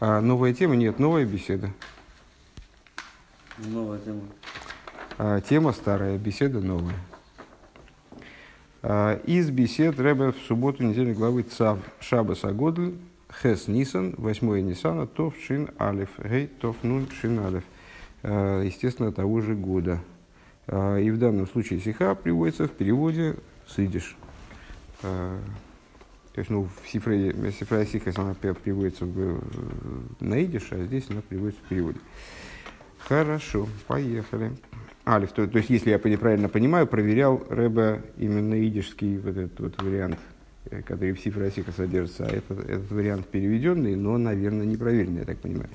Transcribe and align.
А, 0.00 0.20
новая 0.20 0.52
тема? 0.52 0.74
Нет, 0.76 0.98
новая 0.98 1.24
беседа. 1.24 1.70
Новая 3.58 3.98
тема. 4.00 4.22
А, 5.18 5.40
тема 5.40 5.72
старая, 5.72 6.18
беседа 6.18 6.60
новая. 6.60 6.96
А, 8.82 9.20
из 9.24 9.50
бесед 9.50 9.98
Рэбе 10.00 10.32
в 10.32 10.36
субботу 10.48 10.82
недельной 10.82 11.14
главы 11.14 11.42
Цав 11.42 11.78
Шабас 12.00 12.44
Агодль 12.44 12.94
Хес 13.42 13.68
Нисан, 13.68 14.14
8 14.18 14.60
Нисана, 14.60 15.06
Тов 15.06 15.34
Шин 15.46 15.70
Алиф, 15.80 16.10
Гей 16.18 16.48
Тов 16.48 16.76
Нун 16.82 17.08
Шин 17.20 17.38
Алиф. 17.38 17.64
А, 18.22 18.62
естественно, 18.62 19.12
того 19.12 19.40
же 19.40 19.54
года. 19.54 20.00
А, 20.66 20.98
и 20.98 21.10
в 21.10 21.18
данном 21.18 21.46
случае 21.46 21.80
сиха 21.80 22.14
приводится 22.16 22.66
в 22.66 22.72
переводе 22.72 23.36
с 23.66 23.78
идиш. 23.78 24.16
А, 25.02 25.38
то 26.34 26.40
есть, 26.40 26.50
ну, 26.50 26.68
в 26.82 26.88
Сифре, 26.88 27.32
Сифра 27.52 27.84
Сихас 27.84 28.18
она 28.18 28.34
приводится 28.34 29.04
в, 29.04 29.40
на 30.18 30.42
идиш, 30.42 30.66
а 30.72 30.82
здесь 30.82 31.04
она 31.08 31.20
приводится 31.20 31.62
в 31.64 31.68
переводе. 31.68 32.00
Хорошо, 32.98 33.68
поехали. 33.86 34.50
Алиф, 35.06 35.30
то, 35.30 35.46
то 35.46 35.58
есть, 35.58 35.70
если 35.70 35.90
я 35.90 35.98
правильно 35.98 36.48
понимаю, 36.48 36.88
проверял 36.88 37.46
Рэба 37.48 38.00
именно 38.16 38.66
идишский 38.66 39.18
вот 39.18 39.36
этот 39.36 39.60
вот 39.60 39.80
вариант, 39.80 40.18
э, 40.70 40.82
который 40.82 41.12
в 41.12 41.20
Сифре 41.20 41.52
Сиха 41.52 41.70
содержится, 41.70 42.26
а 42.26 42.30
этот, 42.30 42.68
этот 42.68 42.90
вариант 42.90 43.28
переведенный, 43.28 43.94
но, 43.94 44.18
наверное, 44.18 44.66
непроверенный, 44.66 45.20
я 45.20 45.26
так 45.26 45.38
понимаю. 45.38 45.68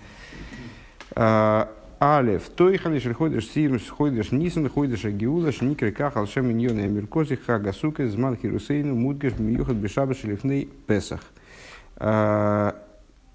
А, 2.02 2.20
Алев, 2.20 2.48
той 2.56 2.78
халиш 2.78 3.04
ходишь 3.14 3.50
симс, 3.50 3.90
ходишь 3.90 4.32
нисан, 4.32 4.70
ходишь 4.70 5.04
агиулаш, 5.04 5.60
никры 5.60 5.92
кахал 5.92 6.28
шем 6.28 6.50
иньоны 6.50 6.80
амиркози, 6.86 7.36
хага 7.36 7.74
сука, 7.74 8.08
зман 8.08 8.38
хирусейну, 8.38 8.96
мудгаш, 8.96 9.38
миюхат 9.38 9.76
бешаба 9.76 10.14
шелифней 10.14 10.70
песах. 10.88 11.20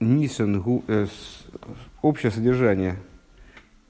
Нисан, 0.00 0.64
общее 2.00 2.32
содержание 2.32 2.96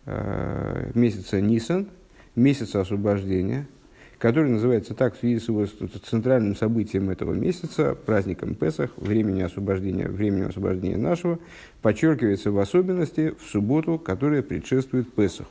месяца 0.06 1.40
Нисан, 1.40 1.86
месяца 2.34 2.80
освобождения, 2.80 3.68
который 4.24 4.50
называется 4.50 4.94
так 4.94 5.14
в 5.14 5.18
связи 5.18 5.38
с 5.38 5.48
его 5.48 5.66
центральным 6.08 6.56
событием 6.56 7.10
этого 7.10 7.34
месяца, 7.34 7.94
праздником 7.94 8.54
Песах, 8.54 8.88
времени 8.96 9.42
освобождения, 9.42 10.08
времени 10.08 10.48
освобождения 10.48 10.96
нашего, 10.96 11.38
подчеркивается 11.82 12.50
в 12.50 12.58
особенности 12.58 13.34
в 13.38 13.46
субботу, 13.50 13.98
которая 13.98 14.40
предшествует 14.40 15.12
Песаху. 15.12 15.50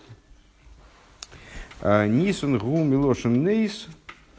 Нисан 1.83 2.57
гу 2.57 2.83
милошин 2.83 3.45
нейс, 3.45 3.89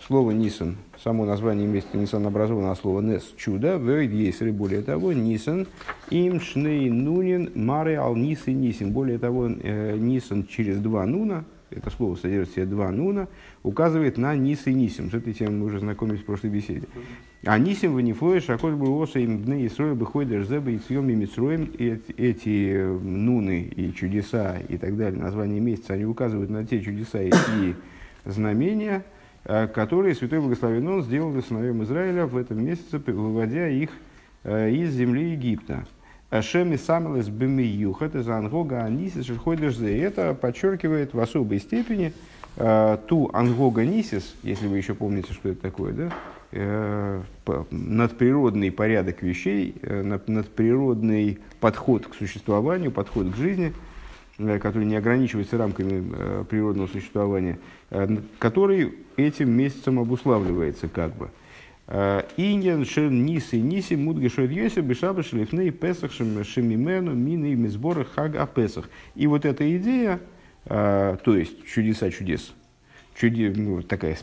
слово 0.04 0.32
Нисан, 0.32 0.78
само 1.00 1.26
название 1.26 1.68
месяца 1.68 1.96
Нисан 1.96 2.26
образовано 2.26 2.72
от 2.72 2.78
слова 2.80 3.00
нес, 3.00 3.22
чудо, 3.36 3.76
вейд 3.76 4.10
есть, 4.10 4.42
более 4.42 4.82
того, 4.82 5.12
Нисан, 5.12 5.68
им 6.10 6.40
шней 6.40 6.90
нунин, 6.90 7.52
маре 7.54 8.00
ал 8.00 8.16
нис 8.16 8.40
и 8.46 8.52
нисин, 8.52 8.90
более 8.90 9.18
того, 9.18 9.46
Нисан 9.46 10.44
через 10.44 10.80
два 10.80 11.06
нуна, 11.06 11.44
это 11.74 11.90
слово 11.90 12.16
содержит 12.16 12.50
в 12.50 12.54
себе 12.54 12.66
два 12.66 12.90
нуна, 12.90 13.28
указывает 13.62 14.18
на 14.18 14.34
Нис 14.36 14.66
и 14.66 14.74
Нисим. 14.74 15.10
С 15.10 15.14
этой 15.14 15.32
темой 15.32 15.56
мы 15.56 15.66
уже 15.66 15.80
знакомились 15.80 16.20
в 16.20 16.24
прошлой 16.24 16.50
беседе. 16.50 16.86
А 17.44 17.58
Нисим 17.58 17.94
в 17.94 18.00
Нифлое, 18.00 18.40
Шаколь 18.40 18.74
Буоса, 18.74 19.18
им 19.18 19.42
Дны 19.42 19.66
Исроя, 19.66 19.94
Быходер, 19.94 20.44
Зеба, 20.44 20.70
и 20.70 20.78
Цьем, 20.78 21.10
и 21.10 21.14
Митсроем, 21.14 21.70
эти 21.78 22.82
нуны 23.02 23.62
и 23.62 23.92
чудеса 23.92 24.58
и 24.68 24.78
так 24.78 24.96
далее, 24.96 25.20
название 25.20 25.60
месяца, 25.60 25.92
они 25.92 26.06
указывают 26.06 26.48
на 26.50 26.64
те 26.64 26.80
чудеса 26.80 27.20
и 27.22 27.74
знамения, 28.24 29.04
которые 29.44 30.14
Святой 30.14 30.40
Благословен 30.40 30.88
Он 30.88 31.02
сделал 31.02 31.32
для 31.32 31.42
сыновьям 31.42 31.82
Израиля 31.84 32.24
в 32.24 32.36
этом 32.36 32.64
месяце, 32.64 32.98
выводя 32.98 33.68
их 33.68 33.90
из 34.44 34.92
земли 34.92 35.32
Египта. 35.32 35.86
Шеми 36.42 36.76
самелес 36.76 37.28
бемиюхат 37.28 38.16
из 38.16 38.28
ангога 38.28 38.82
анисис 38.84 39.26
шельходишь 39.26 39.78
Это 39.78 40.34
подчеркивает 40.34 41.14
в 41.14 41.20
особой 41.20 41.60
степени 41.60 42.12
э, 42.56 42.98
ту 43.06 43.30
ангога 43.32 43.84
нисис, 43.84 44.34
если 44.42 44.66
вы 44.66 44.78
еще 44.78 44.94
помните, 44.94 45.32
что 45.32 45.50
это 45.50 45.60
такое, 45.60 45.92
да? 45.92 46.12
Э, 46.50 47.22
надприродный 47.70 48.72
порядок 48.72 49.22
вещей, 49.22 49.76
э, 49.82 50.02
надприродный 50.26 51.38
подход 51.60 52.06
к 52.06 52.14
существованию, 52.14 52.90
подход 52.90 53.30
к 53.30 53.36
жизни, 53.36 53.72
который 54.36 54.86
не 54.86 54.96
ограничивается 54.96 55.56
рамками 55.56 56.44
природного 56.44 56.88
существования, 56.88 57.58
который 58.40 58.94
этим 59.16 59.50
месяцем 59.50 60.00
обуславливается 60.00 60.88
как 60.88 61.14
бы. 61.14 61.30
Иньян 61.88 62.84
шен 62.84 63.24
ниси 63.24 63.56
ниси 63.56 63.94
мудги 63.94 64.28
шед 64.28 64.50
йоси 64.50 64.80
бешаба 64.80 65.22
шлифней 65.22 65.70
песах 65.70 66.12
шемимену 66.12 67.12
мины 67.12 67.52
и 67.52 67.54
мизбора 67.54 68.04
хаг 68.04 68.36
а 68.36 68.46
песах. 68.46 68.88
И 69.14 69.26
вот 69.26 69.44
эта 69.44 69.76
идея, 69.76 70.20
то 70.64 71.20
есть 71.26 71.66
чудеса 71.66 72.10
чудес, 72.10 72.54
чуде, 73.14 73.52
ну, 73.54 73.82
такая 73.82 74.16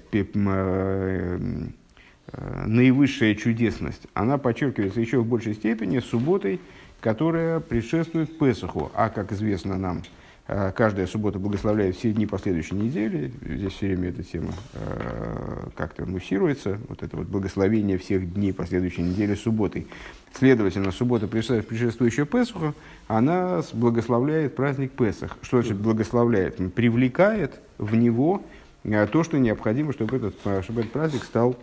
наивысшая 2.34 3.36
чудесность, 3.36 4.08
она 4.14 4.38
подчеркивается 4.38 5.02
еще 5.02 5.20
в 5.20 5.26
большей 5.26 5.54
степени 5.54 6.00
субботой, 6.00 6.60
которая 7.00 7.60
предшествует 7.60 8.38
Песаху. 8.38 8.92
А, 8.96 9.10
как 9.10 9.32
известно 9.34 9.78
нам, 9.78 10.04
каждая 10.48 11.08
суббота 11.08 11.40
благословляет 11.40 11.96
все 11.96 12.12
дни 12.12 12.26
последующей 12.26 12.76
недели. 12.76 13.32
Здесь 13.42 13.74
все 13.74 13.88
время 13.88 14.10
эта 14.10 14.24
тема 14.24 14.54
э, 14.74 15.68
как-то 15.76 16.06
муссируется. 16.06 16.78
Вот 16.90 17.04
это 17.04 17.16
вот 17.16 17.28
благословение 17.28 17.98
всех 17.98 18.34
дней 18.34 18.52
последующей 18.54 19.02
недели 19.02 19.36
субботой. 19.36 19.88
Следовательно, 20.34 20.92
суббота, 20.92 21.28
предшествующая 21.28 22.26
Песаху, 22.26 22.74
она 23.08 23.62
благословляет 23.74 24.56
праздник 24.56 24.92
Песах. 24.92 25.38
Что 25.42 25.62
значит 25.62 25.78
благословляет? 25.78 26.58
Привлекает 26.74 27.62
в 27.78 27.96
него 27.96 28.42
то, 28.84 29.24
что 29.24 29.38
необходимо, 29.38 29.94
чтобы 29.94 30.18
этот, 30.18 30.36
чтобы 30.64 30.82
этот 30.82 30.92
праздник 30.92 31.24
стал 31.24 31.56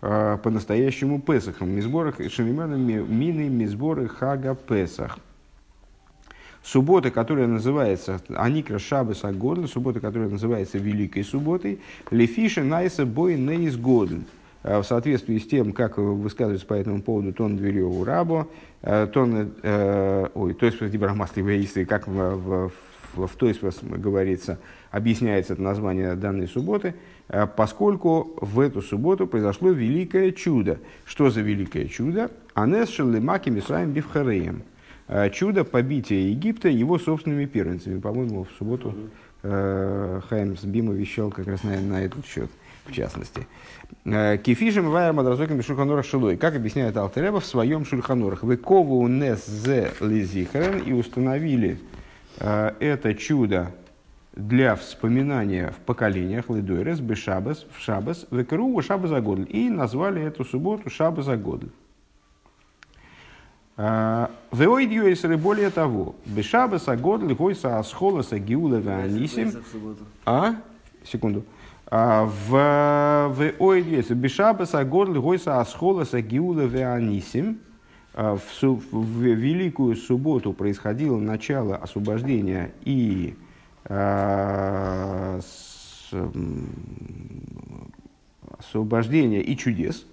по-настоящему 0.00 1.20
Песахом. 1.20 1.70
Мизборах 1.70 2.16
Шалимана 2.30 2.74
Мины 2.74 3.48
Мизборы 3.48 4.08
Хага 4.08 4.54
Песах 4.54 5.18
суббота, 6.66 7.10
которая 7.10 7.46
называется 7.46 8.20
Аникра 8.34 8.78
Шабас 8.78 9.24
Агодл, 9.24 9.66
суббота, 9.66 10.00
которая 10.00 10.28
называется 10.28 10.78
Великой 10.78 11.24
субботой, 11.24 11.78
Лефиша 12.10 12.64
Найса 12.64 13.06
Бой 13.06 13.36
Нейс 13.36 13.76
Годл. 13.76 14.16
В 14.62 14.82
соответствии 14.82 15.38
с 15.38 15.46
тем, 15.46 15.72
как 15.72 15.96
высказывается 15.96 16.66
по 16.66 16.74
этому 16.74 17.00
поводу 17.00 17.32
Тон 17.32 17.56
Двереву 17.56 18.02
Рабо, 18.02 18.48
Тон, 18.82 19.52
э, 19.62 20.26
ой, 20.34 20.54
то 20.54 20.66
есть 20.66 20.90
Дибрахмасли 20.90 21.40
Вейсы, 21.40 21.84
как 21.84 22.08
в, 22.08 22.12
в, 22.12 22.72
в, 23.14 23.26
в 23.28 23.36
той 23.36 23.56
говорится, 23.96 24.58
объясняется 24.90 25.52
это 25.52 25.62
название 25.62 26.16
данной 26.16 26.48
субботы, 26.48 26.96
поскольку 27.56 28.36
в 28.40 28.58
эту 28.58 28.82
субботу 28.82 29.28
произошло 29.28 29.70
великое 29.70 30.32
чудо. 30.32 30.80
Что 31.04 31.30
за 31.30 31.42
великое 31.42 31.86
чудо? 31.86 32.32
Анес 32.54 32.88
Шелемаки 32.88 33.50
Мисраем 33.50 33.92
Бифхареем– 33.92 34.62
Э, 34.75 34.75
чудо 35.32 35.64
побития 35.64 36.28
Египта 36.28 36.68
его 36.68 36.98
собственными 36.98 37.46
первенцами. 37.46 38.00
По-моему, 38.00 38.44
в 38.44 38.48
субботу 38.58 38.94
э, 39.42 40.20
Хайм 40.28 40.56
Бима 40.64 40.92
вещал 40.92 41.30
как 41.30 41.46
раз 41.46 41.62
на, 41.62 41.80
на 41.80 42.02
этот 42.02 42.26
счет, 42.26 42.50
в 42.84 42.92
частности. 42.92 43.46
Э, 44.04 44.36
Кефишем 44.38 44.90
ваем 44.90 45.20
адразоким 45.20 45.62
шульханорах 45.62 46.04
шилой. 46.04 46.36
Как 46.36 46.56
объясняет 46.56 46.96
Алтереба 46.96 47.40
в 47.40 47.46
своем 47.46 47.84
шульханорах. 47.84 48.42
Выкову 48.42 49.06
нес 49.06 49.46
зе 49.46 49.92
лизихрен 50.00 50.78
и 50.80 50.92
установили 50.92 51.78
э, 52.40 52.72
это 52.80 53.14
чудо 53.14 53.72
для 54.36 54.76
вспоминания 54.76 55.70
в 55.70 55.76
поколениях 55.76 56.50
Лидойрес, 56.50 57.00
Бешабас, 57.00 57.66
в 57.74 57.80
Шабас, 57.80 58.26
Векру, 58.30 58.80
Шаба 58.82 59.08
за 59.08 59.18
И 59.18 59.70
назвали 59.70 60.22
эту 60.22 60.44
субботу 60.44 60.90
Шаба 60.90 61.22
за 63.76 64.30
Веойдьюэсеры 64.52 65.36
более 65.36 65.70
того, 65.70 66.14
Бешабаса 66.24 66.96
год 66.96 67.22
лихойса 67.22 67.78
асхоласа 67.78 68.38
гиула 68.38 68.76
веанисим. 68.76 69.52
А? 70.24 70.56
Секунду. 71.04 71.44
В 71.90 73.34
Веойдьюэсеры 73.38 74.14
Бешабаса 74.14 74.84
год 74.84 75.10
лихойса 75.10 75.60
асхоласа 75.60 76.22
гиула 76.22 76.62
веанисим. 76.62 77.60
В, 78.14 78.40
в 78.62 79.20
Великую 79.20 79.94
Субботу 79.94 80.54
происходило 80.54 81.18
начало 81.18 81.76
освобождения 81.76 82.72
и 82.82 83.34
э, 83.84 85.40
с, 85.42 86.14
освобождения 88.58 89.42
и 89.42 89.54
чудес. 89.54 90.06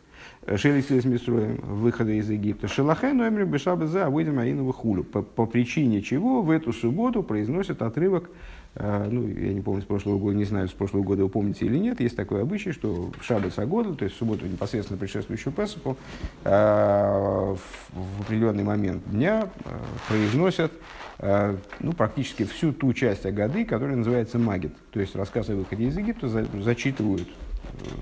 Шелисилис 0.45 1.05
Мисроем, 1.05 1.57
выхода 1.63 2.11
из 2.11 2.29
Египта. 2.29 2.67
Шелахен 2.67 3.17
номер 3.17 3.45
Бешаба 3.45 3.87
за 3.87 4.09
выйдем 4.09 4.39
Аинову 4.39 4.73
хулю. 4.73 5.03
По, 5.03 5.21
по 5.21 5.45
причине 5.45 6.01
чего 6.01 6.41
в 6.41 6.49
эту 6.49 6.73
субботу 6.73 7.23
произносят 7.23 7.81
отрывок, 7.81 8.29
э, 8.75 9.07
ну, 9.09 9.25
я 9.27 9.53
не 9.53 9.61
помню 9.61 9.81
с 9.81 9.85
прошлого 9.85 10.19
года, 10.19 10.35
не 10.35 10.43
знаю, 10.43 10.67
с 10.67 10.73
прошлого 10.73 11.03
года 11.03 11.23
вы 11.23 11.29
помните 11.29 11.65
или 11.65 11.77
нет, 11.77 12.01
есть 12.01 12.17
такой 12.17 12.41
обычай, 12.41 12.73
что 12.73 13.11
в 13.17 13.23
Шаббат 13.23 13.53
Сагода, 13.53 13.93
то 13.93 14.03
есть 14.03 14.15
в 14.15 14.19
субботу 14.19 14.45
непосредственно 14.45 14.99
предшествующую 14.99 15.53
Песаху, 15.53 15.95
э, 16.43 16.49
в, 16.49 17.57
в 17.93 18.21
определенный 18.21 18.63
момент 18.63 19.01
дня 19.09 19.47
э, 19.63 19.69
произносят 20.09 20.73
э, 21.19 21.55
ну, 21.79 21.93
практически 21.93 22.43
всю 22.43 22.73
ту 22.73 22.91
часть 22.91 23.25
Агады, 23.25 23.63
которая 23.63 23.95
называется 23.95 24.39
Магит. 24.39 24.73
То 24.91 24.99
есть 24.99 25.15
рассказ 25.15 25.49
о 25.49 25.55
выходе 25.55 25.85
из 25.85 25.97
Египта 25.97 26.27
за, 26.27 26.45
зачитывают 26.61 27.29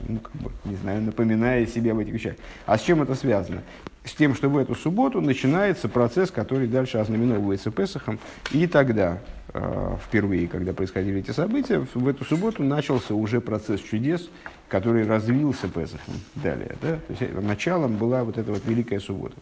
ну, 0.08 0.20
как 0.20 0.34
бы, 0.34 0.52
не 0.66 0.76
знаю, 0.76 1.02
напоминая 1.02 1.66
себе 1.66 1.92
об 1.92 2.00
этих 2.00 2.14
вещах. 2.14 2.36
А 2.66 2.78
с 2.78 2.82
чем 2.82 3.02
это 3.02 3.16
связано? 3.16 3.62
С 4.04 4.14
тем, 4.14 4.34
что 4.34 4.50
в 4.50 4.58
эту 4.58 4.74
субботу 4.76 5.22
начинается 5.22 5.88
процесс, 5.88 6.32
который 6.32 6.68
дальше 6.68 6.98
ознаменовывается 6.98 7.70
Песохом. 7.70 8.20
И 8.52 8.66
тогда, 8.66 9.20
э, 9.54 9.96
впервые, 10.04 10.48
когда 10.48 10.74
происходили 10.74 11.20
эти 11.20 11.32
события, 11.32 11.86
в 11.94 12.08
эту 12.08 12.26
субботу 12.26 12.64
начался 12.64 13.14
уже 13.14 13.42
процесс 13.42 13.80
чудес, 13.80 14.28
который 14.68 15.06
развился 15.06 15.68
Песохом 15.68 16.16
далее. 16.36 16.76
Да? 16.82 16.96
То 16.96 17.14
есть 17.20 17.34
началом 17.42 17.98
была 17.98 18.24
вот 18.24 18.38
эта 18.40 18.52
вот 18.52 18.66
Великая 18.66 19.00
суббота. 19.00 19.36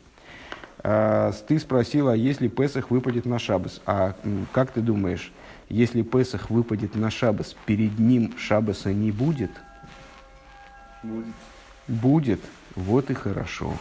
А, 0.79 1.31
ты 1.47 1.57
спросила, 1.57 2.13
если 2.13 2.49
Песах 2.49 2.91
выпадет 2.91 3.25
на 3.25 3.39
Шабас? 3.39 3.81
А 3.85 4.15
как 4.51 4.71
ты 4.71 4.81
думаешь, 4.81 5.31
если 5.69 6.01
Песах 6.01 6.49
выпадет 6.49 6.95
на 6.95 7.09
Шабас, 7.11 7.55
перед 7.65 7.97
ним 7.97 8.33
Шабаса 8.37 8.91
не 8.91 9.11
будет– 9.11 9.51
Будет. 11.03 11.35
Будет. 11.87 12.41
Вот 12.75 13.09
и 13.09 13.13
хорошо. 13.13 13.73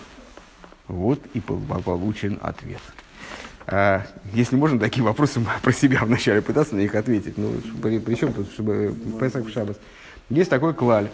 Вот 0.87 1.21
и 1.35 1.41
получен 1.41 2.39
ответ. 2.41 2.81
А, 3.67 4.07
если 4.33 4.57
можно, 4.57 4.79
такие 4.79 5.03
вопросы 5.05 5.41
про 5.63 5.73
себя 5.73 6.01
вначале 6.03 6.41
пытаться 6.41 6.75
на 6.75 6.81
них 6.81 6.95
ответить. 6.95 7.37
Ну, 7.37 7.53
при, 7.83 7.99
причем 7.99 8.33
тут, 8.33 8.51
чтобы 8.53 8.95
Песах 9.21 9.45
в 9.45 9.53
Шабас. 9.53 9.77
Есть 10.31 10.51
такой 10.51 10.75
клаль. 10.75 11.09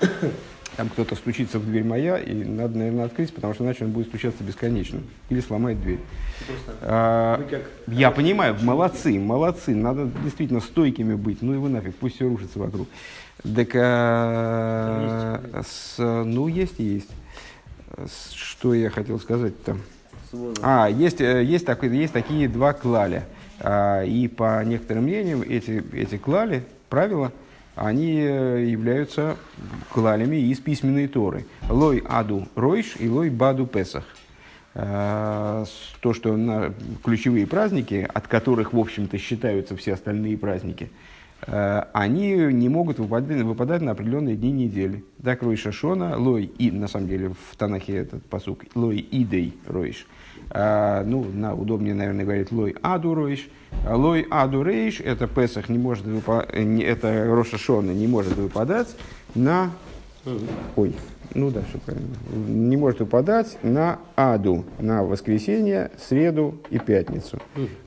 Там 0.76 0.88
кто-то 0.88 1.14
стучится 1.14 1.60
в 1.60 1.66
дверь 1.66 1.84
моя, 1.84 2.18
и 2.18 2.32
надо, 2.32 2.76
наверное, 2.76 3.04
открыть, 3.04 3.32
потому 3.32 3.54
что 3.54 3.62
иначе 3.62 3.84
он 3.84 3.92
будет 3.92 4.08
стучаться 4.08 4.42
бесконечно. 4.42 5.00
Или 5.28 5.40
сломает 5.40 5.80
дверь. 5.80 6.00
А, 6.80 7.40
я 7.86 8.10
понимаю, 8.10 8.56
молодцы, 8.62 9.20
молодцы. 9.20 9.74
Надо 9.74 10.10
действительно 10.24 10.60
стойкими 10.60 11.14
быть. 11.14 11.42
Ну 11.42 11.54
и 11.54 11.58
вы 11.58 11.68
нафиг, 11.68 11.94
пусть 11.96 12.16
все 12.16 12.28
рушится 12.28 12.58
вокруг. 12.58 12.88
Так, 13.44 13.72
а, 13.74 15.62
с, 15.62 15.98
ну, 15.98 16.48
есть 16.48 16.80
и 16.80 16.84
есть. 16.84 17.10
Что 18.34 18.72
я 18.72 18.88
хотел 18.88 19.20
сказать-то? 19.20 19.76
А, 20.62 20.88
есть, 20.88 21.20
э, 21.20 21.44
есть, 21.44 21.66
такой, 21.66 21.94
есть 21.94 22.14
такие 22.14 22.48
два 22.48 22.72
клаля. 22.72 23.24
А, 23.60 24.02
и 24.02 24.28
по 24.28 24.64
некоторым 24.64 25.04
мнениям 25.04 25.42
эти, 25.42 25.84
эти 25.92 26.16
клали, 26.16 26.64
правила, 26.88 27.32
они 27.76 28.18
э, 28.18 28.64
являются 28.66 29.36
клалями 29.92 30.36
из 30.36 30.58
письменной 30.60 31.06
Торы. 31.06 31.44
Лой 31.68 32.02
аду 32.08 32.48
ройш 32.54 32.96
и 32.98 33.08
лой 33.10 33.28
баду 33.28 33.66
песах. 33.66 34.04
А, 34.74 35.66
то, 36.00 36.14
что 36.14 36.34
на 36.38 36.72
ключевые 37.04 37.46
праздники, 37.46 38.08
от 38.12 38.26
которых, 38.26 38.72
в 38.72 38.78
общем-то, 38.78 39.18
считаются 39.18 39.76
все 39.76 39.92
остальные 39.92 40.38
праздники– 40.38 40.90
Э, 41.00 41.13
они 41.46 42.34
не 42.52 42.68
могут 42.68 42.98
выпадать, 42.98 43.42
выпадать 43.42 43.82
на 43.82 43.92
определенные 43.92 44.36
дни 44.36 44.50
недели. 44.50 45.04
Так 45.22 45.42
Рой 45.42 45.56
Шашона, 45.56 46.16
Лой 46.16 46.44
и, 46.44 46.70
на 46.70 46.88
самом 46.88 47.08
деле, 47.08 47.28
в 47.30 47.56
Танахе 47.56 47.96
этот 47.96 48.24
посук, 48.24 48.64
Лой 48.74 49.06
Идей 49.10 49.54
Ройш. 49.66 50.06
А, 50.50 51.02
ну, 51.04 51.24
на, 51.24 51.54
удобнее, 51.54 51.94
наверное, 51.94 52.24
говорить 52.24 52.52
Лой 52.52 52.76
Аду 52.82 53.14
Ройш. 53.14 53.48
Лой 53.88 54.26
Аду 54.30 54.62
Рейш, 54.62 55.00
это 55.00 55.26
Песах 55.26 55.68
не 55.68 55.78
может 55.78 56.04
выпадать, 56.04 56.54
это 56.54 57.26
Роша 57.26 57.58
Шона 57.58 57.90
не 57.90 58.06
может 58.06 58.36
выпадать 58.36 58.96
на... 59.34 59.70
Ой, 60.76 60.94
ну 61.34 61.50
да, 61.50 61.62
все 61.68 61.78
правильно, 61.78 62.08
не 62.48 62.76
может 62.76 63.00
выпадать 63.00 63.58
на 63.62 63.98
Аду, 64.16 64.64
на 64.78 65.04
воскресенье, 65.04 65.90
среду 65.98 66.58
и 66.70 66.78
пятницу. 66.78 67.40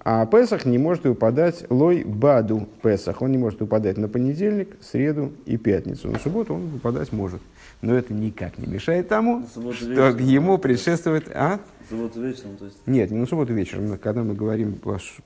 А 0.04 0.25
Песах 0.25 0.66
не 0.66 0.78
может 0.78 1.04
выпадать 1.04 1.66
Лой 1.69 2.04
Баду 2.04 2.68
Песах. 2.81 3.22
Он 3.22 3.31
не 3.31 3.38
может 3.38 3.60
выпадать 3.60 3.98
на 3.98 4.07
понедельник, 4.07 4.69
среду 4.81 5.31
и 5.45 5.57
пятницу. 5.57 6.10
На 6.10 6.19
субботу 6.19 6.56
он 6.56 6.68
выпадать 6.68 7.12
может. 7.12 7.42
Но 7.81 7.94
это 7.94 8.13
никак 8.13 8.57
не 8.57 8.66
мешает 8.68 9.07
тому, 9.07 9.45
что 9.48 9.62
вечером, 9.62 10.18
ему 10.18 10.57
предшествует... 10.57 11.30
А? 11.34 11.60
Субботу 11.89 12.22
вечером, 12.22 12.57
то 12.57 12.66
есть? 12.66 12.78
Нет, 12.88 13.12
не 13.12 13.18
на 13.18 13.25
субботу 13.28 13.54
вечером. 13.54 13.98
Когда 13.98 14.24
мы 14.24 14.34
говорим 14.34 14.80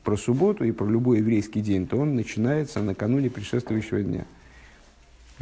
про 0.03 0.17
субботу 0.17 0.63
и 0.65 0.71
про 0.71 0.85
любой 0.85 1.19
еврейский 1.19 1.61
день, 1.61 1.87
то 1.87 1.97
он 1.97 2.15
начинается 2.15 2.81
накануне 2.81 3.29
предшествующего 3.29 4.01
дня. 4.01 4.25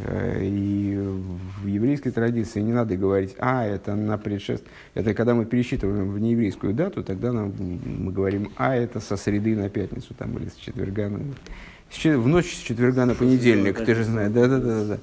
Э, 0.06 0.40
и 0.42 0.98
в 0.98 1.68
еврейской 1.68 2.12
традиции 2.12 2.62
не 2.62 2.74
надо 2.74 2.96
говорить, 2.96 3.36
а, 3.40 3.66
это 3.66 3.96
на 3.96 4.18
предшеств... 4.18 4.66
Это 4.94 5.14
когда 5.14 5.34
мы 5.34 5.46
пересчитываем 5.46 6.12
в 6.12 6.20
нееврейскую 6.20 6.74
дату, 6.74 7.04
тогда 7.04 7.32
нам, 7.32 7.54
мы 7.60 8.12
говорим, 8.12 8.52
а, 8.56 8.76
это 8.76 9.00
со 9.00 9.18
среды 9.18 9.56
на 9.56 9.70
пятницу, 9.70 10.14
там, 10.14 10.38
или 10.38 10.50
с 10.50 10.56
четверга 10.56 11.10
на... 11.10 11.20
В 11.20 12.28
ночь 12.28 12.54
с 12.54 12.60
четверга 12.60 13.06
на 13.06 13.16
понедельник, 13.16 13.84
ты 13.84 13.96
же 13.96 14.04
знаешь. 14.04 14.32
Да-да-да. 14.32 15.00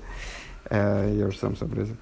Э, 0.71 1.15
я 1.19 1.27
уже 1.27 1.37
сам 1.39 1.57
сообразил. 1.57 1.97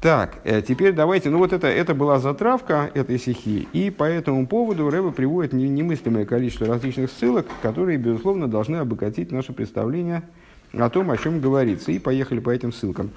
Так, 0.00 0.38
э, 0.44 0.62
теперь 0.62 0.92
давайте, 0.94 1.28
ну 1.28 1.38
вот 1.38 1.52
это, 1.52 1.66
это 1.66 1.94
была 1.94 2.18
затравка 2.20 2.90
этой 2.94 3.18
стихи, 3.18 3.68
и 3.74 3.90
по 3.90 4.04
этому 4.04 4.46
поводу 4.46 4.88
Рэба 4.88 5.10
приводит 5.10 5.52
немыслимое 5.52 6.24
количество 6.24 6.66
различных 6.66 7.10
ссылок, 7.10 7.46
которые, 7.60 7.98
безусловно, 7.98 8.48
должны 8.48 8.76
обогатить 8.76 9.30
наше 9.30 9.52
представление 9.52 10.22
о 10.72 10.88
том, 10.88 11.10
о 11.10 11.16
чем 11.16 11.40
говорится. 11.40 11.92
И 11.92 11.98
поехали 11.98 12.40
по 12.40 12.50
этим 12.50 12.72
ссылкам. 12.72 13.10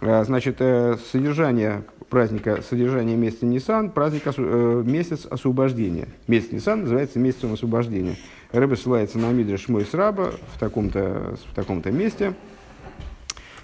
Э, 0.00 0.24
значит, 0.24 0.56
э, 0.60 0.96
содержание 1.10 1.84
праздника, 2.10 2.62
содержание 2.68 3.16
месяца 3.16 3.46
Нисан, 3.46 3.90
праздник, 3.90 4.22
э, 4.26 4.82
месяц 4.84 5.26
освобождения. 5.26 6.08
Месяц 6.26 6.52
Нисан 6.52 6.82
называется 6.82 7.18
месяцем 7.18 7.52
освобождения. 7.52 8.16
Рэбе 8.52 8.76
ссылается 8.76 9.18
на 9.18 9.30
Мидриш 9.30 9.68
Мой 9.68 9.84
Сраба 9.84 10.32
в 10.54 10.58
таком-то 10.58 11.36
в 11.50 11.54
таком-то 11.54 11.90
месте. 11.90 12.34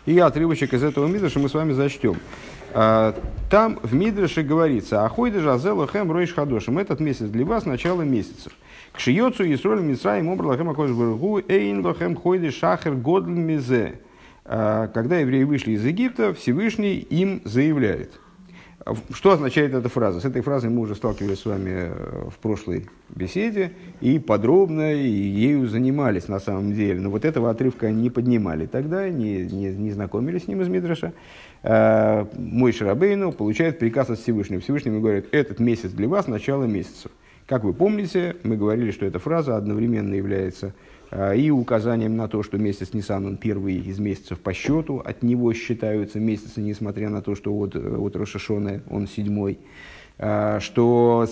И 0.06 0.18
отрывочек 0.18 0.74
из 0.74 0.82
этого 0.82 1.06
Мидраша 1.06 1.38
мы 1.38 1.48
с 1.48 1.54
вами 1.54 1.72
зачтем. 1.72 2.16
Там 2.74 3.78
в 3.82 3.94
Мидраше 3.94 4.42
говорится, 4.42 5.06
«Ахойда 5.06 5.40
жазелу 5.40 5.86
хэм 5.86 6.12
ройш 6.12 6.34
хадошим». 6.34 6.76
Этот 6.76 7.00
месяц 7.00 7.28
для 7.28 7.46
вас 7.46 7.64
начало 7.64 8.02
месяцев. 8.02 8.52
К 8.94 9.00
шиёцу 9.00 9.42
Исроль 9.52 9.82
Мисраим 9.82 10.30
обр 10.30 10.46
лахем 10.46 10.70
акош 10.70 10.92
баргу 10.92 11.40
эйн 11.48 11.84
лахем 11.84 12.14
хойды 12.14 12.52
шахер 12.52 12.94
годл 12.94 13.28
мизе. 13.28 14.00
А, 14.44 14.86
когда 14.86 15.18
евреи 15.18 15.42
вышли 15.42 15.72
из 15.72 15.84
Египта, 15.84 16.32
Всевышний 16.32 16.98
им 16.98 17.42
заявляет. 17.44 18.12
Что 19.12 19.32
означает 19.32 19.74
эта 19.74 19.88
фраза? 19.88 20.20
С 20.20 20.24
этой 20.24 20.42
фразой 20.42 20.70
мы 20.70 20.82
уже 20.82 20.94
сталкивались 20.94 21.40
с 21.40 21.44
вами 21.44 21.70
э, 21.70 22.28
в 22.30 22.38
прошлой 22.38 22.86
беседе 23.08 23.72
и 24.00 24.20
подробно 24.20 24.92
ею 24.92 25.66
занимались 25.66 26.28
на 26.28 26.38
самом 26.38 26.72
деле. 26.72 27.00
Но 27.00 27.10
вот 27.10 27.24
этого 27.24 27.50
отрывка 27.50 27.90
не 27.90 28.10
поднимали 28.10 28.66
тогда, 28.66 29.08
не, 29.08 29.38
не, 29.38 29.72
не 29.72 29.90
знакомились 29.90 30.44
с 30.44 30.46
ним 30.46 30.60
из 30.62 30.68
Мидраша. 30.68 31.14
А, 31.64 32.28
мой 32.36 32.70
Шарабейну 32.70 33.32
получает 33.32 33.80
приказ 33.80 34.10
от 34.10 34.20
Всевышнего. 34.20 34.60
Всевышний 34.60 34.92
ему 34.92 35.00
говорит, 35.00 35.26
этот 35.32 35.58
месяц 35.58 35.90
для 35.90 36.06
вас 36.06 36.28
начало 36.28 36.62
месяца. 36.62 37.10
Как 37.46 37.62
вы 37.62 37.74
помните, 37.74 38.36
мы 38.42 38.56
говорили, 38.56 38.90
что 38.90 39.04
эта 39.04 39.18
фраза 39.18 39.56
одновременно 39.58 40.14
является 40.14 40.72
а, 41.10 41.32
и 41.34 41.50
указанием 41.50 42.16
на 42.16 42.26
то, 42.26 42.42
что 42.42 42.56
месяц 42.56 42.94
Нисан, 42.94 43.26
он 43.26 43.36
первый 43.36 43.76
из 43.76 43.98
месяцев 43.98 44.38
по 44.40 44.54
счету, 44.54 45.02
от 45.04 45.22
него 45.22 45.52
считаются 45.52 46.18
месяцы, 46.18 46.62
несмотря 46.62 47.10
на 47.10 47.20
то, 47.20 47.34
что 47.34 47.54
от, 47.54 47.76
от 47.76 48.16
Рошашона 48.16 48.80
он 48.88 49.06
седьмой. 49.06 49.58
А, 50.16 50.58
что 50.60 51.26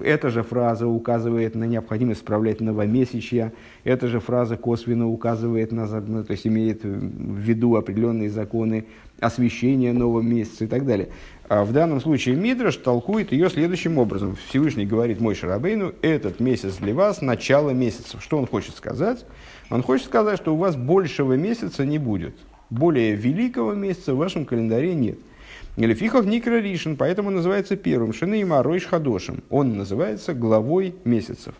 эта 0.00 0.30
же 0.30 0.42
фраза 0.42 0.86
указывает 0.86 1.54
на 1.54 1.64
необходимость 1.64 2.20
справлять 2.20 2.60
новомесячья, 2.60 3.52
эта 3.84 4.06
же 4.06 4.20
фраза 4.20 4.56
косвенно 4.56 5.08
указывает 5.08 5.72
на, 5.72 5.86
ну, 6.00 6.24
то 6.24 6.30
есть 6.30 6.46
имеет 6.46 6.84
в 6.84 7.36
виду 7.36 7.76
определенные 7.76 8.30
законы 8.30 8.86
освещения 9.20 9.92
нового 9.92 10.22
месяца 10.22 10.64
и 10.64 10.68
так 10.68 10.86
далее. 10.86 11.08
А 11.50 11.64
в 11.64 11.72
данном 11.72 12.00
случае 12.00 12.36
Мидраш 12.36 12.76
толкует 12.76 13.32
ее 13.32 13.50
следующим 13.50 13.98
образом. 13.98 14.36
Всевышний 14.36 14.86
говорит 14.86 15.20
мой 15.20 15.34
Шарабейну, 15.34 15.94
этот 16.00 16.38
месяц 16.38 16.76
для 16.76 16.94
вас 16.94 17.22
начало 17.22 17.70
месяца. 17.70 18.20
Что 18.20 18.38
он 18.38 18.46
хочет 18.46 18.76
сказать? 18.76 19.26
Он 19.68 19.82
хочет 19.82 20.06
сказать, 20.06 20.38
что 20.38 20.54
у 20.54 20.56
вас 20.56 20.76
большего 20.76 21.32
месяца 21.32 21.84
не 21.84 21.98
будет. 21.98 22.36
Более 22.70 23.16
великого 23.16 23.74
месяца 23.74 24.14
в 24.14 24.18
вашем 24.18 24.44
календаре 24.44 24.94
нет. 24.94 25.18
Или 25.76 25.92
фихов 25.92 26.24
Никра 26.24 26.62
поэтому 26.96 27.30
называется 27.30 27.74
первым. 27.74 28.12
Шины 28.12 28.42
и 28.42 28.44
Маройш 28.44 28.86
Хадошем. 28.86 29.42
Он 29.50 29.76
называется 29.76 30.34
главой 30.34 30.94
месяцев. 31.02 31.56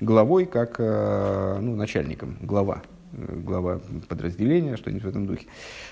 Главой 0.00 0.46
как 0.46 0.76
э, 0.78 1.58
ну, 1.60 1.76
начальником, 1.76 2.38
глава. 2.40 2.80
Глава 3.12 3.80
подразделения, 4.08 4.76
что-нибудь 4.76 5.04
в 5.04 5.08
этом 5.08 5.26
духе. 5.26 5.46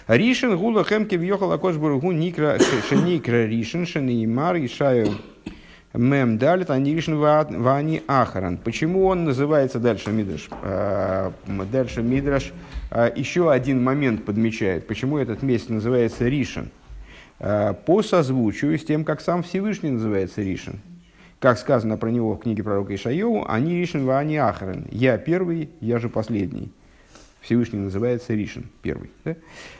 Ришин 0.06 0.56
гула 0.56 0.84
хемки 0.84 1.16
въехал 1.16 1.52
акошбургу 1.52 2.12
никра 2.12 2.58
шеникра 2.88 3.46
ришин 3.46 3.86
шенеймар 3.86 4.56
ишаю 4.56 5.08
мем 5.92 6.38
далит 6.38 6.70
они 6.70 6.94
ришин 6.94 7.16
вани 7.16 8.02
ахаран. 8.06 8.58
Почему 8.58 9.06
он 9.06 9.24
называется 9.24 9.78
дальше 9.78 10.10
мидраш? 10.10 10.48
А, 10.62 11.32
дальше 11.70 12.02
мидраш 12.02 12.52
а, 12.90 13.12
еще 13.14 13.50
один 13.50 13.82
момент 13.82 14.24
подмечает. 14.24 14.86
Почему 14.86 15.18
этот 15.18 15.42
месяц 15.42 15.68
называется 15.68 16.28
ришин? 16.28 16.70
А, 17.38 17.72
по 17.74 18.02
созвучию 18.02 18.78
с 18.78 18.84
тем, 18.84 19.04
как 19.04 19.20
сам 19.20 19.42
Всевышний 19.42 19.90
называется 19.90 20.42
ришин 20.42 20.80
как 21.40 21.58
сказано 21.58 21.98
про 21.98 22.08
него 22.08 22.36
в 22.36 22.38
книге 22.38 22.62
пророка 22.62 22.94
Ишайову, 22.94 23.44
они 23.46 23.78
Ришин 23.78 24.06
Вани 24.06 24.38
Ахарен. 24.38 24.86
Я 24.90 25.18
первый, 25.18 25.68
я 25.82 25.98
же 25.98 26.08
последний. 26.08 26.72
Всевышний 27.44 27.78
называется 27.78 28.34
Ришин, 28.34 28.66
первый. 28.82 29.10
Да? 29.24 29.36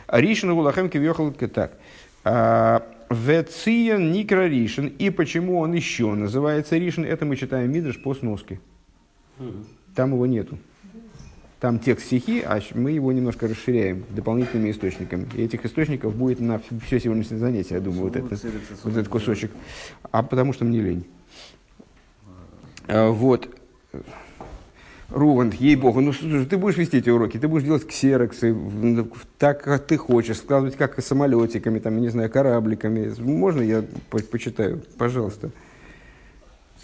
А 0.06 0.20
Ришин 0.20 0.54
Гулахем 0.54 0.90
Кивьехал 0.90 1.32
так. 1.32 1.78
«А, 2.24 2.86
Вециен 3.10 4.12
Никра 4.12 4.46
Ришин. 4.48 4.88
И 4.88 5.10
почему 5.10 5.58
он 5.58 5.72
еще 5.72 6.14
называется 6.14 6.76
Ришин, 6.76 7.04
это 7.04 7.24
мы 7.24 7.36
читаем 7.36 7.72
Мидрш 7.72 8.00
по 8.02 8.14
сноске. 8.14 8.60
Там 9.94 10.12
его 10.12 10.26
нету. 10.26 10.58
Там 11.60 11.78
текст 11.78 12.06
стихи, 12.06 12.42
а 12.44 12.60
мы 12.74 12.90
его 12.90 13.10
немножко 13.12 13.48
расширяем 13.48 14.04
дополнительными 14.10 14.70
источниками. 14.70 15.26
И 15.34 15.42
этих 15.42 15.64
источников 15.64 16.14
будет 16.14 16.40
на 16.40 16.60
все 16.84 17.00
сегодняшнее 17.00 17.38
занятие, 17.38 17.76
я 17.76 17.80
думаю, 17.80 18.02
вот, 18.02 18.16
это, 18.16 18.36
вот 18.82 18.92
этот 18.92 19.08
кусочек. 19.08 19.50
А 20.10 20.22
потому 20.22 20.52
что 20.52 20.66
мне 20.66 20.80
лень. 20.80 21.06
А, 22.86 23.08
вот. 23.08 23.48
Руван, 25.10 25.50
ей-богу, 25.50 26.00
ну 26.00 26.12
слушай, 26.12 26.46
ты 26.46 26.56
будешь 26.56 26.76
вести 26.76 26.98
эти 26.98 27.10
уроки, 27.10 27.38
ты 27.38 27.46
будешь 27.46 27.64
делать 27.64 27.86
ксероксы, 27.86 28.56
так, 29.38 29.62
как 29.62 29.86
ты 29.86 29.96
хочешь, 29.96 30.38
складывать 30.38 30.76
как 30.76 31.00
самолетиками, 31.02 31.78
там, 31.78 32.00
не 32.00 32.08
знаю, 32.08 32.30
корабликами. 32.30 33.12
Можно 33.18 33.62
я 33.62 33.84
по 34.10 34.18
почитаю? 34.18 34.82
Пожалуйста. 34.96 35.50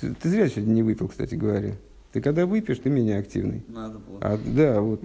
Ты 0.00 0.28
зря 0.28 0.48
сегодня 0.48 0.72
не 0.72 0.82
выпил, 0.82 1.08
кстати 1.08 1.34
говоря. 1.34 1.74
Ты 2.12 2.20
когда 2.20 2.44
выпьешь, 2.44 2.78
ты 2.78 2.90
менее 2.90 3.18
активный. 3.18 3.62
Надо 3.68 3.98
было. 3.98 4.18
А, 4.20 4.38
да, 4.44 4.80
вот. 4.80 5.00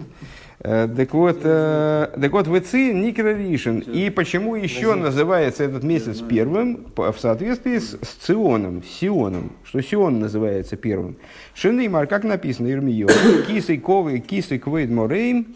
Э, 0.58 0.88
так 0.88 1.14
вот, 1.14 1.38
э, 1.44 2.08
так 2.20 2.32
вот, 2.32 2.48
ВЦ 2.48 2.74
Никера 2.74 3.36
Ришин. 3.36 3.78
И 3.78 4.10
почему 4.10 4.56
еще 4.56 4.96
называется 4.96 5.62
этот 5.62 5.84
месяц 5.84 6.20
первым? 6.20 6.88
В 6.96 7.14
соответствии 7.16 7.78
с, 7.78 7.96
с 8.02 8.14
Ционом, 8.20 8.82
с 8.82 8.88
Сионом. 8.88 9.52
Что 9.62 9.80
Сион 9.82 10.18
называется 10.18 10.76
первым. 10.76 11.16
Шинеймар, 11.54 12.08
как 12.08 12.24
написано, 12.24 12.66
Ирмио, 12.66 13.06
кисой 13.46 13.78
ковы, 13.78 14.18
кисой 14.18 14.58
квейд 14.58 14.90
морейм, 14.90 15.54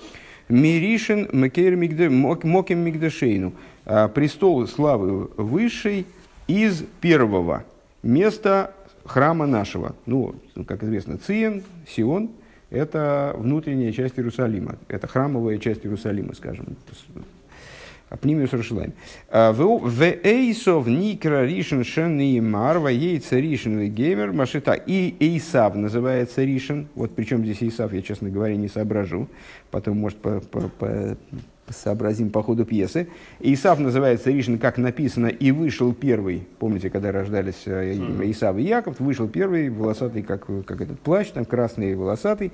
миришин 0.49 1.29
моким 1.33 2.79
мигдашейну. 2.79 3.55
А, 3.87 4.07
престол 4.07 4.69
славы 4.69 5.31
высшей 5.37 6.07
из 6.47 6.85
первого 7.01 7.65
места 8.05 8.73
храма 9.11 9.47
нашего. 9.47 9.95
Ну, 10.07 10.35
как 10.67 10.85
известно, 10.85 11.19
Циен, 11.19 11.63
Сион– 11.89 12.31
это 12.71 13.35
внутренняя 13.37 13.93
часть 13.93 14.19
Иерусалима. 14.19 14.77
Это 14.89 15.09
храмовая 15.09 15.59
часть 15.59 15.85
Иерусалима, 15.85 16.35
скажем. 16.35 16.77
Апнимиус 18.09 18.53
Рашилайм. 18.53 18.93
В 19.31 20.03
Эйсов 20.03 20.87
Никра 20.87 21.45
Ришин 21.45 21.85
Шен 21.85 22.21
и 22.21 22.41
Марва 22.41 22.89
Ейца 22.89 23.39
Ришин 23.39 23.89
Геймер 23.95 24.33
Машита. 24.33 24.73
И 24.73 25.15
Эйсав 25.21 25.75
называется 25.75 26.43
Ришин. 26.45 26.89
Вот 26.95 27.15
причем 27.15 27.45
здесь 27.45 27.63
Эйсав, 27.63 27.93
я, 27.93 28.03
честно 28.03 28.29
говоря, 28.31 28.57
не 28.57 28.69
соображу. 28.69 29.29
Потом, 29.71 29.99
может, 29.99 30.19
по, 30.19 30.41
по, 30.41 30.69
по, 30.69 31.17
сообразим 31.71 32.31
по 32.31 32.43
ходу 32.43 32.65
пьесы. 32.65 33.09
Исав 33.41 33.79
называется 33.79 34.31
Ришин, 34.31 34.59
как 34.59 34.79
написано, 34.79 35.27
и 35.27 35.51
вышел 35.51 35.93
первый. 35.93 36.47
Помните, 36.59 36.91
когда 36.91 37.13
рождались 37.13 37.63
э, 37.67 37.95
Исав 38.25 38.57
и 38.59 38.63
Яков, 38.63 39.01
вышел 39.01 39.29
первый, 39.29 39.71
волосатый, 39.71 40.23
как, 40.23 40.47
как 40.67 40.81
этот 40.81 41.01
плащ, 41.01 41.29
там 41.31 41.45
красный 41.45 41.95
волосатый. 41.95 42.53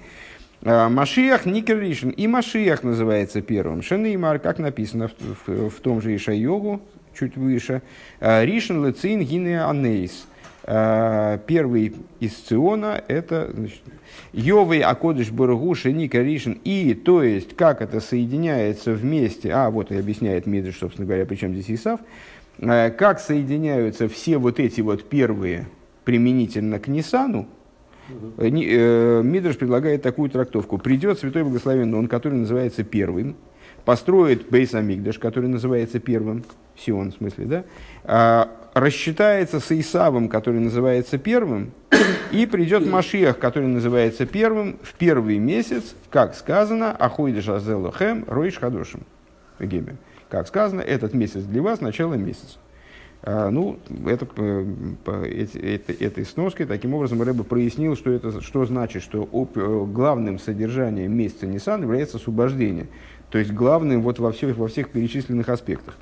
А, 0.63 0.89
Машиях 0.89 1.47
Никер 1.47 1.79
Ришин. 1.81 2.11
И 2.11 2.27
Машиях 2.27 2.83
называется 2.83 3.43
первым. 3.43 3.83
Шенеймар, 3.83 4.39
как 4.39 4.59
написано 4.59 5.09
в, 5.09 5.47
в, 5.47 5.71
в 5.71 5.81
том 5.81 6.01
же 6.01 6.15
Ишайогу, 6.15 6.81
чуть 7.19 7.37
выше. 7.37 7.83
А, 8.21 8.45
Ришин 8.45 8.85
Лецин 8.85 9.21
Гине 9.21 9.63
Анейс. 9.63 10.27
А, 10.69 11.39
первый 11.47 11.95
из 12.19 12.33
Циона– 12.33 13.03
это 13.09 13.51
значит, 13.55 13.81
Йовый 14.33 14.81
Акодыш 14.81 15.31
Баргу 15.31 15.77
Шеника 15.77 16.21
Ришин. 16.21 16.59
И, 16.65 16.95
то 16.95 17.23
есть, 17.23 17.55
как 17.55 17.81
это 17.81 18.01
соединяется 18.01 18.93
вместе, 18.93 19.53
а 19.53 19.71
вот 19.71 19.93
и 19.93 19.97
объясняет 19.97 20.47
Мидриш, 20.47 20.79
собственно 20.79 21.07
говоря, 21.07 21.25
причем 21.25 21.55
здесь 21.55 21.71
Исав, 21.71 22.01
а, 22.61 22.91
как 22.91 23.21
соединяются 23.21 24.09
все 24.09 24.39
вот 24.39 24.59
эти 24.59 24.81
вот 24.81 25.09
первые 25.09 25.69
применительно 26.05 26.81
к 26.81 26.89
Нисану, 26.89 27.47
э, 28.39 29.23
Мидриш 29.23 29.59
предлагает 29.59 30.03
такую 30.03 30.31
трактовку. 30.31 30.79
Придет 30.79 31.21
Святой 31.21 31.45
Благословенный, 31.45 31.97
он, 31.97 32.09
который 32.09 32.39
называется 32.39 32.83
первым, 32.83 33.37
построит 33.85 34.49
Бейс 34.51 34.75
Амигдаш, 34.75 35.19
который 35.21 35.49
называется 35.49 36.01
первым, 36.01 36.45
Сион 36.77 37.13
в 37.13 37.17
смысле, 37.17 37.45
да, 37.47 37.65
а, 38.05 38.66
рассчитается 38.77 39.59
с 39.59 39.73
Исавом, 39.73 40.29
который 40.29 40.61
называется 40.61 41.17
первым, 41.17 41.73
и 42.31 42.45
придет 42.45 42.87
Машиах, 42.87 43.39
который 43.39 43.69
называется 43.69 44.27
первым, 44.27 44.79
в 44.83 44.93
первый 44.95 45.39
месяц, 45.39 45.95
как 46.11 46.35
сказано, 46.35 46.93
Ахойдеш 46.93 47.49
Азелохем 47.49 48.25
Ройш 48.29 48.59
Хадошим. 48.59 49.05
Как 50.29 50.47
сказано, 50.47 50.83
этот 50.83 51.15
месяц 51.15 51.43
для 51.45 51.63
вас 51.63 51.81
начало 51.81 52.15
месяца. 52.15 52.59
А, 53.23 53.49
ну, 53.49 53.79
это, 54.07 54.27
по, 54.27 55.23
эти, 55.25 55.57
это, 55.57 55.93
этой 55.95 56.27
сноской, 56.27 56.67
таким 56.67 56.93
образом, 56.93 57.23
Рэбе 57.23 57.45
прояснил, 57.45 57.97
что, 57.97 58.11
это, 58.11 58.43
что 58.43 58.67
значит, 58.67 59.03
что 59.03 59.23
оп, 59.33 59.57
э, 59.57 59.85
главным 59.87 60.39
содержанием 60.39 61.17
месяца 61.17 61.47
Нисан 61.47 61.81
является 61.81 62.19
освобождение. 62.19 62.89
То 63.31 63.39
есть 63.39 63.53
главным 63.53 64.03
вот 64.03 64.19
во, 64.19 64.33
всех, 64.33 64.55
во 64.59 64.69
всех 64.69 64.91
перечисленных 64.91 65.49
аспектах. 65.49 65.97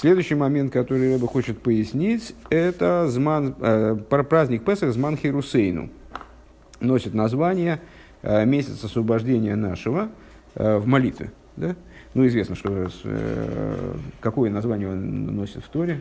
Следующий 0.00 0.34
момент, 0.34 0.72
который 0.72 1.12
Рэба 1.12 1.26
хочет 1.26 1.60
пояснить, 1.60 2.34
это 2.48 3.06
зман, 3.08 3.54
э, 3.60 3.96
праздник 3.96 4.64
Песах 4.64 4.94
Зман 4.94 5.18
Херусейну. 5.18 5.90
Носит 6.80 7.12
название 7.12 7.82
э, 8.22 8.46
месяц 8.46 8.82
освобождения 8.82 9.56
нашего 9.56 10.08
э, 10.54 10.78
в 10.78 10.86
молитве. 10.86 11.32
Да? 11.56 11.76
Ну, 12.14 12.26
известно, 12.26 12.54
что 12.54 12.88
э, 13.04 13.94
какое 14.20 14.50
название 14.50 14.88
он 14.88 15.36
носит 15.36 15.62
в 15.62 15.68
Торе. 15.68 16.00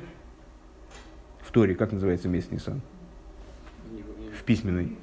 В 1.41 1.51
Торе, 1.51 1.75
как 1.75 1.91
называется 1.91 2.29
месяц 2.29 2.51
Нисан? 2.51 2.79
В 4.34 4.44
письменной. 4.44 4.96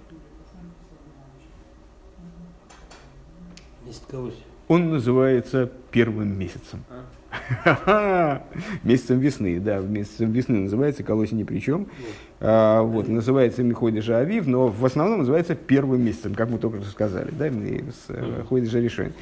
Он 4.69 4.89
называется 4.89 5.71
первым 5.91 6.39
месяцем. 6.39 6.83
Месяцем 8.85 9.19
весны, 9.19 9.61
да, 9.61 9.79
месяцем 9.79 10.31
весны 10.33 10.59
называется, 10.61 11.03
колоси 11.03 11.35
ни 11.35 11.45
при 11.45 11.61
чем. 11.61 11.89
А, 12.41 12.83
вот, 12.83 13.09
называется 13.09 13.63
Миходи 13.63 14.01
Авив, 14.11 14.47
но 14.47 14.69
в 14.69 14.85
основном 14.85 15.21
называется 15.21 15.55
первым 15.55 16.03
месяцем, 16.03 16.35
как 16.35 16.51
мы 16.51 16.59
только 16.59 16.81
что 16.81 16.91
сказали, 16.91 17.31
да, 17.31 17.49
с 17.49 18.07
э, 18.09 18.43
Ходи 18.49 18.67
решение. 18.67 19.15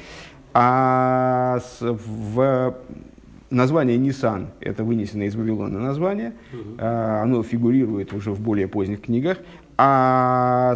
А 0.53 1.59
с, 1.59 1.77
в 1.81 2.75
название 3.49 3.97
Нисан, 3.97 4.47
это 4.59 4.83
вынесено 4.83 5.23
из 5.23 5.35
Вавилона 5.35 5.79
название, 5.79 6.33
а, 6.77 7.23
оно 7.23 7.43
фигурирует 7.43 8.13
уже 8.13 8.31
в 8.31 8.41
более 8.41 8.67
поздних 8.67 9.01
книгах, 9.01 9.37
а 9.77 10.75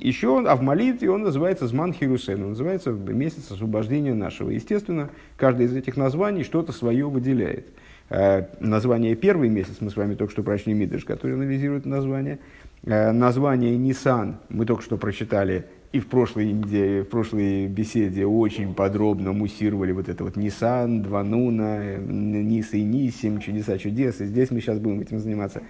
еще, 0.00 0.44
а 0.46 0.56
в 0.56 0.62
молитве 0.62 1.10
он 1.10 1.22
называется 1.22 1.66
Зман 1.68 1.92
Хирусен, 1.92 2.42
он 2.42 2.48
называется 2.50 2.90
месяц 2.90 3.50
освобождения 3.50 4.14
нашего. 4.14 4.50
Естественно, 4.50 5.10
каждое 5.36 5.66
из 5.66 5.76
этих 5.76 5.96
названий 5.96 6.42
что-то 6.42 6.72
свое 6.72 7.08
выделяет. 7.08 7.66
Э, 8.10 8.46
название 8.60 9.14
первый 9.14 9.48
месяц, 9.48 9.76
мы 9.80 9.90
с 9.90 9.96
вами 9.96 10.14
только 10.14 10.32
что 10.32 10.42
прочли 10.42 10.74
Мидриш, 10.74 11.04
который 11.04 11.34
анализирует 11.34 11.86
название. 11.86 12.40
Э, 12.82 13.12
название 13.12 13.76
Нисан 13.76 14.38
мы 14.48 14.66
только 14.66 14.82
что 14.82 14.96
прочитали 14.96 15.66
и 15.94 16.00
в 16.00 16.08
прошлой, 16.08 16.52
неделе, 16.52 17.04
в 17.04 17.08
прошлой 17.08 17.68
беседе 17.68 18.26
очень 18.26 18.74
подробно 18.74 19.32
муссировали 19.32 19.92
вот 19.92 20.08
это 20.08 20.24
вот 20.24 20.34
Нисан, 20.34 21.02
Два 21.02 21.22
Нуна, 21.22 21.98
Ниса 21.98 22.78
и 22.78 22.82
Нисим, 22.82 23.38
чудеса 23.38 23.78
чудес. 23.78 24.20
И 24.20 24.24
здесь 24.26 24.50
мы 24.50 24.60
сейчас 24.60 24.80
будем 24.80 25.00
этим 25.02 25.20
заниматься. 25.20 25.62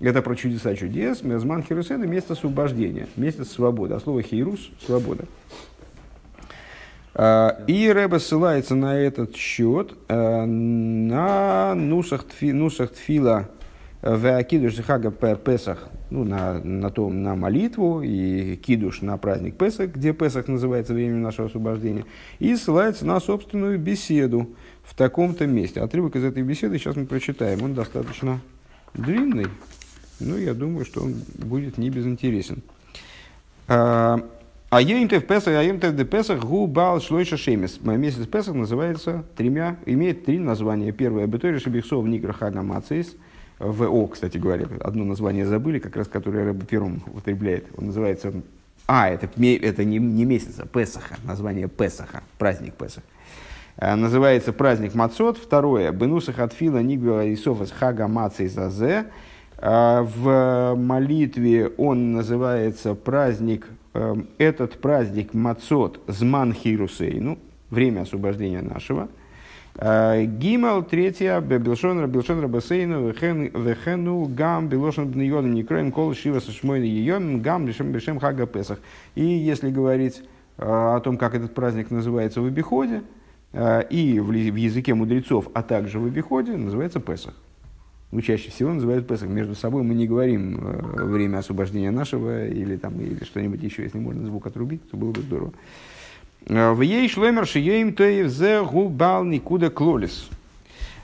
Это 0.00 0.22
про 0.22 0.34
чудеса 0.34 0.74
чудес. 0.74 1.22
Мезман 1.22 1.62
Херусен– 1.62 2.08
место 2.10 2.32
освобождения, 2.32 3.06
место 3.16 3.44
свободы. 3.44 3.94
А 3.94 4.00
слово 4.00 4.22
Хейрус– 4.22 4.70
свобода. 4.86 5.24
А, 7.14 7.62
и 7.66 7.88
Рэба 7.88 8.18
ссылается 8.18 8.74
на 8.74 8.96
этот 8.98 9.36
счет 9.36 9.94
а, 10.08 10.44
на 10.44 11.74
Нусах, 11.74 12.24
тфи, 12.24 12.52
нусах 12.52 12.90
Тфила 12.90 13.48
в 14.02 14.42
кидуш 14.42 14.74
хага 14.80 15.10
Песах, 15.10 15.88
ну, 16.10 16.24
на, 16.24 16.60
на, 16.62 16.90
том, 16.90 17.22
на 17.22 17.34
молитву, 17.36 18.02
и 18.02 18.56
кидуш 18.56 19.00
на 19.00 19.16
праздник 19.16 19.56
Песах, 19.56 19.92
где 19.92 20.12
Песах 20.12 20.48
называется 20.48 20.92
временем 20.92 21.22
нашего 21.22 21.46
освобождения, 21.46 22.04
и 22.38 22.54
ссылается 22.54 23.06
на 23.06 23.18
собственную 23.18 23.78
беседу 23.78 24.50
в 24.82 24.94
таком-то 24.94 25.46
месте. 25.46 25.80
Отрывок 25.80 26.16
из 26.16 26.24
этой 26.24 26.42
беседы 26.42 26.78
сейчас 26.78 26.96
мы 26.96 27.06
прочитаем. 27.06 27.62
Он 27.62 27.74
достаточно 27.74 28.40
длинный, 28.92 29.46
но 30.20 30.36
я 30.36 30.54
думаю, 30.54 30.84
что 30.84 31.02
он 31.02 31.14
будет 31.36 31.78
не 31.78 31.90
безинтересен. 31.90 32.62
А 34.74 34.80
Йоимтев 34.80 35.26
Песах, 35.26 35.54
Йоимтев 35.54 35.94
де 35.94 36.04
Песах, 36.04 36.40
Губал 36.40 37.00
Шлойша 37.00 37.36
Шемес. 37.36 37.80
Месяц 37.80 38.26
Песах 38.26 38.54
называется 38.54 39.24
тремя, 39.36 39.76
имеет 39.86 40.24
три 40.24 40.38
названия. 40.38 40.90
Первое, 40.90 41.28
Бетори 41.28 41.58
Шабихсов 41.58 42.04
Нигр 42.04 42.32
Хага 42.32 42.62
Мацис. 42.62 43.14
ВО, 43.60 44.08
кстати 44.08 44.36
говоря, 44.36 44.66
одно 44.80 45.04
название 45.04 45.46
забыли, 45.46 45.78
как 45.78 45.96
раз 45.96 46.08
которое 46.08 46.44
Рэб 46.46 46.66
первым 46.66 47.02
употребляет. 47.06 47.66
Он 47.76 47.86
называется... 47.86 48.32
А, 48.86 49.08
это, 49.08 49.28
это 49.40 49.84
не, 49.84 49.98
не 49.98 50.24
месяц, 50.24 50.56
а 50.58 50.66
Песаха, 50.66 51.16
название 51.24 51.68
Песаха, 51.68 52.22
праздник 52.36 52.74
Песах. 52.74 53.04
А, 53.76 53.94
называется 53.96 54.52
праздник 54.52 54.94
Мацот. 54.94 55.38
Второе, 55.38 55.92
Бенусах 55.92 56.40
Атфила 56.40 56.78
Нигвела 56.78 57.32
Исофас 57.32 57.70
Хага 57.70 58.08
Мацей 58.08 58.48
Зазе. 58.48 59.06
А, 59.66 60.02
в 60.02 60.74
молитве 60.76 61.68
он 61.78 62.12
называется 62.12 62.94
праздник, 62.94 63.66
эм, 63.94 64.28
этот 64.38 64.74
праздник 64.74 65.32
Мацот 65.32 66.00
Зман 66.06 66.52
Хирусейну, 66.52 67.38
время 67.70 68.02
освобождения 68.02 68.60
нашего– 68.60 69.08
Э, 69.76 70.24
Гимал, 70.24 70.84
третья, 70.84 71.40
Белшон, 71.40 72.06
Белшон 72.06 72.40
Рабасейну, 72.40 73.08
Вехену, 73.08 74.26
Гам, 74.26 74.68
Белошон 74.68 75.08
Бнейону, 75.08 75.48
Никроем, 75.48 75.90
Кол, 75.90 76.14
Шива, 76.14 76.38
Сашмойна, 76.38 76.84
Йом, 76.84 77.42
Гам, 77.42 77.66
Лишем, 77.66 77.90
Бешем, 77.90 78.20
Хага, 78.20 78.46
Песах. 78.46 78.78
И 79.16 79.24
если 79.24 79.70
говорить 79.70 80.22
э, 80.58 80.64
о 80.64 81.00
том, 81.00 81.16
как 81.16 81.34
этот 81.34 81.54
праздник 81.54 81.90
называется 81.90 82.40
в 82.40 82.46
обиходе, 82.46 83.02
э, 83.52 83.82
и 83.90 84.20
в 84.20 84.30
языке 84.30 84.94
мудрецов, 84.94 85.48
а 85.54 85.62
также 85.62 85.98
в 85.98 86.06
обиходе, 86.06 86.52
называется 86.56 87.00
Песах. 87.00 87.34
Ну, 88.14 88.20
чаще 88.20 88.48
всего 88.48 88.72
называют 88.72 89.08
Песах. 89.08 89.28
Между 89.28 89.56
собой 89.56 89.82
мы 89.82 89.92
не 89.94 90.06
говорим 90.06 90.56
время 90.60 91.38
освобождения 91.38 91.90
нашего 91.90 92.46
или, 92.46 92.76
там, 92.76 93.00
или 93.00 93.24
что-нибудь 93.24 93.60
еще, 93.60 93.82
если 93.82 93.98
можно 93.98 94.24
звук 94.24 94.46
отрубить, 94.46 94.88
то 94.88 94.96
было 94.96 95.10
бы 95.10 95.20
здорово. 95.20 95.52
В 96.46 96.80
ей 96.82 97.08
шлемер 97.08 97.44
шиеем 97.44 97.92
тоев 97.92 98.30
зе 98.30 98.62
губал 98.62 99.24
никуда 99.24 99.68
клолис. 99.68 100.28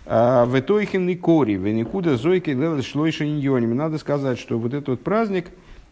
В 0.06 0.52
итойхем 0.54 1.06
никори, 1.06 1.56
в 1.56 1.66
никуда 1.66 2.16
зойки 2.16 2.50
лелес 2.50 2.84
шлойша 2.84 3.24
иньоним. 3.24 3.74
Надо 3.74 3.98
сказать, 3.98 4.38
что 4.38 4.56
вот 4.60 4.72
этот 4.72 5.02
праздник, 5.02 5.46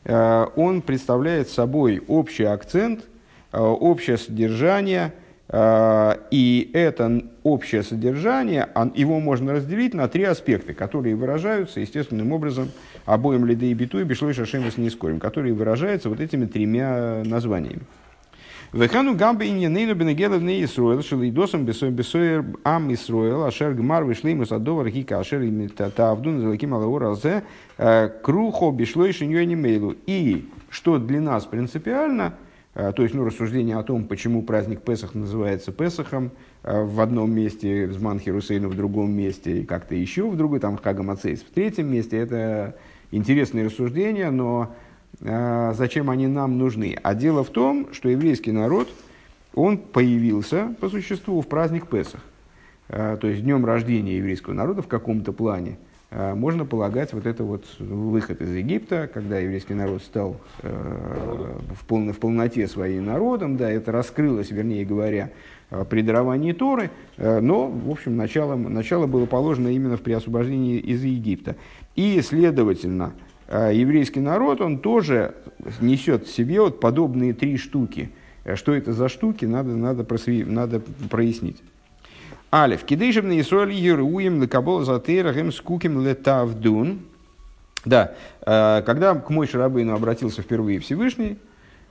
э, 0.05 0.47
он 0.55 0.83
представляет 0.83 1.49
собой 1.49 2.01
общий 2.07 2.45
акцент, 2.45 3.05
э, 3.51 3.59
общее 3.59 4.19
содержание, 4.19 5.15
э, 5.49 6.15
и 6.31 6.71
это 6.73 7.23
общее 7.53 7.83
содержание, 7.83 8.69
его 8.95 9.21
можно 9.21 9.55
разделить 9.55 9.95
на 9.95 10.09
три 10.09 10.25
аспекта, 10.25 10.75
которые 10.75 11.17
выражаются 11.17 11.81
естественным 11.81 12.33
образом 12.33 12.71
обоим 13.05 13.45
лиды 13.45 13.71
и 13.71 13.75
биту 13.75 14.01
и 14.01 14.05
бишлой 14.05 14.35
шашем 14.35 14.71
с 14.71 14.77
нискорим, 14.77 15.21
которые 15.21 15.55
выражаются 15.55 16.09
вот 16.09 16.21
этими 16.21 16.47
тремя 16.47 17.23
названиями. 17.25 17.83
Вехану 18.73 19.15
гамбе 19.15 19.49
иньянейну 19.49 19.95
бенегелев 19.95 20.43
не 20.43 20.63
Исруэл, 20.63 21.03
шелидосом 21.03 21.65
бесоер 21.65 22.45
ам 22.65 22.93
Исруэл, 22.93 23.45
ашер 23.45 23.73
гмар 23.73 24.05
вышли 24.05 24.31
ему 24.31 24.45
садовар 24.45 24.91
хика, 24.91 25.19
ашер 25.19 25.41
им 25.41 25.71
тавдун 25.71 26.43
залаким 26.43 26.75
алаур 26.75 27.05
алзе, 27.05 27.45
э, 27.79 28.11
крухо 28.23 28.71
бишло 28.71 29.07
и 29.07 29.13
шиньёни 29.13 29.55
мейлу. 29.55 29.97
И, 30.07 30.47
что 30.69 30.99
для 30.99 31.23
нас 31.23 31.47
принципиально, 31.47 32.35
э, 32.75 32.93
то 32.95 33.03
есть 33.03 33.15
ну, 33.15 33.25
рассуждение 33.25 33.79
о 33.79 33.83
том, 33.83 34.05
почему 34.05 34.43
праздник 34.43 34.83
Песах 34.83 35.15
называется 35.15 35.73
Песахом, 35.73 36.31
в 36.69 37.01
одном 37.01 37.33
месте 37.33 37.87
в 37.87 37.95
Зманхе 37.95 38.31
Русейна, 38.31 38.69
в 38.69 38.77
другом 38.77 39.11
месте 39.13 39.61
и 39.61 39.65
как-то 39.65 39.95
еще 39.95 40.29
в 40.29 40.37
другой, 40.37 40.61
там 40.61 40.77
в 40.77 40.83
Хагамацейс, 40.83 41.41
в 41.41 41.51
третьем 41.51 41.91
месте, 41.91 42.19
это 42.19 42.77
интересные 43.11 43.67
рассуждения, 43.67 44.31
но 44.31 44.75
а, 45.25 45.73
зачем 45.75 46.11
они 46.11 46.27
нам 46.27 46.59
нужны. 46.59 46.97
А 47.03 47.15
дело 47.15 47.43
в 47.43 47.51
том, 47.51 47.89
что 47.93 48.09
еврейский 48.09 48.53
народ, 48.53 48.89
он 49.55 49.79
появился 49.79 50.75
по 50.81 50.89
существу 50.89 51.41
в 51.41 51.47
праздник 51.47 51.87
Песах. 51.87 52.21
А, 52.91 53.17
то 53.17 53.29
есть 53.29 53.43
днем 53.43 53.65
рождения 53.65 54.17
еврейского 54.17 54.53
народа 54.53 54.83
в 54.83 54.89
каком-то 54.89 55.33
плане 55.33 55.79
а, 56.11 56.35
можно 56.35 56.67
полагать 56.67 57.15
вот 57.15 57.27
это 57.27 57.45
вот 57.45 57.65
выход 57.79 58.43
из 58.43 58.53
Египта, 58.55 59.09
когда 59.13 59.39
еврейский 59.39 59.75
народ 59.75 60.03
стал 60.03 60.37
в, 60.63 61.85
полно, 61.87 62.13
в 62.13 62.19
полноте 62.19 62.67
своим 62.69 63.07
народом, 63.07 63.57
да, 63.57 63.71
это 63.71 63.91
раскрылось, 63.91 64.51
вернее 64.51 64.85
говоря, 64.85 65.31
при 65.91 66.03
даровании 66.03 66.53
Торы, 66.53 66.91
но, 67.19 67.69
в 67.69 67.91
общем, 67.91 68.17
начало, 68.17 68.57
начало 68.57 69.07
было 69.07 69.27
положено 69.27 69.69
именно 69.69 69.97
в 69.97 70.01
при 70.01 70.13
освобождении 70.13 70.79
из 70.79 71.05
Египта. 71.05 71.57
И, 71.95 72.21
следовательно, 72.23 73.13
а 73.49 73.71
еврейский 73.71 74.21
народ, 74.21 74.61
он 74.61 74.79
тоже 74.79 75.35
несет 75.81 76.27
в 76.27 76.31
себе 76.31 76.61
вот 76.61 76.81
подобные 76.81 77.33
три 77.33 77.57
штуки. 77.57 78.11
Э, 78.45 78.57
что 78.57 78.75
это 78.75 78.93
за 78.93 79.09
штуки, 79.09 79.47
надо, 79.47 79.71
надо, 79.71 80.05
просви, 80.05 80.45
надо 80.45 80.81
прояснить. 81.11 81.63
Алиф. 82.53 82.85
Кидышев 82.85 83.25
на 83.25 83.39
Исруэль 83.41 83.73
Еруем 83.73 84.43
Лекабол 84.43 84.83
Затерахем 84.83 85.51
Скуким 85.53 86.07
Летавдун. 86.07 87.01
Да, 87.85 88.15
э, 88.45 88.83
когда 88.85 89.15
к 89.15 89.31
Мой 89.31 89.47
Шарабейну 89.47 89.95
обратился 89.95 90.43
впервые 90.43 90.79
Всевышний 90.81 91.33
э, 91.33 91.48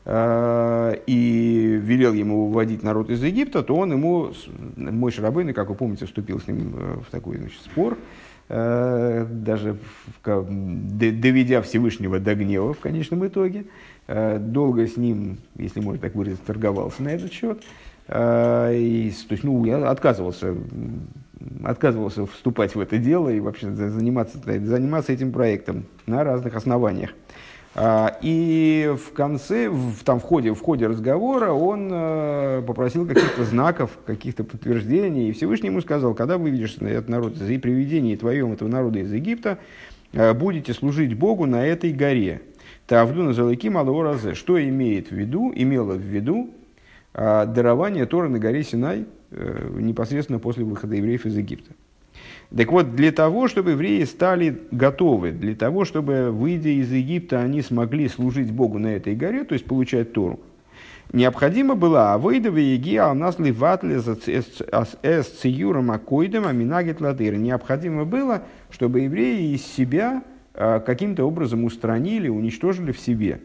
и 0.09 1.79
велел 1.83 2.13
ему 2.13 2.47
выводить 2.47 2.81
народ 2.81 3.09
из 3.09 3.21
Египта, 3.21 3.61
то 3.61 3.75
он 3.75 3.91
ему, 3.91 4.31
Мой 4.77 5.11
Шарабейну, 5.11 5.53
как 5.53 5.67
вы 5.67 5.75
помните, 5.75 6.05
вступил 6.05 6.39
с 6.39 6.47
ним 6.47 7.01
в 7.05 7.11
такой 7.11 7.37
значит, 7.37 7.59
спор, 7.59 7.97
Э, 8.49 9.25
даже 9.29 9.77
в, 10.23 10.45
доведя 11.01 11.61
Всевышнего 11.61 12.19
до 12.19 12.33
гнева 12.33 12.73
в 12.73 12.79
конечном 12.79 13.27
итоге, 13.27 13.65
э, 14.07 14.39
долго 14.39 14.87
с 14.87 14.95
ним, 14.95 15.39
если 15.57 15.81
можно 15.81 15.99
так 15.99 16.15
выразиться, 16.15 16.45
торговался 16.45 17.03
на 17.03 17.09
этот 17.09 17.33
счет. 17.33 17.61
Э, 18.07 18.73
и, 18.73 19.11
то 19.27 19.33
есть, 19.33 19.43
ну, 19.43 19.65
я 19.65 19.89
отказывался, 19.89 20.55
отказывался 21.65 22.25
вступать 22.25 22.73
в 22.73 22.79
это 22.79 22.97
дело 22.97 23.27
и 23.27 23.41
вообще 23.41 23.69
заниматься, 23.69 24.37
заниматься 24.37 25.11
этим 25.11 25.33
проектом 25.33 25.85
на 26.05 26.23
разных 26.23 26.55
основаниях. 26.55 27.09
А, 27.79 28.17
и 28.23 28.91
в 28.97 29.13
конце, 29.13 29.69
в, 29.69 30.03
там, 30.03 30.19
в, 30.19 30.23
ходе, 30.23 30.51
в 30.51 30.59
ходе 30.59 30.87
разговора 30.87 31.51
он 31.51 31.89
э, 31.91 32.63
попросил 32.65 33.05
каких-то 33.05 33.45
знаков, 33.45 33.99
каких-то 34.03 34.43
подтверждений. 34.43 35.29
И 35.29 35.31
Всевышний 35.31 35.67
ему 35.69 35.81
сказал, 35.81 36.15
когда 36.15 36.39
вы 36.39 36.49
видишь 36.49 36.77
этот 36.77 37.07
народ 37.07 37.35
за 37.35 37.45
приведение 37.59 38.17
твоем 38.17 38.51
этого 38.51 38.67
народа 38.67 38.97
из 38.97 39.13
Египта, 39.13 39.59
э, 40.11 40.33
будете 40.33 40.73
служить 40.73 41.13
Богу 41.13 41.45
на 41.45 41.67
этой 41.67 41.93
горе. 41.93 42.41
Тавду 42.87 43.21
на 43.21 43.33
залыки 43.33 43.69
малоразе. 43.69 44.33
Что 44.33 44.59
имеет 44.59 45.09
в 45.09 45.15
виду, 45.15 45.53
имело 45.55 45.93
в 45.93 46.01
виду 46.01 46.49
э, 47.13 47.45
дарование 47.45 48.07
Тора 48.07 48.27
на 48.27 48.39
горе 48.39 48.63
Синай 48.63 49.05
непосредственно 49.29 50.39
после 50.39 50.63
выхода 50.63 50.95
евреев 50.95 51.27
из 51.27 51.37
Египта. 51.37 51.73
Так 52.55 52.71
вот, 52.71 52.95
для 52.95 53.11
того, 53.11 53.47
чтобы 53.47 53.71
евреи 53.71 54.03
стали 54.05 54.61
готовы, 54.71 55.31
для 55.31 55.53
того, 55.53 55.83
чтобы, 55.83 56.31
выйдя 56.31 56.69
из 56.69 56.91
Египта, 56.91 57.41
они 57.41 57.61
смогли 57.61 58.07
служить 58.07 58.51
Богу 58.51 58.79
на 58.79 58.87
этой 58.87 59.15
горе, 59.15 59.43
то 59.43 59.53
есть 59.53 59.65
получать 59.65 60.13
Тору, 60.13 60.39
необходимо 61.11 61.75
было 61.75 62.13
авойдова 62.13 62.57
еги 62.57 62.95
а 62.95 63.13
нас 63.13 63.37
ливатле 63.37 63.99
с 63.99 65.27
циюром 65.41 65.91
акойдем 65.91 66.47
аминагет 66.47 67.01
латыр. 67.01 67.35
Необходимо 67.35 68.05
было, 68.05 68.43
чтобы 68.69 69.01
евреи 69.01 69.53
из 69.53 69.65
себя 69.65 70.23
а, 70.53 70.79
каким-то 70.79 71.25
образом 71.25 71.65
устранили, 71.65 72.29
уничтожили 72.29 72.93
в 72.93 72.99
себе 72.99 73.41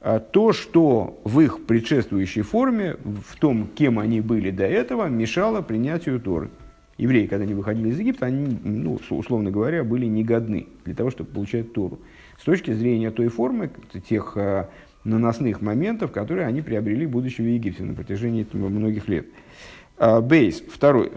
а, 0.00 0.18
то, 0.18 0.54
что 0.54 1.20
в 1.24 1.40
их 1.40 1.66
предшествующей 1.66 2.42
форме, 2.42 2.96
в 3.04 3.36
том, 3.38 3.68
кем 3.74 3.98
они 3.98 4.22
были 4.22 4.50
до 4.50 4.64
этого, 4.64 5.08
мешало 5.08 5.60
принятию 5.60 6.20
Торы 6.20 6.48
евреи, 6.98 7.26
когда 7.26 7.44
они 7.44 7.54
выходили 7.54 7.90
из 7.90 7.98
Египта, 7.98 8.26
они, 8.26 8.58
ну, 8.64 8.98
условно 9.10 9.50
говоря, 9.50 9.84
были 9.84 10.06
негодны 10.06 10.66
для 10.84 10.94
того, 10.94 11.10
чтобы 11.10 11.30
получать 11.30 11.72
Тору. 11.72 11.98
С 12.38 12.44
точки 12.44 12.72
зрения 12.72 13.10
той 13.10 13.28
формы, 13.28 13.70
тех 14.08 14.32
э, 14.36 14.66
наносных 15.04 15.60
моментов, 15.60 16.12
которые 16.12 16.46
они 16.46 16.62
приобрели, 16.62 17.06
будучи 17.06 17.40
в 17.40 17.46
Египте 17.46 17.82
на 17.82 17.94
протяжении 17.94 18.46
многих 18.52 19.08
лет. 19.08 19.26
А, 19.98 20.20
бейс, 20.20 20.62
второй, 20.68 21.12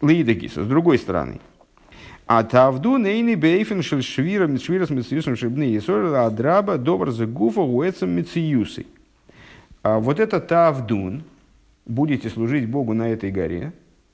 Лейдагис, 0.00 0.54
с 0.54 0.66
другой 0.66 0.98
стороны. 0.98 1.40
А 2.26 2.44
тавду 2.44 2.96
нейни 2.96 3.34
бейфен 3.34 3.82
шель 3.82 4.02
швира 4.02 4.56
швира 4.58 4.86
с 4.86 4.90
мециюсом 4.90 5.34
шибны 5.34 5.76
исорил 5.76 6.14
адраба 6.14 6.78
добр 6.78 7.10
за 7.10 7.26
гуфа 7.26 7.60
уэцем 7.60 8.10
мециюсой. 8.10 8.86
А 9.82 9.98
вот 9.98 10.20
это 10.20 10.40
тавдун, 10.40 11.24
будете 11.86 12.28
служить 12.28 12.68
Богу 12.68 12.94
на 12.94 13.08
этой 13.08 13.32
горе, 13.32 13.72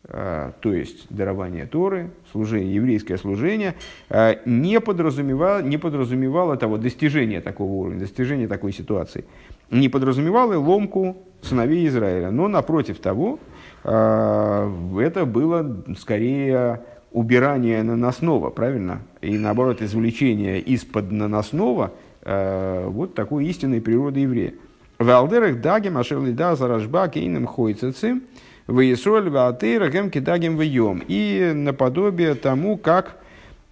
то 0.09 0.73
есть 0.73 1.07
дарование 1.11 1.67
Торы, 1.67 2.11
служение, 2.31 2.75
еврейское 2.75 3.17
служение, 3.17 3.75
э, 4.09 4.37
не 4.45 4.81
подразумевало, 4.81 5.63
не 5.63 5.79
подразумевало 5.79 6.57
того 6.57 6.77
достижения 6.77 7.41
такого 7.41 7.73
уровня, 7.73 8.01
достижения 8.01 8.47
такой 8.47 8.73
ситуации, 8.73 9.25
не 9.71 9.89
подразумевало 9.89 10.57
ломку 10.59 11.17
сыновей 11.43 11.89
Израиля, 11.89 12.31
но 12.31 12.47
напротив 12.49 12.99
того, 12.99 13.39
это 13.83 15.25
было 15.27 15.85
скорее 15.99 16.83
убирание 17.13 17.83
наносного, 17.85 18.51
правильно? 18.51 19.03
И 19.21 19.39
наоборот, 19.39 19.81
извлечение 19.81 20.61
из-под 20.61 21.13
наносного 21.13 21.93
вот 22.25 23.15
такой 23.15 23.47
истинной 23.47 23.81
природы 23.81 24.21
еврея. 24.21 24.55
Валдерах 24.99 25.61
дагим 25.61 25.99
ашерли 25.99 26.33
да 26.33 26.57
заражба 26.57 27.09
кейным 27.09 27.47
хойцецы 27.47 28.23
в 28.67 28.93
Исроль 28.93 29.31
ваатейра 29.31 29.89
гем 29.89 30.11
кидагим 30.11 30.59
вьем. 30.59 31.03
И 31.07 31.53
наподобие 31.55 32.35
тому, 32.35 32.77
как 32.77 33.17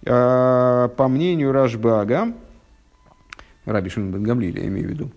э, 0.05 0.89
по 0.95 1.07
мнению 1.07 1.51
Рашбага, 1.51 2.33
Раби 3.65 3.89
Шимон 3.89 4.11
бен 4.11 4.23
Гамлиля, 4.23 4.61
я 4.61 4.67
имею 4.67 4.87
в 4.87 4.91
виду, 4.91 5.11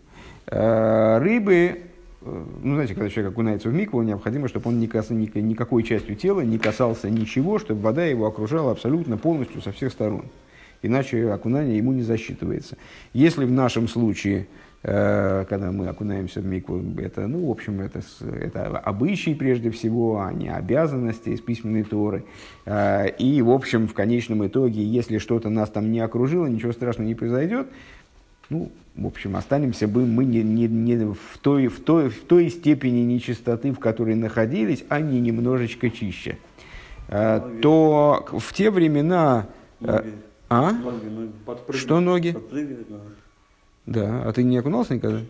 э, 0.46 1.18
рыбы, 1.18 1.80
э, 2.22 2.44
ну, 2.62 2.74
знаете, 2.74 2.94
когда 2.94 3.08
человек 3.08 3.32
окунается 3.32 3.68
в 3.68 3.74
микву, 3.74 4.02
необходимо, 4.02 4.48
чтобы 4.48 4.70
он 4.70 4.80
никас, 4.80 5.10
никакой 5.10 5.82
частью 5.82 6.16
тела 6.16 6.40
не 6.40 6.58
касался 6.58 7.08
ничего, 7.08 7.58
чтобы 7.58 7.82
вода 7.82 8.04
его 8.04 8.26
окружала 8.26 8.72
абсолютно 8.72 9.16
полностью 9.16 9.62
со 9.62 9.72
всех 9.72 9.92
сторон. 9.92 10.24
Иначе 10.80 11.30
окунание 11.30 11.76
ему 11.76 11.92
не 11.92 12.02
засчитывается. 12.02 12.76
Если 13.12 13.44
в 13.44 13.50
нашем 13.50 13.88
случае 13.88 14.46
когда 14.82 15.72
мы 15.72 15.88
окунаемся 15.88 16.40
в 16.40 16.46
микву, 16.46 16.80
это, 16.98 17.26
ну, 17.26 17.48
в 17.48 17.50
общем, 17.50 17.80
это, 17.80 18.00
это 18.40 18.78
обычаи 18.78 19.34
прежде 19.34 19.70
всего, 19.70 20.20
а 20.20 20.32
не 20.32 20.48
обязанности 20.48 21.30
из 21.30 21.40
письменной 21.40 21.82
Торы. 21.82 22.24
Э, 22.64 23.08
и, 23.18 23.42
в 23.42 23.50
общем, 23.50 23.88
в 23.88 23.94
конечном 23.94 24.46
итоге, 24.46 24.84
если 24.84 25.18
что-то 25.18 25.48
нас 25.48 25.70
там 25.70 25.90
не 25.90 25.98
окружило, 25.98 26.46
ничего 26.46 26.72
страшного 26.72 27.08
не 27.08 27.16
произойдет, 27.16 27.66
ну, 28.50 28.70
в 28.94 29.06
общем, 29.06 29.36
останемся 29.36 29.88
бы 29.88 30.06
мы 30.06 30.24
не, 30.24 30.42
не, 30.42 30.68
не 30.68 30.96
в, 30.96 31.38
той, 31.40 31.66
в, 31.66 31.80
той, 31.80 32.08
в 32.08 32.22
той 32.24 32.48
степени 32.48 33.00
нечистоты, 33.00 33.72
в 33.72 33.78
которой 33.78 34.14
находились, 34.14 34.84
а 34.88 35.00
не 35.00 35.20
немножечко 35.20 35.90
чище. 35.90 36.38
Э, 37.08 37.40
ноги. 37.40 37.60
То 37.60 38.26
в 38.32 38.52
те 38.52 38.70
времена... 38.70 39.46
Ноги. 39.80 40.12
А? 40.48 40.72
Ноги, 40.72 41.06
ноги. 41.06 41.76
Что 41.76 42.00
ноги? 42.00 42.32
Подпрыгивать 42.32 42.90
надо. 42.90 43.04
Да, 43.88 44.22
а 44.27 44.33
ты 44.33 44.42
не 44.42 44.59
окунался 44.59 44.94
никогда? 44.94 45.20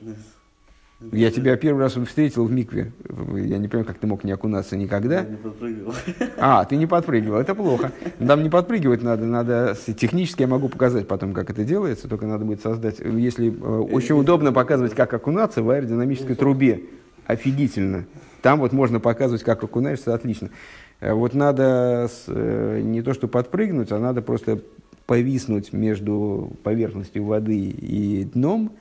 Я 1.13 1.31
тебя 1.31 1.57
первый 1.57 1.79
раз 1.79 1.93
встретил 1.93 2.45
в 2.45 2.51
микве. 2.51 2.91
Я 3.09 3.59
не 3.59 3.69
понимаю, 3.69 3.85
как 3.85 3.99
ты 3.99 4.09
мог 4.09 4.25
не 4.25 4.33
окунаться 4.33 4.77
никогда. 4.77 5.21
Я 5.21 5.29
не 5.29 5.37
подпрыгивал. 5.37 5.95
А, 6.39 6.65
ты 6.65 6.75
не 6.75 6.87
подпрыгивал, 6.87 7.39
это 7.39 7.55
плохо. 7.55 7.93
Там 8.19 8.43
не 8.43 8.51
подпрыгивать 8.51 9.01
надо, 9.01 9.27
надо 9.27 9.77
технически 9.97 10.43
я 10.43 10.49
могу 10.49 10.69
показать 10.69 11.07
потом, 11.07 11.35
как 11.35 11.51
это 11.51 11.63
делается, 11.63 12.09
только 12.09 12.27
надо 12.27 12.45
будет 12.45 12.61
создать, 12.61 12.99
если 12.99 13.49
э, 13.49 13.51
очень 13.53 14.17
удобно 14.17 14.53
показывать, 14.53 14.95
как 14.95 15.15
окунаться 15.15 15.63
в 15.63 15.71
аэродинамической 15.71 16.35
трубе. 16.35 16.83
Офигительно. 17.27 18.07
Там 18.43 18.59
вот 18.59 18.73
можно 18.73 18.99
показывать, 18.99 19.45
как 19.45 19.63
окунаешься, 19.63 20.15
отлично. 20.15 20.51
Э, 20.99 21.13
вот 21.13 21.33
надо 21.33 22.09
э, 22.27 22.81
не 22.83 23.03
то, 23.03 23.15
что 23.15 23.29
подпрыгнуть, 23.29 23.93
а 23.93 24.01
надо 24.01 24.21
просто 24.21 24.63
повиснуть 25.09 25.73
между 25.73 26.53
поверхностью 26.63 27.25
воды 27.25 27.59
и 27.59 28.25
дном, 28.25 28.73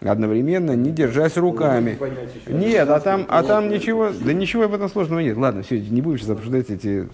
одновременно 0.00 0.72
не 0.72 0.90
держась 0.90 1.36
руками. 1.36 1.96
Нет, 2.48 2.88
а 2.88 2.98
там, 2.98 3.24
а 3.28 3.44
там 3.44 3.68
ничего, 3.68 4.10
да 4.10 4.32
ничего 4.32 4.66
в 4.66 4.74
этом 4.74 4.88
сложного 4.88 5.20
нет. 5.20 5.36
Ладно, 5.36 5.62
все, 5.62 5.78
не 5.78 6.02
будем 6.02 6.18
сейчас 6.18 6.30
обсуждать 6.30 6.68
эти 6.70 7.08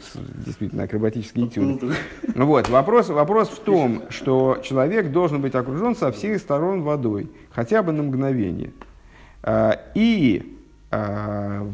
действительно 0.46 0.84
акробатические 0.84 1.46
этюды. 1.46 1.92
Вот, 2.34 2.70
вопрос, 2.70 3.10
вопрос 3.10 3.50
в 3.50 3.60
том, 3.60 4.04
что 4.08 4.58
человек 4.62 5.12
должен 5.12 5.42
быть 5.42 5.54
окружен 5.54 5.94
со 5.94 6.10
всех 6.10 6.40
сторон 6.40 6.82
водой, 6.82 7.30
хотя 7.50 7.82
бы 7.82 7.92
на 7.92 8.02
мгновение. 8.02 8.70
А, 9.42 9.78
и 9.94 10.56
а, 10.90 11.70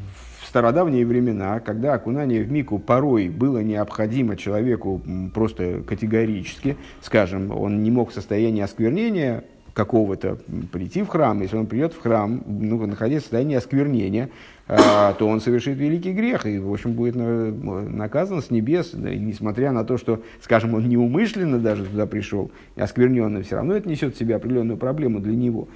стародавние 0.51 1.07
времена, 1.07 1.61
когда 1.61 1.95
окунание 1.95 2.43
в 2.43 2.51
мику 2.51 2.81
порой 2.81 3.29
было 3.29 3.59
необходимо 3.59 4.37
человеку 4.37 5.01
просто 5.33 5.83
категорически, 5.87 6.77
скажем, 7.01 7.53
он 7.53 7.85
не 7.85 7.91
мог 7.93 8.11
в 8.11 8.15
состоянии 8.15 8.61
осквернения 8.61 9.45
какого-то 9.75 10.39
прийти 10.73 11.05
в 11.05 11.07
храм, 11.07 11.41
если 11.41 11.57
он 11.57 11.69
придет 11.69 11.93
в 11.93 12.01
храм, 12.01 12.43
ну, 12.49 12.85
находясь 12.85 13.21
в 13.21 13.27
состоянии 13.27 13.55
осквернения, 13.55 14.29
а, 14.67 15.13
то 15.13 15.29
он 15.29 15.41
совершит 15.41 15.79
великий 15.79 16.13
грех 16.13 16.47
и, 16.47 16.59
в 16.59 16.73
общем, 16.73 16.95
будет 16.95 17.15
наказан 17.15 18.43
с 18.43 18.51
небес, 18.51 18.91
несмотря 18.95 19.71
на 19.71 19.85
то, 19.85 19.99
что, 19.99 20.21
скажем, 20.43 20.75
он 20.75 20.89
неумышленно 20.89 21.61
даже 21.61 21.85
туда 21.85 22.07
пришел, 22.07 22.51
оскверненно, 22.75 23.41
все 23.43 23.55
равно 23.55 23.75
это 23.75 23.89
несет 23.89 24.17
в 24.17 24.19
себе 24.19 24.35
определенную 24.35 24.79
проблему 24.79 25.21
для 25.21 25.37
него, 25.37 25.69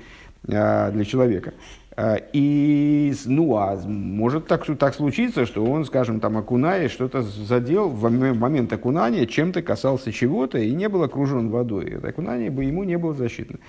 а, 0.49 0.91
для 0.91 1.05
человека. 1.05 1.55
А, 1.97 2.17
и, 2.33 3.15
ну, 3.27 3.57
а 3.57 3.77
может 3.87 4.49
так, 4.49 4.67
так 4.79 4.95
случиться, 4.95 5.47
что 5.47 5.65
он, 5.65 5.85
скажем, 5.85 6.19
там, 6.19 6.37
окунаясь, 6.37 6.91
что-то 6.91 7.23
задел 7.23 7.89
в 7.89 8.11
момент 8.11 8.73
окунания, 8.73 9.27
чем-то 9.27 9.63
касался 9.63 10.11
чего-то 10.11 10.59
и 10.59 10.75
не 10.75 10.89
был 10.89 11.05
окружен 11.05 11.51
водой. 11.51 11.91
Это 11.91 12.09
окунание 12.09 12.51
бы 12.51 12.65
ему 12.65 12.83
не 12.83 12.99
было 12.99 13.15
защитно. 13.15 13.61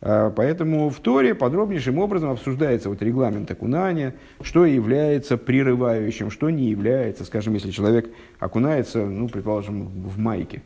А, 0.00 0.30
поэтому 0.30 0.90
в 0.90 1.00
Торе 1.00 1.34
подробнейшим 1.34 1.98
образом 1.98 2.30
обсуждается 2.30 2.88
вот 2.88 3.02
регламент 3.02 3.50
окунания, 3.50 4.14
что 4.42 4.64
является 4.64 5.36
прерывающим, 5.36 6.30
что 6.30 6.50
не 6.50 6.66
является. 6.70 7.24
Скажем, 7.24 7.54
если 7.54 7.72
человек 7.72 8.10
окунается, 8.38 9.04
ну, 9.04 9.28
предположим, 9.28 9.86
в 9.86 10.18
майке, 10.18 10.62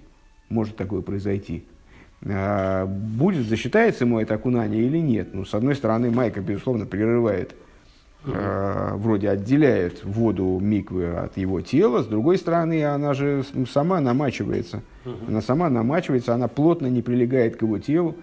может 0.51 0.77
такое 0.77 1.01
произойти– 1.01 1.65
будет, 2.27 3.47
засчитается 3.47 4.05
ему 4.05 4.19
это 4.19 4.35
окунание 4.35 4.83
или 4.83 4.99
нет. 4.99 5.33
Ну, 5.33 5.45
с 5.45 5.55
одной 5.55 5.77
стороны, 5.77 6.11
майка, 6.11 6.41
безусловно, 6.41 6.85
прерывает, 6.85 7.55
э, 8.25 8.91
вроде 8.95 9.31
отделяет 9.31 10.05
воду 10.05 10.59
миквы 10.61 11.07
от 11.15 11.37
его 11.37 11.61
тела, 11.61 12.03
с 12.03 12.07
другой 12.07 12.39
стороны, 12.39 12.85
она 12.85 13.15
же 13.15 13.45
сама 13.71 14.01
намачивается. 14.01 14.83
Она 15.29 15.41
сама 15.41 15.71
намачивается, 15.71 16.35
она 16.35 16.49
плотно 16.49 16.89
не 16.89 17.03
прилегает 17.03 17.57
к 17.57 17.63
его 17.63 17.79
телу. 17.79 18.17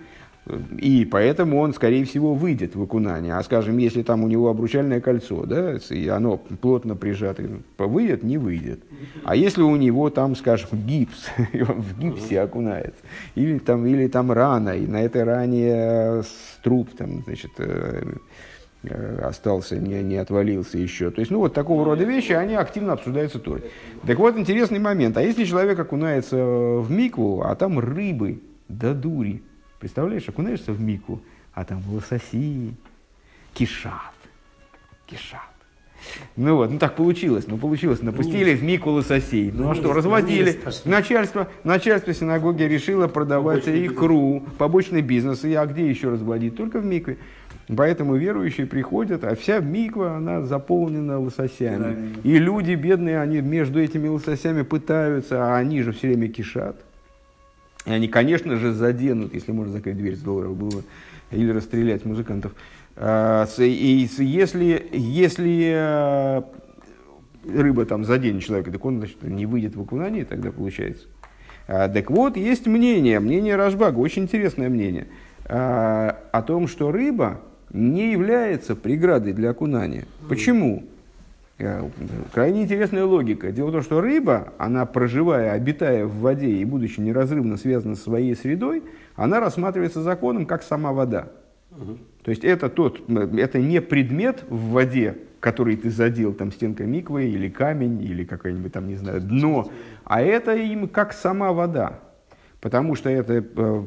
И 0.77 1.05
поэтому 1.05 1.59
он, 1.59 1.73
скорее 1.73 2.03
всего, 2.03 2.33
выйдет 2.33 2.75
в 2.75 2.81
окунание. 2.81 3.35
А 3.35 3.43
скажем, 3.43 3.77
если 3.77 4.03
там 4.03 4.23
у 4.23 4.27
него 4.27 4.49
обручальное 4.49 4.99
кольцо, 4.99 5.45
да, 5.45 5.77
и 5.89 6.07
оно 6.09 6.37
плотно 6.37 6.97
прижато, 6.97 7.43
выйдет, 7.77 8.23
не 8.23 8.37
выйдет. 8.37 8.81
А 9.23 9.37
если 9.37 9.61
у 9.61 9.75
него 9.77 10.09
там, 10.09 10.35
скажем, 10.35 10.69
гипс, 10.85 11.27
и 11.53 11.61
он 11.61 11.81
в 11.81 11.97
гипсе 11.97 12.41
окунается, 12.41 12.99
или 13.35 13.57
там, 13.57 13.85
или 13.85 14.07
там 14.07 14.33
рана, 14.33 14.71
и 14.71 14.85
на 14.85 15.01
этой 15.01 15.23
ране 15.23 15.71
э, 15.73 16.23
труп 16.61 16.89
там, 16.97 17.23
значит, 17.23 17.51
э, 17.59 18.03
э, 18.83 19.19
остался, 19.23 19.77
не, 19.77 20.03
не 20.03 20.17
отвалился 20.17 20.77
еще. 20.77 21.09
То 21.09 21.21
есть, 21.21 21.31
ну, 21.31 21.39
вот 21.39 21.53
такого 21.53 21.85
рода 21.85 22.03
вещи, 22.03 22.33
они 22.33 22.55
активно 22.55 22.93
обсуждаются 22.93 23.39
тоже. 23.39 23.63
Так 24.05 24.19
вот, 24.19 24.37
интересный 24.37 24.79
момент. 24.79 25.15
А 25.15 25.21
если 25.21 25.45
человек 25.45 25.79
окунается 25.79 26.35
в 26.35 26.91
микву, 26.91 27.43
а 27.45 27.55
там 27.55 27.79
рыбы, 27.79 28.41
да 28.67 28.93
дури, 28.93 29.41
Представляешь, 29.83 30.29
окунаешься 30.29 30.71
в 30.71 30.79
мику, 30.79 31.21
а 31.53 31.65
там 31.65 31.83
лососи 31.91 32.73
кишат. 33.53 34.13
Кишат. 35.05 35.41
Ну 36.37 36.55
вот, 36.55 36.71
ну 36.71 36.79
так 36.79 36.95
получилось, 36.95 37.47
ну 37.47 37.57
получилось, 37.57 38.01
напустили 38.01 38.55
в 38.55 38.63
мику 38.63 38.91
лососей. 38.91 39.51
Ну, 39.51 39.63
ну 39.63 39.71
а 39.71 39.75
что, 39.75 39.91
разводили. 39.91 40.57
Начальство, 40.85 41.49
начальство 41.65 42.13
синагоги 42.13 42.63
решило 42.63 43.09
продавать 43.09 43.65
побочный 43.65 43.87
икру, 43.87 44.33
бизнес. 44.35 44.53
побочный 44.57 45.01
бизнес. 45.01 45.43
И, 45.43 45.53
а 45.53 45.65
где 45.65 45.89
еще 45.89 46.11
разводить? 46.11 46.55
Только 46.55 46.79
в 46.79 46.85
микве. 46.85 47.17
Поэтому 47.67 48.15
верующие 48.15 48.65
приходят, 48.65 49.25
а 49.25 49.35
вся 49.35 49.59
миква, 49.59 50.15
она 50.15 50.43
заполнена 50.43 51.19
лососями. 51.19 52.13
Да, 52.23 52.29
и 52.29 52.37
люди 52.37 52.71
бедные, 52.75 53.19
они 53.19 53.41
между 53.41 53.81
этими 53.81 54.07
лососями 54.07 54.61
пытаются, 54.61 55.45
а 55.45 55.57
они 55.57 55.81
же 55.81 55.91
все 55.91 56.07
время 56.07 56.29
кишат. 56.29 56.77
Они, 57.85 58.07
конечно 58.07 58.55
же, 58.55 58.73
заденут, 58.73 59.33
если 59.33 59.51
можно 59.51 59.73
закрыть 59.73 59.97
дверь 59.97 60.15
с 60.15 60.21
долларов 60.21 60.55
было, 60.55 60.83
или 61.31 61.51
расстрелять 61.51 62.05
музыкантов. 62.05 62.53
А, 62.95 63.45
и 63.57 64.07
если, 64.19 64.87
если 64.91 65.73
э, 65.75 66.41
рыба 67.45 67.85
там 67.85 68.05
заденет 68.05 68.43
человека, 68.43 68.71
так 68.71 68.85
он 68.85 68.99
значит, 68.99 69.21
не 69.23 69.45
выйдет 69.45 69.75
в 69.75 69.81
окунание, 69.81 70.25
тогда 70.25 70.51
получается. 70.51 71.07
А, 71.67 71.89
так 71.89 72.09
вот, 72.09 72.37
есть 72.37 72.67
мнение, 72.67 73.19
мнение 73.19 73.55
Рашбага, 73.55 73.97
очень 73.97 74.23
интересное 74.23 74.69
мнение, 74.69 75.07
а, 75.45 76.19
о 76.31 76.41
том, 76.41 76.67
что 76.67 76.91
рыба 76.91 77.41
не 77.71 78.11
является 78.11 78.75
преградой 78.75 79.33
для 79.33 79.49
окунания. 79.49 80.05
Почему? 80.29 80.83
Э, 81.63 81.89
крайне 82.33 82.63
интересная 82.63 83.05
логика. 83.05 83.51
Дело 83.51 83.69
в 83.69 83.71
том, 83.71 83.81
что 83.81 84.01
рыба, 84.01 84.53
она 84.57 84.85
проживая, 84.85 85.51
обитая 85.53 86.05
в 86.05 86.19
воде 86.19 86.49
и 86.49 86.65
будучи 86.65 86.99
неразрывно 86.99 87.57
связана 87.57 87.95
с 87.95 88.03
своей 88.03 88.35
средой, 88.35 88.83
она 89.15 89.39
рассматривается 89.39 90.01
законом 90.01 90.45
как 90.45 90.63
сама 90.63 90.91
вода. 90.91 91.29
То 92.23 92.29
есть 92.29 92.43
это, 92.43 92.69
тот, 92.69 93.09
это 93.09 93.59
не 93.59 93.81
предмет 93.81 94.43
в 94.49 94.71
воде, 94.71 95.17
который 95.39 95.75
ты 95.75 95.89
задел, 95.89 96.33
там 96.33 96.51
стенка 96.51 96.83
миквы 96.83 97.25
или 97.25 97.49
камень, 97.49 98.01
или 98.01 98.23
какое-нибудь 98.23 98.71
там, 98.71 98.87
не 98.87 98.95
знаю, 98.95 99.21
дно, 99.21 99.71
а 100.03 100.21
это 100.21 100.55
им 100.55 100.87
как 100.87 101.13
сама 101.13 101.51
вода, 101.51 101.99
потому 102.61 102.95
что 102.95 103.09
это 103.09 103.43
э, 103.43 103.83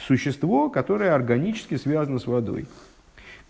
существо, 0.00 0.70
которое 0.70 1.14
органически 1.14 1.76
связано 1.76 2.18
с 2.18 2.26
водой. 2.26 2.66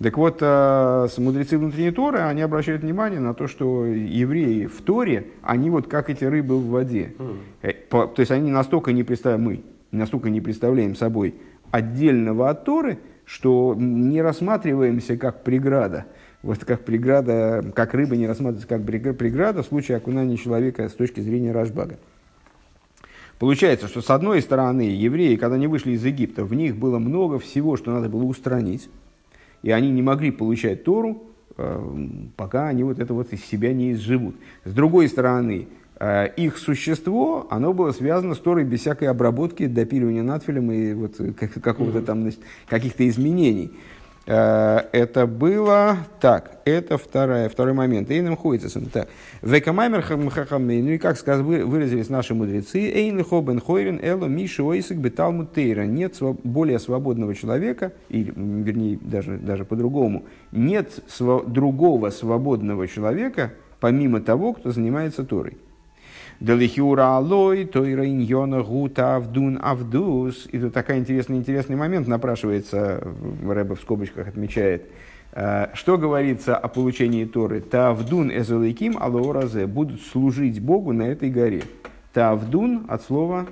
Так 0.03 0.19
вот, 0.19 0.39
э, 0.43 1.09
мудрецы 1.17 1.57
внутренней 1.57 1.91
Торы, 1.91 2.19
они 2.19 2.43
обращают 2.43 2.83
внимание 2.83 3.19
на 3.19 3.33
то, 3.33 3.47
что 3.47 3.87
евреи 3.87 4.67
в 4.67 4.83
Торе, 4.83 5.29
они 5.43 5.71
вот 5.71 5.89
как 5.89 6.11
эти 6.11 6.25
рыбы 6.25 6.59
в 6.59 6.67
воде. 6.67 7.15
Э, 7.63 7.73
то 7.73 8.15
есть 8.19 8.31
они 8.31 8.51
настолько 8.51 8.93
не 8.93 9.05
представляем, 9.05 9.45
мы 9.45 9.65
настолько 9.93 10.29
не 10.29 10.43
представляем 10.43 10.95
собой 10.95 11.37
отдельного 11.71 12.51
от 12.51 12.65
Торы, 12.65 12.99
что 13.25 13.75
не 13.77 14.21
рассматриваемся 14.21 15.17
как 15.17 15.43
преграда. 15.45 16.05
Вот 16.43 16.65
как 16.65 16.85
преграда, 16.85 17.65
как 17.75 17.95
рыба 17.95 18.17
не 18.17 18.27
рассматривается 18.27 18.69
как 18.69 18.85
преграда 18.85 19.63
в 19.63 19.67
случае 19.67 19.97
окунания 19.97 20.37
человека 20.37 20.91
с 20.91 20.93
точки 20.93 21.21
зрения 21.21 21.53
Рашбага. 21.53 21.99
Получается, 23.39 23.89
что 23.89 24.03
с 24.03 24.11
одной 24.11 24.43
стороны, 24.43 24.83
евреи, 24.83 25.37
когда 25.37 25.57
они 25.57 25.67
вышли 25.67 25.93
из 25.93 26.05
Египта, 26.05 26.45
в 26.45 26.55
них 26.55 26.77
было 26.77 26.99
много 26.99 27.39
всего, 27.39 27.77
что 27.77 27.91
надо 27.91 28.09
было 28.09 28.25
устранить, 28.25 28.89
и 29.67 29.73
они 29.73 29.91
не 29.91 30.01
могли 30.01 30.31
получать 30.31 30.85
Тору, 30.85 31.25
э, 31.57 32.09
пока 32.37 32.69
они 32.69 32.85
вот 32.85 33.01
это 33.01 33.13
вот 33.13 33.33
из 33.33 33.45
себя 33.45 33.73
не 33.73 33.95
изживут. 33.95 34.37
С 34.65 34.73
другой 34.73 35.09
стороны, 35.09 35.67
э, 35.99 36.29
их 36.37 36.57
существо, 36.57 37.49
оно 37.51 37.73
было 37.73 37.91
связано 37.91 38.37
с 38.37 38.39
Торой 38.39 38.63
без 38.63 38.83
всякой 38.83 39.09
обработки, 39.09 39.67
допиливания 39.67 40.23
надфилем 40.23 40.71
и 40.71 40.95
вот 40.95 41.17
какого-то 41.61 42.01
там 42.03 42.23
значит, 42.23 42.39
каких-то 42.69 43.09
изменений. 43.09 43.73
Э, 44.27 44.81
это 44.91 45.27
было 45.27 45.99
так, 46.21 46.61
это 46.65 46.99
вторая, 46.99 47.49
второй 47.49 47.75
момент. 47.75 48.11
Эйном 48.11 48.37
ходится. 48.37 48.81
Так. 48.91 49.09
Векамаймер 49.43 50.03
хахамей, 50.03 50.83
ну 50.83 50.91
и 50.91 50.99
как 50.99 51.17
сказ, 51.17 51.41
выразились 51.41 52.09
наши 52.09 52.35
мудрецы, 52.35 52.81
Эйн 52.81 53.23
хобен 53.23 53.61
хойрен 53.61 54.01
эло 54.03 54.27
миши 54.27 54.65
ойсик 54.65 54.97
беталму 54.97 55.47
тейра. 55.47 55.83
Нет 55.83 56.17
более 56.43 56.81
свободного 56.81 57.35
человека, 57.35 57.93
или, 58.09 58.33
вернее, 58.35 58.99
даже, 59.01 59.39
даже 59.39 59.65
по-другому, 59.65 60.25
нет 60.51 61.05
св- 61.07 61.47
другого 61.47 62.11
свободного 62.11 62.89
человека, 62.89 63.53
помимо 63.79 64.21
того, 64.21 64.55
кто 64.55 64.73
занимается 64.73 65.25
Торой. 65.25 65.57
Делихиура 66.41 67.17
алой, 67.17 67.65
тойра 67.65 68.07
иньона 68.07 68.63
гута 68.63 69.17
авдун 69.17 69.59
авдус. 69.63 70.47
И 70.53 70.59
тут 70.59 70.75
такой 70.75 70.99
интересный, 70.99 71.39
интересный 71.39 71.77
момент 71.77 72.07
напрашивается, 72.09 73.03
Рэбе 73.43 73.75
в 73.75 73.81
скобочках 73.81 74.29
отмечает. 74.29 74.91
Э, 75.33 75.69
что 75.75 75.99
говорится 75.99 76.57
о 76.57 76.69
получении 76.69 77.25
Торы? 77.25 77.61
Тавдун 77.61 78.31
эзолейким 78.31 78.97
алооразе 78.99 79.67
будут 79.67 80.03
служить 80.03 80.61
Богу 80.61 80.93
на 80.93 81.03
этой 81.05 81.31
горе. 81.31 81.63
Тавдун 82.13 82.87
от 82.89 83.03
слова 83.03 83.47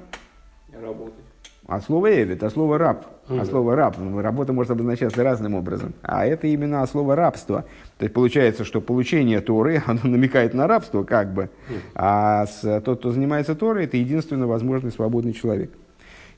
Работать. 0.83 1.24
От 1.67 1.83
слова 1.85 2.13
«эвид», 2.13 2.43
от 2.43 2.53
слова 2.53 2.79
«раб». 2.79 3.07
От 3.29 3.47
слова 3.47 3.75
«раб». 3.75 3.97
Ну, 3.99 4.21
Работа 4.21 4.53
может 4.53 4.71
обозначаться 4.71 5.23
разным 5.23 5.55
образом. 5.55 5.95
А 6.03 6.27
это 6.27 6.47
именно 6.47 6.83
от 6.83 6.91
слова 6.91 7.17
«рабство». 7.17 7.65
То 7.99 8.05
есть 8.05 8.15
получается, 8.15 8.65
что 8.65 8.81
получение 8.81 9.41
Торы, 9.41 9.83
оно 9.87 10.01
намекает 10.05 10.53
на 10.53 10.67
рабство 10.67 11.05
как 11.05 11.33
бы. 11.33 11.49
А 11.95 12.47
с, 12.47 12.83
тот, 12.85 12.99
кто 12.99 13.11
занимается 13.13 13.55
Торой, 13.55 13.85
это 13.85 13.97
единственно 13.97 14.47
возможный 14.47 14.91
свободный 14.91 15.33
человек. 15.33 15.71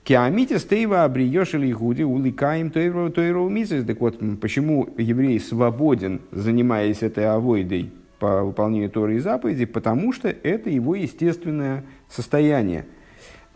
Киамите 0.05 0.61
стейва 0.61 1.03
обриешь 1.03 1.55
или 1.55 1.73
игуди 1.73 2.05
уликаем 2.05 2.71
тойру 2.71 3.49
мисис. 3.49 3.85
Так 3.85 4.01
вот, 4.01 4.21
почему 4.41 4.89
еврей 4.97 5.41
свободен, 5.41 6.21
занимаясь 6.31 7.03
этой 7.03 7.29
авойдой 7.29 7.91
по 8.21 8.45
выполнению 8.45 8.89
Торы 8.91 9.17
и 9.17 9.19
заповедей? 9.19 9.67
Потому 9.67 10.13
что 10.13 10.29
это 10.29 10.71
его 10.71 10.95
естественное 10.95 11.83
состояние. 12.09 12.87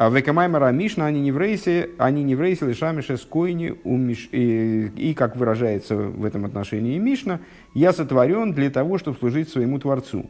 А 0.01 0.09
в 0.09 0.19
Экамаймара 0.19 0.73
Мишна 0.73 1.05
они 1.05 1.21
не 1.21 1.31
в 1.31 1.37
рейсе, 1.37 1.91
они 1.99 2.23
не 2.23 2.35
в 2.35 2.41
рейсе 2.41 2.65
лишамише 2.65 3.19
скойни 3.19 3.75
умиш, 3.85 4.31
и, 4.33 4.91
и, 4.97 5.13
как 5.13 5.37
выражается 5.37 5.95
в 5.95 6.25
этом 6.25 6.47
отношении 6.47 6.99
Мишна, 6.99 7.41
я 7.75 7.93
сотворен 7.93 8.55
для 8.55 8.71
того, 8.71 8.97
чтобы 8.97 9.19
служить 9.19 9.51
своему 9.51 9.79
Творцу. 9.79 10.25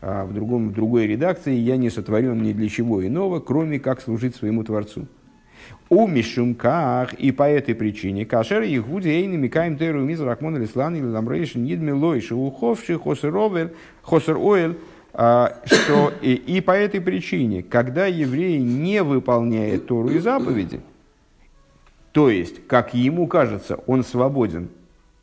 А 0.00 0.24
в, 0.24 0.32
другом, 0.32 0.68
в 0.68 0.72
другой 0.72 1.08
редакции 1.08 1.52
я 1.52 1.76
не 1.76 1.90
сотворен 1.90 2.40
ни 2.40 2.52
для 2.52 2.68
чего 2.68 3.04
иного, 3.04 3.40
кроме 3.40 3.80
как 3.80 4.00
служить 4.00 4.36
своему 4.36 4.62
Творцу. 4.62 5.08
У 5.90 6.06
Мишумках 6.06 7.14
и 7.14 7.32
по 7.32 7.42
этой 7.42 7.74
причине 7.74 8.24
Кашер 8.24 8.62
Игуди 8.62 9.08
Эйни 9.08 9.36
Микаем 9.36 9.76
Теру 9.76 10.04
Мизрахмон 10.04 10.58
Лислан 10.58 10.94
или 10.94 11.06
Ламрейшин 11.06 11.64
Нидмилой 11.64 12.20
Шиуховши 12.20 12.96
Хосер 12.96 13.36
Овель 13.36 13.72
Хосер 14.02 14.36
а, 14.36 14.74
что 15.18 16.12
и, 16.22 16.34
и 16.34 16.60
по 16.60 16.70
этой 16.70 17.00
причине, 17.00 17.64
когда 17.64 18.06
еврей 18.06 18.60
не 18.60 19.02
выполняет 19.02 19.88
Тору 19.88 20.10
и 20.10 20.20
заповеди, 20.20 20.80
то 22.12 22.30
есть, 22.30 22.66
как 22.68 22.94
ему 22.94 23.26
кажется, 23.26 23.80
он 23.88 24.04
свободен, 24.04 24.68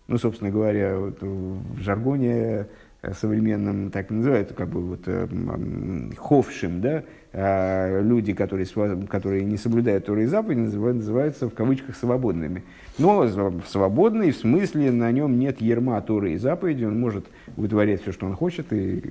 ну, 0.08 0.17
собственно 0.17 0.51
говоря, 0.51 0.97
вот 0.97 1.21
в 1.21 1.79
жаргоне 1.79 2.67
э, 3.01 3.13
современном 3.13 3.89
так 3.89 4.10
называют, 4.10 4.51
как 4.51 4.67
бы 4.67 4.81
вот 4.81 5.08
э, 5.08 5.27
м, 5.31 6.13
ховшим, 6.17 6.81
да, 6.81 7.03
а 7.25 7.25
люди, 7.38 8.34
которые, 8.34 8.65
которые 9.10 9.43
не 9.43 9.58
соблюдают 9.58 10.06
Торы 10.06 10.24
и 10.24 10.26
заповеди, 10.26 10.60
называют- 10.60 10.98
называются 10.98 11.50
в 11.50 11.54
кавычках 11.54 11.98
свободными. 11.98 12.63
Но 12.98 13.28
свободный 13.67 14.32
в 14.32 14.38
смысле 14.38 14.91
на 14.91 15.12
нем 15.12 15.38
нет 15.38 15.60
ерма 15.60 16.02
Торы 16.02 16.34
и 16.34 16.38
заповеди, 16.38 16.86
он 16.86 16.98
может 16.98 17.26
вытворять 17.58 18.02
все, 18.04 18.13
что 18.13 18.26
он 18.26 18.36
хочет, 18.36 18.71
и 18.71 19.04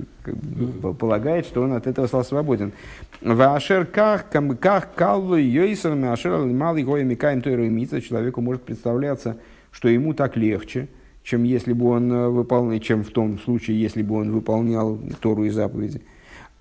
полагает, 0.99 1.45
что 1.45 1.63
он 1.63 1.75
от 1.75 1.87
этого 1.87 2.07
стал 2.07 2.25
свободен. 2.25 2.73
Вашер 3.21 3.85
как 3.85 4.31
как 4.59 4.95
каллу 4.95 5.37
йойсер 5.37 5.95
машер 5.95 6.47
малый 6.47 6.83
гоя 6.83 7.05
микаем 7.05 7.41
и 7.41 8.01
человеку 8.01 8.41
может 8.41 8.63
представляться, 8.63 9.37
что 9.71 9.89
ему 9.89 10.15
так 10.15 10.39
легче, 10.39 10.89
чем 11.25 11.43
если 11.43 11.75
бы 11.75 11.89
он 11.89 12.11
э, 12.11 12.29
выполнял, 12.29 12.79
чем 12.81 13.03
в 13.03 13.11
том 13.11 13.39
случае, 13.39 13.81
если 13.81 14.03
бы 14.03 14.15
он 14.15 14.31
выполнял 14.31 14.99
Тору 15.21 15.45
и 15.45 15.51
заповеди. 15.51 16.01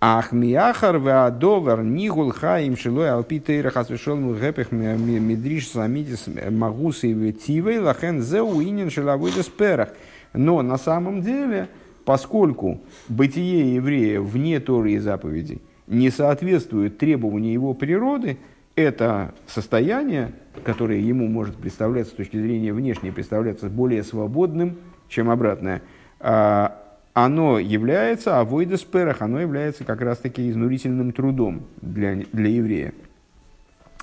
Ах 0.05 0.33
миахар 0.33 0.97
веадовар 0.97 1.81
нигул 1.81 2.33
хаим 2.33 2.75
шилой 2.75 3.09
алпи 3.09 3.39
тейра 3.39 3.69
хасвешол 3.69 4.17
мугэпех 4.17 4.73
медриш 4.73 5.69
самидис 5.69 6.25
магусы 6.51 7.11
и 7.11 7.13
ветивей 7.13 7.79
лахен 7.79 8.21
зеу 8.21 8.61
инин 8.61 8.89
шилавыдес 8.89 9.47
перах. 9.47 9.93
Но 10.33 10.61
на 10.61 10.77
самом 10.77 11.21
деле, 11.21 11.69
поскольку 12.03 12.81
бытие 13.07 13.75
еврея 13.75 14.19
вне 14.19 14.59
Торы 14.59 14.91
и 14.91 14.97
заповедей 14.97 15.61
не 15.87 16.09
соответствует 16.09 16.97
требованию 16.97 17.53
его 17.53 17.73
природы, 17.73 18.37
это 18.75 19.33
состояние, 19.47 20.33
которое 20.65 20.99
ему 20.99 21.29
может 21.29 21.55
представляться 21.55 22.11
с 22.11 22.17
точки 22.17 22.35
зрения 22.35 22.73
внешней, 22.73 23.11
представляться 23.11 23.69
более 23.69 24.03
свободным, 24.03 24.75
чем 25.07 25.29
обратное, 25.29 25.81
а, 26.19 26.82
оно 27.13 27.59
является, 27.59 28.39
а 28.39 28.43
войдесперах, 28.43 29.21
оно 29.21 29.39
является 29.39 29.83
как 29.83 30.01
раз-таки 30.01 30.49
изнурительным 30.49 31.11
трудом 31.11 31.63
для, 31.81 32.15
для 32.31 32.49
еврея. 32.49 32.93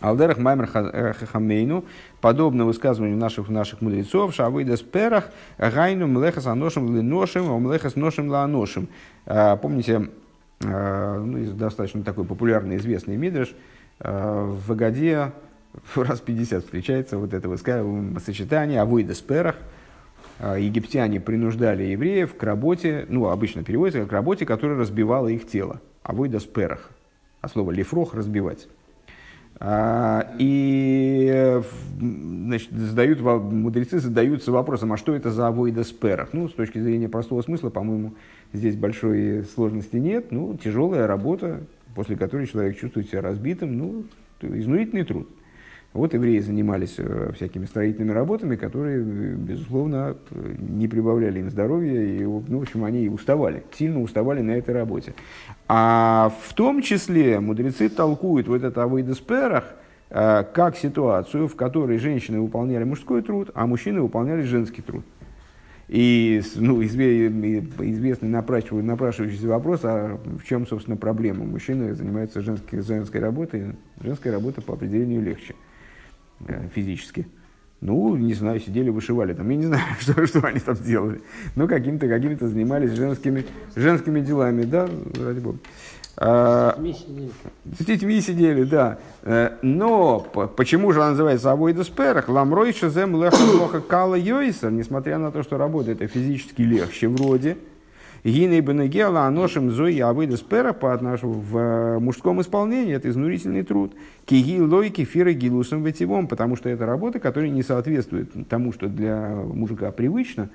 Алдерах 0.00 0.38
Маймер 0.38 0.66
Хахамейну, 0.66 1.84
подобно 2.20 2.64
высказыванию 2.64 3.18
наших, 3.18 3.48
наших 3.48 3.82
мудрецов, 3.82 4.34
Шавыдас 4.34 4.80
Перах, 4.80 5.30
Гайну 5.58 6.06
Млехас 6.06 6.46
Аношим 6.46 6.96
Леношим, 6.96 7.44
Млехас 7.60 7.96
Ношим 7.96 8.30
Ланошим. 8.30 8.88
А, 9.26 9.56
Помните, 9.56 10.08
а, 10.64 11.22
ну, 11.22 11.52
достаточно 11.52 12.02
такой 12.02 12.24
популярный, 12.24 12.76
известный 12.76 13.16
мидриш, 13.16 13.54
а, 13.98 14.46
в 14.46 14.72
Агаде 14.72 15.32
раз 15.94 16.20
50 16.20 16.64
встречается 16.64 17.18
вот 17.18 17.34
это 17.34 17.48
высказывание, 17.48 18.18
сочетание 18.20 18.80
Авойдас 18.80 19.20
Перах, 19.20 19.56
египтяне 20.40 21.20
принуждали 21.20 21.84
евреев 21.84 22.34
к 22.34 22.42
работе, 22.42 23.06
ну, 23.08 23.28
обычно 23.28 23.62
переводится 23.62 24.00
как 24.00 24.10
к 24.10 24.12
работе, 24.12 24.46
которая 24.46 24.78
разбивала 24.78 25.28
их 25.28 25.46
тело. 25.46 25.80
Авойдас 26.02 26.44
перах. 26.44 26.90
А 27.40 27.48
слово 27.48 27.70
лифрох– 27.70 28.14
разбивать. 28.14 28.68
А, 29.62 30.34
И 30.38 31.28
э, 31.30 31.62
значит, 31.98 32.72
задают, 32.72 33.20
мудрецы 33.20 33.98
задаются 33.98 34.50
вопросом, 34.52 34.94
а 34.94 34.96
что 34.96 35.14
это 35.14 35.30
за 35.30 35.48
авойдас 35.48 35.92
перах? 35.92 36.30
Ну, 36.32 36.48
с 36.48 36.54
точки 36.54 36.78
зрения 36.78 37.10
простого 37.10 37.42
смысла, 37.42 37.68
по-моему, 37.68 38.14
здесь 38.54 38.76
большой 38.76 39.44
сложности 39.44 39.96
нет. 39.96 40.32
Ну, 40.32 40.56
тяжелая 40.56 41.06
работа, 41.06 41.60
после 41.94 42.16
которой 42.16 42.46
человек 42.46 42.78
чувствует 42.78 43.08
себя 43.08 43.20
разбитым, 43.20 43.76
ну, 43.76 44.04
изнурительный 44.40 45.04
труд. 45.04 45.28
Вот 45.92 46.14
евреи 46.14 46.38
занимались 46.38 46.94
э, 46.98 47.32
всякими 47.34 47.64
строительными 47.64 48.12
работами, 48.12 48.54
которые, 48.54 49.00
э, 49.00 49.34
безусловно, 49.34 50.16
не 50.30 50.86
прибавляли 50.86 51.40
им 51.40 51.50
здоровья, 51.50 52.00
и, 52.00 52.22
ну, 52.22 52.58
в 52.58 52.62
общем, 52.62 52.84
они 52.84 53.08
уставали, 53.08 53.64
сильно 53.72 54.00
уставали 54.00 54.40
на 54.40 54.52
этой 54.52 54.72
работе. 54.72 55.14
А 55.66 56.32
в 56.42 56.54
том 56.54 56.80
числе 56.80 57.40
мудрецы 57.40 57.88
толкуют 57.88 58.46
вот 58.46 58.62
это 58.62 58.84
авойдесперах 58.84 59.64
э, 60.10 60.44
как 60.52 60.76
ситуацию, 60.76 61.48
в 61.48 61.56
которой 61.56 61.98
женщины 61.98 62.40
выполняли 62.40 62.84
мужской 62.84 63.20
труд, 63.20 63.50
а 63.54 63.66
мужчины 63.66 64.00
выполняли 64.00 64.42
женский 64.42 64.82
труд. 64.82 65.04
И 65.88 66.40
ну, 66.54 66.84
известный 66.84 68.28
напрашивающийся 68.28 69.48
вопрос, 69.48 69.80
а 69.82 70.20
в 70.24 70.44
чем, 70.44 70.68
собственно, 70.68 70.96
проблема? 70.96 71.44
Мужчины 71.44 71.94
занимаются 71.94 72.42
женской, 72.42 72.80
женской 72.80 73.20
работой, 73.20 73.74
женская 74.00 74.30
работа 74.30 74.62
по 74.62 74.74
определению 74.74 75.20
легче 75.20 75.54
э, 75.54 75.69
физически. 76.74 77.26
Ну, 77.80 78.14
не 78.16 78.34
знаю, 78.34 78.60
сидели, 78.60 78.90
вышивали 78.90 79.32
там, 79.32 79.48
я 79.48 79.56
не 79.56 79.66
знаю, 79.66 79.82
что, 80.00 80.26
что 80.26 80.46
они 80.46 80.60
там 80.60 80.76
делали. 80.76 81.22
Ну, 81.56 81.66
каким-то 81.66 82.08
каким 82.08 82.38
занимались 82.38 82.92
женскими, 82.92 83.46
женскими 83.74 84.20
делами, 84.20 84.64
да, 84.64 84.88
ради 85.18 85.40
бога. 85.40 85.58
А, 86.22 86.78
с 87.78 87.84
детьми 87.84 88.20
сидели, 88.20 88.64
да. 88.64 88.98
Э, 89.22 89.52
но 89.62 90.20
почему 90.20 90.92
же 90.92 91.00
она 91.00 91.10
называется 91.10 91.50
Авойда 91.50 91.82
Сперах? 91.82 92.28
Ламрой 92.28 92.74
Шазем 92.74 93.16
Леха 93.22 93.80
Кала 93.80 94.16
Йойса, 94.16 94.70
несмотря 94.70 95.16
на 95.16 95.30
то, 95.30 95.42
что 95.42 95.56
работа 95.56 95.92
это 95.92 96.06
физически 96.06 96.60
легче 96.60 97.08
вроде. 97.08 97.56
Гиней 98.24 98.60
Бенегела 98.60 99.22
Аношим 99.22 99.70
Зои 99.70 99.98
Авойда 100.00 100.36
Сперах 100.36 100.78
по 100.78 100.92
отношению 100.92 101.38
в 101.38 101.56
э, 101.56 101.98
мужском 101.98 102.40
исполнении, 102.40 102.94
это 102.94 103.08
изнурительный 103.08 103.62
труд. 103.62 103.94
Киги 104.26 104.60
Лойки 104.60 105.04
Фира 105.04 105.32
Гилусом 105.32 105.82
Ветивом, 105.82 106.28
потому 106.28 106.56
что 106.56 106.68
это 106.68 106.86
работа, 106.86 107.18
которая 107.18 107.50
не 107.50 107.62
соответствует 107.62 108.48
тому, 108.48 108.72
что 108.72 108.88
для 108.88 109.34
мужика 109.34 109.90
привычно, 109.90 110.50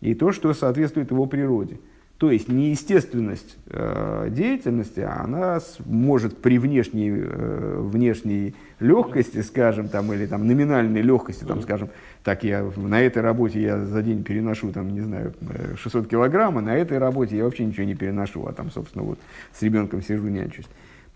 и 0.00 0.14
то, 0.14 0.32
что 0.32 0.52
соответствует 0.52 1.10
его 1.10 1.26
природе. 1.26 1.78
То 2.18 2.30
есть 2.30 2.48
неестественность 2.48 3.58
э, 3.66 4.28
деятельности, 4.30 5.00
она 5.00 5.60
с, 5.60 5.76
может 5.84 6.38
при 6.38 6.58
внешней, 6.58 7.10
э, 7.10 7.78
внешней 7.78 8.54
легкости, 8.80 9.42
скажем, 9.42 9.88
там, 9.88 10.10
или 10.14 10.24
там, 10.24 10.46
номинальной 10.46 11.02
легкости, 11.02 11.44
там, 11.44 11.60
скажем, 11.60 11.90
так 12.26 12.42
я 12.42 12.68
на 12.74 13.00
этой 13.00 13.22
работе 13.22 13.62
я 13.62 13.78
за 13.78 14.02
день 14.02 14.24
переношу, 14.24 14.72
там, 14.72 14.92
не 14.92 15.00
знаю, 15.00 15.32
600 15.76 16.08
килограмм, 16.08 16.58
а 16.58 16.60
на 16.60 16.76
этой 16.76 16.98
работе 16.98 17.36
я 17.36 17.44
вообще 17.44 17.64
ничего 17.64 17.84
не 17.84 17.94
переношу, 17.94 18.44
а 18.48 18.52
там, 18.52 18.72
собственно, 18.72 19.04
вот 19.04 19.20
с 19.52 19.62
ребенком 19.62 20.02
сижу, 20.02 20.26
нянчусь. 20.26 20.66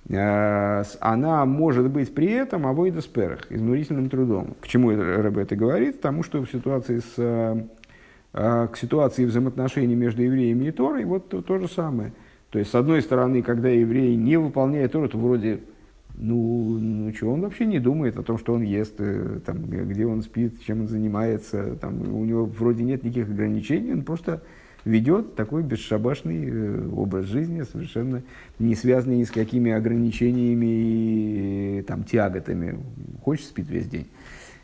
Э, 0.08 0.84
она 1.00 1.44
может 1.46 1.90
быть 1.90 2.14
при 2.14 2.30
этом 2.30 2.64
авойда 2.64 3.00
сперах, 3.00 3.50
изнурительным 3.50 4.08
трудом. 4.08 4.54
К 4.60 4.68
чему 4.68 4.92
РБ 4.92 5.38
это 5.38 5.56
говорит? 5.56 5.96
Потому 5.96 6.22
что 6.22 6.44
в 6.44 6.48
ситуации 6.48 7.00
с 7.00 7.14
э, 7.16 8.68
к 8.68 8.76
ситуации 8.76 9.24
взаимоотношений 9.24 9.96
между 9.96 10.22
евреями 10.22 10.66
и 10.66 10.70
Торой, 10.70 11.04
вот 11.06 11.28
то, 11.28 11.42
то 11.42 11.58
же 11.58 11.66
самое. 11.66 12.12
То 12.50 12.60
есть, 12.60 12.70
с 12.70 12.74
одной 12.76 13.02
стороны, 13.02 13.42
когда 13.42 13.68
еврей 13.68 14.14
не 14.14 14.36
выполняет 14.36 14.92
Тору, 14.92 15.08
то 15.08 15.18
вроде, 15.18 15.58
ну, 16.14 16.78
ну 16.78 17.14
что, 17.14 17.32
он 17.32 17.40
вообще 17.40 17.66
не 17.66 17.78
думает 17.78 18.16
о 18.16 18.22
том, 18.22 18.38
что 18.38 18.54
он 18.54 18.62
ест, 18.62 18.94
э, 18.98 19.40
там, 19.44 19.64
где 19.64 20.06
он 20.06 20.22
спит, 20.22 20.62
чем 20.64 20.82
он 20.82 20.88
занимается, 20.88 21.76
там, 21.76 22.00
у 22.14 22.24
него 22.24 22.44
вроде 22.44 22.84
нет 22.84 23.04
никаких 23.04 23.28
ограничений, 23.28 23.92
он 23.92 24.02
просто 24.02 24.42
ведет 24.84 25.34
такой 25.34 25.62
бесшабашный 25.62 26.48
э, 26.48 26.88
образ 26.92 27.26
жизни, 27.26 27.62
совершенно 27.62 28.22
не 28.58 28.74
связанный 28.74 29.18
ни 29.18 29.24
с 29.24 29.30
какими 29.30 29.72
ограничениями 29.72 30.66
и 31.78 31.82
там, 31.82 32.04
тяготами. 32.04 32.78
Хочет 33.22 33.46
спит 33.46 33.68
весь 33.68 33.86
день. 33.86 34.06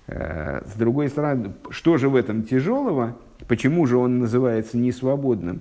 Э, 0.06 0.62
с 0.66 0.76
другой 0.78 1.08
стороны, 1.08 1.52
что 1.70 1.96
же 1.98 2.08
в 2.08 2.16
этом 2.16 2.42
тяжелого? 2.42 3.16
Почему 3.48 3.86
же 3.86 3.96
он 3.96 4.18
называется 4.18 4.78
несвободным? 4.78 5.60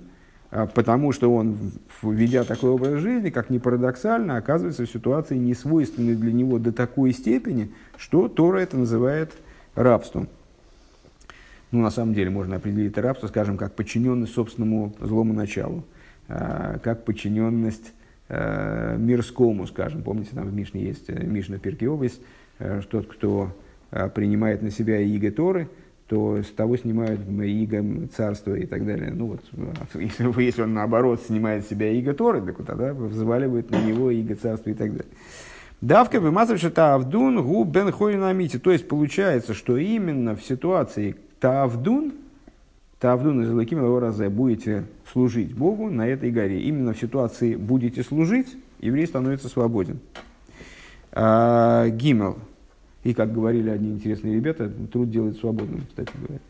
потому 0.64 1.12
что 1.12 1.32
он, 1.32 1.72
ведя 2.02 2.44
такой 2.44 2.70
образ 2.70 3.00
жизни, 3.00 3.30
как 3.30 3.50
ни 3.50 3.58
парадоксально, 3.58 4.36
оказывается 4.36 4.84
в 4.84 4.90
ситуации 4.90 5.36
несвойственной 5.36 6.14
для 6.14 6.32
него 6.32 6.58
до 6.58 6.72
такой 6.72 7.12
степени, 7.12 7.70
что 7.96 8.28
Тора 8.28 8.58
это 8.58 8.76
называет 8.76 9.32
рабством. 9.74 10.28
Ну, 11.72 11.82
на 11.82 11.90
самом 11.90 12.14
деле, 12.14 12.30
можно 12.30 12.56
определить 12.56 12.96
рабство, 12.96 13.26
скажем, 13.26 13.58
как 13.58 13.74
подчиненность 13.74 14.32
собственному 14.32 14.94
злому 15.00 15.34
началу, 15.34 15.84
а, 16.28 16.78
как 16.78 17.04
подчиненность 17.04 17.92
э, 18.28 18.96
мирскому, 18.98 19.66
скажем. 19.66 20.02
Помните, 20.02 20.30
там 20.34 20.46
в 20.48 20.54
Мишне 20.54 20.82
есть, 20.84 21.08
э, 21.08 21.24
Мишна 21.24 21.58
Перкиовис, 21.58 22.20
э, 22.60 22.80
что 22.82 23.02
тот, 23.02 23.12
кто 23.12 23.52
принимает 24.14 24.62
на 24.62 24.70
себя 24.72 24.98
иго 24.98 25.30
Торы– 25.30 25.68
то 26.08 26.40
с 26.40 26.50
того 26.50 26.76
снимают 26.76 27.20
иго 27.28 28.06
царство 28.16 28.54
и 28.54 28.66
так 28.66 28.86
далее. 28.86 29.12
Ну 29.14 29.26
вот, 29.26 29.40
если, 29.94 30.42
если 30.42 30.62
он 30.62 30.74
наоборот 30.74 31.22
снимает 31.26 31.64
с 31.64 31.68
себя 31.68 31.90
иго 31.90 32.14
Торы, 32.14 32.40
так 32.40 32.58
вот 32.58 32.66
тогда 32.66 32.94
взваливает 32.94 33.70
на 33.70 33.82
него 33.82 34.10
иго 34.10 34.36
царство 34.36 34.70
и 34.70 34.74
так 34.74 34.92
далее. 34.92 35.12
Давка 35.80 36.20
бы 36.20 36.30
масовша 36.30 36.70
тавдун 36.70 37.42
гу 37.42 37.64
бен 37.64 37.92
амити. 38.22 38.58
То 38.58 38.70
есть 38.70 38.88
получается, 38.88 39.52
что 39.52 39.76
именно 39.76 40.34
в 40.34 40.42
ситуации 40.42 41.16
тавдун, 41.38 42.14
тавдун 42.98 43.42
из 43.42 43.50
лаким 43.50 43.98
разе 43.98 44.28
будете 44.28 44.84
служить 45.12 45.54
Богу 45.54 45.90
на 45.90 46.08
этой 46.08 46.30
горе. 46.30 46.62
Именно 46.62 46.94
в 46.94 46.98
ситуации 46.98 47.56
будете 47.56 48.02
служить, 48.02 48.56
еврей 48.80 49.06
становится 49.06 49.48
свободен. 49.48 49.98
А, 51.12 51.88
гимел. 51.88 52.38
И, 53.06 53.14
как 53.14 53.32
говорили 53.32 53.70
одни 53.70 53.92
интересные 53.92 54.34
ребята, 54.34 54.68
труд 54.90 55.08
делает 55.12 55.36
свободным, 55.36 55.86
кстати 55.88 56.10
говоря. 56.16 56.40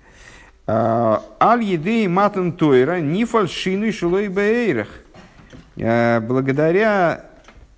А, 0.67 1.23
Аль 1.39 1.63
едей 1.63 2.09
матан 2.09 2.53
тойра 2.53 2.99
ни 2.99 3.25
фальшину 3.25 3.93
шилой 3.93 4.29
бейрах. 4.29 4.89
А, 5.79 6.23
благодаря, 6.23 7.27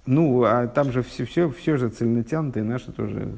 ну, 0.07 0.45
а 0.45 0.69
там 0.69 0.93
же 0.93 1.03
все, 1.03 1.25
все, 1.25 1.51
все 1.51 1.77
же 1.77 1.89
цельнотянутые, 1.89 2.63
наши 2.63 2.93
тоже, 2.93 3.35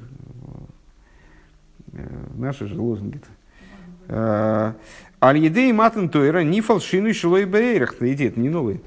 э, 1.94 2.06
наши 2.34 2.66
же 2.66 2.78
лозунги-то. 2.78 4.76
Аль 5.22 5.38
едей 5.38 5.72
матан 5.72 6.10
тойра 6.10 6.40
ни 6.40 6.60
фальшину 6.60 7.14
шилой 7.14 7.46
бейрах. 7.46 7.94
Это 8.02 8.38
не 8.38 8.50
новый. 8.50 8.82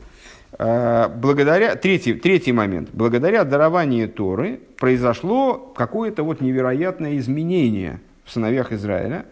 Э, 0.59 1.09
благодаря, 1.09 1.75
третий, 1.75 2.13
третий 2.13 2.51
момент. 2.51 2.89
Благодаря 2.93 3.43
дарованию 3.43 4.09
Торы 4.09 4.59
произошло 4.77 5.73
какое-то 5.75 6.23
вот 6.23 6.41
невероятное 6.41 7.17
изменение 7.17 8.01
в 8.23 8.31
сыновьях 8.31 8.71
Израиля. 8.71 9.25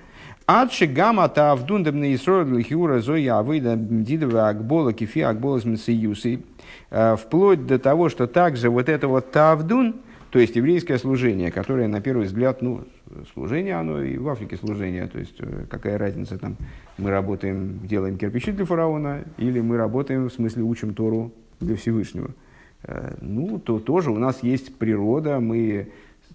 Адши 0.48 0.88
гамма 0.88 1.30
та 1.30 1.52
авдундам 1.52 2.00
на 2.00 2.14
Исроил 2.14 2.58
лихиура 2.58 3.00
зоя 3.00 3.38
авыда 3.38 3.76
мдидова 3.76 4.50
акбола 4.50 4.92
кифи 4.92 5.20
акбола 5.20 5.60
с 5.60 6.26
э, 6.90 7.16
Вплоть 7.16 7.66
до 7.68 7.80
того, 7.80 8.10
что 8.10 8.28
также 8.28 8.70
вот 8.70 8.90
это 8.90 9.08
вот 9.08 9.32
тавдун, 9.32 10.02
то 10.32 10.39
есть 10.39 10.56
еврейское 10.56 10.98
служение, 10.98 11.52
которое 11.52 11.89
на 11.89 12.00
первый 12.00 12.26
взгляд, 12.26 12.62
ну, 12.62 12.86
служение 13.34 13.76
оно 13.76 14.02
и 14.02 14.17
в 14.17 14.30
Африке 14.30 14.56
служение, 14.56 15.06
то 15.08 15.20
есть 15.20 15.36
э, 15.39 15.65
какая 15.70 15.98
разница 15.98 16.38
там, 16.38 16.56
мы 16.98 17.10
работаем, 17.10 17.82
делаем 17.84 18.17
кирпичи 18.17 18.54
для 18.54 18.63
фараона, 18.63 19.26
или 19.38 19.60
мы 19.60 19.76
работаем, 19.76 20.30
в 20.30 20.34
смысле 20.34 20.63
учим 20.63 20.94
Тору 20.94 21.34
для 21.60 21.76
Всевышнего. 21.76 22.32
Э, 22.84 23.15
ну, 23.20 23.60
то 23.60 23.80
тоже 23.80 24.10
у 24.10 24.17
нас 24.17 24.41
есть 24.41 24.74
природа, 24.78 25.41
мы 25.41 25.89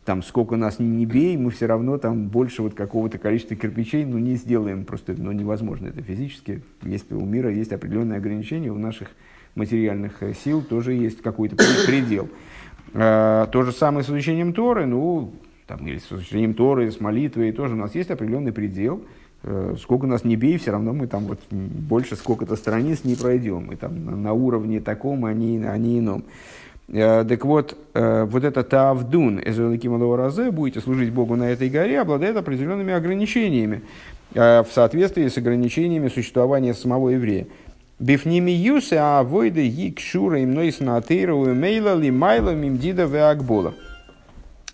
там 0.04 0.22
сколько 0.22 0.56
нас 0.56 0.78
ни, 0.78 0.85
не 0.85 1.06
бей, 1.06 1.37
мы 1.38 1.50
все 1.50 1.64
равно 1.64 1.96
там 1.96 2.28
больше 2.28 2.61
вот 2.61 2.74
какого-то 2.74 3.16
количества 3.16 3.56
кирпичей 3.56 4.04
ну, 4.04 4.18
не 4.18 4.37
сделаем, 4.37 4.85
просто 4.85 5.14
ну, 5.16 5.32
невозможно 5.32 5.87
это 5.87 6.02
физически. 6.02 6.62
Есть, 6.82 7.11
у 7.11 7.24
мира 7.24 7.50
есть 7.50 7.72
определенные 7.72 8.18
ограничения, 8.18 8.70
у 8.70 8.78
наших 8.78 9.09
материальных 9.54 10.22
э, 10.22 10.35
сил 10.35 10.62
тоже 10.62 10.92
есть 10.92 11.22
какой-то 11.22 11.56
предел. 11.87 12.28
Э, 12.98 13.46
то 13.52 13.62
же 13.62 13.72
самое 13.72 14.04
с 14.04 14.09
изучением 14.09 14.54
Торы, 14.54 14.87
ну, 14.87 15.30
там, 15.66 15.87
или 15.87 15.98
с 15.98 16.11
изучением 16.11 16.54
Торы, 16.54 16.90
с 16.90 16.98
молитвой, 16.98 17.52
тоже 17.52 17.74
у 17.74 17.76
нас 17.76 17.94
есть 17.94 18.11
определенный 18.11 18.52
предел. 18.52 19.02
Э, 19.42 19.74
сколько 19.78 20.06
нас 20.06 20.24
не 20.24 20.35
бей, 20.37 20.56
все 20.56 20.70
равно 20.70 20.94
мы 20.94 21.06
там 21.06 21.24
вот 21.24 21.38
больше 21.50 22.16
сколько-то 22.16 22.56
страниц 22.56 23.04
не 23.04 23.14
пройдем. 23.14 23.66
Мы 23.66 23.76
там 23.76 24.22
на 24.22 24.32
уровне 24.32 24.80
таком, 24.80 25.26
а 25.26 25.35
не, 25.35 25.62
а 25.62 25.76
не 25.76 25.98
ином. 25.98 26.24
Э, 26.88 27.22
так 27.28 27.44
вот, 27.44 27.76
вот 27.92 28.44
это 28.44 28.64
Тавдун, 28.64 29.40
Эзуэлаким 29.44 30.14
Разе, 30.14 30.50
будете 30.50 30.80
служить 30.80 31.12
Богу 31.12 31.37
на 31.37 31.50
этой 31.50 31.68
горе, 31.68 32.00
обладает 32.00 32.37
определенными 32.37 32.94
ограничениями 32.94 33.82
в 34.32 34.66
соответствии 34.72 35.28
с 35.28 35.38
ограничениями 35.38 36.09
существования 36.09 36.74
самого 36.74 37.11
еврея. 37.11 37.46
Бифними 37.98 38.50
юсе 38.50 38.98
а 38.98 39.22
войды 39.22 39.68
гик 39.68 40.00
шура 40.00 40.40
им 40.40 40.52
нойс 40.52 40.80
на 40.80 40.98
атеиру 40.98 41.54
мейла 41.54 41.96
ли 41.96 42.11
майла 42.11 42.54
мимдида 42.54 43.30
акбола. 43.30 43.74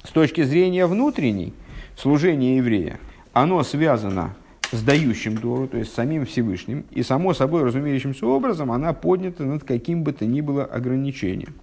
С 0.03 0.11
точки 0.11 0.43
зрения 0.43 0.87
внутренней, 0.87 1.55
служение 1.97 2.57
еврея, 2.57 2.99
оно 3.33 3.63
связано 3.63 4.35
с 4.73 4.83
дающим 4.83 5.37
Тору, 5.37 5.69
то 5.69 5.77
есть 5.77 5.93
с 5.93 5.95
самим 5.95 6.27
Всевышним, 6.27 6.85
и 6.91 7.05
само 7.05 7.33
собой 7.33 7.63
разумеющимся 7.63 8.27
образом 8.27 8.73
она 8.73 8.93
поднята 8.93 9.45
над 9.45 9.63
каким 9.63 10.03
бы 10.03 10.13
то 10.13 10.27
ни 10.27 10.41
было 10.41 10.65
ограничением. 10.65 11.55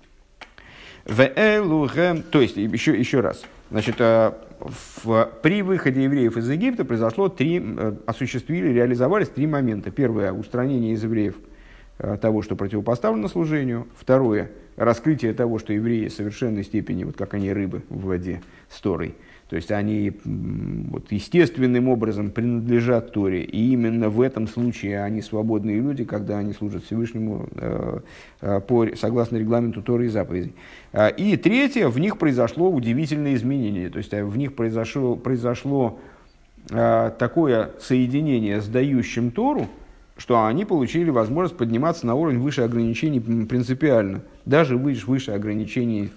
То 1.03 2.41
есть, 2.41 2.55
еще, 2.55 2.97
еще 2.97 3.19
раз, 3.19 3.43
значит, 3.69 3.95
э, 3.99 4.31
в, 5.03 5.29
при 5.41 5.61
выходе 5.61 6.03
евреев 6.03 6.37
из 6.37 6.49
Египта 6.49 6.85
произошло 6.85 7.27
три, 7.27 7.61
э, 7.61 7.95
осуществили, 8.05 8.69
реализовались 8.69 9.29
три 9.29 9.47
момента. 9.47 9.91
Первое– 9.91 10.31
устранение 10.33 10.93
из 10.93 11.03
евреев 11.03 11.35
того, 12.21 12.41
что 12.41 12.55
противопоставлено 12.55 13.27
служению. 13.27 13.87
Второе– 13.95 14.51
раскрытие 14.75 15.33
того, 15.33 15.59
что 15.59 15.73
евреи 15.73 16.07
в 16.07 16.13
совершенной 16.13 16.63
степени, 16.63 17.03
вот 17.03 17.17
как 17.17 17.33
они 17.33 17.51
рыбы 17.51 17.83
в 17.89 18.05
воде, 18.05 18.41
сторой– 18.69 19.15
то 19.49 19.55
есть 19.55 19.71
они 19.71 20.13
вот, 20.23 21.11
естественным 21.11 21.89
образом 21.89 22.29
принадлежат 22.29 23.11
Торе. 23.13 23.43
И 23.43 23.73
именно 23.73 24.09
в 24.09 24.21
этом 24.21 24.47
случае 24.47 25.01
они 25.01 25.23
свободные 25.23 25.79
люди, 25.79 26.05
когда 26.05 26.37
они 26.37 26.53
служат 26.53 26.83
Всевышнему 26.83 27.49
э, 27.55 27.99
э, 28.41 28.59
по, 28.61 28.95
согласно 28.95 29.37
регламенту 29.37 29.81
Торы 29.81 30.05
и 30.05 30.09
заповедей. 30.09 30.53
А, 30.93 31.07
и 31.07 31.35
третье, 31.35 31.87
в 31.87 31.99
них 31.99 32.19
произошло 32.19 32.69
удивительное 32.69 33.33
изменение. 33.33 33.89
То 33.89 33.97
есть 33.97 34.13
э, 34.13 34.23
в 34.23 34.37
них 34.37 34.53
произошло, 34.53 35.15
произошло 35.15 35.99
такое 36.67 37.71
соединение 37.79 38.61
с 38.61 38.67
дающим 38.67 39.31
Тору, 39.31 39.67
что 40.19 40.45
они 40.45 40.65
получили 40.65 41.09
возможность 41.09 41.57
подниматься 41.57 42.05
на 42.05 42.13
уровень 42.13 42.39
выше 42.39 42.61
ограничений 42.61 43.21
принципиально, 43.21 44.21
даже 44.45 44.77
выше, 44.77 45.07
выше 45.07 45.31
ограничений 45.31 46.11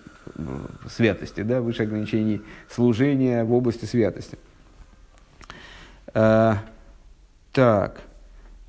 святости, 0.88 1.42
да, 1.42 1.61
выше 1.61 1.84
ограничений 1.84 2.42
служения 2.68 3.44
в 3.44 3.53
области 3.53 3.84
святости. 3.84 4.38
А, 6.14 6.59
так. 7.53 8.00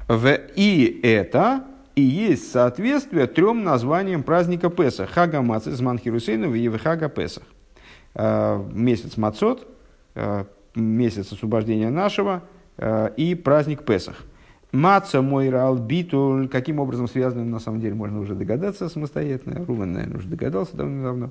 В, 0.07 0.39
и 0.55 0.99
это 1.01 1.63
и 1.95 2.01
есть 2.01 2.51
соответствие 2.51 3.25
трем 3.25 3.63
названиям 3.63 4.21
праздника 4.21 4.69
Песах. 4.69 5.09
Хага 5.09 5.41
Мацис, 5.41 5.79
Манхирусейну 5.79 6.53
и 6.53 6.69
Хага 6.77 7.09
Песах. 7.09 7.43
А, 8.13 8.63
месяц 8.71 9.17
Мацот, 9.17 9.67
а, 10.13 10.45
месяц 10.75 11.31
освобождения 11.31 11.89
нашего 11.89 12.43
и 13.17 13.35
праздник 13.35 13.83
Песах. 13.83 14.23
Маца 14.73 15.21
мой 15.21 15.53
битуль, 15.81 16.47
каким 16.47 16.79
образом 16.79 17.07
связаны, 17.07 17.45
на 17.45 17.59
самом 17.59 17.79
деле, 17.79 17.93
можно 17.93 18.19
уже 18.19 18.33
догадаться 18.33 18.89
самостоятельно. 18.89 19.63
Руван, 19.63 19.93
наверное, 19.93 20.17
уже 20.17 20.27
догадался 20.27 20.75
давно-давно. 20.75 21.29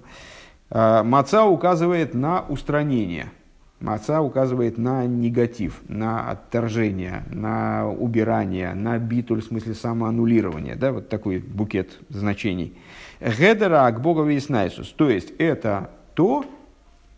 А, 0.71 1.03
маца 1.03 1.45
указывает 1.45 2.15
на 2.15 2.43
устранение. 2.43 3.33
Маца 3.81 4.23
указывает 4.23 4.79
на 4.79 5.07
негатив, 5.07 5.83
на 5.89 6.31
отторжение, 6.31 7.25
на 7.33 7.89
убирание, 7.89 8.75
на 8.75 8.97
битуль, 8.99 9.43
в 9.43 9.47
смысле 9.47 9.75
самоаннулирование. 9.75 10.77
Да, 10.77 10.93
вот 10.93 11.09
такой 11.09 11.41
букет 11.41 11.99
значений. 12.11 12.75
Гедера 13.21 13.91
к 13.91 14.01
богови 14.01 14.39
снайсус. 14.39 14.93
То 14.93 15.11
есть, 15.11 15.33
это 15.39 15.91
то, 16.15 16.45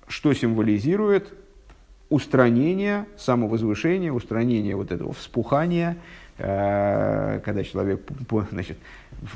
что 0.08 0.32
символизирует 0.32 1.34
устранение, 2.10 3.06
самовозвышение, 3.16 4.12
устранение 4.12 4.76
вот 4.76 4.92
этого 4.92 5.12
вспухания, 5.12 5.96
э, 6.38 7.40
когда 7.44 7.64
человек 7.64 8.02
значит, 8.50 8.78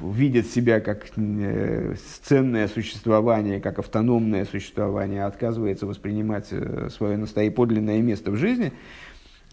видит 0.01 0.47
себя 0.47 0.81
как 0.81 1.07
э, 1.17 1.95
ценное 2.23 2.69
существование, 2.69 3.61
как 3.61 3.79
автономное 3.79 4.45
существование, 4.45 5.25
отказывается 5.25 5.87
воспринимать 5.87 6.49
э, 6.51 6.89
свое 6.91 7.17
настоящее 7.17 7.55
подлинное 7.55 8.01
место 8.03 8.31
в 8.31 8.37
жизни, 8.37 8.73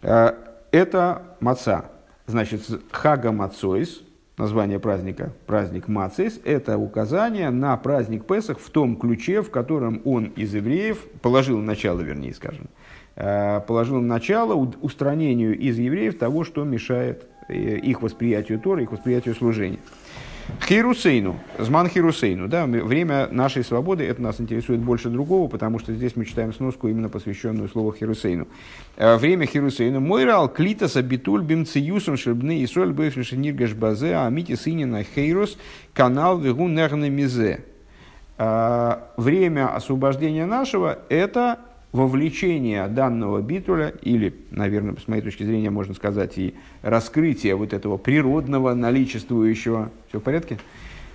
это 0.02 1.22
маца. 1.40 1.86
Значит, 2.26 2.62
хага 2.90 3.32
мацойс, 3.32 4.02
название 4.36 4.78
праздника, 4.78 5.32
праздник 5.46 5.88
Мацис, 5.88 6.40
это 6.44 6.76
указание 6.76 7.50
на 7.50 7.76
праздник 7.76 8.26
Песах 8.26 8.58
в 8.58 8.70
том 8.70 8.96
ключе, 8.96 9.42
в 9.42 9.50
котором 9.50 10.02
он 10.04 10.26
из 10.36 10.54
евреев 10.54 10.98
положил 11.22 11.58
начало, 11.58 12.00
вернее, 12.00 12.34
скажем, 12.34 12.66
положил 13.16 14.02
начало 14.02 14.54
устранению 14.82 15.58
из 15.58 15.78
евреев 15.78 16.18
того, 16.18 16.44
что 16.44 16.64
мешает 16.64 17.26
э, 17.48 17.78
их 17.78 18.02
восприятию 18.02 18.60
Тора, 18.60 18.82
их 18.82 18.92
восприятию 18.92 19.34
служения. 19.34 19.78
Хирусейну, 20.68 21.40
Зман 21.58 21.88
Хирусейну, 21.88 22.46
да, 22.46 22.66
время 22.66 23.26
нашей 23.30 23.64
свободы, 23.64 24.04
это 24.04 24.20
нас 24.20 24.38
интересует 24.38 24.80
больше 24.80 25.08
другого, 25.08 25.48
потому 25.48 25.78
что 25.78 25.94
здесь 25.94 26.14
мы 26.14 26.24
читаем 26.26 26.52
сноску, 26.52 26.88
именно 26.88 27.08
посвященную 27.08 27.68
слову 27.68 27.92
Хирусейну. 27.92 28.46
Э, 28.98 29.16
время 29.16 29.46
Хирусейну. 29.46 29.98
Мойрал 30.00 30.50
клитас 30.50 30.96
абитуль 30.96 31.42
бимциюсом 31.42 32.18
шербны 32.18 32.60
и 32.60 32.66
соль 32.66 32.92
бывший 32.92 33.38
ниргаш 33.38 33.72
базе, 33.72 34.14
амити 34.14 34.56
сынина 34.56 35.04
хейрус, 35.04 35.56
канал 35.94 36.38
вегу 36.38 36.68
нерны 36.68 37.08
мизе. 37.08 37.64
Время 38.36 39.74
освобождения 39.74 40.44
нашего– 40.44 40.98
это 41.08 41.58
вовлечение 41.96 42.86
данного 42.88 43.40
битуля, 43.40 43.94
или, 44.02 44.34
наверное, 44.50 44.96
с 45.02 45.08
моей 45.08 45.22
точки 45.22 45.42
зрения, 45.42 45.70
можно 45.70 45.94
сказать, 45.94 46.36
и 46.36 46.54
раскрытие 46.82 47.56
вот 47.56 47.72
этого 47.72 47.96
природного 47.96 48.74
наличествующего, 48.74 49.90
все 50.08 50.20
в 50.20 50.22
порядке? 50.22 50.58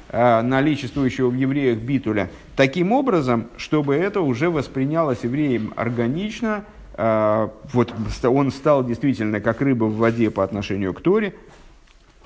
А, 0.10 0.42
наличествующего 0.42 1.30
в 1.30 1.36
евреях 1.36 1.80
битуля, 1.80 2.30
таким 2.56 2.92
образом, 2.92 3.46
чтобы 3.58 3.96
это 3.96 4.22
уже 4.22 4.50
воспринялось 4.50 5.20
евреем 5.24 5.72
органично, 5.76 6.66
а, 6.96 7.54
вот 7.72 7.94
он 8.24 8.52
стал 8.52 8.84
действительно 8.84 9.40
как 9.40 9.62
рыба 9.62 9.86
в 9.86 9.98
воде 9.98 10.32
по 10.32 10.44
отношению 10.44 10.94
к 10.94 11.02
Торе, 11.02 11.34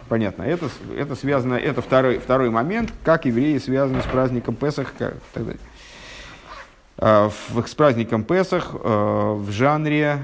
Понятно, 0.07 0.43
это, 0.43 0.69
это 0.95 1.15
связано, 1.15 1.55
это 1.55 1.81
второй, 1.81 2.19
второй 2.19 2.51
момент, 2.51 2.93
как 3.03 3.25
евреи 3.25 3.57
связаны 3.57 4.03
с 4.03 4.05
праздником 4.05 4.53
Песах 4.55 4.93
и 4.93 4.97
так 4.99 5.15
далее. 5.33 5.57
Э, 6.97 7.29
в, 7.49 7.65
с 7.67 7.75
праздником 7.75 8.23
Песах 8.23 8.71
э, 8.73 8.77
в 8.77 9.51
жанре... 9.51 10.19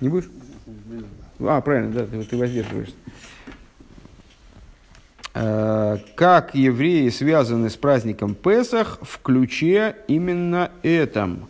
Не 0.00 0.08
будешь? 0.08 0.28
А, 1.40 1.60
правильно, 1.60 1.92
да, 1.92 2.06
ты, 2.06 2.22
ты 2.24 2.36
воздерживаешься. 2.36 2.94
Э, 5.34 5.98
как 6.14 6.54
евреи 6.54 7.08
связаны 7.08 7.70
с 7.70 7.76
праздником 7.76 8.34
Песах 8.34 8.98
в 9.02 9.20
ключе 9.22 9.96
именно 10.08 10.70
этом, 10.82 11.48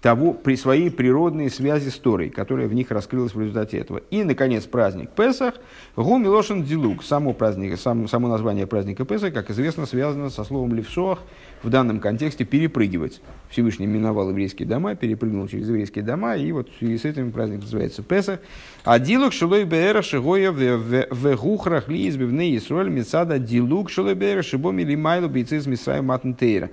того, 0.00 0.32
при 0.32 0.56
своей 0.56 0.90
природной 0.90 1.50
связи 1.50 1.88
с 1.88 1.98
Торой, 1.98 2.28
которая 2.28 2.68
в 2.68 2.74
них 2.74 2.90
раскрылась 2.90 3.34
в 3.34 3.40
результате 3.40 3.78
этого. 3.78 4.00
И, 4.10 4.22
наконец, 4.22 4.64
праздник 4.64 5.10
Песах, 5.10 5.54
Гу 5.96 6.18
Милошин 6.18 6.62
Дилук, 6.62 7.02
само, 7.02 7.32
праздник, 7.32 7.78
сам, 7.78 8.06
само 8.06 8.28
название 8.28 8.66
праздника 8.68 9.04
Песах, 9.04 9.32
как 9.32 9.50
известно, 9.50 9.86
связано 9.86 10.30
со 10.30 10.44
словом 10.44 10.72
Левсоах, 10.74 11.18
в 11.64 11.70
данном 11.70 11.98
контексте 11.98 12.44
перепрыгивать. 12.44 13.20
Всевышний 13.50 13.86
миновал 13.86 14.30
еврейские 14.30 14.68
дома, 14.68 14.94
перепрыгнул 14.94 15.48
через 15.48 15.68
еврейские 15.68 16.04
дома, 16.04 16.36
и 16.36 16.52
вот 16.52 16.68
в 16.80 16.98
с 16.98 17.04
этим 17.04 17.32
праздник 17.32 17.62
называется 17.62 18.04
Песах. 18.04 18.38
А 18.84 19.00
Дилук 19.00 19.32
Шилой 19.32 19.64
Беэра 19.64 20.02
Шигоя 20.02 20.52
в 20.52 21.36
Гухрах 21.36 21.88
Ли 21.88 22.08
избивне 22.08 22.56
Исроль 22.56 22.88
Мецада 22.88 23.40
Дилук 23.40 23.90
Шилой 23.90 24.14
Беэра 24.14 24.42
Шибоми 24.42 24.82
Лимайлу 24.82 25.28
Бейциз 25.28 25.66
Мисрай 25.66 26.02
Матнтейра 26.02 26.70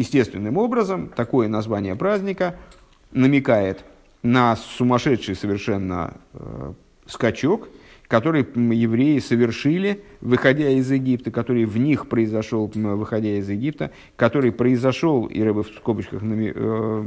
естественным 0.00 0.56
образом 0.56 1.10
такое 1.14 1.48
название 1.48 1.94
праздника 1.94 2.56
намекает 3.12 3.84
на 4.22 4.56
сумасшедший 4.56 5.34
совершенно 5.34 6.14
э, 6.32 6.72
скачок, 7.06 7.68
который 8.08 8.40
евреи 8.40 9.18
совершили, 9.20 10.02
выходя 10.20 10.68
из 10.68 10.90
Египта, 10.90 11.30
который 11.30 11.64
в 11.64 11.76
них 11.78 12.08
произошел, 12.08 12.70
выходя 12.74 13.38
из 13.38 13.48
Египта, 13.48 13.92
который 14.16 14.52
произошел, 14.52 15.26
и 15.26 15.40
Рэбе 15.40 15.62
в 15.62 15.68
скобочках 15.68 16.22
э, 16.22 17.02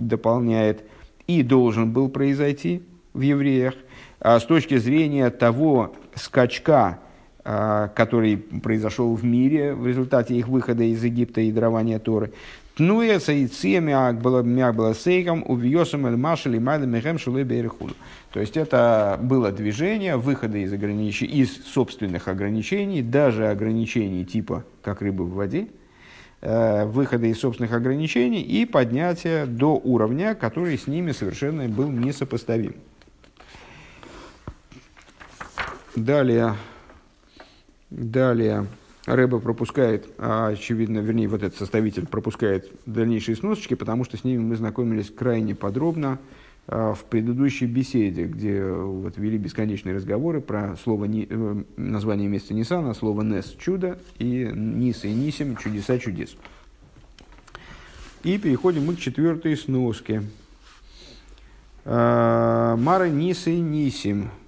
дополняет, 0.00 0.84
и 1.26 1.42
должен 1.42 1.92
был 1.92 2.08
произойти 2.08 2.82
в 3.14 3.20
евреях, 3.20 3.74
а 4.20 4.38
с 4.38 4.44
точки 4.44 4.76
зрения 4.76 5.30
того 5.30 5.94
скачка, 6.14 6.98
который 7.42 8.36
произошел 8.36 9.14
в 9.14 9.24
мире 9.24 9.74
в 9.74 9.86
результате 9.86 10.36
их 10.36 10.48
выхода 10.48 10.84
из 10.84 11.02
Египта 11.02 11.40
и 11.40 11.50
дарования 11.50 11.98
Торы. 11.98 12.32
Тнуя 12.74 13.20
саициями 13.20 14.12
было 14.12 14.94
сейком 14.94 15.44
увьесом 15.46 16.06
эль 16.06 16.16
машали 16.16 16.58
майда 16.58 16.86
мехем 16.86 17.18
шулы 17.18 17.42
берехуду. 17.42 17.94
То 18.32 18.40
есть 18.40 18.56
это 18.56 19.18
было 19.20 19.52
движение 19.52 20.16
выхода 20.16 20.56
из, 20.56 20.72
огранич... 20.72 21.22
из 21.22 21.66
собственных 21.66 22.28
ограничений, 22.28 23.02
даже 23.02 23.48
ограничений 23.48 24.24
типа 24.24 24.64
как 24.82 25.02
рыбы 25.02 25.24
в 25.24 25.34
воде, 25.34 25.68
э, 26.40 26.86
выхода 26.86 27.26
из 27.26 27.40
собственных 27.40 27.72
ограничений 27.72 28.40
и 28.40 28.64
поднятия 28.64 29.44
до 29.44 29.74
уровня, 29.74 30.34
который 30.34 30.78
с 30.78 30.86
ними 30.86 31.12
совершенно 31.12 31.68
был 31.68 31.90
несопоставим. 31.90 32.74
Далее 35.94 36.54
Далее 37.92 38.66
Рэба 39.04 39.38
пропускает, 39.38 40.06
а, 40.16 40.48
очевидно, 40.48 41.00
вернее, 41.00 41.28
вот 41.28 41.42
этот 41.42 41.58
составитель 41.58 42.06
пропускает 42.06 42.70
дальнейшие 42.86 43.36
сносочки, 43.36 43.74
потому 43.74 44.04
что 44.04 44.16
с 44.16 44.24
ними 44.24 44.40
мы 44.40 44.56
знакомились 44.56 45.10
крайне 45.10 45.54
подробно 45.54 46.18
а, 46.68 46.94
в 46.94 47.04
предыдущей 47.04 47.66
беседе, 47.66 48.24
где 48.24 48.64
вот 48.64 49.18
вели 49.18 49.36
бесконечные 49.36 49.94
разговоры 49.94 50.40
про 50.40 50.76
слово, 50.82 51.06
э, 51.06 51.62
название 51.76 52.28
месяца 52.28 52.54
Нисана, 52.54 52.94
слово 52.94 53.20
Нес– 53.20 53.54
чудо, 53.58 53.98
и 54.18 54.50
Ниса 54.54 55.08
и 55.08 55.12
Нисим– 55.12 55.56
чудеса 55.58 55.98
чудес. 55.98 56.34
И 58.22 58.38
переходим 58.38 58.86
мы 58.86 58.96
к 58.96 59.00
четвертой 59.00 59.54
сноске. 59.58 60.22
А, 61.84 62.74
Мара 62.76 63.10
Ниса 63.10 63.50
и 63.50 63.60
Нисим– 63.60 64.30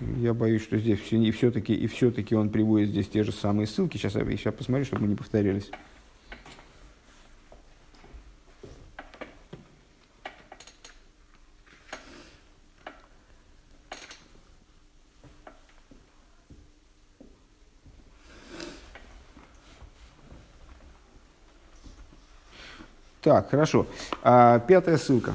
Я 0.00 0.32
боюсь, 0.32 0.62
что 0.62 0.78
здесь 0.78 0.98
все, 1.00 1.16
и 1.18 1.30
все-таки, 1.30 1.74
и 1.74 1.86
все-таки 1.86 2.34
он 2.34 2.48
приводит 2.48 2.88
здесь 2.88 3.08
те 3.08 3.22
же 3.22 3.32
самые 3.32 3.66
ссылки. 3.66 3.98
Сейчас 3.98 4.14
я 4.14 4.24
сейчас 4.24 4.54
посмотрю, 4.54 4.86
чтобы 4.86 5.02
мы 5.02 5.08
не 5.08 5.14
повторялись. 5.14 5.70
Так, 23.20 23.50
хорошо. 23.50 23.86
А, 24.22 24.58
пятая 24.60 24.96
ссылка. 24.96 25.34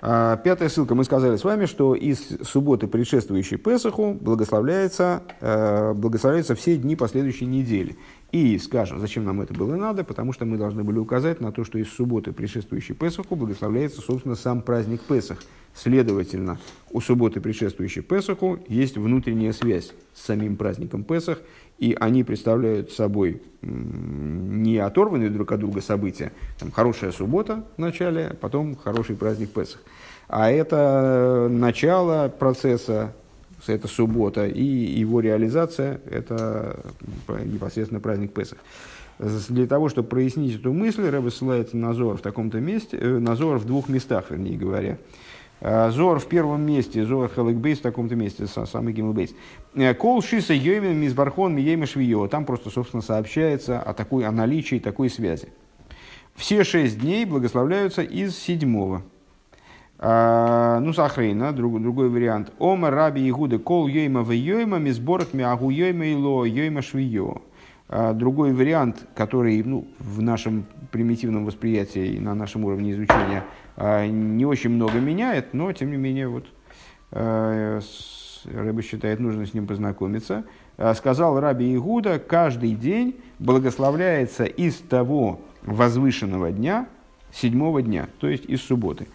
А, 0.00 0.36
пятая 0.36 0.68
ссылка. 0.68 0.94
Мы 0.94 1.04
сказали 1.04 1.36
с 1.36 1.44
вами, 1.44 1.66
что 1.66 1.94
из 1.94 2.18
субботы, 2.44 2.86
предшествующей 2.86 3.56
Песаху, 3.56 4.14
благословляется, 4.14 5.22
э, 5.40 5.92
благословляются 5.94 6.54
все 6.54 6.76
дни 6.76 6.94
последующей 6.94 7.46
недели. 7.46 7.96
И 8.30 8.58
скажем, 8.58 9.00
зачем 9.00 9.24
нам 9.24 9.40
это 9.40 9.54
было 9.54 9.74
надо, 9.76 10.04
потому 10.04 10.34
что 10.34 10.44
мы 10.44 10.58
должны 10.58 10.84
были 10.84 10.98
указать 10.98 11.40
на 11.40 11.50
то, 11.50 11.64
что 11.64 11.78
из 11.78 11.90
субботы, 11.90 12.32
предшествующей 12.32 12.94
Песаху, 12.94 13.36
благословляется, 13.36 14.02
собственно, 14.02 14.34
сам 14.34 14.60
праздник 14.60 15.00
Песах. 15.00 15.38
Следовательно, 15.74 16.58
у 16.90 17.00
субботы, 17.00 17.40
предшествующей 17.40 18.02
Песаху, 18.02 18.58
есть 18.68 18.98
внутренняя 18.98 19.52
связь 19.52 19.94
с 20.12 20.26
самим 20.26 20.56
праздником 20.56 21.04
Песах, 21.04 21.40
и 21.78 21.96
они 21.98 22.22
представляют 22.22 22.90
собой 22.92 23.40
не 23.62 24.76
оторванные 24.78 25.30
друг 25.30 25.52
от 25.52 25.60
друга 25.60 25.80
события, 25.80 26.32
там 26.58 26.70
хорошая 26.70 27.12
суббота 27.12 27.64
в 27.76 27.80
начале, 27.80 28.36
потом 28.40 28.76
хороший 28.76 29.16
праздник 29.16 29.50
Песах, 29.50 29.80
а 30.26 30.50
это 30.50 31.48
начало 31.50 32.28
процесса 32.28 33.14
это 33.66 33.88
суббота, 33.88 34.46
и 34.46 34.62
его 34.62 35.20
реализация– 35.20 36.00
это 36.10 36.80
непосредственно 37.44 38.00
праздник 38.00 38.32
Песах. 38.32 38.58
Для 39.18 39.66
того, 39.66 39.88
чтобы 39.88 40.08
прояснить 40.08 40.60
эту 40.60 40.72
мысль, 40.72 41.08
Рэбе 41.08 41.30
ссылается 41.30 41.76
на 41.76 41.92
Зор 41.92 42.18
в 42.18 42.20
таком-то 42.20 42.60
месте, 42.60 42.96
э, 42.96 43.18
на 43.18 43.34
Зор 43.34 43.58
в 43.58 43.64
двух 43.64 43.88
местах, 43.88 44.26
вернее 44.30 44.56
говоря. 44.56 44.96
Э, 45.60 45.90
Зор 45.90 46.20
в 46.20 46.26
первом 46.26 46.62
месте, 46.62 47.04
Зор 47.04 47.28
Хелек 47.34 47.56
в 47.56 47.82
таком-то 47.82 48.14
месте, 48.14 48.46
самый 48.46 48.92
Гимл 48.92 49.12
Бейс. 49.12 49.34
Э, 49.74 49.92
Кол 49.94 50.22
Шиса 50.22 50.54
Йоймен 50.54 50.96
Мизбархон 51.00 51.54
Миема. 51.54 52.28
Там 52.28 52.44
просто, 52.44 52.70
собственно, 52.70 53.02
сообщается 53.02 53.80
о, 53.80 53.92
такой, 53.92 54.24
о 54.24 54.30
наличии 54.30 54.78
такой 54.78 55.10
связи. 55.10 55.48
Все 56.36 56.62
шесть 56.62 57.00
дней 57.00 57.24
благословляются 57.24 58.02
из 58.02 58.38
седьмого. 58.38 59.02
А, 60.00 60.78
ну, 60.80 60.92
Сахрейна, 60.92 61.52
друг, 61.52 61.82
другой 61.82 62.08
вариант. 62.08 62.52
Ома 62.58 62.90
раби 62.90 63.28
Игуда 63.28 63.58
кол 63.58 63.88
йойма 63.88 64.22
в 64.22 64.30
йойма 64.30 64.78
мизборах 64.78 65.34
миагу 65.34 65.70
йойма 65.70 66.06
ило 66.06 66.44
йойма 66.44 66.82
швио. 66.82 67.42
А, 67.88 68.12
другой 68.12 68.52
вариант, 68.52 69.06
который 69.16 69.60
ну, 69.64 69.88
в 69.98 70.22
нашем 70.22 70.66
примитивном 70.92 71.46
восприятии 71.46 72.14
и 72.14 72.20
на 72.20 72.34
нашем 72.34 72.64
уровне 72.64 72.92
изучения 72.92 73.42
а, 73.76 74.06
не 74.06 74.46
очень 74.46 74.70
много 74.70 75.00
меняет, 75.00 75.52
но 75.52 75.72
тем 75.72 75.90
не 75.90 75.96
менее 75.96 76.28
вот 76.28 76.46
Рэба 77.10 78.82
считает 78.82 79.18
нужно 79.18 79.46
с 79.46 79.54
ним 79.54 79.66
познакомиться. 79.66 80.44
Сказал 80.94 81.40
Раби 81.40 81.74
Игуда, 81.74 82.18
каждый 82.18 82.74
день 82.74 83.16
благословляется 83.38 84.44
из 84.44 84.76
того 84.76 85.40
возвышенного 85.62 86.52
дня, 86.52 86.86
седьмого 87.32 87.80
дня, 87.80 88.08
то 88.20 88.28
есть 88.28 88.44
из 88.44 88.62
субботы. 88.62 89.08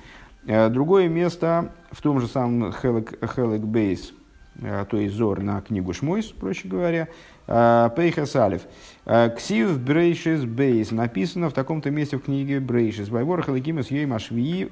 Э, 0.46 0.70
другое 0.70 1.08
место 1.08 1.72
в 1.91 2.02
том 2.02 2.20
же 2.20 2.28
самом 2.28 2.74
Хелек 2.74 3.62
Бейс, 3.62 4.14
э, 4.62 4.86
то 4.89 4.98
есть 4.98 5.16
Зор 5.16 5.41
на 5.41 5.62
книгу 5.62 5.94
Шмойс, 5.94 6.26
проще 6.28 6.68
говоря, 6.68 7.08
э, 7.48 7.89
Пейхас 7.96 8.36
Алиф. 8.36 8.64
Ксив 9.06 9.80
Брейшис 9.80 10.44
Бейс 10.44 10.91
написано 10.91 11.50
в 11.50 11.54
таком-то 11.54 11.91
месте 11.91 12.18
в 12.18 12.22
книге 12.22 12.60
Брейшис. 12.60 13.10
Вайвор 13.10 13.41
Халакимас 13.41 13.89
Йой 13.89 14.06
Машвии 14.06 14.70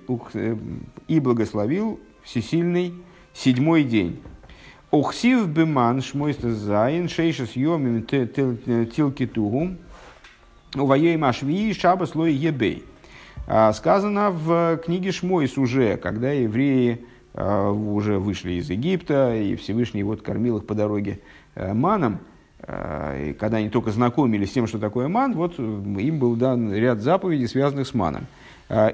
и 1.08 1.20
благословил 1.20 2.00
всесильный 2.24 2.94
седьмой 3.34 3.84
день. 3.84 4.22
Охсив 4.92 5.48
Беман 5.48 6.02
Шмойста 6.02 6.54
Зайн 6.54 7.08
Шейшис 7.08 7.56
Йомим 7.56 8.04
Тилкитугу 8.04 9.78
Вайой 10.74 11.16
Машвии 11.16 11.72
Шабас 11.72 12.14
Лой 12.14 12.34
Ебей. 12.34 12.84
А, 13.48 13.74
сказано 13.74 14.32
в 14.32 14.78
книге 14.78 15.12
Шмойс 15.12 15.58
уже, 15.58 15.98
когда 15.98 16.32
евреи 16.32 17.06
а, 17.34 17.72
уже 17.72 18.20
вышли 18.20 18.54
из 18.54 18.70
Египта, 18.70 19.36
и 19.36 19.56
Всевышний 19.56 20.04
вот 20.04 20.22
кормил 20.22 20.58
их 20.58 20.66
по 20.66 20.76
дороге 20.76 21.20
э, 21.56 21.74
маном, 21.74 22.20
а, 22.62 23.18
и 23.18 23.34
когда 23.34 23.58
они 23.58 23.70
только 23.70 23.92
знакомились 23.92 24.50
с 24.50 24.54
тем, 24.54 24.68
что 24.68 24.80
такое 24.80 25.08
ман, 25.08 25.34
вот 25.34 25.60
им 25.60 26.20
был 26.20 26.36
дан 26.36 26.74
ряд 26.74 27.02
заповедей, 27.02 27.48
связанных 27.48 27.88
с 27.88 27.94
маном. 27.94 28.28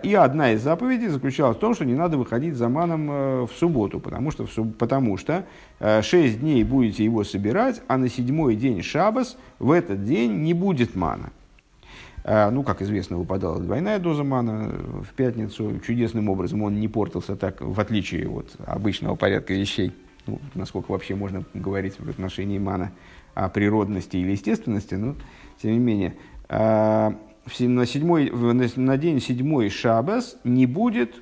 И 0.01 0.15
одна 0.15 0.53
из 0.53 0.63
заповедей 0.63 1.07
заключалась 1.07 1.55
в 1.55 1.59
том, 1.59 1.75
что 1.75 1.85
не 1.85 1.93
надо 1.93 2.17
выходить 2.17 2.55
за 2.55 2.67
маном 2.67 3.11
э, 3.11 3.41
в 3.43 3.51
субботу, 3.59 3.99
потому 3.99 4.31
что, 4.31 4.47
потому 4.79 5.17
что 5.17 5.45
э, 5.79 6.01
шесть 6.01 6.39
дней 6.39 6.63
будете 6.63 7.03
его 7.03 7.23
собирать, 7.23 7.83
а 7.87 7.97
на 7.97 8.09
седьмой 8.09 8.55
день 8.55 8.81
шабас 8.81 9.37
в 9.59 9.69
этот 9.69 10.03
день 10.03 10.41
не 10.41 10.55
будет 10.55 10.95
мана. 10.95 11.29
А, 12.29 12.51
ну, 12.51 12.61
как 12.61 12.81
известно, 12.81 13.17
выпадала 13.17 13.57
двойная 13.57 13.99
доза 13.99 14.25
мана 14.25 14.69
в 15.01 15.13
пятницу. 15.15 15.79
Чудесным 15.79 16.27
образом 16.27 16.61
он 16.61 16.77
не 16.77 16.89
портился 16.89 17.37
так, 17.37 17.61
в 17.61 17.79
отличие 17.79 18.29
от 18.29 18.53
обычного 18.65 19.15
порядка 19.15 19.53
вещей. 19.53 19.93
Ну, 20.25 20.41
насколько 20.53 20.91
вообще 20.91 21.15
можно 21.15 21.45
говорить 21.53 21.97
в 21.97 22.09
отношении 22.09 22.59
мана 22.59 22.91
о 23.33 23.47
природности 23.47 24.17
или 24.17 24.31
естественности, 24.31 24.95
но 24.95 25.15
тем 25.61 25.71
не 25.71 25.79
менее. 25.79 26.15
А, 26.49 27.15
на, 27.59 27.85
седьмой, 27.85 28.29
на 28.29 28.97
день 28.97 29.21
седьмой 29.21 29.69
шабас 29.69 30.37
не 30.43 30.65
будет, 30.65 31.15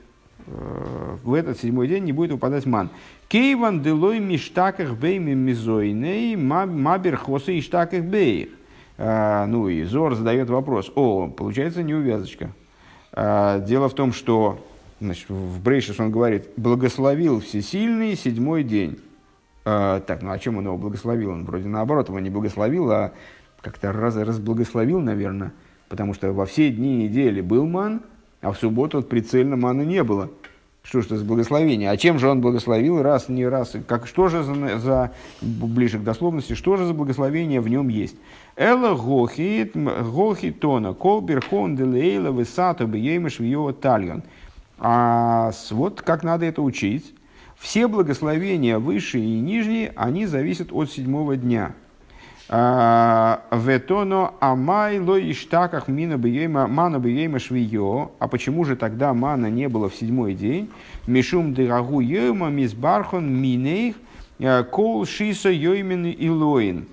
э, 0.48 1.18
в 1.24 1.36
этот 1.36 1.60
седьмой 1.60 1.88
день 1.88 2.06
не 2.06 2.14
будет 2.14 2.32
выпадать 2.32 2.66
ман. 2.66 2.90
Кейван 3.28 3.84
делой 3.84 4.20
миштаках 4.20 4.98
бейми 4.98 5.36
мизойней 5.36 6.36
мабер 6.36 7.16
хосы 7.18 7.60
иштаках 7.60 8.04
бейх. 8.06 8.50
А, 8.98 9.46
ну 9.46 9.68
и 9.68 9.84
Зор 9.84 10.16
задает 10.16 10.50
вопрос. 10.50 10.92
О, 10.96 11.28
получается 11.28 11.84
неувязочка. 11.84 12.52
А, 13.12 13.60
дело 13.60 13.90
в 13.90 13.94
том, 13.94 14.14
что 14.14 14.60
значит, 15.00 15.30
в 15.30 15.62
Брейшис 15.62 16.00
он 16.00 16.12
говорит, 16.12 16.50
благословил 16.58 17.42
всесильный 17.42 18.16
седьмой 18.16 18.64
день. 18.64 19.00
А, 19.66 20.00
так, 20.02 20.22
ну 20.22 20.32
а 20.32 20.40
чем 20.40 20.58
он 20.58 20.66
его 20.66 20.78
благословил? 20.78 21.32
Он 21.32 21.46
вроде 21.46 21.68
наоборот 21.68 22.10
его 22.10 22.20
не 22.20 22.30
благословил, 22.30 22.92
а 22.92 23.12
как-то 23.62 23.92
раз, 23.92 24.16
разблагословил, 24.16 25.00
наверное, 25.00 25.54
потому 25.90 26.14
что 26.14 26.32
во 26.32 26.46
все 26.46 26.70
дни 26.70 26.96
недели 26.98 27.42
был 27.42 27.66
ман, 27.66 28.04
а 28.42 28.52
в 28.52 28.58
субботу 28.58 29.02
прицельно 29.02 29.56
мана 29.56 29.82
не 29.82 30.04
было. 30.04 30.30
Что 30.86 31.02
ж 31.02 31.06
это 31.08 31.18
за 31.18 31.26
благословение? 31.26 31.90
А 31.90 31.98
чем 31.98 32.20
же 32.20 32.30
он 32.30 32.42
благословил 32.42 33.02
раз, 33.02 33.28
не 33.28 33.48
раз? 33.48 33.74
Как, 33.88 34.06
что 34.06 34.28
же 34.28 34.44
за, 34.44 34.78
за, 34.78 35.12
ближе 35.42 35.98
к 35.98 36.04
дословности, 36.04 36.54
что 36.54 36.78
же 36.78 36.86
за 36.86 36.94
благословение 36.94 37.60
в 37.60 37.68
нем 37.68 37.88
есть? 37.88 38.16
Эла 38.56 38.94
гохит, 38.96 39.76
гохитона, 39.76 40.94
колбер 40.94 41.44
хон 41.44 41.76
делейла 41.76 42.30
высато 42.30 42.86
бьемеш 42.86 43.40
в 43.40 43.74
тальон. 43.74 44.22
А 44.78 45.52
вот 45.72 46.04
как 46.04 46.24
надо 46.24 46.46
это 46.46 46.62
учить? 46.62 47.16
Все 47.58 47.88
благословения 47.88 48.78
высшие 48.78 49.26
и 49.26 49.40
нижние, 49.40 49.92
они 49.96 50.28
зависят 50.28 50.72
от 50.72 50.92
седьмого 50.92 51.36
дня– 51.36 51.74
Ветоно 52.48 54.36
амай 54.40 55.00
ло 55.00 55.18
иштаках 55.18 55.88
мина 55.88 56.18
бьема 56.18 56.68
мана 56.68 57.00
бьема 57.00 57.40
швиё. 57.40 58.12
А 58.20 58.28
почему 58.28 58.66
же 58.66 58.76
тогда 58.76 59.16
мана 59.16 59.48
не 59.48 59.68
было 59.68 59.90
в 59.90 59.96
седьмой 59.96 60.36
день? 60.36 60.70
Мишум 61.08 61.56
дырагу 61.56 62.02
йома 62.02 62.50
мизбархон 62.50 63.28
минейх 63.28 63.96
э, 64.38 64.64
кол 64.64 65.08
шиса 65.08 65.50
йоймен 65.50 66.06
илоин. 66.06 66.86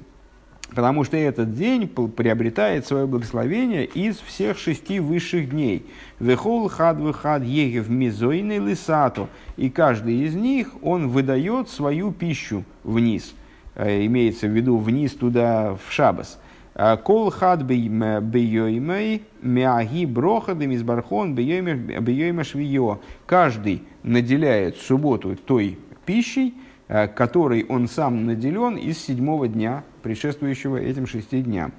Потому 0.70 1.04
что 1.04 1.18
этот 1.18 1.54
день 1.54 1.86
приобретает 1.86 2.86
свое 2.86 3.06
благословение 3.06 3.84
из 3.84 4.16
всех 4.20 4.56
шести 4.56 5.00
высших 5.00 5.50
дней. 5.50 5.84
Вехол 6.18 6.66
хад 6.70 6.98
вехад 6.98 7.44
егев 7.44 7.90
мизойный 7.90 8.56
лисато. 8.56 9.28
И 9.58 9.68
каждый 9.68 10.24
из 10.24 10.34
них 10.34 10.70
он 10.80 11.08
выдает 11.08 11.68
свою 11.68 12.10
пищу 12.10 12.64
вниз– 12.84 13.34
имеется 13.76 14.46
в 14.46 14.50
виду 14.50 14.76
вниз 14.76 15.12
туда, 15.12 15.74
в 15.74 15.92
Шабас. 15.92 16.38
«А 16.74 16.96
кол 16.96 17.30
хад 17.30 17.64
бейоймей 17.64 19.22
мяги 19.42 20.06
брохадым 20.06 20.70
из 20.70 20.82
бархон 20.82 21.34
бейойма 21.34 22.44
швио. 22.44 23.00
Каждый 23.26 23.82
наделяет 24.02 24.78
субботу 24.78 25.36
той 25.36 25.78
пищей, 26.06 26.54
э, 26.88 27.08
которой 27.08 27.64
он 27.68 27.88
сам 27.88 28.24
наделен 28.26 28.76
из 28.76 28.98
седьмого 28.98 29.48
дня, 29.48 29.84
предшествующего 30.02 30.78
этим 30.78 31.06
шести 31.06 31.42
дням. 31.42 31.72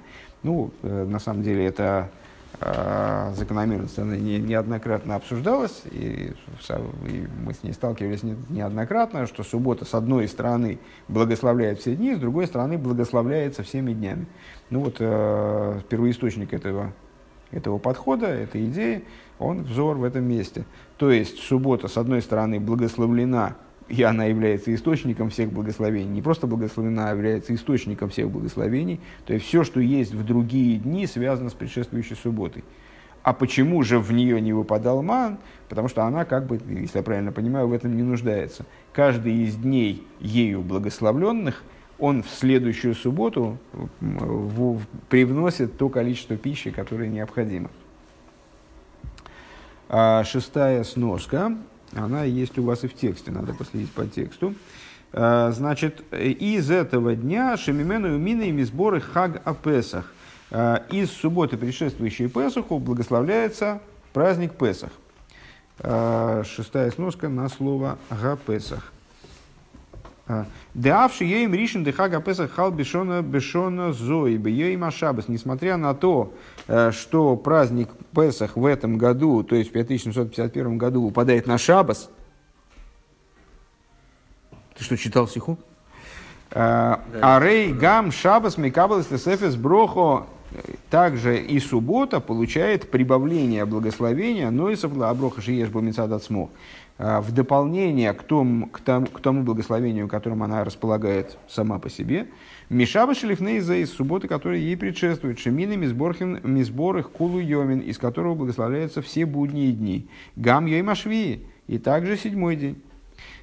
Ну, 0.44 0.70
э, 0.82 1.04
на 1.04 1.18
самом 1.18 1.42
деле, 1.42 1.64
это 1.64 2.08
э, 2.12 2.23
закономерность, 2.60 3.98
она 3.98 4.16
не, 4.16 4.38
неоднократно 4.38 5.16
обсуждалась, 5.16 5.82
и, 5.90 6.32
и 7.06 7.26
мы 7.44 7.52
с 7.52 7.62
ней 7.62 7.72
сталкивались 7.72 8.22
не, 8.22 8.36
неоднократно, 8.48 9.26
что 9.26 9.42
суббота 9.42 9.84
с 9.84 9.94
одной 9.94 10.28
стороны 10.28 10.78
благословляет 11.08 11.80
все 11.80 11.96
дни, 11.96 12.14
с 12.14 12.18
другой 12.18 12.46
стороны 12.46 12.78
благословляется 12.78 13.62
всеми 13.62 13.92
днями. 13.92 14.26
Ну 14.70 14.80
вот 14.80 14.96
э, 15.00 15.80
первоисточник 15.88 16.54
этого, 16.54 16.92
этого 17.50 17.78
подхода, 17.78 18.26
этой 18.26 18.66
идеи, 18.66 19.04
он 19.38 19.64
взор 19.64 19.96
в 19.96 20.04
этом 20.04 20.24
месте. 20.24 20.64
То 20.96 21.10
есть 21.10 21.38
суббота 21.40 21.88
с 21.88 21.96
одной 21.96 22.22
стороны 22.22 22.60
благословлена 22.60 23.56
и 23.88 24.02
она 24.02 24.24
является 24.24 24.74
источником 24.74 25.30
всех 25.30 25.52
благословений. 25.52 26.08
Не 26.08 26.22
просто 26.22 26.46
благословена, 26.46 27.10
а 27.10 27.14
является 27.14 27.54
источником 27.54 28.08
всех 28.08 28.30
благословений. 28.30 29.00
То 29.26 29.34
есть 29.34 29.46
все, 29.46 29.62
что 29.62 29.80
есть 29.80 30.14
в 30.14 30.24
другие 30.24 30.78
дни, 30.78 31.06
связано 31.06 31.50
с 31.50 31.54
предшествующей 31.54 32.16
субботой. 32.16 32.64
А 33.22 33.32
почему 33.32 33.82
же 33.82 33.98
в 33.98 34.12
нее 34.12 34.40
не 34.40 34.52
выпадал 34.52 35.02
ман? 35.02 35.38
Потому 35.68 35.88
что 35.88 36.04
она, 36.04 36.24
как 36.24 36.46
бы, 36.46 36.60
если 36.68 36.98
я 36.98 37.02
правильно 37.02 37.32
понимаю, 37.32 37.68
в 37.68 37.72
этом 37.72 37.96
не 37.96 38.02
нуждается. 38.02 38.66
Каждый 38.92 39.44
из 39.44 39.56
дней 39.56 40.06
ею 40.20 40.60
благословленных, 40.60 41.62
он 41.98 42.22
в 42.22 42.28
следующую 42.28 42.94
субботу 42.94 43.58
в, 44.00 44.76
в, 44.76 44.82
привносит 45.08 45.78
то 45.78 45.88
количество 45.88 46.36
пищи, 46.36 46.70
которое 46.70 47.08
необходимо. 47.08 47.70
А 49.88 50.24
шестая 50.24 50.84
сноска 50.84 51.56
она 51.96 52.24
есть 52.24 52.58
у 52.58 52.64
вас 52.64 52.84
и 52.84 52.88
в 52.88 52.94
тексте, 52.94 53.30
надо 53.30 53.54
последить 53.54 53.90
по 53.92 54.06
тексту. 54.06 54.54
А, 55.12 55.52
значит, 55.52 56.02
из 56.12 56.70
этого 56.70 57.14
дня 57.14 57.56
Шемимену 57.56 58.14
Умина 58.14 58.42
и 58.42 58.50
Мизборы 58.50 59.00
Хаг 59.00 59.40
Апесах. 59.44 60.12
А, 60.50 60.84
из 60.90 61.10
субботы, 61.10 61.56
предшествующей 61.56 62.28
Песаху, 62.28 62.78
благословляется 62.78 63.80
праздник 64.12 64.54
Песах. 64.54 64.90
Шестая 65.76 66.92
сноска 66.92 67.28
на 67.28 67.48
слово 67.48 67.98
Гапесах. 68.08 68.93
Деавши 70.72 71.24
ейм 71.24 71.52
ришен 71.54 71.84
дехага 71.84 72.20
песах 72.20 72.52
хал 72.52 72.70
бешона 72.70 73.20
бешона 73.22 73.92
зои 73.92 74.38
бейм 74.38 74.84
ашабас. 74.84 75.28
Несмотря 75.28 75.76
на 75.76 75.94
то, 75.94 76.32
э, 76.66 76.92
что 76.92 77.36
праздник 77.36 77.90
Песах 78.14 78.56
в 78.56 78.64
этом 78.64 78.96
году, 78.96 79.42
то 79.42 79.54
есть 79.54 79.70
в 79.70 79.72
5751 79.72 80.78
году, 80.78 81.02
упадает 81.02 81.46
на 81.46 81.58
шабас. 81.58 82.08
Ты 84.78 84.84
что, 84.84 84.96
читал 84.96 85.28
сиху? 85.28 85.58
Э, 86.52 86.96
Арей 87.20 87.72
гам 87.72 88.10
шабас 88.10 88.56
микабалас 88.56 89.06
тесефес 89.06 89.56
брохо 89.56 90.26
также 90.90 91.38
и 91.38 91.58
суббота 91.58 92.20
получает 92.20 92.90
прибавление 92.90 93.64
благословения, 93.64 94.50
но 94.50 94.70
и 94.70 94.76
аброха 95.02 95.40
шиеш 95.42 95.68
бомицад 95.68 96.22
смог 96.22 96.50
а, 96.50 96.54
в 96.98 97.32
дополнение 97.32 98.12
к 98.12 98.22
тому, 98.22 98.68
к, 98.68 98.80
тому, 98.80 99.06
к 99.06 99.20
тому 99.20 99.42
благословению, 99.42 100.06
которым 100.06 100.42
она 100.44 100.62
располагает 100.64 101.36
сама 101.48 101.78
по 101.78 101.90
себе, 101.90 102.28
Мишаба 102.70 103.14
Шелифнейза 103.14 103.74
из 103.76 103.92
субботы, 103.92 104.26
которая 104.26 104.58
ей 104.58 104.76
предшествует, 104.76 105.38
Шемины 105.38 105.76
Мизборхин 105.76 106.40
Мизборых 106.42 107.10
Кулу 107.10 107.38
Йомин, 107.38 107.80
из 107.80 107.98
которого 107.98 108.34
благословляются 108.34 109.02
все 109.02 109.26
будние 109.26 109.72
дни, 109.72 110.08
Гам 110.36 110.66
Йоймашви, 110.66 111.46
и 111.66 111.78
также 111.78 112.16
седьмой 112.16 112.56
день. 112.56 112.82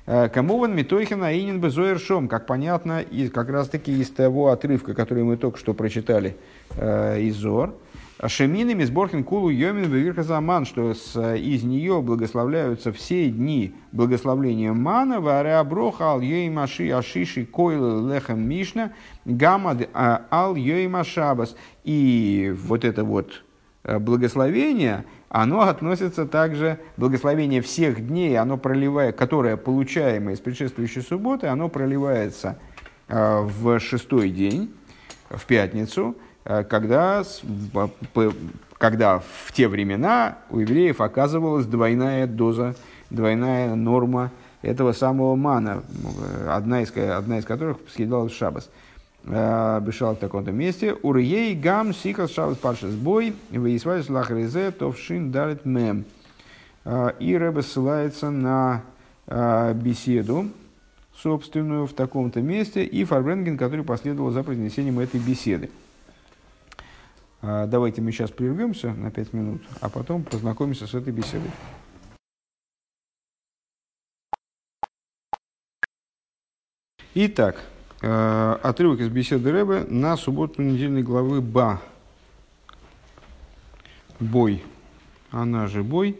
А, 0.08 0.30
Камован 0.30 0.76
Митойхин 0.76 1.24
Аинин 1.24 1.62
Безоер 1.62 1.99
Шом, 1.99 2.28
как 2.28 2.47
понятно, 2.47 3.02
и 3.02 3.28
как 3.30 3.49
раз 3.49 3.70
таки 3.70 3.91
из 3.91 4.10
того 4.10 4.49
отрывка, 4.49 4.93
который 4.93 5.24
мы 5.24 5.38
только 5.38 5.60
что 5.60 5.74
прочитали 5.74 6.36
э, 6.76 7.22
из 7.22 7.36
Зор, 7.36 7.76
Шеминами 8.28 8.84
сборхин 8.84 9.24
кулу 9.24 9.50
йомин 9.50 9.86
вирхазаман, 9.86 10.66
что 10.66 10.94
с, 10.94 11.36
из 11.36 11.64
нее 11.64 12.02
благословляются 12.04 12.92
все 12.92 13.30
дни 13.30 13.74
благословления 13.92 14.74
мана, 14.74 15.20
варя 15.20 15.64
броха 15.64 16.04
ал 16.04 16.22
йой 16.22 16.48
маши 16.50 16.92
ашиши 16.92 17.46
койл 17.46 18.08
лехам 18.08 18.48
мишна, 18.48 18.94
гамад 19.26 19.90
а, 19.94 20.28
ал 20.30 20.56
йой 20.56 20.88
машабас. 20.88 21.56
И 21.84 22.54
вот 22.64 22.86
это 22.86 23.04
вот 23.04 23.44
э, 23.84 23.98
благословение, 23.98 25.06
оно 25.30 25.62
относится 25.62 26.28
также, 26.28 26.78
благословение 26.98 27.64
всех 27.64 28.06
дней, 28.06 28.38
оно 28.38 28.58
проливает, 28.58 29.16
которое 29.16 29.58
получаемое 29.58 30.36
из 30.36 30.40
предшествующей 30.40 31.02
субботы, 31.02 31.48
оно 31.48 31.70
проливается 31.70 32.60
э, 33.08 33.42
в 33.42 33.80
шестой 33.80 34.30
день, 34.30 34.72
в 35.32 35.44
пятницу, 35.48 36.16
Э, 36.16 36.31
когда, 36.44 37.24
когда 38.78 39.20
в 39.20 39.52
те 39.54 39.68
времена 39.68 40.38
у 40.50 40.60
евреев 40.60 41.02
оказывалась 41.02 41.66
двойная 41.66 42.28
доза, 42.28 42.76
двойная 43.10 43.76
норма 43.76 44.32
этого 44.62 44.94
самого 44.94 45.36
мана, 45.36 45.84
одна 46.48 46.82
из, 46.82 46.96
одна 46.96 47.39
из 47.39 47.46
которых 47.46 47.78
съедалась 47.94 48.34
шабас. 48.34 48.70
Э, 49.26 49.80
Бешал 49.82 50.16
в 50.16 50.20
таком-то 50.20 50.52
месте. 50.52 50.94
Урьей 50.94 51.56
гам 51.56 51.94
сикас 51.94 52.32
шабас 52.32 52.58
паршас 52.58 52.92
бой, 52.92 53.36
выясвались 53.52 54.10
лахрезе 54.10 54.72
товшин 54.72 55.32
дарит 55.32 55.66
мем. 55.66 56.06
Э, 56.86 57.12
и 57.20 57.36
Рэбе 57.36 57.62
ссылается 57.62 58.30
на 58.30 58.84
беседу, 59.76 60.50
собственную 61.16 61.88
в 61.88 61.94
таком-то 61.94 62.42
месте, 62.42 62.84
и 62.84 63.06
Фарбренген, 63.06 63.58
который 63.58 63.86
последовал 63.86 64.32
за 64.32 64.44
произнесением 64.44 65.00
этой 65.00 65.22
беседы. 65.22 65.70
А, 67.44 67.66
давайте 67.66 68.02
мы 68.02 68.12
сейчас 68.12 68.30
прервемся 68.30 68.94
на 68.94 69.10
5 69.10 69.34
минут, 69.34 69.62
а 69.80 69.89
потом 69.89 70.24
познакомимся 70.24 70.86
с 70.86 70.94
этой 70.94 71.12
беседой. 71.12 71.50
Итак, 77.16 77.62
э, 78.02 78.58
отрывок 78.62 79.00
из 79.02 79.10
беседы 79.10 79.52
Рэбе 79.52 79.86
на 79.89 80.16
субботу 80.18 80.62
недельной 80.62 81.04
главы 81.04 81.42
Ба. 81.42 81.82
Бой. 84.20 84.64
Она 85.32 85.68
же 85.68 85.84
бой. 85.84 86.20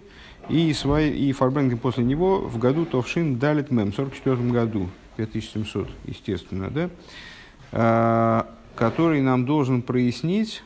И, 0.49 0.74
свой, 0.74 1.11
и 1.11 1.32
Фарбенген 1.32 1.78
после 1.78 2.03
него 2.03 2.39
в 2.39 2.57
году 2.57 2.86
Товшин 2.86 3.38
Далит 3.38 3.69
Мем, 3.69 3.91
в 3.91 3.95
44 3.95 4.36
году, 4.49 4.89
5700, 5.17 5.88
естественно, 6.05 6.69
да, 6.72 6.89
э, 7.72 8.43
который 8.76 9.22
нам 9.22 9.45
должен 9.45 9.84
прояснить 9.84 10.63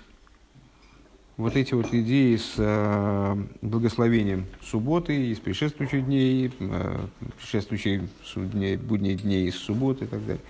вот 1.38 1.56
эти 1.56 1.74
вот 1.74 1.94
идеи 1.94 2.38
с 2.38 2.54
э, 2.58 3.36
благословением 3.62 4.46
субботы, 4.64 5.32
из 5.32 5.40
предшествующих 5.40 6.06
дней, 6.06 6.52
э, 6.60 6.98
предшествующих 7.38 8.04
дней, 8.36 8.78
будней 8.78 9.16
дней 9.16 9.48
из 9.48 9.56
субботы 9.56 10.06
и 10.06 10.08
так 10.08 10.26
далее, 10.26 10.42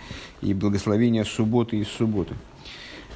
и 0.42 0.54
благословение 0.54 1.26
субботы 1.26 1.78
из 1.78 1.88
субботы. 1.88 2.36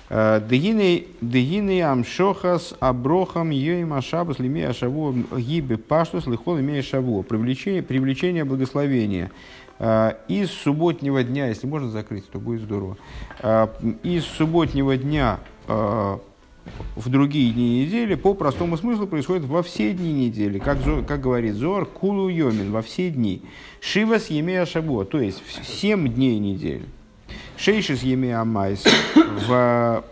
Э, 0.10 0.42
Дегины 0.42 1.82
амшохас 1.84 2.74
аброхам 2.80 3.52
йоим 3.52 3.94
ашабас 3.94 4.40
лимея 4.40 4.74
шаву 4.74 5.14
гибе 5.38 5.78
паштус 5.78 6.26
лихол 6.26 6.60
имея 6.60 6.82
шаву. 6.82 7.22
Привлечение, 7.22 7.84
привлечение 7.84 8.46
благословения 8.46 9.30
э, 9.78 10.14
из 10.28 10.50
субботнего 10.50 11.24
дня, 11.24 11.48
если 11.48 11.68
можно 11.68 11.92
закрыть, 11.92 12.28
то 12.32 12.40
будет 12.40 12.62
здорово, 12.62 12.98
э, 13.44 13.68
из 14.02 14.24
субботнего 14.26 14.98
дня 14.98 15.40
в 16.96 17.10
другие 17.10 17.52
дни 17.52 17.82
недели 17.82 18.16
по 18.16 18.34
простому 18.34 18.78
смыслу 18.78 19.08
происходит 19.08 19.46
во 19.46 19.64
все 19.64 19.94
дни 19.94 20.12
недели. 20.12 20.60
Как, 20.60 20.78
как 21.08 21.22
говорит 21.22 21.56
Зор, 21.56 21.86
кулу 21.86 22.30
йомин, 22.30 22.72
во 22.72 22.82
все 22.82 23.10
дни. 23.10 23.42
Шивас 23.82 24.30
емея 24.30 24.66
шабо, 24.66 25.06
то 25.06 25.20
есть 25.20 25.42
семь 25.64 26.08
дней 26.14 26.40
недели. 26.40 26.86
Шейшис 27.58 28.04
емея 28.04 28.44
майс, 28.44 28.84
в 29.48 30.04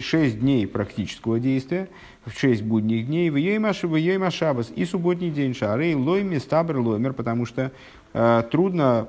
шесть 0.00 0.40
дней 0.40 0.66
практического 0.66 1.38
действия, 1.38 1.88
в 2.26 2.38
шесть 2.38 2.62
будних 2.62 3.06
дней, 3.06 3.30
в 3.30 3.36
йойма 3.36 4.30
шабас 4.30 4.72
и 4.74 4.84
субботний 4.84 5.30
день 5.30 5.54
шарей 5.54 5.94
лойми 5.94 6.38
стабр 6.38 6.78
лоймер, 6.78 7.12
потому 7.12 7.46
что 7.46 7.72
э, 8.12 8.42
трудно 8.50 9.08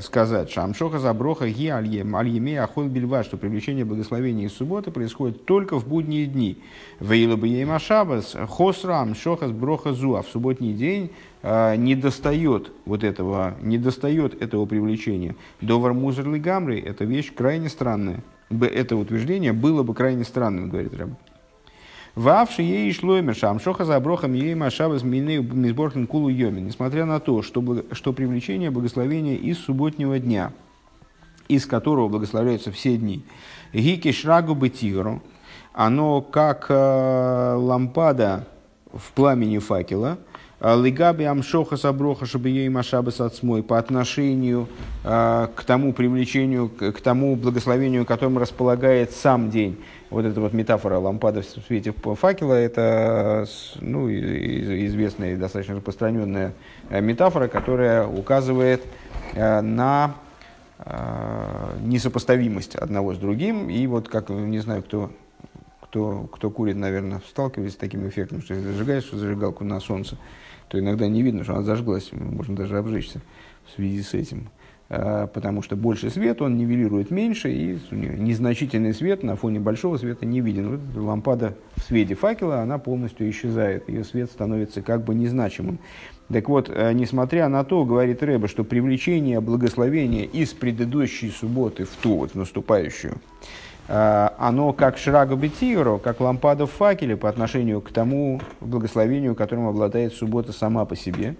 сказать, 0.00 0.50
Шамшоха 0.50 0.98
заброха 0.98 1.48
ги 1.48 1.68
альеме 1.68 2.60
ахол 2.60 2.84
бельва, 2.84 3.24
что 3.24 3.36
привлечение 3.36 3.84
благословения 3.84 4.46
из 4.46 4.52
субботы 4.52 4.90
происходит 4.90 5.44
только 5.44 5.78
в 5.78 5.88
будние 5.88 6.26
дни. 6.26 6.58
Вейла 7.00 7.36
бы 7.36 7.48
ей 7.48 7.64
машабас, 7.64 8.36
хосрам, 8.48 9.14
шохас 9.14 9.50
броха 9.50 9.92
зу, 9.92 10.14
а 10.14 10.22
в 10.22 10.28
субботний 10.28 10.72
день 10.72 11.10
э, 11.42 11.76
не 11.76 11.96
достает 11.96 12.70
вот 12.84 13.02
этого, 13.02 13.56
не 13.60 13.78
достает 13.78 14.40
этого 14.40 14.66
привлечения. 14.66 15.34
Довар 15.60 15.94
музер 15.94 16.28
гамры, 16.38 16.80
это 16.80 17.04
вещь 17.04 17.32
крайне 17.34 17.68
странная. 17.68 18.22
Это 18.60 18.96
утверждение 18.96 19.52
было 19.52 19.82
бы 19.82 19.94
крайне 19.94 20.24
странным, 20.24 20.68
говорит 20.68 20.94
Рэб. 20.94 21.10
Вавши 22.14 22.60
ей 22.62 22.92
шлоймер 22.92 23.34
шамшоха 23.34 23.84
за 23.84 23.98
брохом 23.98 24.34
ей 24.34 24.54
машаба 24.54 24.98
мизборхен 25.02 26.06
кулу 26.06 26.28
йоми. 26.28 26.60
Несмотря 26.60 27.06
на 27.06 27.20
то, 27.20 27.40
что, 27.40 27.84
что 27.92 28.12
привлечение 28.12 28.70
благословения 28.70 29.36
из 29.36 29.58
субботнего 29.58 30.18
дня, 30.18 30.52
из 31.48 31.64
которого 31.64 32.08
благословляются 32.08 32.70
все 32.70 32.98
дни, 32.98 33.24
гики 33.72 34.12
шрагу 34.12 34.54
бы 34.54 34.68
тигру, 34.68 35.22
оно 35.72 36.20
как 36.20 36.66
э, 36.68 37.54
лампада 37.56 38.46
в 38.92 39.12
пламени 39.12 39.58
факела, 39.58 40.18
Лигаби 40.62 41.24
амшоха 41.24 41.76
саброха, 41.76 42.24
чтобы 42.24 42.48
ей 42.48 42.68
машабы 42.68 43.10
сацмой 43.10 43.64
по 43.64 43.78
отношению 43.78 44.68
э, 45.02 45.48
к 45.56 45.64
тому 45.64 45.92
привлечению, 45.92 46.68
к, 46.68 46.92
к 46.92 47.00
тому 47.00 47.34
благословению, 47.34 48.06
которым 48.06 48.38
располагает 48.38 49.10
сам 49.10 49.50
день. 49.50 49.76
Вот 50.12 50.26
эта 50.26 50.42
вот 50.42 50.52
метафора 50.52 50.98
лампады 50.98 51.40
в 51.40 51.46
свете 51.66 51.92
факела, 51.92 52.52
это 52.52 53.46
ну, 53.80 54.10
известная 54.10 55.32
и 55.32 55.36
достаточно 55.36 55.76
распространенная 55.76 56.52
э, 56.90 57.00
метафора, 57.00 57.48
которая 57.48 58.06
указывает 58.06 58.82
э, 59.32 59.62
на 59.62 60.14
э, 60.80 61.76
несопоставимость 61.80 62.74
одного 62.74 63.14
с 63.14 63.18
другим. 63.18 63.70
И 63.70 63.86
вот 63.86 64.10
как, 64.10 64.28
не 64.28 64.58
знаю, 64.58 64.82
кто 64.82 65.10
кто, 65.80 66.28
кто 66.30 66.50
курит, 66.50 66.76
наверное, 66.76 67.22
сталкивается 67.26 67.78
с 67.78 67.80
таким 67.80 68.06
эффектом, 68.06 68.42
что 68.42 68.52
если 68.52 68.66
зажигаешь 68.66 69.10
зажигалку 69.10 69.64
на 69.64 69.80
солнце, 69.80 70.18
то 70.68 70.78
иногда 70.78 71.08
не 71.08 71.22
видно, 71.22 71.42
что 71.42 71.54
она 71.54 71.62
зажглась, 71.62 72.10
можно 72.12 72.54
даже 72.54 72.76
обжечься 72.76 73.22
в 73.66 73.76
связи 73.76 74.02
с 74.02 74.12
этим. 74.12 74.50
А, 74.88 75.26
потому 75.26 75.62
что 75.62 75.76
больше 75.76 76.10
свет, 76.10 76.42
он 76.42 76.56
нивелирует 76.56 77.10
меньше, 77.10 77.50
и 77.50 77.78
незначительный 77.90 78.92
свет 78.92 79.22
на 79.22 79.36
фоне 79.36 79.60
большого 79.60 79.96
света 79.96 80.26
не 80.26 80.40
виден. 80.40 80.78
Вот 80.94 81.02
лампада 81.02 81.54
в 81.76 81.82
свете 81.82 82.14
факела, 82.14 82.60
она 82.60 82.78
полностью 82.78 83.28
исчезает, 83.30 83.88
ее 83.88 84.04
свет 84.04 84.30
становится 84.30 84.82
как 84.82 85.04
бы 85.04 85.14
незначимым. 85.14 85.78
Так 86.32 86.48
вот, 86.48 86.70
э, 86.70 86.92
несмотря 86.92 87.48
на 87.48 87.64
то, 87.64 87.84
говорит 87.84 88.22
Рэба, 88.22 88.48
что 88.48 88.64
привлечение 88.64 89.40
благословения 89.40 90.24
из 90.24 90.52
предыдущей 90.52 91.30
субботы 91.30 91.84
в 91.84 91.90
ту 91.96 92.16
вот 92.16 92.34
наступающую, 92.34 93.18
Э, 93.88 94.30
оно 94.38 94.72
как 94.72 94.96
шрага 94.96 95.36
бетиро, 95.36 95.98
как 95.98 96.20
лампада 96.20 96.66
в 96.66 96.70
факеле 96.70 97.16
по 97.16 97.28
отношению 97.28 97.80
к 97.80 97.90
тому 97.90 98.40
благословению, 98.60 99.34
которым 99.34 99.66
обладает 99.68 100.14
суббота 100.14 100.52
сама 100.52 100.84
по 100.84 100.96
себе. 100.96 101.34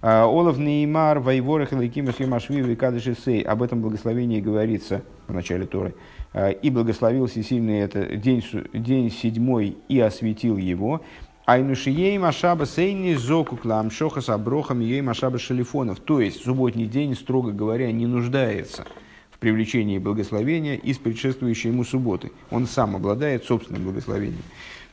Э, 0.00 0.22
Олов 0.22 0.58
Неймар, 0.58 1.18
Вайворах, 1.20 1.72
Илайким, 1.72 2.12
Сьемашви, 2.12 2.76
Кадышисей. 2.76 3.42
Об 3.42 3.62
этом 3.62 3.80
благословении 3.80 4.40
говорится 4.40 5.02
в 5.26 5.34
начале 5.34 5.66
Торы. 5.66 5.94
Э, 6.32 6.52
и 6.52 6.70
благословился 6.70 7.42
сильный 7.42 7.80
это 7.80 8.16
день, 8.16 8.44
день 8.72 9.10
седьмой 9.10 9.76
и 9.88 10.00
осветил 10.00 10.56
его. 10.56 11.02
Айнушией 11.46 12.18
Машаба 12.18 12.66
Сейни 12.66 13.14
Зоку 13.14 13.56
Клам 13.56 13.90
Шоха 13.90 14.20
Саброхам 14.20 14.80
Ей 14.80 15.00
Машаба 15.00 15.38
Шалифонов. 15.38 16.00
То 16.00 16.20
есть 16.20 16.44
субботний 16.44 16.86
день, 16.86 17.14
строго 17.14 17.52
говоря, 17.52 17.90
не 17.92 18.06
нуждается– 18.06 18.84
привлечении 19.40 19.98
благословения 19.98 20.74
из 20.74 20.98
предшествующей 20.98 21.70
ему 21.70 21.84
субботы. 21.84 22.32
Он 22.50 22.66
сам 22.66 22.96
обладает 22.96 23.44
собственным 23.44 23.84
благословением. 23.84 24.42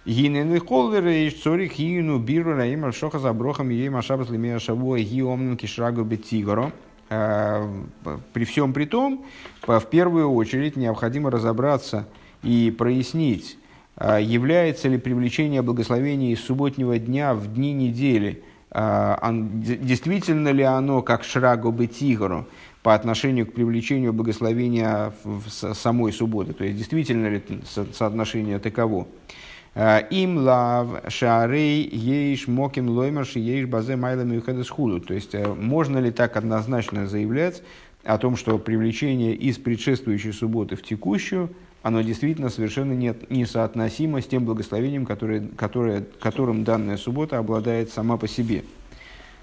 Гинены 0.05 0.59
холверы 0.59 1.31
цорих 1.31 1.71
хину 1.73 2.19
биру 2.19 2.55
раим 2.55 2.91
шоха 2.91 3.17
заброхам 3.17 3.69
ей 3.69 3.89
машабас 3.89 4.29
лимея 4.29 4.59
шавуа 4.59 4.99
гиомнен 4.99 5.57
кишрагу 5.57 6.03
бетигоро. 6.03 6.71
А, 7.09 7.67
при 8.33 8.45
всем 8.45 8.71
при 8.73 8.85
том, 8.85 9.25
в 9.65 9.85
первую 9.89 10.31
очередь 10.31 10.75
необходимо 10.75 11.31
разобраться 11.31 12.07
и 12.43 12.73
прояснить, 12.77 13.57
а, 13.95 14.19
является 14.19 14.89
ли 14.89 14.99
привлечение 14.99 15.63
благословения 15.63 16.33
из 16.33 16.43
субботнего 16.43 16.99
дня 16.99 17.33
в 17.33 17.51
дни 17.51 17.73
недели, 17.73 18.43
а, 18.69 19.31
действительно 19.31 20.49
ли 20.49 20.63
оно 20.63 21.01
как 21.01 21.23
шрагу 21.23 21.71
бетигоро, 21.71 22.45
по 22.83 22.93
отношению 22.93 23.47
к 23.47 23.53
привлечению 23.53 24.13
благословения 24.13 25.11
в 25.23 25.49
самой 25.49 26.13
субботы. 26.13 26.53
То 26.53 26.63
есть, 26.63 26.77
действительно 26.77 27.27
ли 27.27 27.41
соотношение 27.65 28.59
таково. 28.59 29.07
Э, 29.75 30.01
Им 30.09 30.37
лав 30.37 30.87
шарей 31.09 31.87
ейш 31.91 32.47
моким 32.47 32.89
лоймаш 32.89 33.35
ейш 33.35 33.67
базе 33.67 33.97
майлами 33.97 34.41
худу. 34.69 35.01
То 35.01 35.13
есть, 35.13 35.35
э, 35.35 35.53
можно 35.53 35.97
ли 35.97 36.11
так 36.11 36.37
однозначно 36.37 37.07
заявлять 37.07 37.61
о 38.05 38.17
том, 38.17 38.37
что 38.37 38.57
привлечение 38.57 39.35
из 39.35 39.57
предшествующей 39.57 40.31
субботы 40.31 40.77
в 40.77 40.81
текущую, 40.81 41.49
оно 41.83 42.01
действительно 42.01 42.49
совершенно 42.49 42.93
нет, 42.93 43.29
несоотносимо 43.29 44.21
с 44.21 44.25
тем 44.25 44.45
благословением, 44.45 45.05
которое, 45.05 45.41
которое, 45.55 46.05
которым 46.19 46.63
данная 46.63 46.97
суббота 46.97 47.37
обладает 47.37 47.91
сама 47.91 48.17
по 48.17 48.27
себе. 48.27 48.63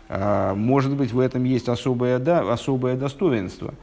А, 0.08 0.54
может 0.54 0.96
быть, 0.96 1.12
в 1.12 1.18
этом 1.18 1.44
есть 1.44 1.68
особое, 1.68 2.18
да, 2.18 2.52
особое 2.52 2.96
достоинство. 2.96 3.74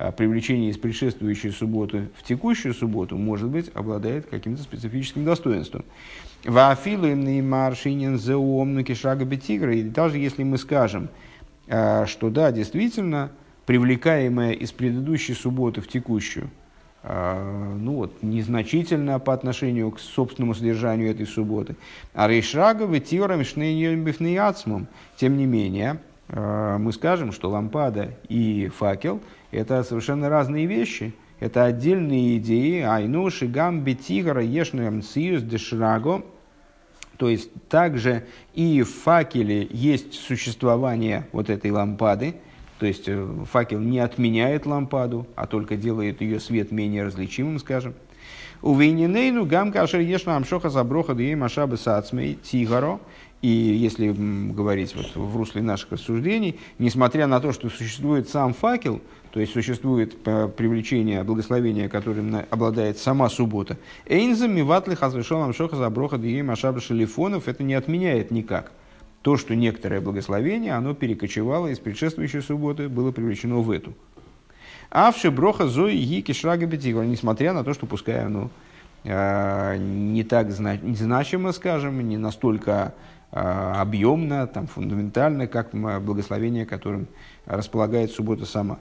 А, 0.00 0.12
привлечение 0.12 0.70
из 0.70 0.78
предшествующей 0.78 1.50
субботы 1.50 2.08
в 2.16 2.22
текущую 2.22 2.72
субботу, 2.72 3.16
может 3.16 3.48
быть, 3.48 3.68
обладает 3.74 4.26
каким-то 4.26 4.62
специфическим 4.62 5.24
достоинством. 5.24 5.84
Вафилуемный 6.44 7.42
маршинин 7.42 8.16
зеомнуки 8.16 8.94
шага. 8.94 9.24
И 9.24 9.82
даже 9.82 10.18
если 10.18 10.44
мы 10.44 10.56
скажем, 10.56 11.08
а, 11.66 12.06
что 12.06 12.30
да, 12.30 12.52
действительно, 12.52 13.32
привлекаемое 13.66 14.52
из 14.52 14.70
предыдущей 14.70 15.34
субботы 15.34 15.80
в 15.80 15.88
текущую– 15.88 16.48
а, 17.02 17.74
ну 17.76 17.94
вот, 17.94 18.22
незначительно 18.22 19.18
по 19.18 19.32
отношению 19.32 19.90
к 19.90 19.98
собственному 19.98 20.54
содержанию 20.54 21.10
этой 21.10 21.26
субботы. 21.26 21.74
А 22.14 22.28
рейшрага 22.28 22.84
ветиорам 22.86 23.44
шнейньюмбифнеяцмум. 23.44 24.86
Тем 25.16 25.36
не 25.36 25.46
менее, 25.46 26.00
мы 26.28 26.92
скажем, 26.92 27.32
что 27.32 27.50
лампада 27.50 28.10
и 28.28 28.70
факел– 28.76 29.20
это 29.50 29.82
совершенно 29.82 30.28
разные 30.28 30.66
вещи. 30.66 31.14
Это 31.40 31.64
отдельные 31.64 32.38
идеи. 32.38 32.82
Айну 32.82 33.30
шигам 33.30 33.82
бетигара 33.82 34.42
ешнем 34.42 35.02
циюс 35.02 35.42
дешраго. 35.42 36.24
То 37.16 37.28
есть, 37.28 37.50
также 37.68 38.26
и 38.54 38.82
в 38.82 38.90
факеле 38.90 39.66
есть 39.70 40.14
существование 40.14 41.26
вот 41.32 41.50
этой 41.50 41.70
лампады– 41.70 42.34
то 42.78 42.86
есть 42.86 43.08
э, 43.08 43.28
факел 43.50 43.80
не 43.80 43.98
отменяет 43.98 44.66
лампаду, 44.66 45.26
а 45.34 45.46
только 45.46 45.76
делает 45.76 46.20
ее 46.20 46.38
свет 46.38 46.70
менее 46.70 47.04
различимым, 47.04 47.58
скажем. 47.58 47.94
У 48.62 48.74
Вейнинейну 48.74 49.46
гамка 49.46 49.82
ашер 49.82 50.00
ешна 50.00 50.36
амшоха 50.36 50.68
заброха 50.68 51.14
да 51.14 51.24
машабы 51.36 51.76
сацмей 51.76 52.34
тигаро. 52.34 53.00
И 53.40 53.48
если 53.48 54.10
говорить 54.10 54.96
вот 54.96 55.14
в 55.14 55.36
русле 55.36 55.62
наших 55.62 55.92
рассуждений, 55.92 56.58
несмотря 56.78 57.26
на 57.28 57.38
то, 57.40 57.52
что 57.52 57.70
существует 57.70 58.28
сам 58.28 58.52
факел, 58.52 59.00
то 59.30 59.38
есть 59.38 59.52
существует 59.52 60.16
э, 60.24 60.48
привлечение 60.48 61.22
благословения, 61.22 61.88
которым 61.88 62.34
обладает 62.50 62.98
сама 62.98 63.28
суббота, 63.28 63.76
эйнзам 64.06 64.56
миватли 64.56 64.96
хазвешон 64.96 65.42
амшоха 65.42 65.76
заброха 65.76 66.18
да 66.18 66.28
машабы 66.42 66.80
шалифонов, 66.80 67.46
это 67.46 67.62
не 67.62 67.74
отменяет 67.74 68.32
никак 68.32 68.72
то, 69.22 69.36
что 69.36 69.54
некоторое 69.54 70.00
благословение, 70.00 70.72
оно 70.72 70.94
перекочевало 70.94 71.68
из 71.68 71.78
предшествующей 71.78 72.40
субботы, 72.40 72.88
было 72.88 73.12
привлечено 73.12 73.58
в 73.58 73.70
эту. 73.70 73.92
Авши 74.90 75.30
броха 75.30 75.66
зои 75.66 75.96
гики 75.96 76.32
шрага 76.32 76.66
бетигра, 76.66 77.02
несмотря 77.02 77.52
на 77.52 77.62
то, 77.62 77.74
что 77.74 77.86
пускай 77.86 78.24
оно 78.24 78.50
э, 79.04 79.76
не 79.76 80.24
так 80.24 80.50
значимо, 80.50 81.52
скажем, 81.52 82.08
не 82.08 82.16
настолько 82.16 82.94
объемно, 83.30 84.46
там, 84.46 84.66
фундаментально, 84.66 85.46
как 85.46 85.70
благословение, 85.72 86.64
которым 86.64 87.08
располагает 87.46 88.10
суббота 88.10 88.46
сама. 88.46 88.78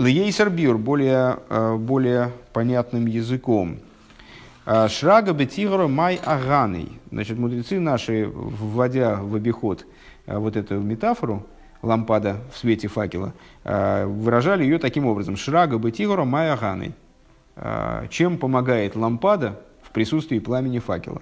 Лейсер 0.00 0.48
биур 0.48 0.78
более, 0.78 1.40
э, 1.50 1.76
более 1.76 2.32
понятным 2.54 3.04
языком. 3.04 3.80
А, 4.64 4.88
Шрага 4.88 5.34
бетигро 5.34 5.88
май 5.88 6.18
аганый. 6.24 6.98
Значит, 7.10 7.38
мудрецы 7.38 7.78
наши, 7.78 8.26
вводя 8.32 9.16
в 9.16 9.34
обиход 9.34 9.84
а, 10.26 10.38
вот 10.38 10.56
эту 10.56 10.80
метафору, 10.80 11.46
лампада 11.82 12.38
в 12.50 12.56
свете 12.56 12.88
факела, 12.88 13.34
а, 13.62 14.06
выражали 14.06 14.64
ее 14.64 14.78
таким 14.78 15.04
образом. 15.04 15.36
Шрага 15.36 15.76
бетигро 15.76 16.24
май 16.24 16.50
аганый. 16.50 16.94
Чем 18.08 18.38
помогает 18.38 18.96
лампада 18.96 19.60
в 19.82 19.90
присутствии 19.90 20.38
пламени 20.38 20.78
факела? 20.78 21.20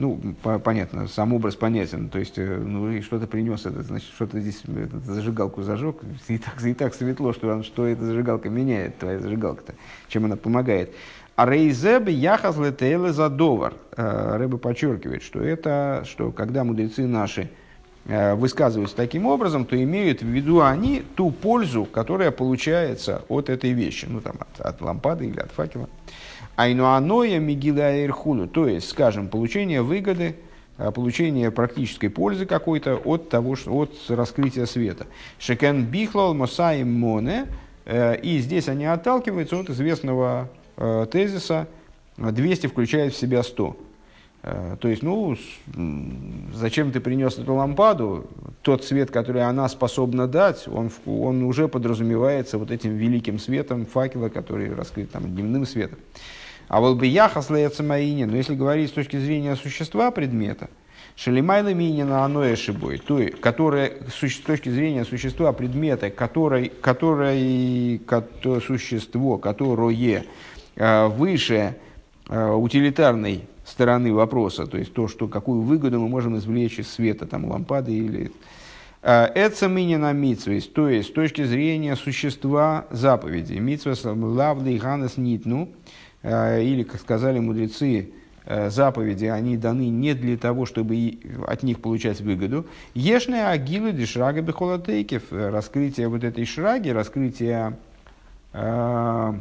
Ну, 0.00 0.18
по, 0.42 0.58
понятно, 0.58 1.08
сам 1.08 1.34
образ 1.34 1.56
понятен. 1.56 2.08
То 2.08 2.18
есть, 2.18 2.38
э, 2.38 2.56
ну, 2.56 2.90
и 2.90 3.02
что-то 3.02 3.26
принес, 3.26 3.66
это, 3.66 3.82
значит, 3.82 4.08
что-то 4.14 4.40
здесь, 4.40 4.62
этот, 4.64 5.04
зажигалку 5.04 5.60
зажег, 5.60 5.96
и 6.26 6.38
так, 6.38 6.64
и 6.64 6.72
так 6.72 6.94
светло, 6.94 7.34
что, 7.34 7.62
что 7.62 7.84
эта 7.84 8.06
зажигалка 8.06 8.48
меняет, 8.48 8.96
твоя 8.96 9.18
зажигалка-то, 9.18 9.74
чем 10.08 10.24
она 10.24 10.36
помогает. 10.36 10.94
А 11.36 11.44
рейзеб 11.44 12.08
яхаз 12.08 12.56
летейле 12.56 13.12
задовар. 13.12 13.74
Э, 13.94 14.38
Рэбе 14.38 14.56
подчеркивает, 14.56 15.22
что 15.22 15.42
это, 15.42 16.04
что 16.06 16.32
когда 16.32 16.64
мудрецы 16.64 17.06
наши 17.06 17.50
э, 18.06 18.34
высказываются 18.36 18.96
таким 18.96 19.26
образом, 19.26 19.66
то 19.66 19.76
имеют 19.76 20.22
в 20.22 20.26
виду 20.26 20.62
они 20.62 21.02
ту 21.14 21.30
пользу, 21.30 21.84
которая 21.84 22.30
получается 22.30 23.22
от 23.28 23.50
этой 23.50 23.72
вещи, 23.72 24.06
ну 24.08 24.22
там 24.22 24.36
от, 24.40 24.60
от 24.62 24.80
лампады 24.80 25.26
или 25.26 25.40
от 25.40 25.50
факела. 25.50 25.90
Айнуаноя 26.60 27.38
мигила 27.38 28.04
ирхуну, 28.04 28.48
то 28.48 28.66
есть, 28.68 28.88
скажем, 28.88 29.28
получение 29.28 29.82
выгоды, 29.82 30.36
э, 30.78 30.90
получение 30.90 31.50
практической 31.50 32.08
пользы 32.08 32.46
какой-то 32.46 32.96
от 32.96 33.28
того, 33.28 33.56
что, 33.56 33.76
от 33.76 33.92
раскрытия 34.08 34.66
света. 34.66 35.06
Шекен 35.38 35.84
бихлал 35.84 36.34
мосаим 36.34 36.92
моне, 36.92 37.46
и 37.86 38.38
здесь 38.40 38.68
они 38.68 38.84
отталкиваются 38.84 39.56
от 39.56 39.70
известного 39.70 40.48
Э, 40.82 41.06
тезиса, 41.10 41.68
200 42.16 42.68
включает 42.68 43.12
в 43.12 43.16
себя 43.16 43.42
100. 43.42 43.76
То 44.42 44.88
есть, 44.88 45.02
ну, 45.02 45.36
зачем 46.54 46.92
ты 46.92 47.00
принес 47.00 47.36
эту 47.38 47.52
лампаду? 47.52 48.26
Тот 48.62 48.82
свет, 48.82 49.10
который 49.10 49.42
она 49.42 49.68
способна 49.68 50.26
дать, 50.26 50.66
он, 50.66 50.90
он 51.04 51.42
уже 51.42 51.68
подразумевается 51.68 52.56
вот 52.56 52.70
этим 52.70 52.96
великим 52.96 53.38
светом 53.38 53.84
факела, 53.84 54.30
который 54.30 54.74
раскрыт 54.74 55.10
там 55.10 55.24
дневным 55.24 55.66
светом. 55.66 55.98
А 56.70 56.78
вот 56.78 56.98
бы 56.98 57.06
яхас 57.06 57.50
маини, 57.80 58.24
но 58.24 58.36
если 58.36 58.54
говорить 58.54 58.90
с 58.90 58.92
точки 58.92 59.16
зрения 59.16 59.56
существа 59.56 60.12
предмета, 60.12 60.70
шелимайла 61.16 61.74
минина 61.74 62.24
аноэ 62.24 62.54
шибой, 62.54 62.98
то, 62.98 63.20
которое, 63.40 63.94
с 64.08 64.36
точки 64.36 64.68
зрения 64.68 65.04
существа 65.04 65.52
предмета, 65.52 66.10
который, 66.10 66.68
который, 66.68 68.00
которое, 68.06 68.60
существо, 68.60 69.36
которое 69.36 70.24
э, 70.76 71.06
выше 71.08 71.74
э, 72.28 72.52
утилитарной 72.52 73.48
стороны 73.64 74.14
вопроса, 74.14 74.68
то 74.68 74.78
есть 74.78 74.94
то, 74.94 75.08
что, 75.08 75.26
какую 75.26 75.62
выгоду 75.62 75.98
мы 75.98 76.08
можем 76.08 76.38
извлечь 76.38 76.78
из 76.78 76.88
света, 76.88 77.26
там, 77.26 77.50
лампады 77.50 77.92
или... 77.92 78.30
Это 79.02 79.66
минина 79.66 80.12
митсвейс, 80.12 80.66
то 80.66 80.86
есть 80.86 81.08
с 81.08 81.12
точки 81.12 81.42
зрения 81.42 81.96
существа 81.96 82.84
заповеди. 82.90 83.54
Митсвейс 83.54 84.04
лавли 84.04 84.76
ганес 84.76 85.16
нитну, 85.16 85.70
э, 85.70 85.99
или, 86.22 86.82
как 86.82 87.00
сказали 87.00 87.38
мудрецы, 87.38 88.10
э, 88.44 88.70
заповеди, 88.70 89.26
они 89.26 89.56
даны 89.56 89.88
не 89.88 90.14
для 90.14 90.36
того, 90.36 90.66
чтобы 90.66 91.18
от 91.46 91.62
них 91.62 91.80
получать 91.80 92.20
выгоду. 92.20 92.66
Ешная 92.94 93.50
агилы 93.50 93.92
дешрага 93.92 94.42
бехолотейкев, 94.42 95.24
раскрытие 95.30 96.08
вот 96.08 96.24
этой 96.24 96.44
шраги, 96.44 96.90
раскрытие 96.90 97.78
э, 98.52 99.34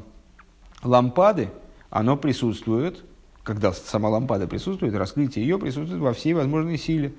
лампады, 0.84 1.50
оно 1.90 2.18
присутствует 2.18 3.04
когда 3.50 3.74
сама 3.74 4.10
лампада 4.10 4.48
присутствует, 4.48 4.94
раскрытие 4.94 5.44
ее 5.44 5.58
присутствует 5.58 6.02
во 6.04 6.14
всей 6.14 6.34
возможной 6.34 6.78
силе. 6.78 7.14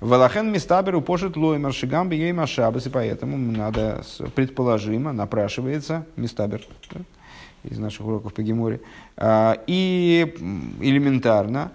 Валахен 0.00 0.52
мистаберу 0.52 1.00
пошит 1.00 1.34
лоймер 1.34 1.72
шигам 1.72 2.10
ей 2.10 2.32
машабас, 2.32 2.86
и 2.86 2.90
поэтому 2.90 3.38
надо 3.38 4.02
предположимо, 4.34 5.14
напрашивается 5.14 6.04
мистабер 6.16 6.60
да, 6.92 7.00
из 7.64 7.78
наших 7.78 8.06
уроков 8.06 8.34
по 8.34 8.42
Геморе. 8.42 8.80
А, 9.16 9.58
и 9.66 10.34
элементарно, 10.80 11.72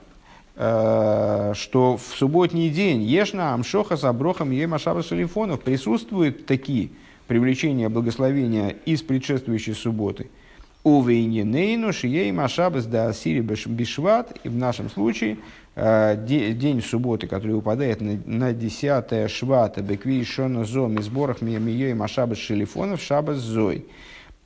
а, 0.55 1.53
что 1.55 1.97
в 1.97 2.15
субботний 2.15 2.69
день 2.69 3.01
Ешна 3.01 3.53
Амшоха 3.53 3.97
с 3.97 4.03
Аброхом 4.03 4.51
ей 4.51 4.65
машаба 4.65 5.03
шалифонов 5.03 5.61
присутствуют 5.61 6.45
такие 6.45 6.89
привлечения 7.27 7.89
благословения 7.89 8.69
из 8.85 9.01
предшествующей 9.01 9.73
субботы– 9.73 10.29
Увейнинейну 10.88 11.91
шией 11.91 12.31
машабас 12.31 12.85
да 12.85 13.07
асири 13.07 13.41
бишват. 13.41 14.38
И 14.45 14.47
в 14.47 14.55
нашем 14.55 14.89
случае 14.89 15.38
э, 15.75 16.15
день 16.25 16.81
субботы, 16.81 17.27
который 17.27 17.55
выпадает 17.55 17.99
на 17.99 18.53
10 18.53 19.29
швата, 19.29 19.81
бекви 19.81 20.23
шона 20.23 20.63
зом 20.63 20.97
и 20.97 21.01
сборах 21.01 21.41
мией 21.41 21.93
машабас 21.93 22.38
шелефонов 22.38 23.01
шабас 23.01 23.38
зой. 23.38 23.85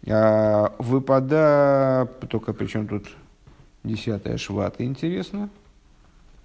Э, 0.06 0.68
выпада... 0.80 2.10
Только 2.30 2.54
причем 2.54 2.88
тут 2.88 3.08
10 3.84 4.40
швата, 4.40 4.84
интересно. 4.84 5.50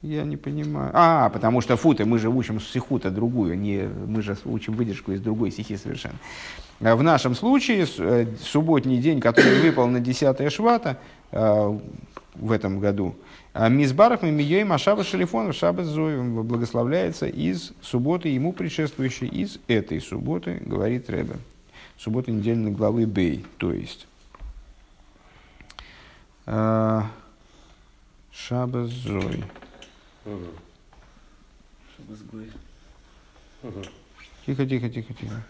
Я 0.02 0.24
не 0.24 0.36
понимаю. 0.36 0.90
А, 0.94 1.30
потому 1.30 1.60
что 1.60 1.76
футы, 1.76 2.04
мы 2.04 2.18
же 2.18 2.28
учим 2.28 2.60
сихута 2.60 3.10
другую, 3.10 3.58
не, 3.58 3.88
мы 4.06 4.22
же 4.22 4.36
учим 4.44 4.74
выдержку 4.74 5.12
из 5.12 5.20
другой 5.20 5.50
сихи 5.50 5.76
совершенно. 5.76 6.16
А 6.80 6.94
в 6.94 7.02
нашем 7.02 7.34
случае 7.34 7.86
э, 7.98 8.26
субботний 8.40 8.98
день, 8.98 9.20
который 9.20 9.60
выпал 9.60 9.88
на 9.88 10.00
10 10.00 10.52
швата 10.52 10.98
э, 11.32 11.78
в 12.34 12.52
этом 12.52 12.78
году, 12.78 13.16
а 13.54 13.70
Мизбарах 13.70 14.22
Мимией 14.22 14.64
Машаба 14.64 15.02
Шалифонов 15.02 15.56
Шаба 15.56 15.82
Зоев 15.82 16.44
благословляется 16.44 17.26
из 17.26 17.72
субботы 17.80 18.28
ему 18.28 18.52
предшествующей, 18.52 19.26
из 19.28 19.58
этой 19.66 20.00
субботы, 20.02 20.62
говорит 20.64 21.08
Рэбе. 21.08 21.36
Суббота 21.98 22.30
недельной 22.30 22.70
главы 22.70 23.04
Бей, 23.04 23.44
то 23.58 23.72
есть. 23.72 24.06
Э, 26.46 27.02
Шаба 28.30 28.86
Зой. 28.86 29.44
Тихо, 34.44 34.66
тихо, 34.66 34.88
тихо, 34.88 35.14
тихо. 35.14 35.42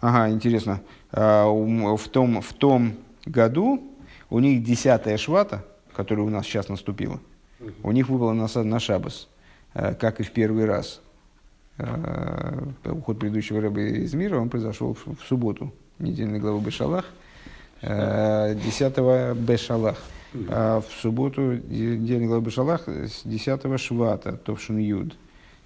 Ага, 0.00 0.30
интересно. 0.30 0.80
А, 1.12 1.46
в 1.46 2.08
том, 2.08 2.40
в 2.40 2.52
том 2.54 2.96
году 3.26 3.82
у 4.30 4.38
них 4.38 4.64
десятая 4.64 5.16
швата, 5.16 5.64
которая 5.92 6.26
у 6.26 6.30
нас 6.30 6.46
сейчас 6.46 6.68
наступила, 6.68 7.20
у 7.82 7.92
них 7.92 8.08
выпала 8.08 8.32
на, 8.32 8.48
на 8.62 8.80
шабас, 8.80 9.28
э, 9.74 9.94
как 9.94 10.20
и 10.20 10.22
в 10.22 10.32
первый 10.32 10.64
раз. 10.64 11.00
Э, 11.78 12.66
уход 12.86 13.20
предыдущего 13.20 13.60
рыбы 13.60 13.88
из 13.88 14.12
мира, 14.12 14.38
он 14.38 14.48
произошел 14.48 14.94
в, 14.94 15.24
субботу, 15.26 15.72
недельной 16.00 16.40
главы 16.40 16.60
Бешалах, 16.60 17.04
10 17.82 18.58
э, 18.96 19.34
Бешалах. 19.34 19.96
А 20.48 20.80
в 20.80 21.00
субботу 21.00 21.52
недельной 21.52 22.26
главы 22.26 22.42
Бешалах 22.42 22.88
с 22.88 23.22
10 23.24 23.80
Швата, 23.80 24.32
Товшин 24.32 24.78
Юд. 24.78 25.16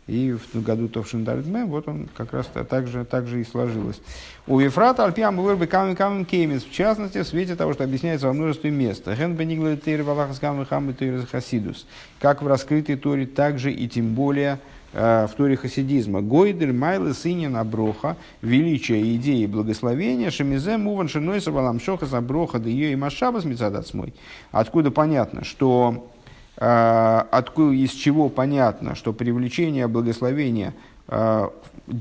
И 0.08 0.32
в 0.32 0.62
году 0.62 0.88
Товшин 0.88 1.24
Дардме, 1.24 1.64
вот 1.64 1.86
он 1.88 2.08
как 2.14 2.32
раз 2.32 2.50
так 2.68 2.88
же, 2.88 3.04
так 3.04 3.26
же 3.26 3.40
и 3.40 3.44
сложилось. 3.44 4.00
У 4.48 4.58
Ефрата 4.58 5.04
Альпиам 5.04 5.40
Вырбы 5.40 5.66
Камин 5.66 5.94
Камин 5.94 6.24
Кеймис, 6.24 6.64
в 6.64 6.72
частности, 6.72 7.22
в 7.22 7.26
свете 7.26 7.54
того, 7.54 7.72
что 7.72 7.84
объясняется 7.84 8.26
во 8.26 8.32
множестве 8.32 8.70
мест. 8.70 9.06
Ген 9.06 9.36
Бенигла 9.36 9.76
Тейр 9.76 10.02
Валахас 10.02 10.40
Камин 10.40 10.66
Хамы 10.66 10.92
Тейр 10.92 11.24
Хасидус. 11.26 11.86
Как 12.18 12.42
в 12.42 12.46
раскрытой 12.48 12.96
Торе, 12.96 13.26
так 13.26 13.60
же 13.60 13.72
и 13.72 13.88
тем 13.88 14.14
более 14.14 14.58
в 14.92 15.30
Торе 15.36 15.56
хасидизма. 15.56 16.20
Гойдер 16.20 16.72
Майлы 16.72 17.14
Синин 17.14 17.56
Аброха, 17.56 18.16
величие 18.42 19.16
идеи 19.16 19.46
благословения, 19.46 20.30
Шемизе 20.30 20.76
Муван 20.76 21.08
Шиной 21.08 21.40
Савалам 21.40 21.80
Шоха 21.80 22.06
Заброха, 22.06 22.58
ее 22.58 22.92
и 22.92 22.96
Машабас 22.96 23.44
Мецадацмой. 23.44 24.12
Откуда 24.50 24.90
понятно, 24.90 25.44
что 25.44 26.10
а, 26.58 27.26
откуда, 27.30 27.72
из 27.72 27.90
чего 27.90 28.28
понятно, 28.28 28.94
что 28.94 29.12
привлечение 29.12 29.88
благословения 29.88 30.74
а, 31.08 31.50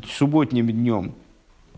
субботним 0.07 0.67
днем 0.67 1.13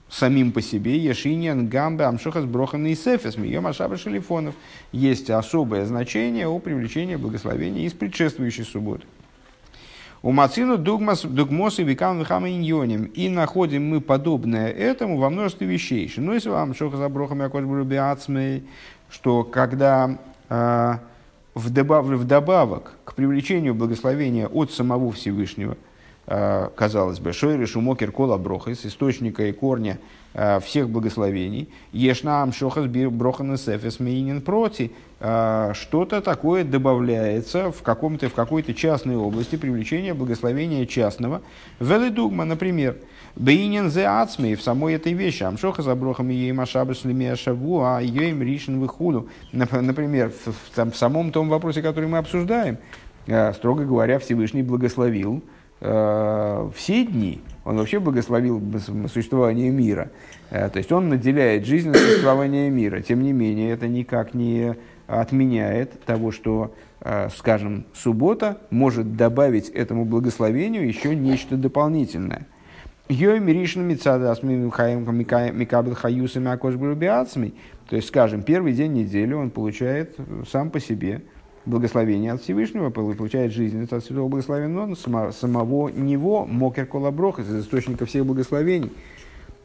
самим 0.10 0.52
по 0.52 0.62
себе, 0.62 0.98
Ешиньян, 0.98 1.68
Гамбе, 1.68 2.06
Амшохас, 2.06 2.46
Брохан 2.46 2.86
и 2.86 2.96
Сефес, 2.96 3.38
Мием 3.38 3.68
Ашаба 3.68 3.98
Шелифонов, 3.98 4.56
есть 4.92 5.30
особое 5.30 5.86
значение 5.86 6.48
у 6.48 6.60
привлечения 6.60 7.18
благословения 7.18 7.86
из 7.86 7.94
предшествующей 7.94 8.64
субботы. 8.64 9.06
У 10.26 10.32
Мацину 10.32 10.78
дугмос, 10.78 11.24
дугмос 11.24 11.80
и 11.80 11.84
векам 11.84 12.20
вехам 12.20 12.48
иньоним. 12.48 13.12
И 13.14 13.28
находим 13.28 13.90
мы 13.90 14.00
подобное 14.00 14.72
этому 14.72 15.18
во 15.18 15.30
множестве 15.30 15.68
вещей. 15.68 16.10
Ну, 16.16 16.34
если 16.34 16.48
вам 16.48 16.74
шоха 16.74 16.96
за 16.96 17.10
брохом 17.10 17.42
якош 17.42 17.66
что 19.10 19.44
когда 19.44 20.18
э, 20.48 20.94
вдобав, 21.56 22.06
вдобавок 22.06 22.94
к 23.04 23.16
привлечению 23.16 23.76
благословения 23.76 24.48
от 24.48 24.72
самого 24.72 25.12
Всевышнего, 25.12 25.76
э, 26.28 26.70
казалось 26.74 27.20
бы, 27.20 27.34
Шойриш 27.34 27.76
Умокер 27.76 28.14
Кола 28.14 28.38
Брохас, 28.38 28.86
источника 28.86 29.44
и 29.44 29.52
корня 29.52 30.00
всех 30.34 30.90
благословений, 30.90 31.70
Ешнаам 31.92 32.54
Шохас 32.54 32.86
Брохана 32.86 33.58
Сефес 33.58 34.00
Мейнин 34.00 34.42
Проти, 34.42 34.92
э, 35.20 35.72
что-то 35.76 36.22
такое 36.22 36.64
добавляется 36.64 37.72
в, 37.72 37.84
каком-то, 37.84 38.30
в 38.30 38.34
какой-то 38.34 38.74
частной 38.74 39.16
области 39.16 39.56
привлечения 39.56 40.14
благословения 40.14 40.86
частного. 40.86 41.42
Велидугма, 41.80 42.46
например, 42.46 42.98
Бейнин 43.36 43.90
зе 43.90 44.06
ацмей 44.06 44.56
в 44.56 44.62
самой 44.62 44.96
этой 44.96 45.14
вещи. 45.14 45.44
Амшоха 45.44 45.82
за 45.82 45.96
брохом 45.96 46.30
ей 46.30 46.52
машабы 46.52 46.94
шлемия 46.94 47.36
шаву, 47.36 47.84
а 47.84 48.00
ее 48.00 48.30
им 48.30 48.42
ришен 48.42 48.80
выхуду. 48.80 49.28
Например, 49.52 50.32
в, 50.32 50.52
в, 50.52 50.92
в 50.92 50.96
самом 50.96 51.32
том 51.32 51.50
вопросе, 51.50 51.82
который 51.82 52.10
мы 52.10 52.18
обсуждаем, 52.20 52.78
э, 53.28 53.54
строго 53.54 53.86
говоря, 53.86 54.20
Всевышний 54.20 54.64
благословил 54.64 55.44
э, 55.84 56.70
все 56.76 57.06
дни. 57.06 57.42
Он 57.66 57.78
вообще 57.78 58.00
благословил 58.00 58.62
существование 59.08 59.70
мира. 59.70 60.12
Э, 60.50 60.70
то 60.70 60.78
есть 60.78 60.92
он 60.92 61.10
наделяет 61.10 61.66
жизнь 61.66 61.94
существования 61.94 62.70
мира. 62.70 63.02
Тем 63.02 63.22
не 63.22 63.34
менее, 63.34 63.72
это 63.72 63.88
никак 63.88 64.34
не 64.34 64.76
отменяет 65.08 66.02
того, 66.06 66.32
что, 66.32 66.74
э, 67.02 67.30
скажем, 67.36 67.86
суббота 67.94 68.58
может 68.70 69.16
добавить 69.16 69.70
этому 69.70 70.06
благословению 70.06 70.88
еще 70.88 71.16
нечто 71.16 71.58
дополнительное. 71.58 72.48
То 77.90 77.98
есть, 77.98 78.08
скажем, 78.08 78.44
первый 78.44 78.74
день 78.74 78.94
недели 78.94 79.34
он 79.34 79.50
получает 79.50 80.16
сам 80.50 80.70
по 80.70 80.80
себе 80.80 81.22
благословение 81.66 82.34
от 82.34 82.42
Всевышнего, 82.42 82.90
получает 82.90 83.52
жизнь 83.52 83.84
от 83.84 84.04
Святого 84.04 84.28
Благословенного, 84.28 84.96
самого 85.32 85.90
него, 85.90 86.46
мокер 86.46 86.86
колоброх, 86.86 87.40
из 87.40 87.54
источника 87.56 88.06
всех 88.06 88.26
благословений. 88.26 88.92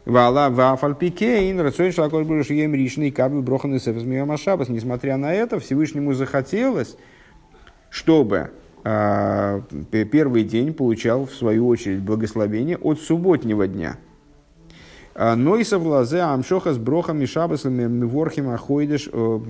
Вала 0.05 0.49
вафальпикейн, 0.49 1.61
рацион 1.61 1.92
шлаколь 1.92 2.24
будешь 2.24 2.46
ем 2.46 2.74
ришный 2.74 3.11
кабель 3.11 3.40
брохан 3.40 3.78
сефес 3.78 4.40
шабас. 4.40 4.68
Несмотря 4.68 5.18
на 5.18 5.34
это, 5.34 5.61
Всевышнему 5.61 6.14
захотелось, 6.14 6.96
чтобы 7.90 8.51
э, 8.84 9.61
первый 9.90 10.44
день 10.44 10.72
получал, 10.72 11.26
в 11.26 11.34
свою 11.34 11.68
очередь, 11.68 12.01
благословение 12.01 12.78
от 12.78 13.01
субботнего 13.01 13.66
дня. 13.66 13.99
Но 15.19 15.57
и 15.57 15.64
совлазе 15.64 16.21
амшоха 16.21 16.73
с 16.73 16.79
брохами 16.79 17.25
шабасами 17.25 17.89
миворхим 17.89 18.51
ахойдеш, 18.51 19.09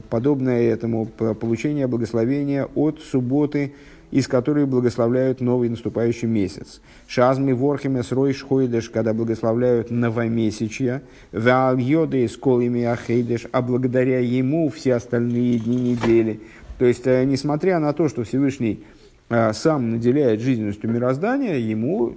подобное 0.09 0.63
этому 0.63 1.05
получение 1.05 1.87
благословения 1.87 2.67
от 2.75 3.01
субботы 3.01 3.75
из 4.11 4.27
которой 4.27 4.67
благословляют 4.67 5.41
новый 5.41 5.69
наступающий 5.69 6.29
месяц. 6.29 6.81
Шазми 7.07 7.53
ворхиме 7.53 8.03
срой 8.03 8.33
шхойдеш, 8.33 8.89
когда 8.91 9.13
благословляют 9.13 9.91
новомесячья, 9.91 11.03
ваальйоды 11.33 12.27
с 12.27 12.37
колами 12.37 12.85
ахейдеш, 12.85 13.47
а 13.53 13.63
благодаря 13.63 14.21
ему 14.21 14.71
все 14.71 14.95
остальные 14.95 15.59
дни 15.59 15.93
недели. 15.93 16.41
То 16.79 16.85
есть, 16.85 17.07
э, 17.07 17.25
несмотря 17.25 17.79
на 17.81 17.93
то, 17.93 18.09
что 18.09 18.25
Всевышний 18.25 18.85
э, 19.29 19.53
сам 19.53 19.91
наделяет 19.91 20.41
жизненностью 20.41 20.91
мироздания, 20.91 21.57
ему 21.57 22.17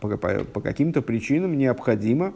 по 0.00 0.60
каким-то 0.60 1.02
причинам 1.02 1.56
необходимо, 1.56 2.32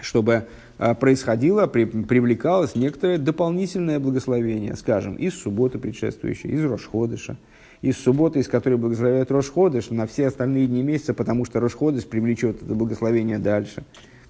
чтобы 0.00 0.46
э, 0.78 0.94
происходило, 0.94 1.66
при, 1.66 1.84
привлекалось 1.84 2.74
некоторое 2.74 3.18
дополнительное 3.18 3.98
благословение, 4.00 4.76
скажем, 4.76 5.14
из 5.14 5.34
субботы 5.34 5.78
предшествующей, 5.78 6.50
из 6.50 6.64
Рошходыша, 6.64 7.36
из 7.82 7.98
субботы, 7.98 8.40
из 8.40 8.48
которой 8.48 8.76
благословляют 8.76 9.30
Рошходыш, 9.30 9.90
на 9.90 10.06
все 10.06 10.28
остальные 10.28 10.66
дни 10.66 10.82
месяца, 10.82 11.14
потому 11.14 11.44
что 11.44 11.60
Рошходыш 11.60 12.04
привлечет 12.04 12.62
это 12.62 12.74
благословение 12.74 13.38
дальше. 13.38 13.84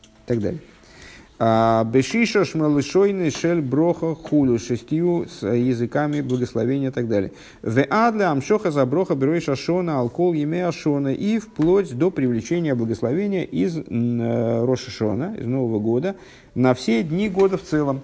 И 0.05 0.27
так 0.27 0.41
далее. 0.41 0.61
А, 1.37 1.83
Бешиша 1.85 2.45
шмалышойный 2.45 3.31
шель 3.31 3.61
броха 3.61 4.15
хулю 4.15 4.61
шестью 4.61 5.27
с 5.29 5.45
языками 5.45 6.21
благословения 6.21 6.91
и 6.91 6.93
так 6.93 7.09
далее. 7.09 7.33
В 7.61 7.85
адля 7.91 8.31
амшоха 8.31 8.71
за 8.71 8.87
броха 8.87 9.17
берой 9.17 9.41
шашона 9.41 9.99
алкол 9.99 10.33
еме 10.33 10.65
ашона 10.65 11.13
и 11.13 11.41
вплоть 11.41 11.93
до 11.99 12.13
привлечения 12.13 12.77
благословения 12.77 13.43
из 13.43 13.77
э, 13.77 14.65
Рошашона, 14.65 15.35
из 15.37 15.47
Нового 15.47 15.81
года, 15.81 16.15
на 16.55 16.73
все 16.73 17.03
дни 17.03 17.29
года 17.29 17.59
в 17.59 17.63
целом. 17.63 18.01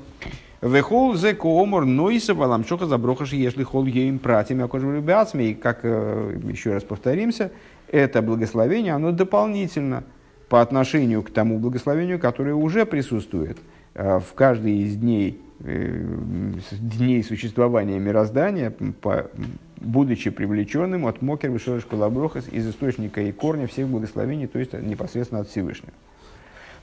Вехол 0.60 1.14
зе 1.14 1.32
коомор 1.32 1.84
нойса 1.84 2.34
валам 2.34 2.64
чоха 2.64 2.86
заброхаши 2.86 3.36
если 3.36 3.62
хол 3.62 3.86
ейм 3.86 4.18
пратим 4.18 4.60
И 4.62 5.54
как 5.54 5.80
э, 5.84 6.36
еще 6.48 6.72
раз 6.72 6.82
повторимся, 6.82 7.52
это 7.86 8.22
благословение, 8.22 8.92
оно 8.92 9.12
дополнительно 9.12 10.02
по 10.50 10.60
отношению 10.60 11.22
к 11.22 11.30
тому 11.30 11.58
благословению, 11.60 12.18
которое 12.18 12.54
уже 12.54 12.84
присутствует 12.84 13.56
э, 13.94 14.18
в 14.18 14.34
каждый 14.34 14.78
из 14.78 14.96
дней, 14.96 15.40
э, 15.60 16.04
дней 16.72 17.22
существования 17.22 18.00
мироздания, 18.00 18.74
по, 19.00 19.30
будучи 19.76 20.28
привлеченным 20.30 21.06
от 21.06 21.22
Мокер 21.22 21.52
Вишорыш 21.52 21.84
Колоброхас 21.84 22.48
из 22.50 22.68
источника 22.68 23.20
и 23.22 23.30
корня 23.30 23.68
всех 23.68 23.86
благословений, 23.86 24.48
то 24.48 24.58
есть 24.58 24.72
непосредственно 24.72 25.42
от 25.42 25.48
Всевышнего. 25.48 25.92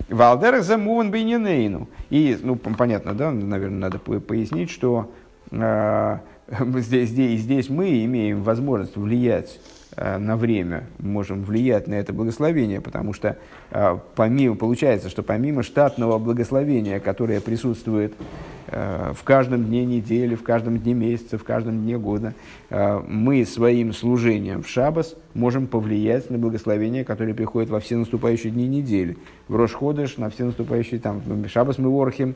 Валдер 0.07 0.61
замуван 0.61 1.11
бейнинейну. 1.11 1.89
И, 2.09 2.39
ну, 2.41 2.55
понятно, 2.55 3.13
да, 3.15 3.32
наверное, 3.32 3.80
надо 3.80 3.99
пояснить, 3.99 4.70
что 4.70 5.11
э, 5.51 6.18
здесь, 6.78 7.09
здесь, 7.09 7.41
здесь 7.41 7.70
мы 7.70 8.05
имеем 8.05 8.43
возможность 8.43 8.95
влиять 8.95 9.59
Э, 9.59 9.76
на 9.98 10.38
время 10.38 10.84
можем 11.00 11.43
влиять 11.43 11.88
на 11.88 11.95
это 11.95 12.14
благословение, 12.14 12.82
потому 12.82 13.14
что 13.14 13.38
э, 13.72 13.98
помимо, 14.16 14.56
получается, 14.56 15.10
что 15.10 15.24
помимо 15.24 15.64
штатного 15.64 16.20
благословения, 16.20 17.00
которое 17.00 17.41
присутствует 17.41 18.14
э, 18.14 18.57
в 18.68 19.18
каждом 19.24 19.65
дне 19.65 19.86
недели, 19.86 20.36
в 20.36 20.43
каждом 20.43 20.78
дне 20.80 20.93
месяца, 20.93 21.38
в 21.38 21.43
каждом 21.43 21.84
дне 21.84 21.97
года, 21.97 22.34
мы 22.70 23.45
своим 23.45 23.93
служением 23.93 24.63
в 24.63 24.68
Шабас 24.68 25.15
можем 25.34 25.68
повлиять 25.68 26.30
на 26.30 26.38
благословение, 26.38 27.05
которое 27.05 27.34
приходит 27.34 27.70
во 27.70 27.80
все 27.80 27.95
наступающие 27.95 28.51
дни 28.51 28.68
недели. 28.68 29.18
В 29.47 29.55
Рошходыш, 29.55 30.18
на 30.18 30.30
все 30.30 30.43
наступающие, 30.45 30.99
там, 30.99 31.22
Шабас 31.47 31.78
мы 31.78 31.89
ворхим, 31.89 32.36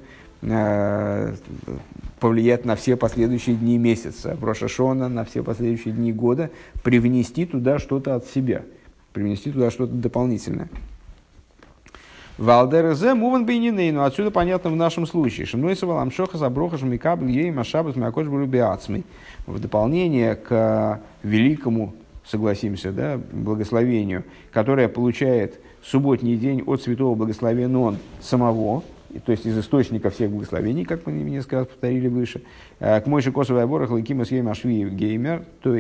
повлиять 2.19 2.65
на 2.65 2.75
все 2.75 2.95
последующие 2.95 3.55
дни 3.55 3.77
месяца, 3.77 4.35
в 4.39 4.43
Рошашона, 4.45 5.09
на 5.09 5.25
все 5.25 5.43
последующие 5.43 5.93
дни 5.93 6.13
года, 6.13 6.49
привнести 6.83 7.45
туда 7.45 7.77
что-то 7.77 8.15
от 8.15 8.25
себя, 8.25 8.63
привнести 9.13 9.51
туда 9.51 9.69
что-то 9.69 9.93
дополнительное. 9.93 10.69
Валдерезе 12.41 13.13
муван 13.13 13.45
бейниней, 13.45 13.91
но 13.91 14.03
отсюда 14.03 14.31
понятно 14.31 14.71
в 14.71 14.75
нашем 14.75 15.05
случае. 15.05 15.45
Шимной 15.45 15.75
савалам 15.75 16.09
шоха 16.09 16.39
заброха 16.39 16.75
шмикабл 16.75 17.27
ей 17.27 17.51
машабас 17.51 17.95
мякош 17.95 18.25
биацмей. 18.25 19.03
В 19.45 19.59
дополнение 19.59 20.33
к 20.33 21.01
великому, 21.21 21.93
согласимся, 22.25 22.91
да, 22.91 23.19
благословению, 23.31 24.23
которое 24.51 24.87
получает 24.87 25.59
субботний 25.83 26.35
день 26.35 26.63
от 26.65 26.81
святого 26.81 27.13
благословения 27.13 27.77
он 27.77 27.97
самого, 28.21 28.81
то 29.23 29.31
есть 29.31 29.45
из 29.45 29.59
источника 29.59 30.09
всех 30.09 30.31
благословений, 30.31 30.83
как 30.83 31.05
мы 31.05 31.11
несколько 31.11 31.57
раз 31.57 31.67
повторили 31.67 32.07
выше, 32.07 32.41
э, 32.79 33.01
к 33.01 33.05
Мойши 33.05 33.31
Косовой 33.31 33.67
Ворох 33.67 33.91
Лакима 33.91 34.25
Съем 34.25 34.47
Ашви 34.47 34.89
Геймер, 34.89 35.43
то, 35.61 35.77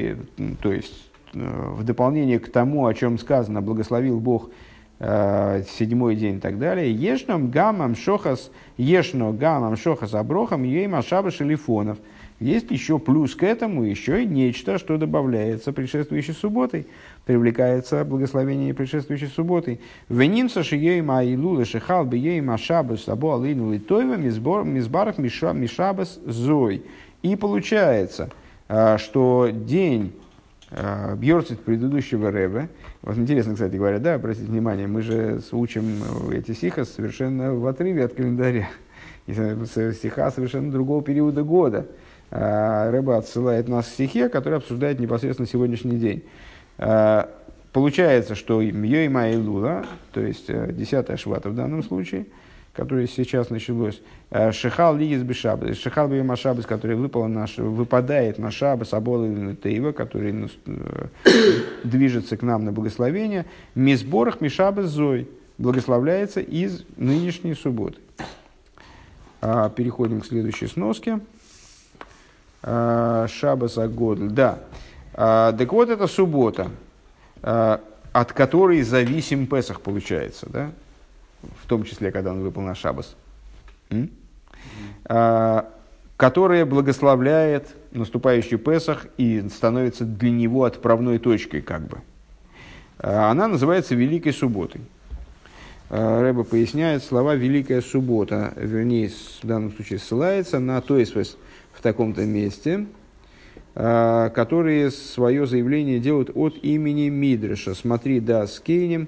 то 0.61 0.71
есть 0.71 1.09
э, 1.33 1.71
в 1.71 1.83
дополнение 1.83 2.37
к 2.37 2.51
тому, 2.51 2.85
о 2.85 2.93
чем 2.93 3.17
сказано, 3.17 3.61
благословил 3.63 4.19
Бог 4.19 4.49
э, 4.49 4.70
седьмой 5.01 6.15
день 6.15 6.37
и 6.37 6.39
так 6.39 6.59
далее, 6.59 6.93
ешном 6.93 7.49
гамам 7.49 7.95
шохас, 7.95 8.51
ешно 8.77 9.31
гамам 9.31 9.75
шохас 9.75 10.13
аброхам, 10.13 10.63
ейма 10.63 11.01
шаба 11.01 11.31
шелифонов. 11.31 11.97
Есть 12.39 12.71
еще 12.71 12.97
плюс 12.97 13.35
к 13.35 13.43
этому, 13.43 13.83
еще 13.83 14.23
и 14.23 14.25
нечто, 14.25 14.79
что 14.79 14.97
добавляется 14.97 15.71
предшествующей 15.71 16.33
субботой 16.33 16.87
привлекается 17.25 18.03
благословение 18.03 18.73
предшествующей 18.73 19.27
субботы. 19.27 19.79
Венимса 20.09 20.63
шиейма 20.63 21.19
айлула 21.19 21.65
шихал 21.65 22.05
биейма 22.05 22.57
шабас 22.57 23.07
або 23.07 23.35
алейну 23.35 23.71
литойва 23.71 24.15
мизбарах 24.15 25.17
мишабас 25.17 26.19
зой. 26.25 26.83
И 27.21 27.35
получается, 27.35 28.29
а, 28.67 28.97
что 28.97 29.49
день 29.51 30.13
Бьорцит 30.71 31.59
предыдущего 31.59 32.31
Рэбе. 32.31 32.69
Вот 33.01 33.17
интересно, 33.17 33.53
кстати 33.53 33.75
говоря, 33.75 33.99
да, 33.99 34.13
обратите 34.15 34.45
внимание, 34.47 34.87
мы 34.87 35.01
же 35.01 35.41
учим 35.51 36.01
эти 36.31 36.53
стиха 36.53 36.85
совершенно 36.85 37.53
в 37.53 37.67
отрыве 37.67 38.05
от 38.05 38.13
календаря. 38.13 38.69
Стиха 39.27 40.31
совершенно 40.31 40.71
другого 40.71 41.03
периода 41.03 41.43
года. 41.43 41.87
А, 42.31 42.89
Рэба 42.89 43.17
отсылает 43.17 43.67
нас 43.67 43.87
в 43.87 43.89
стихе, 43.89 44.29
который 44.29 44.57
обсуждает 44.59 44.99
непосредственно 44.99 45.47
сегодняшний 45.47 45.97
день. 45.97 46.23
Э, 46.77 47.25
получается, 47.73 48.35
что 48.35 48.61
Йойма 48.61 49.31
и 49.31 49.35
Лула, 49.35 49.85
то 50.13 50.21
есть 50.21 50.47
10 50.47 51.09
э, 51.09 51.17
швата 51.17 51.49
в 51.49 51.55
данном 51.55 51.83
случае, 51.83 52.25
который 52.73 53.07
сейчас 53.07 53.49
началось, 53.49 54.01
э, 54.29 54.51
Шихал 54.51 54.95
Лигис 54.95 55.23
Бешабас, 55.23 55.77
Шихал 55.77 56.07
Бейма 56.07 56.35
Шабас, 56.35 56.65
который 56.65 56.95
выпал 56.95 57.27
на, 57.27 57.45
выпадает 57.57 58.37
на 58.37 58.51
Шабас, 58.51 58.93
Абол 58.93 59.25
или 59.25 59.55
Таива, 59.55 59.91
который 59.91 60.49
движется 61.83 62.37
к 62.37 62.41
нам 62.41 62.65
на 62.65 62.71
благословение, 62.71 63.45
Мизборах 63.75 64.41
Мишабас 64.41 64.85
Зой, 64.87 65.27
благословляется 65.57 66.39
из 66.39 66.83
нынешней 66.97 67.55
субботы. 67.55 67.97
А, 69.41 69.69
переходим 69.69 70.21
к 70.21 70.25
следующей 70.25 70.67
сноске. 70.67 71.19
Шабас 72.63 73.77
Агодль. 73.79 74.29
Да. 74.29 74.59
А, 75.13 75.51
так 75.51 75.71
вот, 75.73 75.89
это 75.89 76.07
суббота, 76.07 76.69
а, 77.41 77.81
от 78.11 78.33
которой 78.33 78.81
зависим 78.83 79.47
Песах, 79.47 79.81
получается, 79.81 80.47
да? 80.49 80.71
В 81.61 81.67
том 81.67 81.83
числе, 81.83 82.11
когда 82.11 82.31
он 82.31 82.41
выпал 82.41 82.61
на 82.61 82.75
Шабас, 82.75 83.15
а, 85.05 85.69
которая 86.17 86.65
благословляет 86.65 87.75
наступающий 87.91 88.57
Песах 88.57 89.07
и 89.17 89.47
становится 89.49 90.05
для 90.05 90.31
него 90.31 90.63
отправной 90.65 91.17
точкой, 91.17 91.61
как 91.61 91.87
бы. 91.87 91.99
Она 92.99 93.47
называется 93.47 93.95
Великой 93.95 94.31
Субботой. 94.31 94.81
Рэба 95.89 96.43
поясняет 96.43 97.03
слова 97.03 97.35
«Великая 97.35 97.81
суббота», 97.81 98.53
вернее, 98.55 99.09
в 99.09 99.45
данном 99.45 99.73
случае 99.73 99.99
ссылается 99.99 100.59
на 100.59 100.79
то 100.79 100.97
есть 100.97 101.15
в 101.15 101.81
таком-то 101.81 102.25
месте– 102.25 102.85
а, 103.73 104.29
которые 104.29 104.91
свое 104.91 105.47
заявление 105.47 105.99
делают 105.99 106.29
от 106.35 106.57
имени 106.61 107.07
Мидреша. 107.07 107.73
Смотри, 107.73 108.19
да, 108.19 108.45
с 108.45 108.59
Кейнем 108.59 109.07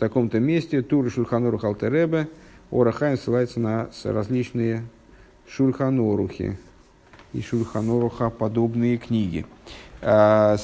таком-то 0.00 0.40
месте, 0.40 0.82
Тур 0.82 1.08
Шульханору 1.10 1.58
Халтеребе, 1.58 2.28
Орахайн 2.72 3.16
ссылается 3.16 3.60
на 3.60 3.88
различные 4.04 4.82
Шульханорухи 5.48 6.58
и 7.32 7.42
Шульханоруха 7.42 8.30
подобные 8.30 8.96
книги. 8.96 9.46
А, 10.02 10.56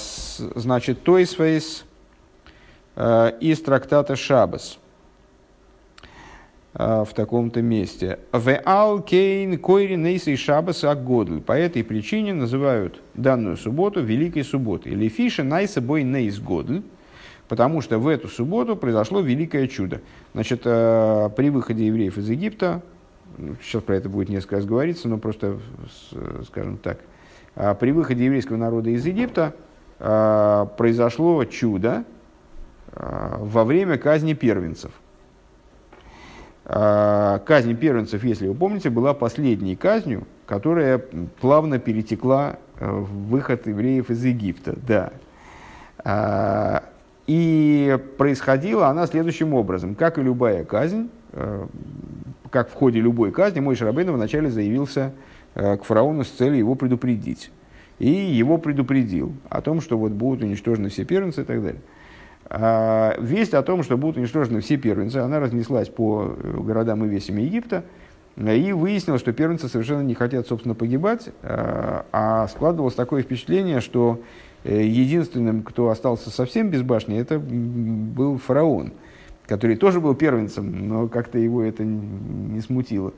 значит, 0.54 1.02
Тойсвейс 1.02 1.84
а, 2.96 3.28
из 3.40 3.60
трактата 3.60 4.16
Шабас. 4.16 4.78
а, 6.78 7.04
в 7.04 7.14
таком-то 7.14 7.62
месте. 7.62 8.18
В 8.32 8.60
ал 8.64 9.00
кейн 9.00 9.58
койри 9.58 9.96
нейсей 9.96 10.36
шабас 10.36 10.84
агодль. 10.84 11.40
По 11.40 11.52
этой 11.52 11.82
причине 11.82 12.34
называют 12.34 13.00
данную 13.14 13.56
субботу 13.56 14.02
Великой 14.02 14.44
Субботой. 14.44 14.92
Или 14.92 15.08
фиша 15.08 15.42
найса 15.42 15.80
бой 15.80 16.02
нейс 16.02 16.38
годль. 16.38 16.82
Потому 17.48 17.80
что 17.80 17.98
в 17.98 18.08
эту 18.08 18.28
субботу 18.28 18.76
произошло 18.76 19.20
великое 19.20 19.68
чудо. 19.68 20.00
Значит, 20.34 20.62
а, 20.64 21.28
при 21.30 21.50
выходе 21.50 21.86
евреев 21.86 22.18
из 22.18 22.28
Египта, 22.28 22.82
сейчас 23.62 23.82
про 23.82 23.96
это 23.96 24.08
будет 24.08 24.28
несколько 24.28 24.56
раз 24.56 24.64
говориться, 24.64 25.08
но 25.08 25.18
просто, 25.18 25.58
скажем 26.46 26.78
так, 26.78 26.98
а, 27.54 27.74
при 27.74 27.92
выходе 27.92 28.24
еврейского 28.24 28.56
народа 28.56 28.90
из 28.90 29.04
Египта 29.06 29.54
произошло 29.98 31.42
чудо 31.46 32.04
во 32.92 33.64
время 33.64 33.96
казни 33.96 34.34
первенцев– 34.34 34.92
казнь 36.66 37.76
первенцев, 37.76 38.24
если 38.24 38.48
вы 38.48 38.54
помните, 38.54 38.90
была 38.90 39.14
последней 39.14 39.76
казнью, 39.76 40.26
которая 40.46 40.98
плавно 41.40 41.78
перетекла 41.78 42.56
э, 42.78 42.90
в 42.90 43.28
выход 43.28 43.68
евреев 43.68 44.10
из 44.10 44.24
Египта. 44.24 44.76
Да. 44.86 45.12
И 47.26 47.98
происходила 48.18 48.88
она 48.88 49.06
следующим 49.06 49.54
образом. 49.54 49.94
Как 49.94 50.18
и 50.18 50.22
любая 50.22 50.64
казнь, 50.64 51.10
э, 51.32 51.66
как 52.50 52.70
в 52.70 52.74
ходе 52.74 53.00
любой 53.00 53.32
казни, 53.32 53.60
мой 53.60 53.74
Шарабейн 53.74 54.12
вначале 54.12 54.48
заявился 54.48 55.12
э, 55.54 55.76
к 55.76 55.84
фараону 55.84 56.22
с 56.22 56.28
целью 56.28 56.58
его 56.58 56.74
предупредить. 56.76 57.50
И 57.98 58.10
его 58.10 58.58
предупредил 58.58 59.34
о 59.48 59.60
том, 59.60 59.80
что 59.80 59.98
вот 59.98 60.12
будут 60.12 60.42
уничтожены 60.42 60.88
все 60.88 61.04
первенцы 61.04 61.42
и 61.42 61.44
так 61.44 61.62
далее. 61.62 61.80
А, 62.48 63.16
весть 63.18 63.54
о 63.54 63.62
том, 63.62 63.82
что 63.82 63.96
будут 63.96 64.18
уничтожены 64.18 64.60
все 64.60 64.76
первенцы, 64.76 65.16
она 65.16 65.40
разнеслась 65.40 65.88
по 65.88 66.36
э, 66.36 66.60
городам 66.60 67.04
и 67.04 67.08
весям 67.08 67.38
Египта, 67.38 67.84
и 68.36 68.72
выяснилось, 68.72 69.22
что 69.22 69.32
первенцы 69.32 69.66
совершенно 69.66 70.02
не 70.02 70.14
хотят, 70.14 70.46
собственно, 70.46 70.74
погибать, 70.74 71.30
а, 71.42 72.46
складывалось 72.48 72.94
такое 72.94 73.22
впечатление, 73.22 73.80
что 73.80 74.20
единственным, 74.68 75.62
кто 75.62 75.90
остался 75.90 76.30
совсем 76.30 76.70
без 76.70 76.82
башни, 76.82 77.18
это 77.18 77.38
был 77.38 78.38
фараон, 78.38 78.92
который 79.46 79.76
тоже 79.76 80.00
был 80.00 80.14
первенцем, 80.14 80.88
но 80.88 81.08
как-то 81.08 81.38
его 81.38 81.62
это 81.62 81.84
не 81.84 82.60
смутило. 82.60 83.12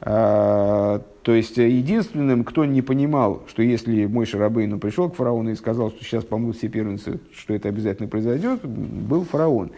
А, 0.00 1.02
то 1.22 1.32
есть 1.32 1.58
э, 1.58 1.68
единственным, 1.68 2.44
кто 2.44 2.64
не 2.64 2.82
понимал, 2.82 3.42
что 3.48 3.62
если 3.62 4.04
мой 4.04 4.26
Шарабейну 4.26 4.78
пришел 4.78 5.08
к 5.08 5.16
фараону 5.16 5.50
и 5.50 5.54
сказал, 5.54 5.90
что 5.90 6.04
сейчас 6.04 6.24
помрут 6.24 6.58
все 6.58 6.68
первенцы, 6.68 7.18
что 7.34 7.54
это 7.54 7.68
обязательно 7.68 8.06
произойдет, 8.08 8.62
был 8.64 9.24
фараон. 9.24 9.72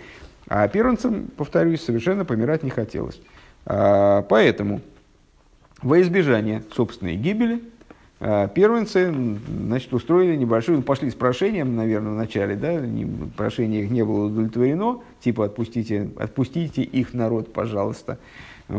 А 0.48 0.66
первенцам, 0.66 1.28
повторюсь, 1.36 1.82
совершенно 1.82 2.24
помирать 2.24 2.64
не 2.64 2.70
хотелось. 2.70 3.20
А, 3.64 4.22
поэтому 4.22 4.80
во 5.82 6.00
избежание 6.00 6.64
собственной 6.74 7.14
гибели 7.14 7.62
первенцы 8.18 9.14
значит, 9.48 9.92
устроили 9.92 10.36
небольшую, 10.36 10.82
пошли 10.82 11.10
с 11.10 11.14
прошением, 11.14 11.76
наверное, 11.76 12.12
вначале, 12.12 12.56
да, 12.56 12.82
прошение 13.36 13.84
их 13.84 13.90
не 13.90 14.04
было 14.04 14.26
удовлетворено, 14.26 15.00
типа 15.20 15.44
отпустите, 15.44 16.10
отпустите 16.18 16.82
их 16.82 17.14
народ, 17.14 17.52
пожалуйста. 17.52 18.18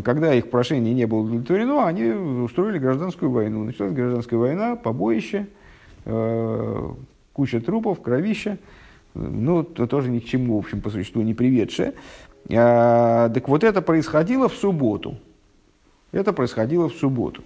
Когда 0.04 0.34
их 0.34 0.52
прошение 0.52 0.94
не 0.94 1.08
было 1.08 1.20
удовлетворено, 1.20 1.88
они 1.88 2.04
устроили 2.04 2.78
гражданскую 2.78 3.32
войну. 3.32 3.64
Началась 3.64 3.92
гражданская 3.92 4.40
война, 4.40 4.76
побоище, 4.76 5.48
э, 6.06 6.90
куча 7.34 7.60
трупов, 7.60 8.02
кровища. 8.02 8.60
Ну, 9.16 9.64
то 9.64 9.88
тоже 9.88 10.10
ни 10.10 10.20
к 10.20 10.26
чему, 10.26 10.58
в 10.58 10.60
общем, 10.60 10.82
по 10.82 10.92
существу 10.92 11.24
не 11.24 11.34
приведшее. 11.34 11.94
А, 12.52 13.30
так 13.30 13.50
вот 13.50 13.64
это 13.64 13.82
происходило 13.82 14.48
в 14.48 14.54
субботу. 14.54 15.18
Это 16.12 16.34
происходило 16.34 16.88
в 16.90 16.94
субботу. 16.94 17.44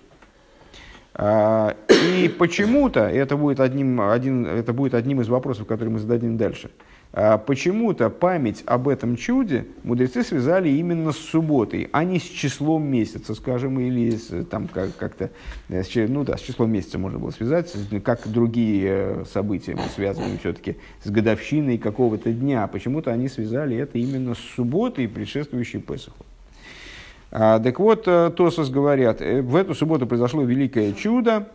А, 1.16 1.76
и 1.89 2.28
почему-то, 2.28 3.01
это 3.01 3.38
будет, 3.38 3.59
одним, 3.59 4.01
один, 4.01 4.45
это 4.45 4.74
будет 4.74 4.93
одним 4.93 5.22
из 5.22 5.30
вопросов, 5.30 5.68
которые 5.68 5.93
мы 5.93 5.99
зададим 5.99 6.38
дальше– 6.38 6.72
а 7.16 7.38
почему-то 7.38 8.09
память 8.09 8.64
об 8.66 8.88
этом 8.88 9.16
чуде 9.16 9.68
мудрецы 9.84 10.24
связали 10.24 10.70
именно 10.70 11.11
с 11.11 11.18
субботой, 11.18 11.88
а 11.91 12.03
не 12.03 12.18
с 12.18 12.24
числом 12.24 12.88
месяца, 12.88 13.36
скажем, 13.36 13.80
или 13.80 14.09
с, 14.09 14.43
там 14.45 14.68
как- 14.68 14.97
как-то, 14.97 15.30
э, 15.70 15.84
ну 16.07 16.24
да, 16.24 16.38
с 16.38 16.41
числом 16.41 16.72
месяца 16.72 16.97
можно 16.97 17.20
было 17.20 17.30
связать, 17.30 17.72
как 18.03 18.28
другие 18.28 18.88
э, 18.88 19.26
события 19.32 19.76
мы 19.76 19.84
связываем 19.93 20.39
все-таки 20.39 20.78
с 21.03 21.11
годовщиной 21.11 21.78
какого-то 21.78 22.34
дня. 22.34 22.66
Почему-то 22.66 23.11
они 23.11 23.30
связали 23.30 23.78
это 23.78 23.99
именно 23.99 24.34
с 24.34 24.39
субботой, 24.39 25.07
предшествующей 25.07 25.82
Песоху. 25.82 26.26
А, 27.36 27.59
так 27.59 27.79
вот, 27.79 28.07
э, 28.07 28.31
Тосос 28.36 28.69
говорят, 28.69 29.19
в 29.19 29.55
эту 29.55 29.73
субботу 29.73 30.05
произошло 30.05 30.43
великое 30.43 30.93
чудо, 30.93 31.47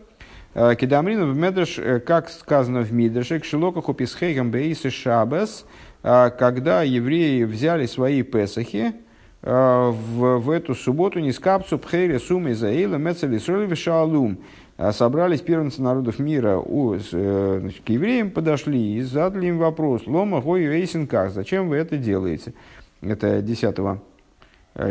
Э, 0.55 0.75
Кедамрин 0.75 1.31
в 1.31 1.37
Медреш, 1.37 1.77
э, 1.77 1.99
как 1.99 2.29
сказано 2.29 2.81
в 2.81 2.91
Мидреше, 2.91 3.39
к 3.39 3.45
Шилокаху 3.45 3.93
Писхейгам 3.93 4.49
Бейсы 4.49 4.89
Шабес, 4.89 5.65
э, 6.01 6.31
когда 6.37 6.81
евреи 6.81 7.43
взяли 7.43 7.85
свои 7.85 8.23
песахи, 8.23 8.93
в, 9.41 9.93
в 10.39 10.49
эту 10.49 10.75
субботу 10.75 11.19
не 11.19 11.31
скапцу 11.31 11.79
пхейре 11.79 12.19
сумы 12.19 12.55
заила 12.55 12.97
мецели 12.97 13.37
сроли 13.37 13.73
шалум. 13.73 14.39
Собрались 14.91 15.39
первенцы 15.39 15.81
народов 15.81 16.19
мира 16.19 16.57
у, 16.57 16.97
значит, 16.97 17.81
к 17.85 17.89
евреям, 17.89 18.31
подошли 18.31 18.97
и 18.97 19.01
задали 19.01 19.45
им 19.45 19.57
вопрос. 19.57 20.07
Лома 20.07 20.41
гой 20.41 20.65
вейсенках, 20.65 21.31
зачем 21.31 21.69
вы 21.69 21.77
это 21.77 21.95
делаете? 21.95 22.53
Это 22.99 23.41
10 23.41 23.79
Э, 23.79 23.97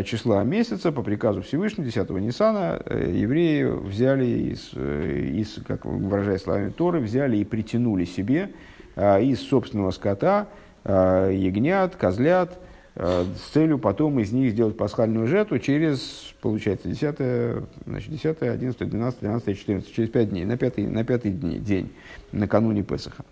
числа 0.04 0.44
месяца 0.44 0.92
по 0.92 1.02
приказу 1.02 1.42
Всевышнего, 1.42 1.86
10 1.86 2.10
Ниссана, 2.10 2.80
э, 2.84 3.10
евреи 3.14 3.64
взяли, 3.64 4.26
из, 4.26 4.70
э, 4.74 5.30
из, 5.34 5.58
как 5.66 5.84
выражая 5.84 6.38
словами 6.38 6.70
Торы, 6.70 7.00
взяли 7.00 7.38
и 7.38 7.44
притянули 7.44 8.04
себе 8.04 8.50
из 8.96 9.40
собственного 9.42 9.92
скота 9.92 10.48
ягнят, 10.84 11.94
козлят, 11.94 12.58
с 12.96 13.52
целью 13.52 13.78
потом 13.78 14.18
из 14.18 14.32
них 14.32 14.50
сделать 14.50 14.76
пасхальную 14.76 15.28
жертву 15.28 15.60
через, 15.60 16.34
получается, 16.40 16.88
10, 16.88 17.64
значит, 17.86 18.10
10 18.10 18.42
11, 18.42 18.90
12, 18.90 19.20
13, 19.20 19.56
14, 19.56 19.94
через 19.94 20.08
5 20.08 20.30
дней, 20.30 20.44
на 20.44 20.56
пятый, 20.56 20.88
на 20.88 21.04
пятый 21.04 21.30
день, 21.30 21.92
накануне 22.32 22.82
Песаха. 22.82 23.24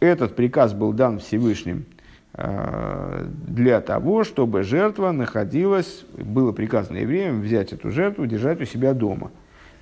Этот 0.00 0.34
приказ 0.34 0.72
был 0.72 0.92
дан 0.92 1.20
Всевышним 1.20 1.84
Э, 1.84 2.03
для 2.36 3.80
того, 3.80 4.24
чтобы 4.24 4.64
жертва 4.64 5.12
находилась, 5.12 6.04
было 6.16 6.50
приказано 6.50 6.96
евреям 6.96 7.42
взять 7.42 7.72
эту 7.72 7.90
жертву, 7.90 8.26
держать 8.26 8.60
у 8.60 8.64
себя 8.64 8.92
дома. 8.92 9.30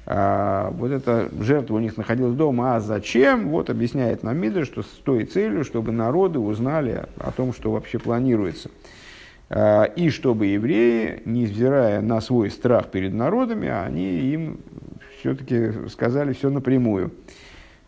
А, 0.05 0.71
вот 0.73 0.91
эта 0.91 1.29
жертва 1.41 1.77
у 1.77 1.79
них 1.79 1.97
находилась 1.97 2.35
дома, 2.35 2.77
а 2.77 2.81
зачем? 2.81 3.49
Вот 3.49 3.71
объясняет 3.71 4.23
нам 4.23 4.37
Мидриш, 4.37 4.67
что 4.67 4.83
с 4.83 4.87
той 4.87 5.25
целью, 5.25 5.65
чтобы 5.65 5.93
народы 5.93 6.41
узнали 6.41 7.07
о 7.19 7.31
том, 7.31 7.53
что 7.53 7.71
вообще 7.71 7.99
планируется. 7.99 8.71
А, 9.49 9.85
и 9.85 10.11
чтобы 10.11 10.47
евреи, 10.47 11.23
невзирая 11.25 12.01
на 12.01 12.21
свой 12.21 12.51
страх 12.51 12.89
перед 12.89 13.15
народами, 13.15 13.69
они 13.69 14.19
им 14.19 14.61
все-таки 15.21 15.89
сказали 15.89 16.33
все 16.33 16.51
напрямую. 16.51 17.13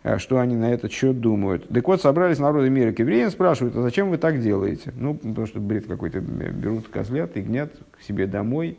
А 0.05 0.19
что 0.19 0.39
они 0.39 0.55
на 0.55 0.71
этот 0.71 0.93
счет 0.93 1.19
думают. 1.19 1.67
Так 1.71 1.89
вот, 1.89 2.03
собрались 2.03 2.39
народы 2.39 2.69
мира 2.69 2.93
к 2.93 2.99
евреям, 2.99 3.31
спрашивают, 3.31 3.75
а 3.75 3.81
зачем 3.81 4.11
вы 4.11 4.19
так 4.19 4.39
делаете? 4.39 4.93
Ну, 4.97 5.15
потому 5.15 5.47
что 5.47 5.61
бред 5.61 5.87
какой-то, 5.87 6.21
берут 6.21 6.89
козлят 6.89 7.39
и 7.39 7.41
гнят 7.41 7.73
к 7.91 8.03
себе 8.03 8.27
домой. 8.27 8.79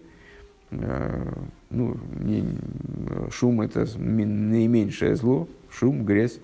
Э, 0.69 1.33
ну, 1.71 1.97
не, 2.19 2.45
шум 3.31 3.61
это 3.61 3.87
наименьшее 3.97 5.15
зло, 5.15 5.47
шум, 5.71 6.05
грязь, 6.05 6.37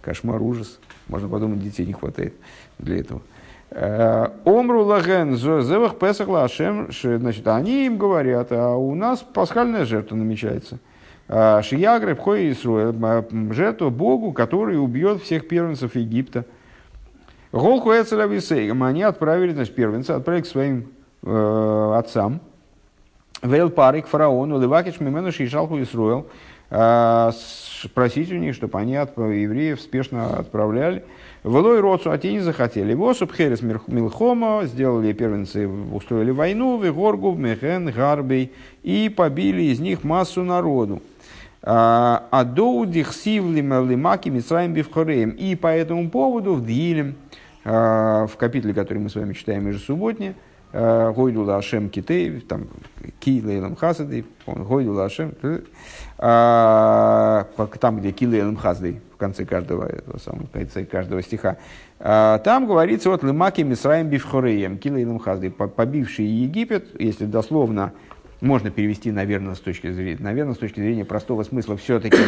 кошмар, 0.00 0.40
ужас. 0.40 0.78
Можно 1.08 1.28
подумать, 1.28 1.60
детей 1.60 1.84
не 1.84 1.92
хватает 1.92 2.34
для 2.78 2.98
этого. 2.98 3.22
Э, 3.70 4.28
Омру 4.44 4.84
лаген 4.84 5.34
зевах 5.34 5.98
песах 5.98 6.28
лашем, 6.28 6.90
значит, 6.92 7.48
они 7.48 7.86
им 7.86 7.98
говорят, 7.98 8.52
а 8.52 8.76
у 8.76 8.94
нас 8.94 9.26
пасхальная 9.34 9.84
жертва 9.84 10.14
намечается– 10.14 10.78
Шиягры 11.30 12.16
Пхой 12.16 12.50
Исруэл, 12.50 12.92
жертву 13.52 13.90
Богу, 13.90 14.32
который 14.32 14.82
убьет 14.82 15.22
всех 15.22 15.46
первенцев 15.46 15.94
Египта. 15.94 16.44
Голху 17.52 17.92
Эцелависейгам, 17.92 18.82
они 18.82 19.04
отправили, 19.04 19.52
значит, 19.52 19.74
первенца, 19.74 20.16
отправили 20.16 20.42
к 20.42 20.46
своим 20.46 20.88
э, 21.22 21.92
отцам. 21.96 22.40
Вейл 23.42 23.70
парик 23.70 24.06
фараону, 24.06 24.60
левакич 24.60 24.98
мимену 24.98 25.30
шишалху 25.30 25.80
Исруэл, 25.80 26.26
э, 26.70 27.30
спросить 27.84 28.32
у 28.32 28.36
них, 28.36 28.56
чтобы 28.56 28.78
они 28.78 28.96
от 28.96 29.16
евреев 29.16 29.80
спешно 29.80 30.38
отправляли. 30.38 31.04
Велой 31.42 31.80
роцу, 31.80 32.10
а 32.10 32.18
те 32.18 32.32
не 32.32 32.40
захотели. 32.40 32.92
Восуп 32.92 33.32
херес 33.32 33.62
милхома, 33.62 34.62
сделали 34.64 35.12
первенцы, 35.12 35.66
устроили 35.66 36.32
войну, 36.32 36.78
вегоргу, 36.78 37.32
мехен, 37.34 37.90
гарбей, 37.90 38.52
и 38.82 39.08
побили 39.08 39.62
из 39.62 39.80
них 39.80 40.04
массу 40.04 40.42
народу. 40.42 41.00
Адоудих 41.62 43.12
сивлим 43.12 43.88
лимаки 43.88 44.30
мисраим 44.30 44.72
бифхореем. 44.72 45.30
И 45.30 45.54
по 45.54 45.66
этому 45.66 46.08
поводу 46.08 46.54
в 46.54 46.64
Дилем, 46.64 47.16
а, 47.64 48.26
в 48.26 48.36
капитле, 48.36 48.72
который 48.72 48.98
мы 48.98 49.10
с 49.10 49.14
вами 49.14 49.34
читаем 49.34 49.68
ежесубботне, 49.68 50.34
э, 50.72 51.12
Гойду 51.14 51.42
Лашем 51.42 51.90
Китей, 51.90 52.40
там, 52.40 52.68
Ки 53.18 53.42
Лейлам 53.44 53.76
Хасадей, 53.76 54.24
Гойду 54.46 54.92
Лашем, 54.94 55.34
там, 56.16 57.98
где 57.98 58.12
Ки 58.12 58.24
Лейлам 58.24 58.56
Хасадей, 58.56 59.00
в 59.12 59.16
конце 59.18 59.44
каждого, 59.44 59.90
в 60.06 60.50
конце 60.52 60.86
каждого 60.86 61.22
стиха, 61.22 61.58
там 61.98 62.66
говорится 62.66 63.10
вот 63.10 63.22
Лымаки 63.22 63.60
Мисраем 63.60 64.08
Бифхореем, 64.08 64.78
Ки 64.78 64.88
Лейлам 64.88 65.18
Хасадей, 65.18 65.50
побивший 65.50 66.24
Египет, 66.24 66.98
если 66.98 67.26
дословно 67.26 67.92
можно 68.40 68.70
перевести, 68.70 69.10
наверное, 69.12 69.54
с 69.54 69.60
точки 69.60 69.90
зрения, 69.90 70.18
наверное, 70.20 70.54
с 70.54 70.58
точки 70.58 70.80
зрения 70.80 71.04
простого 71.04 71.42
смысла, 71.42 71.76
все-таки 71.76 72.18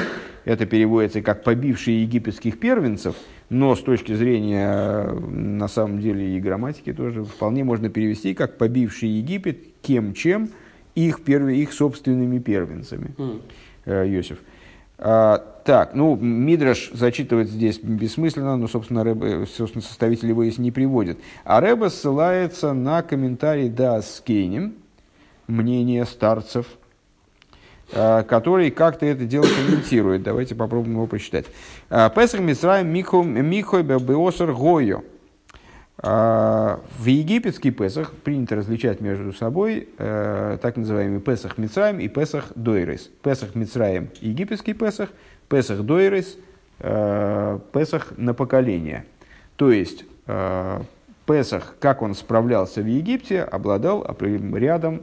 это 0.45 0.67
переводится 0.67 1.23
как 1.23 1.43
побившие 1.43 2.03
египетских 2.03 2.59
первенцев, 2.59 3.17
но 3.49 3.75
с 3.75 3.81
точки 3.81 4.15
зрения, 4.15 5.05
на 5.05 5.69
самом 5.69 6.01
деле, 6.01 6.37
и 6.37 6.41
грамматики 6.41 6.93
тоже 6.93 7.25
вполне 7.25 7.65
можно 7.65 7.89
перевести 7.89 8.35
как 8.35 8.59
побивший 8.59 9.09
Египет 9.09 9.59
кем 9.83 10.15
чем 10.15 10.51
их, 10.95 11.23
первые, 11.23 11.63
их 11.63 11.73
собственными 11.73 12.39
первенцами. 12.39 13.15
Mm. 13.17 14.09
Йосиф. 14.09 14.39
А, 14.99 15.39
так, 15.65 15.95
ну, 15.95 16.15
Мидраш 16.17 16.91
зачитывать 16.93 17.49
здесь 17.49 17.79
бессмысленно, 17.79 18.57
но, 18.57 18.69
собственно, 18.69 19.03
Рэбе, 19.03 19.47
собственно 19.47 19.83
составитель 19.83 20.29
его 20.29 20.45
здесь 20.45 20.59
не 20.59 20.71
приводит. 20.71 21.19
А 21.45 21.61
Рэбе 21.61 21.91
ссылается 21.91 22.73
на 22.73 23.03
комментарий 23.03 23.69
Да 23.69 24.01
Скейнем, 24.01 24.75
мнение 25.53 26.05
старцев, 26.07 26.67
э, 27.93 28.23
который 28.25 28.71
как-то 28.71 29.07
это 29.07 29.25
дело 29.25 29.45
комментирует. 29.45 30.23
Давайте 30.23 30.55
попробуем 30.55 30.95
его 30.95 31.07
прочитать. 31.07 31.47
Э, 31.91 32.11
Песах 32.15 32.41
Мисраем 32.41 32.89
Михой 32.89 33.83
Беосар 33.83 34.53
Гойо. 34.53 35.03
Э, 36.03 36.79
в 36.99 37.07
египетский 37.07 37.71
Песах 37.71 38.13
принято 38.13 38.57
различать 38.57 39.01
между 39.01 39.33
собой 39.33 39.89
так 39.97 40.77
называемый 40.77 41.21
Песах 41.21 41.59
Мицраем 41.59 42.01
и 42.01 42.09
Песах 42.09 42.47
Дойрес. 42.55 43.11
Песах 43.23 43.55
Мицраем– 43.55 44.09
египетский 44.21 44.73
Песах, 44.73 45.11
Песах 45.49 45.83
Дойрес– 45.83 46.37
Песах 46.79 48.15
на 48.17 48.35
поколение. 48.35 49.05
То 49.57 49.71
есть, 49.71 50.05
Песах, 51.27 51.77
как 51.79 52.03
он 52.03 52.15
справлялся 52.15 52.81
в 52.81 52.87
Египте, 52.87 53.43
обладал 53.43 54.05
рядом 54.57 55.03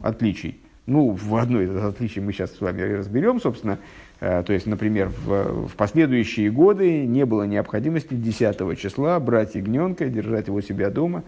отличий. 0.00 0.60
Ну, 0.86 1.10
в 1.10 1.36
одной 1.36 1.66
из 1.66 1.76
отличий 1.76 2.20
мы 2.20 2.32
сейчас 2.32 2.52
с 2.52 2.60
вами 2.60 2.82
разберем, 2.82 3.40
собственно. 3.40 3.78
Э, 4.20 4.42
то 4.44 4.52
есть, 4.52 4.66
например, 4.66 5.08
в, 5.08 5.68
в 5.68 5.76
последующие 5.76 6.50
годы 6.50 7.06
не 7.06 7.24
было 7.24 7.44
необходимости 7.44 8.14
10 8.14 8.78
числа 8.78 9.18
брать 9.20 9.54
ягненка, 9.54 10.06
держать 10.06 10.48
его 10.48 10.60
себя 10.60 10.90
дома 10.90 11.22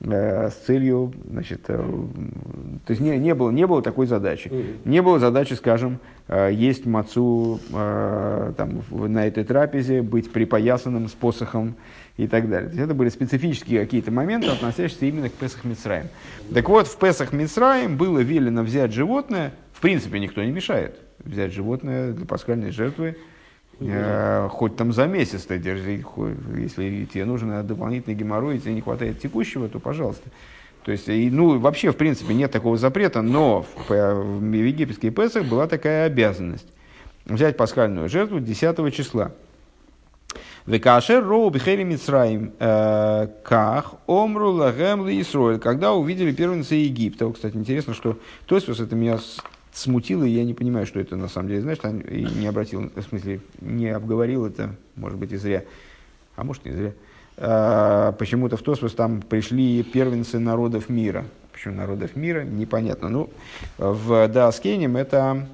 э, 0.00 0.48
с 0.48 0.54
целью, 0.66 1.12
значит, 1.28 1.62
э, 1.68 1.76
то 1.76 2.90
есть 2.90 3.00
не, 3.00 3.18
не, 3.18 3.34
было, 3.34 3.50
не 3.50 3.66
было 3.66 3.82
такой 3.82 4.06
задачи. 4.06 4.50
Не 4.84 5.02
было 5.02 5.18
задачи, 5.18 5.54
скажем, 5.54 5.98
есть 6.50 6.86
мацу 6.86 7.58
там, 7.70 8.82
на 8.90 9.26
этой 9.26 9.44
трапезе, 9.44 10.00
быть 10.00 10.32
припоясанным 10.32 11.08
с 11.08 11.12
посохом 11.12 11.74
и 12.16 12.26
так 12.26 12.48
далее. 12.48 12.68
То 12.68 12.74
есть 12.74 12.84
это 12.84 12.94
были 12.94 13.08
специфические 13.08 13.80
какие-то 13.80 14.10
моменты, 14.10 14.48
относящиеся 14.48 15.06
именно 15.06 15.28
к 15.28 15.32
Песах 15.32 15.64
Мицраем. 15.64 16.08
Так 16.52 16.68
вот, 16.68 16.86
в 16.86 16.96
Песах 16.98 17.32
Мицраем 17.32 17.96
было 17.96 18.18
велено 18.18 18.62
взять 18.62 18.92
животное, 18.92 19.52
в 19.72 19.80
принципе, 19.80 20.18
никто 20.18 20.42
не 20.42 20.52
мешает 20.52 20.98
взять 21.24 21.52
животное 21.52 22.12
для 22.12 22.26
пасхальной 22.26 22.70
жертвы, 22.70 23.16
э, 23.80 24.48
хоть 24.50 24.76
там 24.76 24.92
за 24.92 25.06
месяц 25.06 25.44
ты 25.44 25.58
держи, 25.58 26.04
если 26.56 27.04
тебе 27.06 27.24
нужен 27.24 27.66
дополнительный 27.66 28.14
геморрой, 28.14 28.56
и 28.56 28.58
тебе 28.58 28.74
не 28.74 28.80
хватает 28.80 29.20
текущего, 29.20 29.68
то 29.68 29.78
пожалуйста. 29.78 30.28
То 30.84 30.92
есть, 30.92 31.08
и, 31.08 31.30
ну, 31.30 31.58
вообще, 31.58 31.92
в 31.92 31.96
принципе, 31.96 32.32
нет 32.32 32.50
такого 32.50 32.76
запрета, 32.76 33.20
но 33.20 33.66
в, 33.88 33.90
в 33.90 34.52
египетский 34.52 35.10
Песах 35.10 35.44
была 35.44 35.66
такая 35.66 36.06
обязанность 36.06 36.66
взять 37.26 37.56
пасхальную 37.56 38.08
жертву 38.08 38.40
10 38.40 38.94
числа. 38.94 39.32
Векашер 40.70 41.24
роу 41.26 41.50
бихери 41.50 41.82
Мицраим 41.82 42.52
э, 42.60 43.26
ках 43.42 43.94
омру 44.06 44.52
лагем 44.52 45.08
Исроэль. 45.08 45.58
Когда 45.58 45.92
увидели 45.92 46.30
первенца 46.30 46.76
Египта. 46.76 47.28
Кстати, 47.32 47.56
интересно, 47.56 47.92
что 47.92 48.18
Тосфос 48.46 48.78
это 48.78 48.94
меня 48.94 49.18
смутило, 49.72 50.22
и 50.22 50.30
я 50.30 50.44
не 50.44 50.54
понимаю, 50.54 50.86
что 50.86 51.00
это 51.00 51.16
на 51.16 51.26
самом 51.26 51.48
деле, 51.48 51.62
знаешь, 51.62 51.78
не 51.82 52.46
обратил, 52.46 52.88
в 52.94 53.02
смысле, 53.02 53.40
не 53.60 53.88
обговорил 53.88 54.46
это, 54.46 54.76
может 54.94 55.18
быть, 55.18 55.32
и 55.32 55.36
зря, 55.36 55.64
а 56.36 56.44
может, 56.44 56.64
не 56.64 56.70
зря. 56.70 56.92
А, 57.36 58.12
почему-то 58.12 58.56
в 58.56 58.62
Тосфос 58.62 58.94
там 58.94 59.22
пришли 59.22 59.82
первенцы 59.82 60.38
народов 60.38 60.88
мира. 60.88 61.24
Почему 61.52 61.74
народов 61.74 62.14
мира, 62.14 62.44
непонятно. 62.44 63.08
Ну, 63.08 63.30
в 63.76 64.28
Даскенем 64.28 64.96
это 64.96 65.48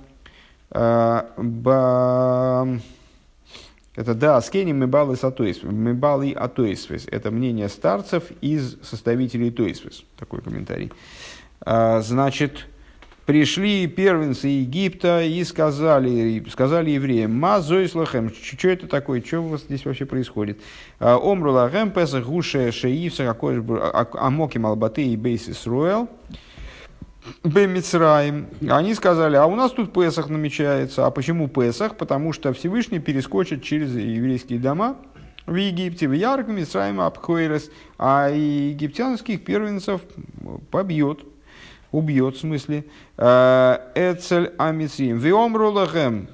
а, 0.70 1.26
ба, 1.38 2.68
это 3.97 4.14
да, 4.14 4.40
скени 4.43 4.73
мебалы 4.73 5.16
сатоисвес. 5.16 5.73
Мебалы 5.73 6.32
атоисвес. 6.32 7.06
Это 7.10 7.31
мнение 7.31 7.70
старцев 7.70 8.24
из 8.43 8.78
составителей 8.82 9.51
тоисвес. 9.51 10.05
Такой 10.18 10.43
комментарий. 10.43 10.93
А, 11.62 12.02
значит, 12.02 12.66
пришли 13.24 13.86
первенцы 13.86 14.48
Египта 14.48 15.23
и 15.23 15.43
сказали, 15.44 16.44
сказали 16.51 16.90
евреям, 16.90 17.35
«Ма 17.35 17.60
зоислахем». 17.62 18.31
Что 18.31 18.68
это 18.68 18.86
такое? 18.86 19.23
Что 19.23 19.40
у 19.40 19.48
вас 19.48 19.62
здесь 19.62 19.86
вообще 19.86 20.05
происходит? 20.05 20.60
А, 21.01 21.16
Омру 21.16 21.52
лахем 21.52 21.90
песах 21.90 22.27
гуше 22.27 22.73
шеивса 22.73 23.24
какой 23.24 23.64
амоки 24.12 24.59
малбаты 24.59 25.06
и 25.06 25.16
бейсис 25.16 25.66
руэл. 25.66 26.10
Бемицраим. 27.44 28.48
Они 28.69 28.94
сказали, 28.94 29.36
а 29.36 29.47
у 29.47 29.55
нас 29.55 29.73
тут 29.73 29.93
Песах 29.93 30.28
намечается. 30.28 31.07
А 31.07 31.11
почему 31.11 31.48
Песах? 31.48 31.97
Потому 31.97 32.32
что 32.32 32.53
Всевышний 32.53 32.98
перескочит 32.98 33.62
через 33.62 33.94
еврейские 33.94 34.59
дома 34.59 34.97
в 35.47 35.55
Египте, 35.55 36.09
в 36.09 36.12
Ярк, 36.12 36.48
Мицраим, 36.48 37.01
Абхойрес, 37.01 37.70
а 37.98 38.31
египтянских 38.31 39.44
первенцев 39.44 40.01
побьет, 40.70 41.20
убьет 41.93 42.36
в 42.36 42.40
смысле. 42.40 42.85
Э, 43.16 43.78
Эцель 43.94 44.53
Амицрим. 44.59 45.19
Виомрулахем 45.19 46.28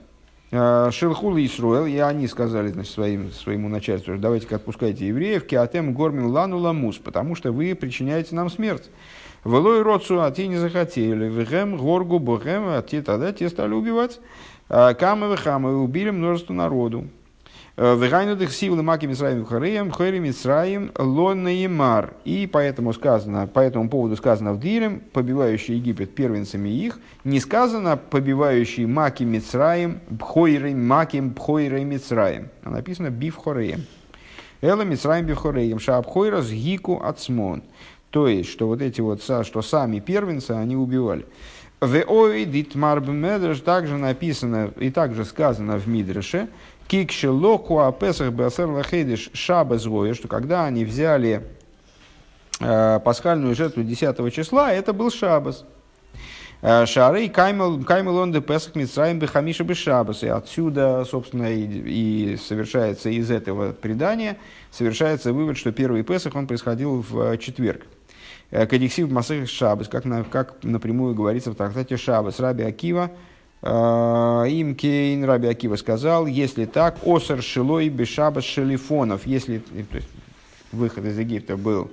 э, 0.50 0.90
Шилхул 0.92 1.36
Исруэл, 1.36 1.86
и 1.86 1.98
они 1.98 2.26
сказали 2.26 2.68
значит, 2.68 2.92
своим, 2.92 3.30
своему 3.32 3.68
начальству, 3.68 4.16
давайте-ка 4.16 4.56
отпускайте 4.56 5.06
евреев, 5.08 5.46
киатем 5.46 5.92
гормин 5.92 6.26
лану 6.26 6.58
ламус, 6.58 6.96
потому 6.96 7.34
что 7.34 7.52
вы 7.52 7.74
причиняете 7.74 8.34
нам 8.34 8.48
смерть. 8.50 8.90
Велой 9.44 9.82
родцу, 9.82 10.20
а 10.20 10.30
те 10.30 10.46
не 10.46 10.56
захотели. 10.56 11.28
Вехем, 11.28 11.76
горгу, 11.76 12.18
бохем, 12.18 12.64
а 12.66 12.82
те 12.82 13.02
тогда 13.02 13.32
те 13.32 13.48
стали 13.48 13.72
убивать. 13.72 14.20
А, 14.68 14.94
камы 14.94 15.32
вехамы 15.32 15.82
убили 15.82 16.10
множество 16.10 16.52
народу. 16.52 17.06
Э, 17.74 17.96
Вегайну 17.96 18.36
дых 18.36 18.52
силы 18.52 18.82
маки 18.82 19.06
Мисраим 19.06 19.46
Хареем, 19.46 19.90
Хэри 19.90 20.18
Мисраим, 20.18 20.92
Лоннаимар. 20.96 22.12
И 22.24 22.46
поэтому 22.46 22.92
сказано, 22.92 23.46
по 23.46 23.60
этому 23.60 23.88
поводу 23.88 24.14
сказано 24.16 24.52
в 24.52 24.60
Дилем, 24.60 25.00
побивающий 25.12 25.76
Египет 25.76 26.14
первенцами 26.14 26.68
их, 26.68 27.00
не 27.24 27.40
сказано 27.40 27.96
побивающий 27.96 28.84
маки 28.84 29.24
Мисраим, 29.24 30.00
Бхойрей 30.10 30.74
маким 30.74 31.30
Бхойрей 31.30 31.84
Мисраим. 31.84 32.50
А 32.62 32.68
написано 32.70 33.08
Бифхореем. 33.08 33.86
Эла 34.60 34.82
Мисраим 34.82 35.24
Бифхореем, 35.24 35.78
Шаабхойрас 35.78 36.50
Гику 36.50 37.02
Ацмон. 37.02 37.62
То 38.12 38.28
есть, 38.28 38.50
что 38.50 38.68
вот 38.68 38.82
эти 38.82 39.00
вот, 39.00 39.22
что 39.22 39.62
сами 39.62 39.98
первенцы, 39.98 40.50
они 40.52 40.76
убивали. 40.76 41.24
В 41.80 41.96
также 43.64 43.96
написано 43.96 44.70
и 44.78 44.90
также 44.90 45.24
сказано 45.24 45.78
в 45.78 45.88
Мидреше, 45.88 46.48
Кикши 46.86 47.30
локуа 47.30 47.90
песах 47.90 48.30
беасер 48.32 48.68
лахейдиш 48.68 49.30
шабас 49.32 49.82
что 49.82 50.28
когда 50.28 50.66
они 50.66 50.84
взяли 50.84 51.42
э, 52.60 53.00
пасхальную 53.02 53.54
жертву 53.54 53.82
10 53.82 54.32
числа, 54.32 54.72
это 54.72 54.92
был 54.92 55.10
шабас. 55.10 55.64
Э, 56.60 56.86
Шары 56.86 57.28
каймел 57.28 58.16
он 58.16 58.30
де 58.30 58.40
песах 58.40 58.76
митсраим 58.76 59.18
бехамиша 59.18 59.64
бешабас. 59.64 60.22
И 60.22 60.28
отсюда, 60.28 61.04
собственно, 61.04 61.52
и, 61.52 61.64
и 61.64 62.36
совершается 62.36 63.08
из 63.08 63.30
этого 63.30 63.72
предания, 63.72 64.36
совершается 64.70 65.32
вывод, 65.32 65.56
что 65.56 65.72
первый 65.72 66.04
песах 66.04 66.36
он 66.36 66.46
происходил 66.46 67.04
в 67.08 67.36
четверг. 67.38 67.86
Э, 68.52 68.66
Кадиксив 68.66 69.10
Масых 69.10 69.48
Шабас, 69.48 69.88
как, 69.88 70.04
на, 70.04 70.24
как 70.24 70.62
напрямую 70.62 71.14
говорится 71.14 71.50
в 71.50 71.54
трактате 71.54 71.96
Шабас, 71.96 72.38
Раби 72.38 72.62
Акива, 72.62 73.10
э, 73.62 74.44
им 74.50 74.74
Кейн 74.74 75.24
Раби 75.24 75.48
Акива 75.48 75.76
сказал, 75.76 76.26
если 76.26 76.66
так, 76.66 76.98
Осар 77.04 77.42
Шилой 77.42 77.88
Бешабас 77.88 78.44
Шелифонов, 78.44 79.26
если 79.26 79.58
то 79.58 79.96
есть, 79.96 80.08
выход 80.70 81.06
из 81.06 81.18
Египта 81.18 81.56
был 81.56 81.90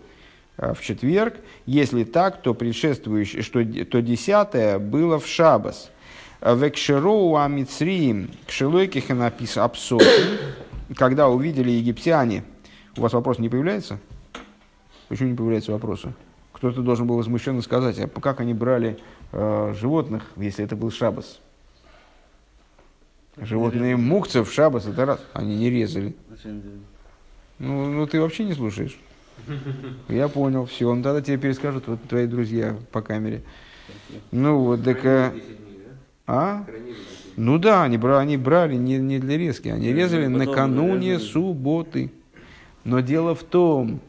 э, 0.57 0.73
в 0.73 0.81
четверг, 0.81 1.35
если 1.65 2.03
так, 2.03 2.41
то 2.41 2.53
предшествующее, 2.53 3.41
что 3.41 3.63
то 3.85 4.01
десятое 4.01 4.79
было 4.79 5.17
в 5.17 5.27
Шабас. 5.27 5.89
Векшероу 6.41 7.37
Амицриим 7.37 8.31
Кшелойких 8.47 9.09
напис 9.09 9.57
Апсот, 9.57 10.03
когда 10.95 11.29
увидели 11.29 11.71
египтяне, 11.71 12.43
у 12.97 13.01
вас 13.01 13.13
вопрос 13.13 13.39
не 13.39 13.47
появляется? 13.47 13.97
Почему 15.07 15.29
не 15.29 15.35
появляются 15.35 15.71
вопросы? 15.71 16.13
Кто-то 16.59 16.81
должен 16.81 17.07
был 17.07 17.15
возмущенно 17.15 17.61
сказать, 17.61 17.97
а 17.99 18.07
как 18.07 18.41
они 18.41 18.53
брали 18.53 18.99
э, 19.31 19.73
животных, 19.79 20.25
если 20.35 20.65
это 20.65 20.75
был 20.75 20.91
шабас? 20.91 21.39
Животные 23.37 23.95
мукцев 23.95 24.49
в 24.49 24.53
шабас, 24.53 24.85
это 24.85 25.05
раз, 25.05 25.19
они 25.31 25.55
не 25.55 25.69
резали. 25.69 26.13
Ну, 27.59 27.85
ну 27.85 28.05
ты 28.07 28.19
вообще 28.19 28.43
не 28.43 28.53
слушаешь. 28.53 28.99
Я 30.09 30.27
понял, 30.27 30.65
все, 30.65 30.93
ну 30.93 31.01
тогда 31.01 31.21
тебе 31.21 31.37
перескажут 31.37 31.87
вот 31.87 32.03
твои 32.03 32.27
друзья 32.27 32.75
по 32.91 33.01
камере. 33.01 33.41
Ну 34.31 34.59
вот, 34.59 34.83
так... 34.83 35.05
э, 35.05 35.31
А? 36.27 36.65
Ну 37.37 37.57
да, 37.57 37.83
они 37.83 37.97
брали, 37.97 38.21
они 38.21 38.37
брали 38.37 38.75
не, 38.75 38.97
не 38.97 39.17
для 39.17 39.37
резки, 39.37 39.69
они 39.69 39.93
резали 39.93 40.27
накануне 40.27 41.19
субботы. 41.19 42.11
Но 42.83 42.99
дело 42.99 43.33
в 43.33 43.43
том, 43.43 44.01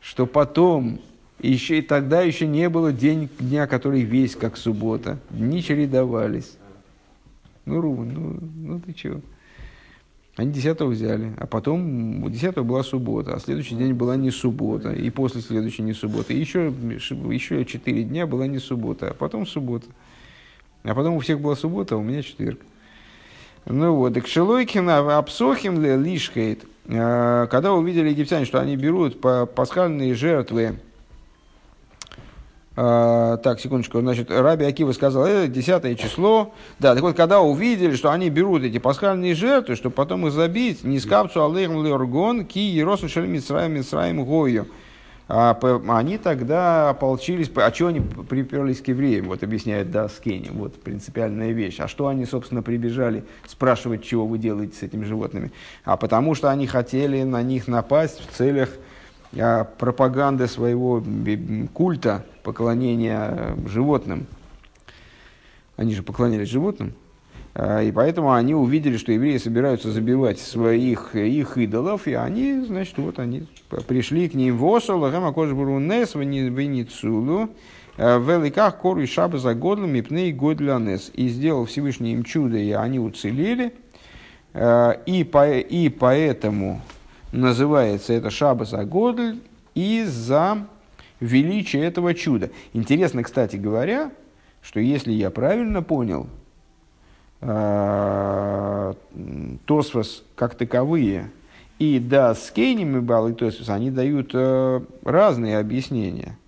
что 0.00 0.26
потом, 0.26 1.00
еще 1.48 1.78
и 1.78 1.82
тогда 1.82 2.22
еще 2.22 2.46
не 2.46 2.68
было 2.68 2.92
день, 2.92 3.28
дня, 3.38 3.66
который 3.66 4.02
весь 4.02 4.36
как 4.36 4.56
суббота. 4.56 5.18
Дни 5.30 5.62
чередовались. 5.62 6.56
Ну, 7.64 7.80
Рубан, 7.80 8.12
ну, 8.12 8.38
ну 8.54 8.80
ты 8.80 8.92
чего? 8.92 9.20
Они 10.36 10.50
10 10.50 10.80
взяли, 10.80 11.34
а 11.36 11.46
потом 11.46 12.24
у 12.24 12.30
10 12.30 12.56
была 12.60 12.82
суббота, 12.82 13.34
а 13.34 13.38
следующий 13.38 13.74
день 13.74 13.92
была 13.92 14.16
не 14.16 14.30
суббота, 14.30 14.90
и 14.90 15.10
после 15.10 15.42
следующей 15.42 15.82
не 15.82 15.92
суббота. 15.92 16.32
И 16.32 16.38
еще, 16.38 16.72
еще 17.30 17.64
4 17.64 18.02
дня 18.04 18.26
была 18.26 18.46
не 18.46 18.58
суббота, 18.58 19.10
а 19.10 19.14
потом 19.14 19.46
суббота. 19.46 19.86
А 20.84 20.94
потом 20.94 21.14
у 21.14 21.20
всех 21.20 21.40
была 21.40 21.54
суббота, 21.54 21.96
а 21.96 21.98
у 21.98 22.02
меня 22.02 22.22
четверг. 22.22 22.60
Ну 23.66 23.94
вот, 23.94 24.16
и 24.16 24.20
кшелойкин 24.20 24.88
апсохим 24.88 25.80
лишхейт. 25.82 26.64
Э, 26.86 27.46
Когда 27.50 27.74
увидели 27.74 28.08
египтяне, 28.08 28.44
что 28.44 28.60
они 28.60 28.76
берут 28.76 29.20
пасхальные 29.20 30.14
жертвы, 30.14 30.78
так, 32.74 33.60
секундочку, 33.60 34.00
значит, 34.00 34.30
Раби 34.30 34.64
Акива 34.64 34.92
сказал, 34.92 35.26
это 35.26 35.46
десятое 35.48 35.94
число. 35.94 36.54
Да, 36.78 36.94
так 36.94 37.02
вот, 37.02 37.16
когда 37.16 37.40
увидели, 37.40 37.94
что 37.94 38.10
они 38.10 38.30
берут 38.30 38.62
эти 38.62 38.78
пасхальные 38.78 39.34
жертвы, 39.34 39.76
чтобы 39.76 39.94
потом 39.94 40.26
их 40.26 40.32
забить, 40.32 40.82
не 40.82 40.98
скапцу 40.98 41.44
алейхм 41.44 41.84
леоргон, 41.84 42.46
ки 42.46 42.58
еросу 42.58 43.08
шель 43.08 43.26
митсраем 43.26 44.24
гою. 44.24 44.66
А, 45.28 45.58
они 45.88 46.18
тогда 46.18 46.90
ополчились, 46.90 47.50
а 47.54 47.72
что 47.72 47.86
они 47.86 48.00
приперлись 48.00 48.80
к 48.80 48.88
евреям, 48.88 49.26
вот 49.26 49.42
объясняет 49.42 49.90
Даскени, 49.90 50.50
вот 50.52 50.74
принципиальная 50.82 51.52
вещь. 51.52 51.78
А 51.78 51.88
что 51.88 52.08
они, 52.08 52.26
собственно, 52.26 52.62
прибежали 52.62 53.24
спрашивать, 53.46 54.04
чего 54.04 54.26
вы 54.26 54.38
делаете 54.38 54.76
с 54.76 54.82
этими 54.82 55.04
животными? 55.04 55.52
А 55.84 55.96
потому 55.96 56.34
что 56.34 56.50
они 56.50 56.66
хотели 56.66 57.22
на 57.22 57.42
них 57.42 57.68
напасть 57.68 58.20
в 58.20 58.36
целях 58.36 58.70
а, 59.38 59.64
пропаганды 59.64 60.46
своего 60.46 61.02
культа, 61.72 62.24
поклонения 62.42 63.28
э, 63.30 63.56
животным. 63.66 64.26
Они 65.76 65.94
же 65.94 66.02
поклонялись 66.02 66.50
животным. 66.50 66.92
А, 67.54 67.82
И 67.82 67.90
поэтому 67.92 68.32
они 68.32 68.54
увидели, 68.54 68.98
что 68.98 69.12
евреи 69.12 69.38
собираются 69.38 69.90
забивать 69.90 70.38
своих 70.38 71.14
их 71.14 71.56
идолов, 71.56 72.06
и 72.06 72.12
они, 72.12 72.60
значит, 72.66 72.98
вот 72.98 73.18
они 73.18 73.46
пришли 73.88 74.28
к 74.28 74.34
ним 74.34 74.58
в 74.58 74.66
Осол, 74.66 75.10
Рамакошбурунес, 75.10 76.14
Веницулу, 76.14 77.48
в 77.96 78.20
великах 78.20 78.78
кору 78.78 79.00
и 79.00 79.06
шаба 79.06 79.38
за 79.38 79.54
годлами, 79.54 80.02
пней 80.02 80.32
годлянес. 80.32 81.10
И 81.14 81.28
сделал 81.28 81.64
Всевышний 81.66 82.12
им 82.12 82.24
чудо, 82.24 82.58
и 82.58 82.72
они 82.72 82.98
уцелели. 82.98 83.74
И, 84.54 85.28
по, 85.30 85.58
и 85.58 85.88
поэтому 85.88 86.80
называется 87.32 88.12
это 88.12 88.30
шаба 88.30 88.64
за 88.64 88.84
годль 88.84 89.40
из-за 89.74 90.66
величия 91.20 91.80
этого 91.84 92.14
чуда. 92.14 92.50
Интересно, 92.72 93.22
кстати 93.22 93.56
говоря, 93.56 94.12
что 94.62 94.80
если 94.80 95.12
я 95.12 95.30
правильно 95.30 95.82
понял, 95.82 96.28
а, 97.40 98.94
Тосфос 99.66 100.22
как 100.36 100.54
таковые 100.54 101.30
и 101.78 101.98
да, 101.98 102.34
с 102.36 102.52
Кейнем 102.52 102.96
и 102.96 103.00
Бал 103.00 103.32
Тосфос, 103.32 103.68
они 103.68 103.90
дают 103.90 104.30
э, 104.34 104.80
разные 105.02 105.58
объяснения 105.58 106.38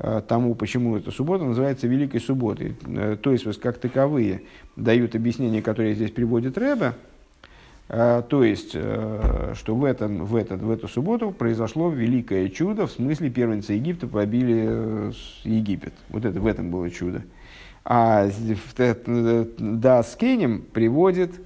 э, 0.00 0.20
тому, 0.26 0.56
почему 0.56 0.96
эта 0.96 1.12
суббота 1.12 1.44
называется 1.44 1.86
Великой 1.86 2.20
Субботой. 2.20 2.74
Э, 2.84 3.16
Тосфос 3.22 3.56
как 3.58 3.78
таковые 3.78 4.42
дают 4.74 5.14
объяснение, 5.14 5.62
которое 5.62 5.94
здесь 5.94 6.10
приводит 6.10 6.58
Рэбе, 6.58 6.94
то 7.88 8.44
есть, 8.44 8.72
э, 8.74 9.54
что 9.54 9.74
в, 9.74 9.82
этом, 9.84 10.26
в, 10.26 10.36
этот, 10.36 10.60
в 10.60 10.70
эту 10.70 10.88
субботу 10.88 11.30
произошло 11.30 11.88
великое 11.88 12.50
чудо, 12.50 12.86
в 12.86 12.92
смысле 12.92 13.30
первенцы 13.30 13.72
Египта 13.72 14.06
побили 14.06 14.66
э, 14.68 15.12
Египет. 15.44 15.94
Вот 16.10 16.26
это, 16.26 16.38
в 16.38 16.46
этом 16.46 16.70
было 16.70 16.90
чудо. 16.90 17.22
А 17.84 18.28
э, 18.28 19.46
да, 19.56 20.02
с 20.02 20.16
Кенем 20.16 20.60
приводит, 20.70 21.40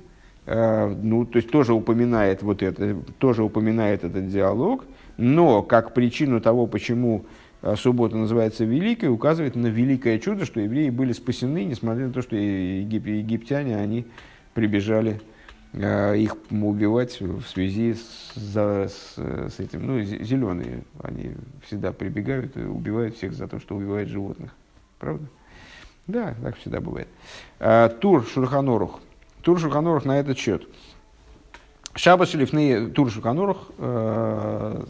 э, 0.46 0.96
ну, 1.00 1.24
то 1.24 1.36
есть 1.36 1.48
тоже 1.48 1.74
упоминает 1.74 2.42
вот 2.42 2.64
это, 2.64 2.96
тоже 3.18 3.44
упоминает 3.44 4.02
этот 4.02 4.28
диалог, 4.28 4.84
но 5.16 5.62
как 5.62 5.94
причину 5.94 6.40
того, 6.40 6.66
почему 6.66 7.24
э, 7.62 7.76
суббота 7.76 8.16
называется 8.16 8.64
великой, 8.64 9.10
указывает 9.10 9.54
на 9.54 9.68
великое 9.68 10.18
чудо, 10.18 10.44
что 10.44 10.58
евреи 10.58 10.90
были 10.90 11.12
спасены, 11.12 11.62
несмотря 11.62 12.08
на 12.08 12.12
то, 12.12 12.20
что 12.20 12.34
егип- 12.34 13.06
египтяне, 13.06 13.76
они 13.76 14.06
прибежали 14.54 15.20
э, 15.20 15.31
их 15.74 16.36
убивать 16.50 17.18
в 17.20 17.44
связи 17.46 17.94
с, 17.94 18.32
с, 18.36 19.16
с 19.16 19.58
этим. 19.58 19.86
Ну, 19.86 20.02
зеленые, 20.02 20.84
они 21.02 21.32
всегда 21.64 21.92
прибегают 21.92 22.56
и 22.56 22.60
убивают 22.60 23.16
всех 23.16 23.32
за 23.32 23.48
то, 23.48 23.58
что 23.58 23.76
убивают 23.76 24.10
животных. 24.10 24.54
Правда? 24.98 25.26
Да, 26.06 26.34
так 26.42 26.56
всегда 26.56 26.80
бывает. 26.80 27.08
А, 27.58 27.88
Тур 27.88 28.26
Шурханорух. 28.26 29.00
Тур 29.42 29.58
Шурханорух 29.58 30.04
на 30.04 30.18
этот 30.18 30.36
счет. 30.36 30.68
Шаба 31.94 32.26
Шелифны 32.26 32.90
Тур 32.90 33.10
Шурханорух, 33.10 33.70
э, 33.78 34.84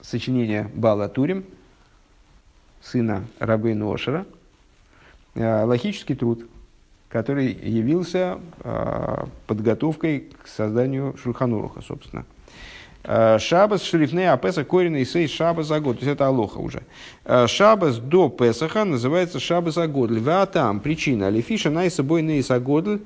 сочинение 0.00 0.70
Бала 0.74 1.08
Турим, 1.08 1.44
сына 2.80 3.26
Рабейну 3.38 3.92
Ошера, 3.92 4.24
э, 5.34 5.64
логический 5.64 6.14
труд, 6.14 6.48
который 7.12 7.52
явился 7.52 8.38
э, 8.64 9.24
подготовкой 9.46 10.30
к 10.42 10.48
созданию 10.48 11.14
Шурханоруха, 11.22 11.82
собственно. 11.82 12.24
Э, 13.04 13.38
Шабас 13.38 13.82
шрифней 13.82 14.30
апеса 14.30 14.64
корень 14.64 14.96
и 14.96 15.04
сей 15.04 15.28
шабас 15.28 15.66
за 15.66 15.80
год. 15.80 15.98
То 15.98 16.06
есть 16.06 16.14
это 16.14 16.26
алоха 16.26 16.58
уже. 16.58 16.82
Э, 17.26 17.46
Шабас 17.48 17.98
до 17.98 18.30
Песаха 18.30 18.84
называется 18.84 19.40
шабас 19.40 19.74
за 19.74 19.88
год. 19.88 20.10
Льва 20.10 20.46
там 20.46 20.80
причина. 20.80 21.28
Лефиша 21.28 21.68
най 21.68 21.90
собой 21.90 22.22
ней 22.22 22.42
сагодль. 22.42 23.00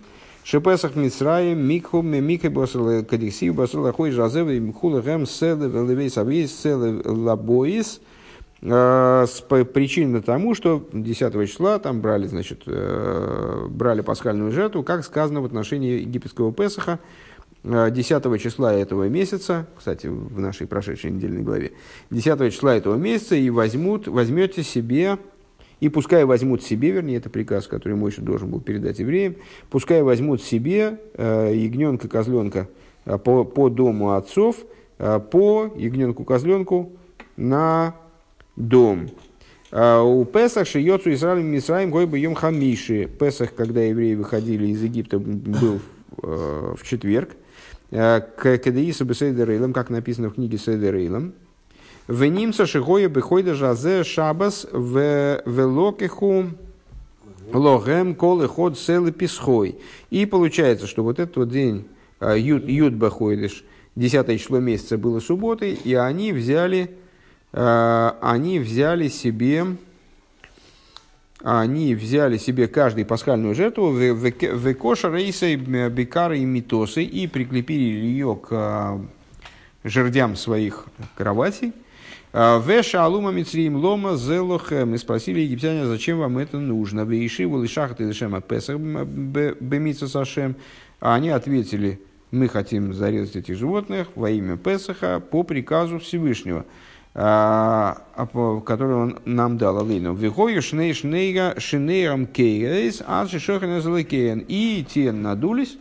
Шепесах 0.44 0.94
Мицраем, 0.94 1.58
Микху, 1.58 2.02
Микхе 2.02 2.50
Босел 2.50 3.04
Кадиксив, 3.04 3.56
Босел 3.56 3.84
Ахой 3.86 4.12
Жазев, 4.12 4.46
Мхула 4.46 5.00
Гэм, 5.00 5.26
Селе, 5.26 5.66
Левей 5.66 6.08
Савейс, 6.08 6.56
Селе 6.56 7.00
Лабоис. 7.04 8.00
Э, 8.68 9.26
с 9.28 9.40
причиной 9.43 10.22
тому, 10.22 10.55
что 10.55 10.88
10 10.93 11.48
числа 11.48 11.78
там 11.78 12.01
брали, 12.01 12.26
значит, 12.26 12.62
э, 12.66 13.66
брали 13.68 14.01
пасхальную 14.01 14.52
жертву, 14.52 14.82
как 14.82 15.05
сказано 15.05 15.40
в 15.40 15.44
отношении 15.44 16.01
египетского 16.01 16.52
Песаха, 16.52 16.98
Э, 17.66 17.90
10 17.90 18.38
числа 18.38 18.72
этого 18.72 19.09
месяца, 19.09 19.66
кстати, 19.76 20.06
в 20.06 20.38
нашей 20.38 20.68
прошедшей 20.68 21.10
недельной 21.10 21.43
главе, 21.43 21.72
10 22.10 22.52
числа 22.52 22.76
этого 22.76 22.94
месяца 22.94 23.34
и 23.34 23.51
возьмут, 23.51 24.06
возьмете 24.06 24.62
себе, 24.62 25.18
и 25.80 25.88
пускай 25.88 26.24
возьмут 26.24 26.62
себе, 26.62 26.93
вернее, 26.93 27.16
это 27.16 27.28
приказ, 27.28 27.66
который 27.66 27.94
Мойша 27.94 28.22
должен 28.22 28.51
был 28.51 28.60
передать 28.60 29.01
евреям, 29.01 29.34
пускай 29.68 30.02
возьмут 30.02 30.43
себе 30.43 31.01
э, 31.14 31.52
ягненка, 31.55 32.09
козленка 32.09 32.68
э, 33.05 33.18
по, 33.18 33.44
по 33.44 33.68
дому 33.68 34.12
отцов, 34.12 34.56
по 34.98 35.70
ягненку, 35.76 36.24
козленку 36.24 36.93
на 37.36 37.94
дом. 38.56 39.08
А 39.70 40.02
У 40.02 40.24
Песах 40.24 40.66
шиёцу 40.66 41.12
Израилем 41.12 41.46
Мисраим 41.46 41.90
гой 41.90 42.06
бы 42.06 42.18
йом 42.18 42.34
хамиши. 42.34 43.08
Песах, 43.18 43.54
когда 43.54 43.82
евреи 43.82 44.14
выходили 44.14 44.68
из 44.68 44.82
Египта, 44.82 45.18
был 45.18 45.80
э, 46.22 46.74
в 46.76 46.82
четверг. 46.84 47.30
Э, 47.90 48.20
К 48.20 48.58
Кедеису 48.58 49.04
Бесейдерейлам, 49.04 49.72
как 49.72 49.90
написано 49.90 50.30
в 50.30 50.34
книге 50.34 50.58
Сейдерейлам. 50.58 51.34
Венимса 52.08 52.66
шигоя 52.66 53.08
бехойда 53.08 53.54
жазе 53.54 54.04
шабас 54.04 54.66
в 54.70 55.42
велокеху 55.44 56.46
логем 57.52 58.14
колы 58.14 58.46
ход 58.48 58.78
селы 58.78 59.12
писхой. 59.12 59.76
И 60.10 60.26
получается, 60.26 60.86
что 60.86 61.02
вот 61.02 61.18
этот 61.18 61.36
вот 61.36 61.50
день 61.50 61.86
э, 62.20 62.38
Юд, 62.38 62.68
Юд 62.68 62.94
Бахойдыш, 62.94 63.64
10 63.96 64.40
число 64.40 64.60
месяца 64.60 64.98
было 64.98 65.20
субботой, 65.20 65.72
и 65.72 65.94
они 65.94 66.32
взяли, 66.32 66.96
они 67.58 68.58
взяли 68.58 69.08
себе 69.08 69.66
они 71.42 71.94
взяли 71.94 72.38
себе 72.38 72.66
каждый 72.66 73.04
пасхальную 73.04 73.54
жертву 73.54 73.90
в 73.90 74.74
коша 74.74 75.10
рейсой 75.10 75.56
бекары 75.56 76.38
и 76.38 76.44
митосы 76.44 77.04
и 77.04 77.26
прикрепили 77.26 77.82
ее 77.82 78.36
к 78.36 78.48
э, 78.50 78.98
жердям 79.88 80.34
своих 80.34 80.86
кроватей. 81.14 81.72
Веша 82.32 83.04
алума 83.04 83.30
мицриим 83.30 83.76
лома 83.76 84.16
зелохем. 84.16 84.90
Мы 84.90 84.98
спросили 84.98 85.40
египтяне, 85.40 85.86
зачем 85.86 86.18
вам 86.18 86.36
это 86.38 86.58
нужно? 86.58 87.02
Вейши 87.02 87.46
вулишахат 87.46 88.00
и 88.00 88.04
лишема 88.04 88.40
песах 88.40 88.78
бемитсу 88.78 90.08
сашем. 90.08 90.56
А 91.00 91.14
они 91.14 91.30
ответили, 91.30 92.00
мы 92.30 92.48
хотим 92.48 92.92
зарезать 92.92 93.36
этих 93.36 93.56
животных 93.56 94.08
во 94.14 94.30
имя 94.30 94.56
Песаха 94.56 95.20
по 95.20 95.44
приказу 95.44 95.98
Всевышнего, 95.98 96.66
а, 97.18 98.02
а 98.14 98.60
который 98.60 98.94
он 98.94 99.18
нам 99.24 99.56
дал. 99.56 99.78
Алейну. 99.78 100.12
Вихою 100.14 100.60
шней 100.60 100.93
шнейга 100.93 101.55
шинейрам 101.59 102.26
кейрейс, 102.26 103.02
а 103.06 103.26
шишохен 103.26 104.44
И 104.48 104.86
те 104.86 105.12
надулись, 105.12 105.78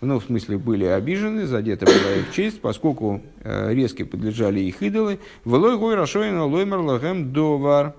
ну, 0.00 0.18
в 0.18 0.24
смысле, 0.24 0.58
были 0.58 0.84
обижены, 0.84 1.46
задета 1.46 1.86
была 1.86 2.16
их 2.16 2.32
честь, 2.32 2.60
поскольку 2.60 3.22
э, 3.44 3.72
резко 3.74 4.04
подлежали 4.04 4.58
их 4.58 4.82
идолы. 4.82 5.20
Велой 5.44 5.78
гой 5.78 5.94
рашоина 5.94 6.44
лоймер 6.44 6.78
лагем 6.78 7.32
довар. 7.32 7.94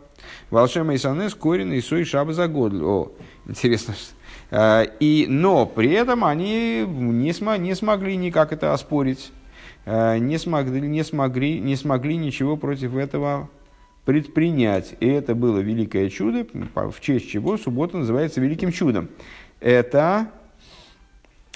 Волшема 0.49 0.93
и 0.93 0.97
санес 0.97 1.33
корень 1.35 1.73
и 1.73 1.81
сой 1.81 2.03
шаба 2.03 2.33
за 2.33 2.49
год. 2.49 2.73
О, 2.73 3.13
интересно. 3.47 3.95
Э, 4.51 4.85
и, 4.99 5.25
но 5.29 5.65
при 5.65 5.91
этом 5.91 6.25
они 6.25 6.85
не, 6.85 7.31
см, 7.31 7.61
не 7.61 7.75
смогли 7.75 8.17
никак 8.17 8.51
это 8.51 8.73
оспорить. 8.73 9.31
Э, 9.87 10.17
не 10.17 10.37
смогли, 10.37 10.81
не, 10.81 11.01
смогли, 11.03 11.61
не 11.61 11.77
смогли 11.77 12.17
ничего 12.17 12.57
против 12.57 12.97
этого 12.97 13.49
предпринять. 14.03 14.95
И 14.99 15.07
это 15.07 15.33
было 15.33 15.59
великое 15.59 16.09
чудо, 16.09 16.45
в 16.75 16.99
честь 16.99 17.29
чего 17.29 17.57
суббота 17.57 17.97
называется 17.97 18.41
великим 18.41 18.73
чудом. 18.73 19.07
Это 19.61 20.29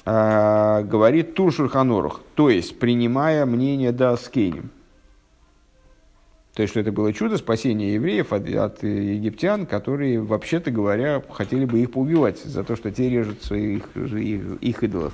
э, 0.05 0.83
говорит 0.85 1.35
Тур 1.35 1.51
Шурханорух, 1.51 2.21
то 2.35 2.49
есть 2.49 2.79
принимая 2.79 3.45
мнение 3.45 3.91
Даскейним. 3.91 4.69
То 6.53 6.61
есть, 6.61 6.71
что 6.71 6.79
это 6.79 6.93
было 6.93 7.11
чудо 7.11 7.37
спасения 7.37 7.95
евреев 7.95 8.31
от, 8.31 8.47
от 8.47 8.83
египтян, 8.83 9.65
которые, 9.65 10.21
вообще-то 10.21 10.71
говоря, 10.71 11.21
хотели 11.29 11.65
бы 11.65 11.79
их 11.79 11.91
поубивать 11.91 12.41
за 12.41 12.63
то, 12.63 12.77
что 12.77 12.91
те 12.91 13.09
режут 13.09 13.43
своих 13.43 13.95
их, 13.97 14.61
их 14.61 14.83
идолов. 14.83 15.13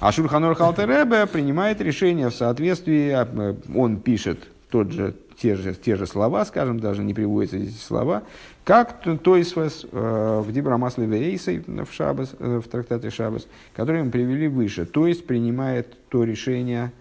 А 0.00 0.12
Шурханор 0.12 0.54
Халтеребе 0.54 1.26
принимает 1.26 1.82
решение 1.82 2.30
в 2.30 2.34
соответствии, 2.34 3.10
а, 3.10 3.56
он 3.74 3.98
пишет 3.98 4.48
тот 4.70 4.92
же, 4.92 5.14
те, 5.38 5.56
же, 5.56 5.74
те 5.74 5.96
же 5.96 6.06
слова, 6.06 6.46
скажем, 6.46 6.80
даже 6.80 7.04
не 7.04 7.12
приводятся 7.12 7.58
эти 7.58 7.72
слова, 7.72 8.22
как 8.64 9.02
то 9.22 9.36
есть 9.36 9.54
э, 9.56 10.42
в 10.42 10.52
Дибрамасле 10.52 11.04
Вейсей 11.06 11.62
в, 11.66 11.92
Шабас, 11.92 12.34
э, 12.38 12.60
в 12.64 12.68
трактате 12.68 13.10
Шабас, 13.10 13.46
который 13.74 14.02
мы 14.02 14.10
привели 14.10 14.48
выше, 14.48 14.86
то 14.86 15.06
есть 15.06 15.26
принимает 15.26 15.96
то 16.08 16.24
решение, 16.24 16.92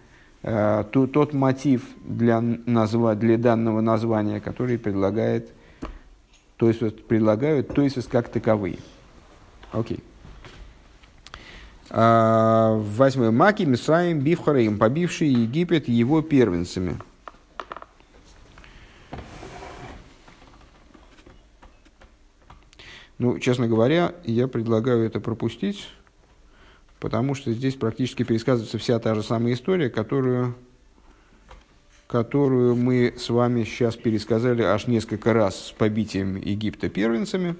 э, 0.43 0.83
то, 0.91 1.07
тот 1.07 1.33
мотив 1.33 1.83
для, 2.03 2.41
назва, 2.41 3.15
для 3.15 3.37
данного 3.37 3.79
названия, 3.79 4.41
который 4.41 4.77
предлагает, 4.77 5.51
то 6.57 6.67
есть 6.67 7.05
предлагают, 7.05 7.73
то 7.73 7.81
есть 7.81 8.09
как 8.09 8.29
таковые. 8.29 8.79
Окей. 9.71 9.99
А, 9.99 10.08
восьмой. 11.89 13.31
Маки 13.31 13.63
Мисраим 13.63 14.19
Бифхараим, 14.19 14.77
побивший 14.77 15.29
Египет 15.29 15.87
его 15.87 16.21
первенцами. 16.21 16.97
Ну, 23.17 23.37
честно 23.37 23.67
говоря, 23.67 24.13
я 24.23 24.47
предлагаю 24.47 25.05
это 25.05 25.19
пропустить, 25.19 25.89
потому 27.01 27.35
что 27.35 27.51
здесь 27.51 27.75
практически 27.75 28.23
пересказывается 28.23 28.77
вся 28.77 28.97
та 28.99 29.13
же 29.13 29.23
самая 29.23 29.53
история, 29.53 29.89
которую, 29.89 30.55
которую 32.07 32.77
мы 32.77 33.13
с 33.17 33.29
вами 33.29 33.65
сейчас 33.65 33.97
пересказали 33.97 34.61
аж 34.61 34.87
несколько 34.87 35.33
раз 35.33 35.67
с 35.67 35.71
побитием 35.73 36.37
Египта 36.37 36.87
первенцами. 36.87 37.57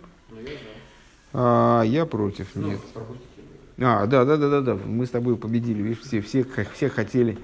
А, 1.33 1.81
я 1.81 2.05
против, 2.05 2.47
ну, 2.55 2.69
нет. 2.69 2.79
А, 3.81 4.05
да, 4.07 4.25
да, 4.25 4.37
да, 4.37 4.49
да, 4.49 4.61
да. 4.61 4.75
Мы 4.75 5.05
с 5.05 5.09
тобой 5.09 5.37
победили, 5.37 5.81
видишь, 5.81 6.01
все, 6.01 6.21
все, 6.21 6.45
все 6.73 6.89
хотели. 6.89 7.37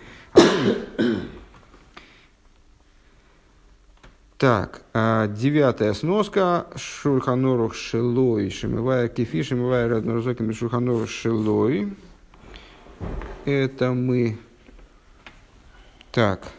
Так, 4.37 4.81
а, 4.93 5.27
девятая 5.27 5.93
сноска. 5.93 6.67
Шульханорух 6.75 7.73
шелой. 7.73 8.49
Шимывая 8.49 9.07
кефи, 9.07 9.43
шимывая 9.43 9.87
раднорозоками 9.87 10.51
шульханорух 10.51 11.09
шелой. 11.09 11.95
Это 13.45 13.93
мы... 13.93 14.37
Так. 16.11 16.51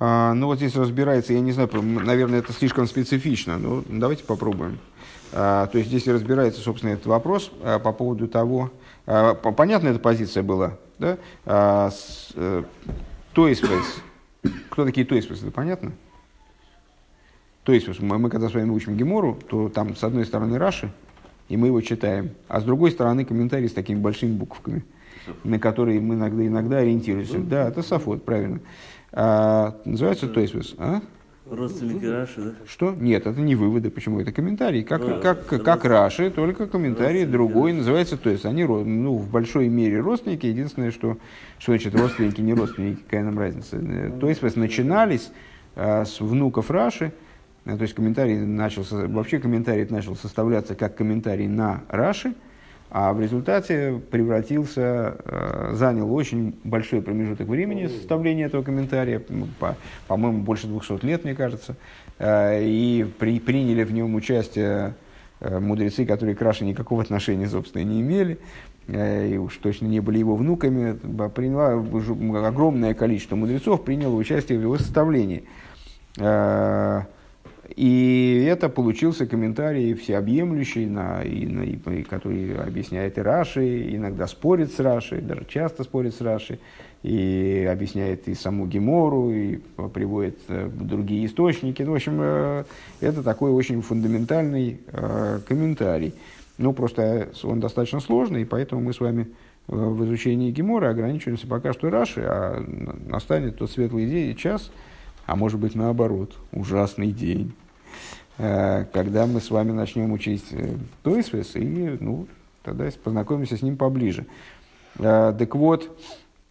А, 0.00 0.32
ну 0.34 0.46
вот 0.46 0.58
здесь 0.58 0.76
разбирается, 0.76 1.32
я 1.32 1.40
не 1.40 1.52
знаю, 1.52 1.70
наверное, 1.72 2.38
это 2.38 2.52
слишком 2.52 2.86
специфично, 2.86 3.58
но 3.58 3.82
давайте 3.88 4.24
попробуем. 4.24 4.78
А, 5.32 5.66
то 5.66 5.78
есть 5.78 5.90
здесь 5.90 6.06
разбирается, 6.06 6.60
собственно, 6.60 6.92
этот 6.92 7.06
вопрос 7.06 7.50
а, 7.62 7.78
по 7.78 7.92
поводу 7.92 8.28
того, 8.28 8.70
понятна 9.06 9.88
эта 9.88 9.98
позиция 9.98 10.42
была, 10.42 10.76
да? 10.98 11.18
Э, 11.46 12.62
Тойсвес, 13.32 14.02
кто 14.68 14.84
такие 14.84 15.06
Тойсвес, 15.06 15.42
это 15.42 15.50
понятно? 15.50 15.92
Тойсвес, 17.64 18.00
мы, 18.00 18.18
мы 18.18 18.30
когда 18.30 18.48
с 18.48 18.54
вами 18.54 18.70
учим 18.70 18.96
Гемору, 18.96 19.38
то 19.48 19.68
там 19.70 19.96
с 19.96 20.04
одной 20.04 20.26
стороны 20.26 20.58
Раши, 20.58 20.92
и 21.48 21.56
мы 21.56 21.68
его 21.68 21.80
читаем, 21.80 22.30
а 22.48 22.60
с 22.60 22.64
другой 22.64 22.90
стороны 22.90 23.24
комментарий 23.24 23.68
с 23.68 23.72
такими 23.72 23.98
большими 23.98 24.32
буковками, 24.32 24.84
на 25.42 25.58
которые 25.58 26.00
мы 26.00 26.14
иногда, 26.14 26.46
иногда 26.46 26.78
ориентируемся. 26.78 27.38
Да, 27.38 27.68
это 27.68 27.82
Сафот, 27.82 28.24
правильно. 28.24 28.60
А, 29.12 29.76
называется 29.84 30.28
Тойсвис. 30.28 30.74
А? 30.78 31.00
Родственники 31.50 32.04
Раши, 32.04 32.40
да? 32.42 32.54
Что? 32.66 32.94
Нет, 32.94 33.26
это 33.26 33.40
не 33.40 33.54
выводы. 33.54 33.90
Почему? 33.90 34.20
Это 34.20 34.32
комментарии. 34.32 34.82
Как, 34.82 35.00
а, 35.02 35.20
как, 35.20 35.46
как 35.46 35.84
Раши, 35.84 36.30
только 36.30 36.66
комментарий 36.66 37.24
другой. 37.24 37.72
Называется, 37.72 38.16
то 38.18 38.28
есть 38.28 38.44
они 38.44 38.64
ну, 38.64 39.16
в 39.16 39.30
большой 39.30 39.68
мере 39.68 40.00
родственники. 40.00 40.46
Единственное, 40.46 40.90
что, 40.90 41.16
что 41.58 41.72
значит 41.72 41.94
родственники, 41.94 42.40
не 42.40 42.54
родственники, 42.54 43.00
какая 43.02 43.24
нам 43.24 43.38
разница. 43.38 43.78
То 44.20 44.28
есть 44.28 44.42
начинались 44.56 45.30
а, 45.74 46.04
с 46.04 46.20
внуков 46.20 46.70
Раши, 46.70 47.12
то 47.64 47.82
есть 47.82 47.94
комментарий 47.94 48.38
начался, 48.38 49.06
вообще 49.06 49.38
комментарий 49.38 49.86
начал 49.88 50.16
составляться 50.16 50.74
как 50.74 50.96
комментарий 50.96 51.46
на 51.46 51.82
Раши, 51.88 52.30
а 52.30 52.34
в 52.90 53.20
результате 53.20 54.00
превратился, 54.10 55.16
э, 55.24 55.72
занял 55.74 56.12
очень 56.14 56.58
большой 56.64 57.02
промежуток 57.02 57.46
времени 57.46 57.86
составления 57.86 58.46
этого 58.46 58.62
комментария, 58.62 59.22
по, 59.58 59.76
по-моему, 60.06 60.42
больше 60.42 60.66
200 60.66 61.04
лет, 61.04 61.24
мне 61.24 61.34
кажется, 61.34 61.76
э, 62.18 62.62
и 62.64 63.06
при, 63.18 63.40
приняли 63.40 63.84
в 63.84 63.92
нем 63.92 64.14
участие 64.14 64.94
э, 65.40 65.58
мудрецы, 65.58 66.06
которые 66.06 66.34
к 66.34 66.40
Раше 66.40 66.64
никакого 66.64 67.02
отношения, 67.02 67.46
собственно, 67.46 67.82
не 67.82 68.00
имели, 68.00 68.38
и 68.88 69.36
уж 69.36 69.58
точно 69.58 69.84
не 69.84 70.00
были 70.00 70.18
его 70.18 70.34
внуками, 70.34 70.94
приняла, 71.28 71.74
огромное 72.48 72.94
количество 72.94 73.36
мудрецов 73.36 73.84
приняло 73.84 74.14
участие 74.14 74.58
в 74.58 74.62
его 74.62 74.78
составлении. 74.78 75.44
И 77.76 78.46
это 78.48 78.68
получился 78.70 79.26
комментарий 79.26 79.92
всеобъемлющий, 79.94 80.86
на, 80.86 81.22
и, 81.22 81.46
на, 81.46 81.62
и, 81.62 82.02
который 82.02 82.56
объясняет 82.56 83.18
и 83.18 83.20
Раши, 83.20 83.94
иногда 83.94 84.26
спорит 84.26 84.72
с 84.72 84.80
Раши, 84.80 85.20
даже 85.20 85.44
часто 85.46 85.84
спорит 85.84 86.14
с 86.14 86.20
Раши, 86.22 86.58
и 87.02 87.68
объясняет 87.70 88.26
и 88.26 88.34
саму 88.34 88.66
Гемору, 88.66 89.30
и 89.30 89.58
приводит 89.92 90.38
э, 90.48 90.68
другие 90.68 91.26
источники. 91.26 91.82
Ну, 91.82 91.92
в 91.92 91.94
общем, 91.96 92.18
э, 92.20 92.64
это 93.00 93.22
такой 93.22 93.50
очень 93.50 93.82
фундаментальный 93.82 94.80
э, 94.86 95.40
комментарий. 95.46 96.14
Ну, 96.56 96.72
просто 96.72 97.28
он 97.44 97.60
достаточно 97.60 98.00
сложный, 98.00 98.42
и 98.42 98.46
поэтому 98.46 98.80
мы 98.80 98.94
с 98.94 99.00
вами 99.00 99.28
в 99.68 100.06
изучении 100.06 100.50
Гемора 100.50 100.88
ограничиваемся 100.88 101.46
пока 101.46 101.74
что 101.74 101.90
Раши, 101.90 102.22
а 102.24 102.64
настанет 103.06 103.58
тот 103.58 103.70
светлый 103.70 104.06
день, 104.06 104.34
час– 104.34 104.72
а 105.28 105.36
может 105.36 105.60
быть 105.60 105.74
наоборот, 105.74 106.34
ужасный 106.52 107.12
день, 107.12 107.52
э, 108.38 108.86
когда 108.94 109.26
мы 109.26 109.42
с 109.42 109.50
вами 109.50 109.72
начнем 109.72 110.10
учить 110.12 110.46
э, 110.52 110.74
Тойсвес, 111.02 111.54
и 111.54 111.98
ну, 112.00 112.26
тогда 112.62 112.88
познакомимся 113.04 113.58
с 113.58 113.62
ним 113.62 113.76
поближе. 113.76 114.24
Э, 114.98 115.34
так 115.38 115.54
вот, 115.54 116.00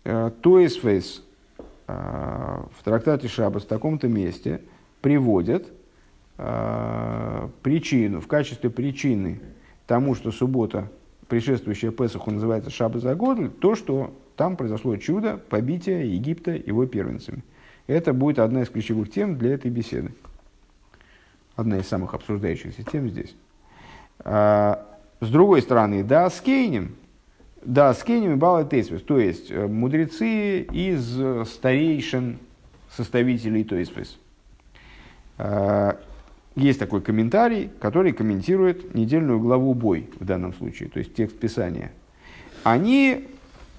Тойсвес 0.04 1.24
в 1.88 2.84
трактате 2.84 3.28
Шабас 3.28 3.64
в 3.64 3.68
таком-то 3.68 4.08
месте 4.08 4.62
приводит 5.02 5.68
причину, 6.38 8.22
в 8.22 8.28
качестве 8.28 8.70
причины 8.70 9.42
тому, 9.86 10.16
что 10.16 10.32
суббота, 10.32 10.90
предшествующая 11.28 11.92
Песаху, 11.92 12.32
называется 12.32 12.70
Шабас 12.70 13.04
Агодль, 13.04 13.50
то, 13.50 13.76
что 13.76 14.14
Там 14.38 14.56
произошло 14.56 14.96
чудо 14.98 15.38
побития 15.50 16.04
Египта 16.04 16.52
его 16.52 16.86
первенцами. 16.86 17.44
Это 17.88 18.14
будет 18.14 18.40
одна 18.40 18.62
из 18.62 18.70
ключевых 18.70 19.10
тем 19.10 19.38
для 19.38 19.54
этой 19.54 19.72
беседы. 19.72 20.12
Одна 21.56 21.80
из 21.80 21.88
самых 21.88 22.14
обсуждающихся 22.14 22.84
тем 22.84 23.10
здесь. 23.10 23.36
А, 24.20 24.86
с 25.22 25.30
другой 25.30 25.62
стороны, 25.62 26.04
да, 26.04 26.30
с 26.30 26.40
Кейнем, 26.42 26.96
да, 27.64 27.94
с 27.94 28.04
Кейнем 28.04 28.34
и 28.34 28.36
Бала 28.36 28.66
Тейсвис, 28.66 29.02
то 29.02 29.18
есть 29.18 29.50
э, 29.50 29.68
мудрецы 29.68 30.62
из 30.62 31.50
старейшин 31.50 32.40
составителей 32.92 33.64
Тойсвис. 33.64 34.18
А, 35.38 35.98
есть 36.56 36.80
такой 36.80 37.02
комментарий, 37.02 37.70
который 37.80 38.14
комментирует 38.14 38.96
недельную 38.96 39.40
главу 39.40 39.74
«Бой» 39.74 40.10
в 40.20 40.26
данном 40.26 40.54
случае, 40.54 40.90
то 40.90 41.00
есть 41.00 41.14
текст 41.14 41.38
Писания. 41.40 41.92
Они 42.64 43.28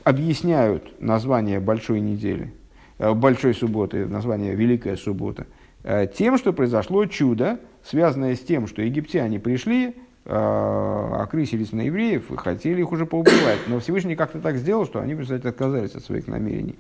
объясняют 0.05 1.01
название 1.01 1.61
большой 1.61 2.01
недели, 2.01 2.45
э, 2.45 2.58
большой 2.99 3.55
субботы, 3.55 4.07
название 4.07 4.55
Великая 4.55 4.97
суббота, 4.97 5.47
э, 5.85 6.07
тем, 6.07 6.39
что 6.39 6.53
произошло 6.53 7.07
чудо, 7.07 7.61
связанное 7.85 8.35
с 8.35 8.41
тем, 8.41 8.67
что 8.67 8.83
египтяне 8.83 9.39
пришли, 9.39 9.97
э, 10.25 11.15
окрысились 11.21 11.73
на 11.73 11.83
евреев 11.83 12.31
и 12.31 12.37
хотели 12.37 12.81
их 12.81 12.93
уже 12.93 13.07
поубивать. 13.07 13.61
Но 13.67 13.81
Всевышний 13.81 14.17
как-то 14.17 14.41
так 14.41 14.57
сделал, 14.57 14.85
что 14.85 15.01
они, 15.01 15.15
представляете, 15.15 15.49
отказались 15.49 15.95
от 15.95 16.05
своих 16.05 16.27
намерений. 16.27 16.77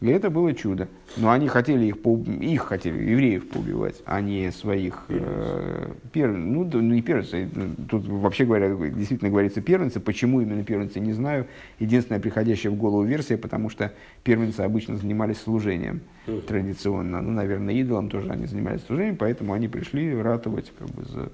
И 0.00 0.08
это 0.08 0.28
было 0.28 0.52
чудо. 0.52 0.88
Но 1.16 1.30
они 1.30 1.48
хотели 1.48 1.86
их, 1.86 1.96
их 1.96 2.62
хотели, 2.62 3.10
евреев 3.10 3.48
поубивать, 3.48 4.02
а 4.04 4.20
не 4.20 4.50
своих 4.50 5.04
э, 5.08 5.92
первенцев. 6.12 6.44
Ну, 6.44 6.64
ну, 6.64 6.94
не 6.94 7.00
первенцы. 7.00 7.48
Тут 7.88 8.06
вообще 8.06 8.44
говоря, 8.44 8.74
действительно 8.74 9.30
говорится 9.30 9.62
первенцы. 9.62 10.00
Почему 10.00 10.40
именно 10.40 10.62
первенцы, 10.64 11.00
не 11.00 11.12
знаю. 11.12 11.46
Единственная 11.78 12.20
приходящая 12.20 12.72
в 12.72 12.76
голову 12.76 13.04
версия, 13.04 13.38
потому 13.38 13.70
что 13.70 13.92
первенцы 14.24 14.60
обычно 14.60 14.96
занимались 14.96 15.38
служением 15.38 16.00
традиционно. 16.46 17.22
Ну, 17.22 17.30
наверное, 17.30 17.74
идолам 17.74 18.10
тоже 18.10 18.30
они 18.30 18.46
занимались 18.46 18.82
служением, 18.82 19.16
поэтому 19.16 19.52
они 19.52 19.68
пришли 19.68 20.14
ратовать 20.14 20.72
как 20.76 20.88
бы, 20.88 21.04
за, 21.04 21.30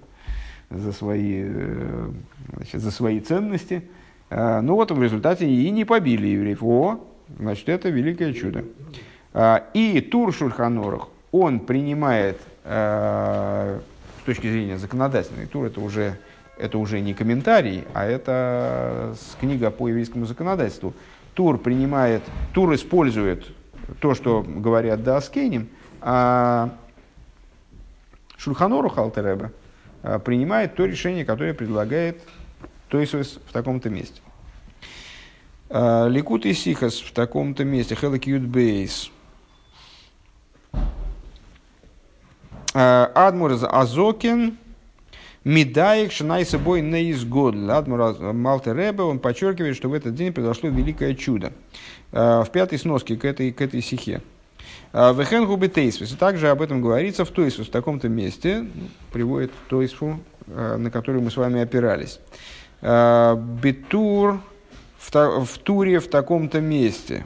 за, 0.70 0.92
свои, 0.92 1.42
э, 1.44 2.10
значит, 2.54 2.80
за 2.80 2.90
свои 2.90 3.20
ценности. 3.20 3.82
А, 4.28 4.60
ну 4.60 4.76
вот 4.76 4.92
в 4.92 5.02
результате 5.02 5.48
и 5.48 5.70
не 5.70 5.84
побили 5.84 6.28
евреев. 6.28 6.62
О, 6.62 7.00
Значит, 7.38 7.68
это 7.68 7.88
великое 7.88 8.32
чудо. 8.32 8.64
А, 9.32 9.68
и 9.74 10.00
Тур 10.00 10.32
Шульханорах, 10.32 11.08
он 11.32 11.60
принимает 11.60 12.40
а, 12.64 13.80
с 14.20 14.24
точки 14.24 14.50
зрения 14.50 14.78
законодательной, 14.78 15.46
Тур 15.46 15.66
это 15.66 15.80
уже, 15.80 16.18
это 16.58 16.78
уже 16.78 17.00
не 17.00 17.14
комментарий, 17.14 17.84
а 17.94 18.04
это 18.04 19.14
книга 19.40 19.70
по 19.70 19.88
еврейскому 19.88 20.26
законодательству. 20.26 20.92
Тур 21.34 21.58
принимает, 21.58 22.22
Тур 22.52 22.74
использует 22.74 23.46
то, 24.00 24.14
что 24.14 24.42
говорят 24.42 25.02
Даскеним, 25.02 25.68
а 26.00 26.70
Шульханорух 28.36 28.98
Алтереба 28.98 29.52
принимает 30.24 30.74
то 30.74 30.84
решение, 30.86 31.24
которое 31.24 31.54
предлагает 31.54 32.20
Тойсвес 32.88 33.38
в 33.46 33.52
таком-то 33.52 33.90
месте. 33.90 34.20
А, 35.72 36.08
Ликут 36.08 36.46
и 36.46 36.52
Сихас 36.52 36.98
в 36.98 37.12
таком-то 37.12 37.64
месте, 37.64 37.94
Хелакьют 37.94 38.42
Бейс. 38.42 39.12
А, 42.74 43.10
Адмур 43.14 43.52
Азокин, 43.52 44.58
Медаик 45.44 46.10
Шанай 46.10 46.44
собой 46.44 46.80
не 46.80 47.12
изгод. 47.12 47.54
Адмур 47.54 48.18
Малте 48.32 48.74
Ребе, 48.74 49.04
он 49.04 49.20
подчеркивает, 49.20 49.76
что 49.76 49.88
в 49.88 49.94
этот 49.94 50.16
день 50.16 50.32
произошло 50.32 50.68
великое 50.68 51.14
чудо. 51.14 51.52
А, 52.10 52.42
в 52.42 52.50
пятой 52.50 52.76
сноске 52.76 53.16
к 53.16 53.24
этой, 53.24 53.52
к 53.52 53.60
этой 53.60 53.80
сихе. 53.80 54.22
Вехен 54.92 55.46
губи 55.46 55.68
Тейсвис. 55.68 56.10
Также 56.16 56.48
об 56.48 56.62
этом 56.62 56.82
говорится 56.82 57.24
в 57.24 57.30
Тойсвис, 57.30 57.68
в 57.68 57.70
таком-то 57.70 58.08
месте, 58.08 58.66
приводит 59.12 59.52
Тойсфу, 59.68 60.18
на 60.48 60.90
который 60.90 61.22
мы 61.22 61.30
с 61.30 61.36
вами 61.36 61.60
опирались. 61.60 62.18
Битур 62.82 64.40
в, 65.00 65.44
в 65.44 65.58
туре 65.58 65.98
в 65.98 66.08
таком-то 66.08 66.60
месте. 66.60 67.24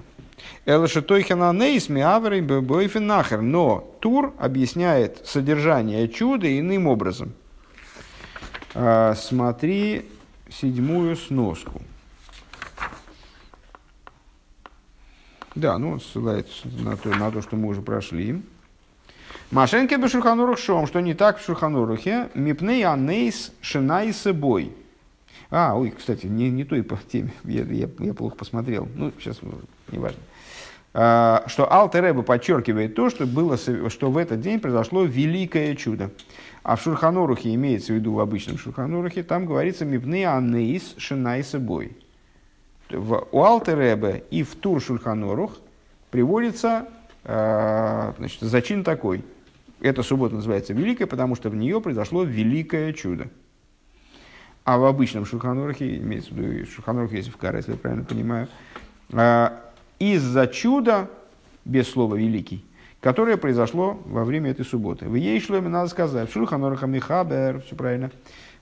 Элашетойхана 0.67 1.53
нейс 1.53 1.89
миаврей 1.89 2.41
бойфенахер. 2.41 3.41
Но 3.43 3.97
тур 4.01 4.33
объясняет 4.39 5.27
содержание 5.27 6.09
чуда 6.09 6.59
иным 6.59 6.87
образом. 6.87 7.35
А, 8.75 9.15
смотри 9.15 10.09
седьмую 10.51 11.17
сноску. 11.17 11.83
Да, 15.55 15.79
ну, 15.79 16.01
ссылается 16.01 16.67
на 16.81 16.97
то, 16.97 17.11
на 17.11 17.31
то, 17.31 17.41
что 17.41 17.57
мы 17.57 17.69
уже 17.69 17.81
прошли. 17.81 18.43
Машенке 19.53 19.99
бы 19.99 20.09
шом, 20.09 20.87
что 20.87 21.01
не 21.01 21.15
так 21.15 21.39
в 21.39 21.45
Шурханурахе, 21.45 22.31
мипней 22.35 22.85
анейс 22.85 23.53
шинай 23.61 24.13
собой. 24.13 24.73
А, 25.51 25.75
ой, 25.77 25.91
кстати, 25.97 26.27
не, 26.27 26.51
не 26.51 26.65
той 26.65 26.83
по 26.83 26.97
теме, 26.97 27.33
я, 27.45 27.63
я, 27.65 27.89
я 27.99 28.15
плохо 28.15 28.37
посмотрел. 28.37 28.89
Ну, 28.95 29.13
сейчас, 29.19 29.41
неважно. 29.91 30.21
А, 30.97 31.45
что 31.49 31.71
Алтереба 31.73 32.23
подчеркивает 32.23 32.95
то, 32.95 33.11
что, 33.11 33.27
было, 33.27 33.57
что 33.57 34.11
в 34.11 34.17
этот 34.17 34.41
день 34.41 34.61
произошло 34.61 35.05
великое 35.05 35.75
чудо. 35.75 36.11
А 36.63 36.77
в 36.77 36.83
Шурханорухе, 36.83 37.55
имеется 37.55 37.93
в 37.93 37.97
виду 37.97 38.15
в 38.15 38.21
обычном 38.21 38.59
Шурханорухе, 38.59 39.23
там 39.23 39.45
говорится 39.45 39.85
«Мипны 39.85 40.25
анеис 40.25 40.95
шинай 40.97 41.43
собой». 41.43 41.97
В, 42.91 43.27
у 43.33 43.43
Алтеребе 43.43 44.25
и 44.31 44.43
в 44.43 44.55
Тур 44.55 44.81
Шурханорух 44.81 45.59
приводится 46.11 46.87
э, 47.25 48.13
значит, 48.19 48.41
зачин 48.41 48.85
такой. 48.85 49.25
Эта 49.81 50.03
суббота 50.03 50.37
называется 50.37 50.75
Великая, 50.75 51.07
потому 51.07 51.35
что 51.35 51.51
в 51.51 51.57
нее 51.57 51.81
произошло 51.81 52.23
великое 52.23 52.93
чудо. 52.93 53.29
А 54.65 54.79
в 54.79 54.85
обычном 54.87 55.27
Шуханурахе, 55.27 55.99
имеется 55.99 56.33
в 56.33 56.39
виду 56.39 56.65
в 56.65 57.37
Кара, 57.37 57.59
если 57.59 57.73
я 57.73 57.77
правильно 57.77 58.05
понимаю, 58.05 58.49
а, 59.13 59.61
из-за 59.99 60.47
чуда, 60.47 61.11
без 61.67 61.91
слова 61.91 62.15
«великий», 62.15 62.65
которое 63.01 63.37
произошло 63.37 64.01
во 64.07 64.25
время 64.25 64.51
этой 64.51 64.65
субботы. 64.65 65.07
В 65.07 65.15
ей 65.17 65.39
шломе 65.39 65.69
надо 65.69 65.89
сказать, 65.91 66.31
в 66.31 66.33
Шульханораха 66.33 66.87
Михабер, 66.87 67.61
все 67.61 67.77
правильно, 67.77 68.11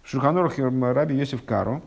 в 0.02 0.10
Шульханорахе 0.10 0.68
Раби 0.68 1.16
Йосиф 1.16 1.44
Каро, 1.44 1.82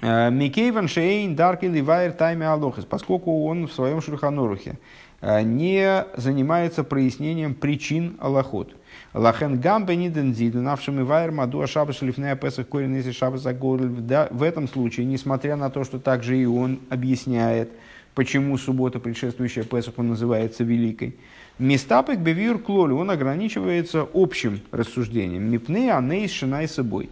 а, 0.00 0.30
Микейван 0.30 0.88
Шейн 0.88 1.36
Дарки 1.36 1.66
Ливайр 1.66 2.12
Тайме 2.12 2.46
Алохис, 2.46 2.86
поскольку 2.86 3.44
он 3.44 3.66
в 3.66 3.72
своем 3.72 4.00
Шульханорухе 4.00 4.78
а, 5.20 5.42
не 5.42 6.06
занимается 6.16 6.84
прояснением 6.84 7.54
причин 7.54 8.16
Аллахот. 8.18 8.74
Лахен 9.12 9.60
гамбе 9.60 9.96
ниден 9.96 10.34
зиден, 10.34 10.62
навшими 10.62 11.02
вайр 11.02 11.32
маду 11.32 11.60
ашаба 11.60 11.92
шлифнея 11.92 12.36
песах 12.36 12.68
корень 12.68 12.94
если 12.94 13.10
шаба 13.10 13.36
В 13.38 14.42
этом 14.42 14.68
случае, 14.68 15.06
несмотря 15.06 15.56
на 15.56 15.68
то, 15.68 15.82
что 15.84 15.98
также 15.98 16.38
и 16.38 16.46
он 16.46 16.80
объясняет, 16.90 17.70
почему 18.14 18.56
суббота, 18.56 19.00
предшествующая 19.00 19.64
Песаху, 19.64 20.02
называется 20.02 20.62
великой, 20.62 21.16
Местапек 21.60 22.20
бевир 22.20 22.58
клолю, 22.58 22.96
он 22.96 23.10
ограничивается 23.10 24.08
общим 24.14 24.60
рассуждением. 24.72 25.42
Мипны 25.42 25.90
анейс 25.90 26.30
шинай 26.30 26.66
собой. 26.66 27.10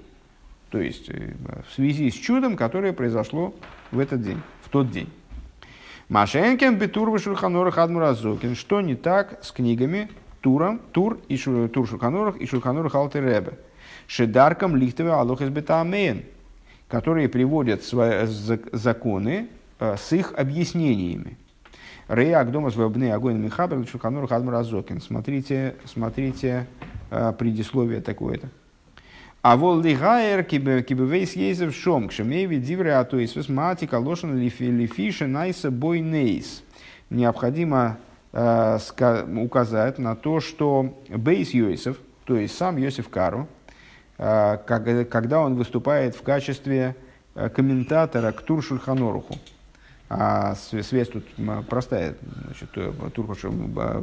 То 0.71 0.79
есть, 0.81 1.11
э, 1.11 1.33
в 1.69 1.75
связи 1.75 2.11
с 2.11 2.15
чудом, 2.15 2.57
которое 2.57 2.95
произошло 2.95 3.55
в 3.91 3.99
этот 3.99 4.23
день, 4.23 4.41
в 4.63 4.71
тот 4.71 4.91
день. 4.91 5.09
Машенкен 6.09 6.79
бетур 6.79 7.11
вышурханорах 7.11 7.77
адмуразокин. 7.77 8.55
Что 8.55 8.81
не 8.81 8.95
так 8.95 9.45
с 9.45 9.53
книгами 9.53 10.09
Туром, 10.41 10.81
Тур 10.93 11.19
и 11.29 11.37
шу, 11.37 11.69
Тур 11.69 11.89
Шулханурах 11.89 12.37
и 12.37 12.47
Шулханурах 12.47 12.95
Алтеребе. 12.95 13.59
Шедарком 14.07 14.77
Лихтове 14.77 15.13
Алохес 15.13 15.51
Бетамейн, 15.51 16.25
которые 16.89 17.29
приводят 17.29 17.83
свои 17.83 18.27
законы 18.73 19.49
э, 19.79 19.97
с 19.97 20.13
их 20.13 20.33
объяснениями. 20.37 21.37
Рея 22.09 22.41
Агдомас 22.41 22.75
Вебны 22.75 23.11
Агоин 23.13 23.43
Михабер 23.43 23.87
Шулханурах 23.87 24.33
Адмуразокин. 24.33 25.01
Смотрите, 25.01 25.75
смотрите 25.85 26.67
э, 27.11 27.33
предисловие 27.39 28.01
такое-то. 28.01 28.49
А 29.43 29.57
вол 29.57 29.81
лигаер 29.81 30.43
кибевейс 30.43 31.37
езев 31.37 31.75
шом, 31.75 32.09
кшемеви 32.09 32.57
дивре 32.57 32.95
атоисвес 32.95 33.49
мати 33.49 33.87
калошен 33.87 34.37
лифиша 34.37 35.27
найса 35.27 35.71
бойнейс. 35.71 36.63
Необходимо 37.09 37.99
Э, 37.99 38.08
указать 38.33 39.99
на 39.99 40.15
то, 40.15 40.41
что 40.41 40.99
Бейс 41.09 41.51
Йосиф, 41.51 41.99
то 42.25 42.37
есть 42.37 42.57
сам 42.57 42.77
Йосиф 42.77 43.09
Кару, 43.09 43.49
э, 44.19 44.59
когда 44.67 45.41
он 45.41 45.55
выступает 45.55 46.15
в 46.15 46.23
качестве 46.23 46.95
э, 47.35 47.49
комментатора 47.49 48.33
к 48.33 48.43
Тур 48.43 48.63
Шульханоруху, 48.63 49.35
а 50.11 50.55
связь 50.55 51.09
тут 51.09 51.25
простая, 51.69 52.17
значит, 52.45 52.71
Тур 53.15 53.37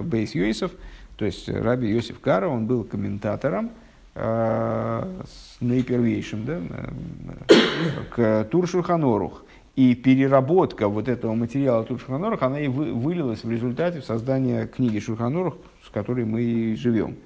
Бейс 0.04 0.36
Йосиф, 0.36 0.72
то 1.18 1.26
есть 1.26 1.48
Раби 1.50 1.90
Йосиф 1.90 2.20
Кара, 2.20 2.48
он 2.48 2.66
был 2.68 2.84
комментатором 2.84 3.72
с 4.14 5.58
наипервейшим 5.60 6.46
да, 6.46 6.62
к 8.12 8.46
Тур 8.46 8.68
Шульханорух. 8.68 9.45
И 9.76 9.94
переработка 9.94 10.88
вот 10.88 11.10
этого 11.10 11.34
материала 11.34 11.84
тут 11.84 12.00
Шульханорух, 12.00 12.42
она 12.42 12.62
и 12.62 12.70
вы, 12.70 12.94
вылилась 12.94 13.44
в 13.44 13.52
результате 13.52 14.00
в 14.00 14.06
создание 14.06 14.68
книги 14.68 15.00
Шульханорух, 15.00 15.58
с 15.86 15.90
которой 15.90 16.24
мы 16.24 16.76
живем. 16.78 17.18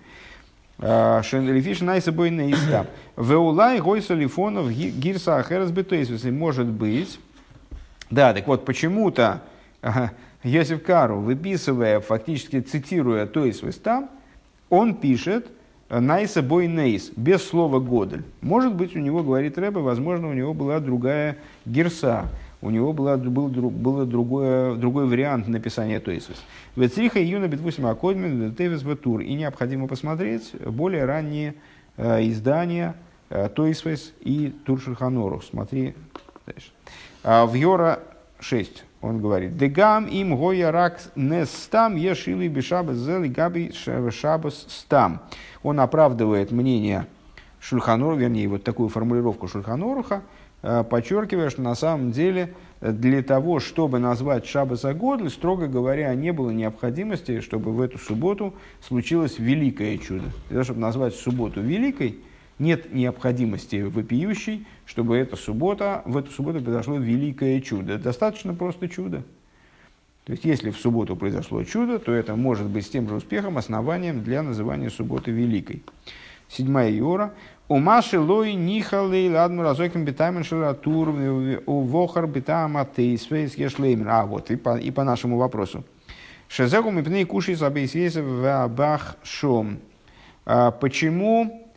А, 0.79 1.21
Шенрифиш 1.21 1.81
найсабой 1.81 2.31
наиста. 2.31 2.87
Веулай 3.17 3.79
гойса 3.79 4.15
лифонов 4.15 4.71
гирса 4.71 5.37
ахерас 5.37 5.69
бетойсвесы. 5.69 6.31
Может 6.31 6.67
быть. 6.67 7.19
Да, 8.09 8.33
так 8.33 8.47
вот, 8.47 8.65
почему-то 8.65 9.43
Йосиф 10.43 10.81
Кару, 10.81 11.19
выписывая, 11.19 11.99
фактически 11.99 12.61
цитируя 12.61 13.27
Тойсвеста, 13.27 14.09
он 14.69 14.95
пишет– 14.95 15.51
Найса 15.89 16.43
бой 16.43 16.67
нейс, 16.67 17.11
без 17.15 17.43
слова 17.43 17.79
годель. 17.79 18.23
Может 18.41 18.75
быть, 18.75 18.95
у 18.95 18.99
него, 18.99 19.23
говорит 19.23 19.57
Рэбе, 19.57 19.79
возможно, 19.79 20.29
у 20.29 20.33
него 20.33 20.53
была 20.53 20.79
другая 20.79 21.37
герса, 21.65 22.27
у 22.61 22.69
него 22.69 22.93
была, 22.93 23.17
был, 23.17 23.47
был 23.47 24.05
другое, 24.05 24.75
другой 24.75 25.07
вариант 25.07 25.47
написания 25.47 25.99
Тойсвис. 25.99 26.43
Вецриха 26.75 27.23
июна 27.23 27.47
битвусим 27.47 27.87
акодмин 27.87 28.53
тевис 28.53 28.83
батур. 28.83 29.21
И 29.21 29.33
необходимо 29.33 29.87
посмотреть 29.87 30.51
более 30.65 31.05
ранние 31.05 31.55
э, 31.97 32.27
издания 32.27 32.95
э, 33.29 33.49
Тойсвис 33.49 34.13
и 34.19 34.53
Туршиханорух. 34.65 35.43
Смотри 35.43 35.95
дальше. 36.45 36.71
А, 37.23 37.45
в 37.45 37.53
Йора 37.53 37.99
6 38.39 38.83
он 39.01 39.21
говорит, 39.21 39.57
«Дегам 39.57 40.07
им 40.07 40.35
гоя 40.35 40.71
рак 40.71 40.99
не 41.15 41.45
стам, 41.45 41.95
ешили 41.95 42.47
бешабас 42.47 42.97
зел 42.97 43.23
и 43.23 43.29
габи 43.29 43.71
шабас 43.71 44.65
стам». 44.67 45.21
Он 45.63 45.79
оправдывает 45.79 46.51
мнение 46.51 47.07
Шульханор, 47.59 48.15
вернее, 48.15 48.47
вот 48.47 48.63
такую 48.63 48.89
формулировку 48.89 49.47
Шульханоруха, 49.47 50.23
э, 50.61 50.83
подчеркивая, 50.83 51.49
что 51.49 51.61
на 51.61 51.75
самом 51.75 52.11
деле 52.11 52.53
для 52.81 53.21
того, 53.21 53.59
чтобы 53.59 53.99
назвать 53.99 54.45
Шабас 54.45 54.85
Агодль, 54.85 55.29
строго 55.29 55.67
говоря, 55.67 56.13
не 56.15 56.31
было 56.31 56.49
необходимости, 56.49 57.41
чтобы 57.41 57.73
в 57.73 57.81
эту 57.81 57.97
субботу 57.97 58.53
случилось 58.81 59.37
великое 59.37 59.97
чудо. 59.97 60.25
Для 60.47 60.55
того, 60.55 60.63
чтобы 60.63 60.79
назвать 60.79 61.15
субботу 61.15 61.61
великой, 61.61 62.19
нет 62.59 62.93
необходимости 62.93 63.81
вопиющей, 63.81 64.67
чтобы 64.85 65.17
эта 65.17 65.35
суббота, 65.35 66.01
в 66.05 66.17
эту 66.17 66.31
субботу 66.31 66.61
произошло 66.61 66.97
великое 66.97 67.61
чудо. 67.61 67.97
Достаточно 67.97 68.53
просто 68.53 68.87
чудо. 68.87 69.23
То 70.25 70.33
есть, 70.33 70.45
если 70.45 70.69
в 70.69 70.77
субботу 70.77 71.15
произошло 71.15 71.63
чудо, 71.63 71.97
то 71.97 72.11
это 72.11 72.35
может 72.35 72.67
быть 72.67 72.85
с 72.85 72.89
тем 72.89 73.07
же 73.07 73.15
успехом 73.15 73.57
основанием 73.57 74.23
для 74.23 74.43
называния 74.43 74.89
субботы 74.89 75.31
великой. 75.31 75.81
Седьмая 76.47 76.95
Иора. 76.95 77.33
У 77.67 77.77
Маши 77.77 78.19
лой 78.19 78.53
нихалей 78.53 79.31
ладму 79.31 79.61
разойкам 79.61 80.03
битамен 80.03 80.43
шаратур 80.43 81.09
у 81.65 81.81
вохар 81.81 82.27
битама 82.27 82.87
тейсвейс 82.95 83.55
ешлеймер. 83.55 84.07
А, 84.09 84.25
вот, 84.25 84.51
и 84.51 84.55
по, 84.55 84.77
и 84.77 84.91
по 84.91 85.03
нашему 85.03 85.37
вопросу. 85.37 85.83
Шезегу 86.47 86.89
мы 86.89 87.03
пней 87.03 87.25
кушай 87.25 87.53
забейсвейсов 87.53 88.25
в 88.25 88.67
бах 88.69 89.17
шом. 89.23 89.77
А, 90.45 90.71
почему 90.71 91.68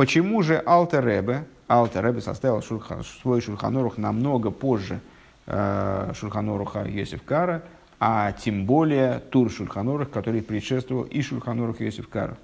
Почему 0.00 0.42
же 0.42 0.56
Алтер 0.56 1.04
Ребе, 1.04 1.44
Алтер 1.68 2.06
Ребе 2.06 2.22
составил 2.22 2.62
шульхан, 2.62 3.04
свой 3.04 3.42
Шульханорух 3.42 3.98
намного 3.98 4.50
позже 4.50 4.98
э, 5.44 6.12
Шульханоруха 6.14 6.86
Йосиф 6.88 7.22
Кара, 7.22 7.60
а 7.98 8.32
тем 8.32 8.64
более 8.64 9.18
Тур 9.18 9.50
Шульханорух, 9.50 10.08
который 10.08 10.40
предшествовал 10.40 11.02
и 11.02 11.20
Шульханорух 11.20 11.82
Йосиф 11.82 12.08
Кара. 12.08 12.38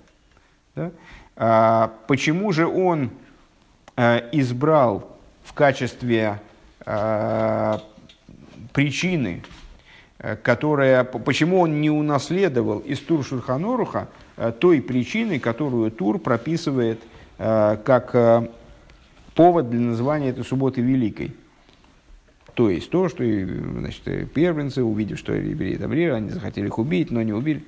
Да? 0.74 0.91
А, 1.35 1.95
почему 2.07 2.53
же 2.53 2.66
он 2.66 3.09
э, 3.97 4.28
избрал 4.33 5.16
в 5.43 5.55
качестве 5.55 6.43
э, 6.85 7.78
причины, 8.74 9.43
э, 10.19 10.37
которая, 10.37 11.05
почему 11.05 11.61
он 11.61 11.81
не 11.81 11.89
унаследовал 11.89 12.81
из 12.81 13.01
Тур 13.01 13.24
Шульханоруха 13.24 14.09
э, 14.37 14.53
той 14.53 14.83
причины, 14.83 15.39
которую 15.41 15.91
Тур 15.91 16.19
прописывает– 16.19 17.01
как 17.39 18.15
э, 18.15 18.49
повод 19.35 19.71
для 19.71 19.81
названия 19.81 20.31
этой 20.31 20.45
субботы 20.45 20.81
великой. 20.81 21.33
То 22.55 22.71
есть 22.71 22.89
то, 22.89 23.09
что 23.09 23.23
значит, 23.23 24.33
первенцы, 24.33 24.83
увидев, 24.83 25.19
что 25.19 25.35
евреи 25.35 25.77
добрее, 25.77 26.15
они 26.15 26.31
захотели 26.31 26.67
их 26.67 26.79
убить, 26.79 27.11
но 27.11 27.23
не 27.23 27.35
убили. 27.35 27.63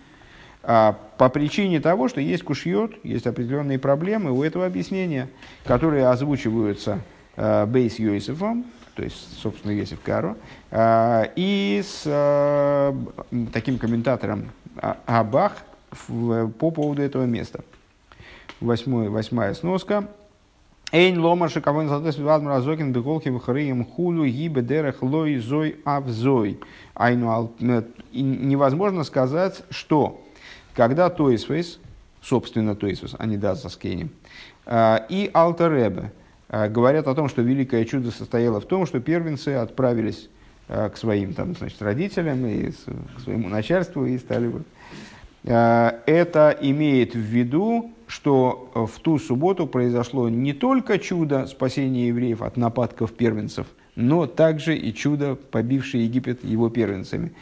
А 0.63 0.99
по 1.19 1.29
причине 1.29 1.81
того, 1.81 2.09
что 2.09 2.21
есть 2.21 2.43
кушьет, 2.43 2.93
есть 3.05 3.27
определенные 3.27 3.79
проблемы 3.79 4.33
у 4.33 4.43
этого 4.43 4.67
объяснения, 4.67 5.29
которые 5.65 6.09
озвучиваются 6.09 7.01
э, 7.37 7.67
Бейс 7.67 7.99
Йосифом, 7.99 8.65
то 8.95 9.05
есть, 9.05 9.39
собственно, 9.39 9.73
Йосиф 9.73 10.01
Каро, 10.01 10.37
э, 10.71 11.27
и 11.37 11.83
с 11.85 12.03
э, 12.07 12.95
таким 13.53 13.79
комментатором 13.79 14.51
а, 14.77 14.97
Абах 15.07 15.59
в, 16.09 16.49
по 16.53 16.71
поводу 16.71 17.03
этого 17.03 17.25
места 17.25 17.63
восьмой, 18.61 19.09
восьмая 19.09 19.55
сноска. 19.55 20.09
Эйн 20.91 21.21
лома 21.21 21.49
шиковон 21.49 21.89
задес 21.89 22.19
вадм 22.19 22.49
разокин 22.49 22.93
беголки 22.93 23.31
вхарием 23.31 23.85
хулу 23.85 24.25
гибе 24.25 24.63
дерех 24.63 25.03
лой 25.03 25.37
зой 25.37 25.77
авзой. 25.85 26.61
Айну 26.95 27.53
невозможно 28.13 29.05
сказать, 29.05 29.63
что 29.69 30.25
когда 30.75 31.11
Тойсвейс, 31.11 31.79
собственно 32.23 32.75
Тойсвейс, 32.75 33.15
а 33.19 33.27
не 33.27 33.37
Даза 33.37 33.69
Скейни, 33.69 34.09
а, 34.65 35.05
и 35.11 35.31
Алтаребе 35.35 36.13
а, 36.49 36.69
говорят 36.69 37.07
о 37.07 37.15
том, 37.15 37.29
что 37.29 37.43
великое 37.43 37.85
чудо 37.85 38.11
состояло 38.11 38.61
в 38.61 38.65
том, 38.65 38.87
что 38.87 38.99
первенцы 39.01 39.51
отправились 39.51 40.31
к 40.69 40.99
своим 40.99 41.33
там, 41.33 41.57
значит, 41.57 41.81
родителям 41.81 42.45
и 42.45 42.71
к 42.71 43.21
своему 43.21 43.49
начальству 43.49 44.05
и 44.05 44.19
стали... 44.19 44.53
Это 45.51 46.57
имеет 46.61 47.15
в 47.15 47.19
виду 47.19 47.93
что 48.09 48.71
э, 48.75 48.87
в 48.87 48.99
ту 49.01 49.19
субботу 49.19 49.67
произошло 49.67 50.29
не 50.29 50.53
только 50.53 50.99
чудо 50.99 51.47
спасения 51.47 52.09
евреев 52.09 52.43
от 52.43 52.57
нападков 52.57 53.13
первенцев, 53.13 53.67
но 53.95 54.27
также 54.27 54.77
и 54.77 54.93
чудо, 54.95 55.37
побившее 55.37 56.05
Египет 56.05 56.43
его 56.43 56.71
первенцами. 56.71 57.33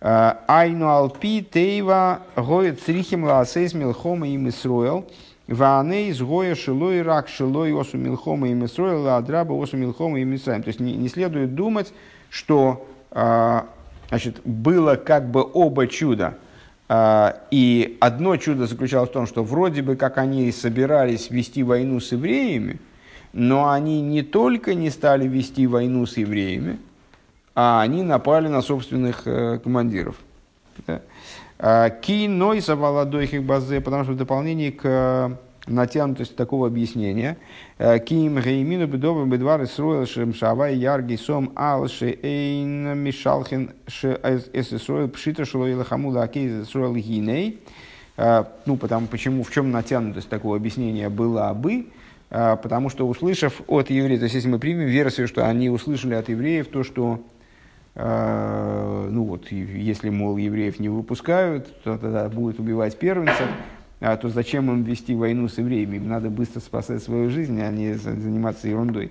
Э, 0.00 0.32
Айну 0.48 0.88
алпи 0.88 1.42
тейва 1.42 2.22
гоет 2.34 2.80
црихим 2.80 3.24
лаасейс 3.24 3.74
милхома 3.74 4.26
им 4.26 4.48
Исроэл, 4.48 5.06
Вааней 5.46 6.08
из 6.08 6.20
гоя 6.20 6.56
шилой 6.56 7.02
рак 7.02 7.28
шилой 7.28 7.78
осу 7.78 7.98
милхома 7.98 8.48
им 8.48 8.64
Исроэл, 8.64 9.02
ладраба 9.02 9.52
осу 9.62 9.76
милхома 9.76 10.18
им 10.18 10.34
Исраем. 10.34 10.62
То 10.62 10.68
есть 10.68 10.80
не, 10.80 10.94
не 10.94 11.08
следует 11.08 11.54
думать, 11.54 11.92
что 12.30 12.86
э, 13.10 13.60
значит, 14.08 14.40
было 14.44 14.96
как 14.96 15.30
бы 15.30 15.46
оба 15.52 15.86
чуда– 15.86 16.38
и 16.88 17.96
одно 18.00 18.36
чудо 18.36 18.66
заключалось 18.66 19.10
в 19.10 19.12
том, 19.12 19.26
что 19.26 19.42
вроде 19.42 19.82
бы 19.82 19.96
как 19.96 20.18
они 20.18 20.52
собирались 20.52 21.30
вести 21.30 21.62
войну 21.62 21.98
с 21.98 22.12
евреями, 22.12 22.78
но 23.32 23.70
они 23.70 24.00
не 24.00 24.22
только 24.22 24.74
не 24.74 24.90
стали 24.90 25.26
вести 25.26 25.66
войну 25.66 26.06
с 26.06 26.16
евреями, 26.16 26.78
а 27.54 27.80
они 27.80 28.02
напали 28.02 28.48
на 28.48 28.62
собственных 28.62 29.22
э, 29.26 29.58
командиров. 29.58 30.16
А, 31.58 31.90
Ки 31.90 32.28
нойса 32.28 32.76
валадойхих 32.76 33.42
базе, 33.42 33.80
потому 33.80 34.04
что 34.04 34.12
в 34.12 34.16
дополнение 34.16 34.72
к 34.72 35.38
натянутость 35.66 36.36
такого 36.36 36.66
объяснения. 36.66 37.36
Э, 37.78 37.98
Ким 37.98 38.40
геймину 38.40 38.86
бедовы 38.86 39.26
бедвар 39.26 39.64
исруэл 39.64 40.06
шем 40.06 40.34
шавай 40.34 40.76
ярги 40.76 41.16
сом 41.16 41.52
ал 41.56 41.88
ше 41.88 42.16
эйн 42.22 42.96
мишалхин 42.98 43.70
ше 43.86 44.18
эс 44.22 44.72
исруэл 44.72 45.08
пшита 45.08 45.44
шело 45.44 45.70
илахамула 45.70 46.22
акей 46.22 46.62
исруэл 46.62 46.94
гиней. 46.94 47.60
Э, 48.16 48.44
ну, 48.64 48.76
потому, 48.76 49.06
почему, 49.06 49.42
в 49.42 49.50
чем 49.50 49.70
натянутость 49.70 50.28
такого 50.28 50.56
объяснения 50.56 51.08
была 51.08 51.52
бы, 51.52 51.86
э, 52.30 52.56
потому 52.62 52.88
что 52.88 53.06
услышав 53.06 53.60
от 53.66 53.90
евреев, 53.90 54.20
то 54.20 54.24
есть 54.24 54.34
если 54.34 54.48
мы 54.48 54.58
примем 54.58 54.86
версию, 54.86 55.28
что 55.28 55.46
они 55.46 55.68
услышали 55.68 56.14
от 56.14 56.28
евреев 56.28 56.68
то, 56.68 56.82
что 56.82 57.20
ну 57.98 59.24
вот, 59.24 59.50
если, 59.50 60.10
мол, 60.10 60.36
евреев 60.36 60.78
не 60.78 60.90
выпускают, 60.90 61.82
то 61.82 61.96
тогда 61.96 62.28
будут 62.28 62.60
убивать 62.60 62.98
первенцев, 62.98 63.48
то 64.16 64.28
зачем 64.28 64.70
им 64.70 64.82
вести 64.82 65.14
войну 65.14 65.48
с 65.48 65.58
евреями? 65.58 65.96
Им 65.96 66.08
надо 66.08 66.28
быстро 66.28 66.60
спасать 66.60 67.02
свою 67.02 67.30
жизнь, 67.30 67.60
а 67.62 67.70
не 67.70 67.94
заниматься 67.94 68.68
ерундой. 68.68 69.10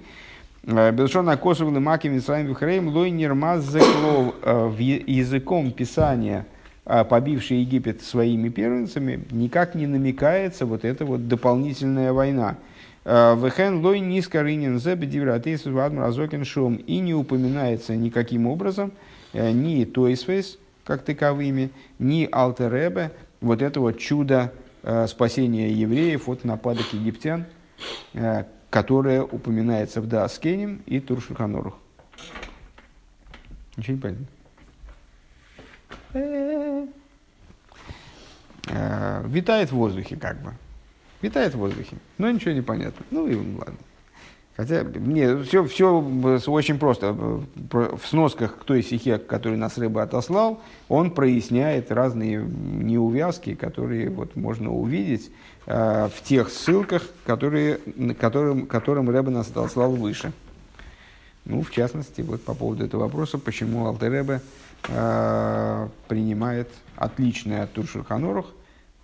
А, 0.67 0.91
Белшона 0.91 1.37
Косовлы 1.37 1.79
Маки 1.79 2.07
Мисраим 2.07 2.47
Вихрейм 2.47 2.87
Лой 2.89 3.11
Нирмаззеклов 3.11 4.35
а, 4.41 4.71
языком 4.77 5.71
Писания, 5.71 6.45
а, 6.85 7.03
побивший 7.03 7.57
Египет 7.59 8.01
своими 8.01 8.49
первенцами, 8.49 9.23
никак 9.31 9.75
не 9.75 9.87
намекается 9.87 10.65
вот 10.65 10.85
эта 10.85 11.05
вот 11.05 11.27
дополнительная 11.27 12.13
война. 12.13 12.57
Вехен 13.05 13.85
лой 13.85 13.99
низко 13.99 14.41
рынен 14.41 14.79
шум. 16.43 16.75
И 16.75 16.97
не 16.97 17.13
упоминается 17.13 17.95
никаким 17.95 18.47
образом 18.47 18.93
ни 19.31 19.85
Тойсвейс, 19.85 20.57
как 20.83 21.03
таковыми, 21.03 21.69
ни 21.99 22.27
Алтеребе, 22.31 23.11
вот 23.41 23.61
это 23.61 23.79
вот 23.79 23.99
чудо 23.99 24.51
Э, 24.87 25.07
спасения 25.07 25.71
евреев 25.71 26.29
от 26.29 26.43
нападок 26.43 26.93
египтян, 26.93 27.45
э, 28.13 28.43
которое 28.69 29.23
упоминается 29.23 29.99
в 29.99 30.07
Дааскенем 30.07 30.83
и 30.85 30.99
Туршуханорух. 30.99 31.75
Ничего 33.77 33.95
не 33.95 34.01
понятно. 34.01 34.27
Э, 38.67 39.23
витает 39.25 39.71
в 39.71 39.75
воздухе, 39.75 40.17
как 40.17 40.39
бы. 40.43 40.53
Витает 41.23 41.55
в 41.55 41.57
воздухе. 41.57 41.97
Но 42.19 42.29
ничего 42.29 42.51
не 42.51 42.61
понятно. 42.61 43.03
Ну 43.09 43.25
и 43.25 43.33
ладно. 43.33 43.77
Хотя, 44.55 44.83
не, 44.83 45.43
все, 45.43 45.65
все 45.65 45.99
очень 46.47 46.79
просто. 46.79 47.11
В 47.11 47.99
сносках 48.05 48.57
к 48.57 48.63
той 48.63 48.83
стихе, 48.83 49.17
который 49.17 49.57
нас 49.57 49.77
рыба 49.77 50.03
отослал, 50.03 50.61
он 50.87 51.11
проясняет 51.11 51.91
разные 51.91 52.41
неувязки, 52.41 53.53
которые 53.53 54.09
вот 54.09 54.37
можно 54.37 54.71
увидеть 54.71 55.29
э, 55.65 56.07
в 56.07 56.23
тех 56.23 56.49
ссылках, 56.49 57.03
которые, 57.25 57.79
которым, 58.17 58.65
которым 58.65 59.09
Рэба 59.09 59.29
нас 59.29 59.49
отослал 59.49 59.91
выше. 59.91 60.31
Ну, 61.43 61.61
в 61.61 61.71
частности, 61.71 62.21
вот 62.21 62.41
по 62.41 62.53
поводу 62.53 62.85
этого 62.85 63.03
вопроса, 63.03 63.37
почему 63.37 63.87
Алтеребе 63.87 64.39
э, 64.87 65.87
принимает 66.07 66.69
отличное 66.95 67.63
от 67.63 67.73
Туршурханорух 67.73 68.53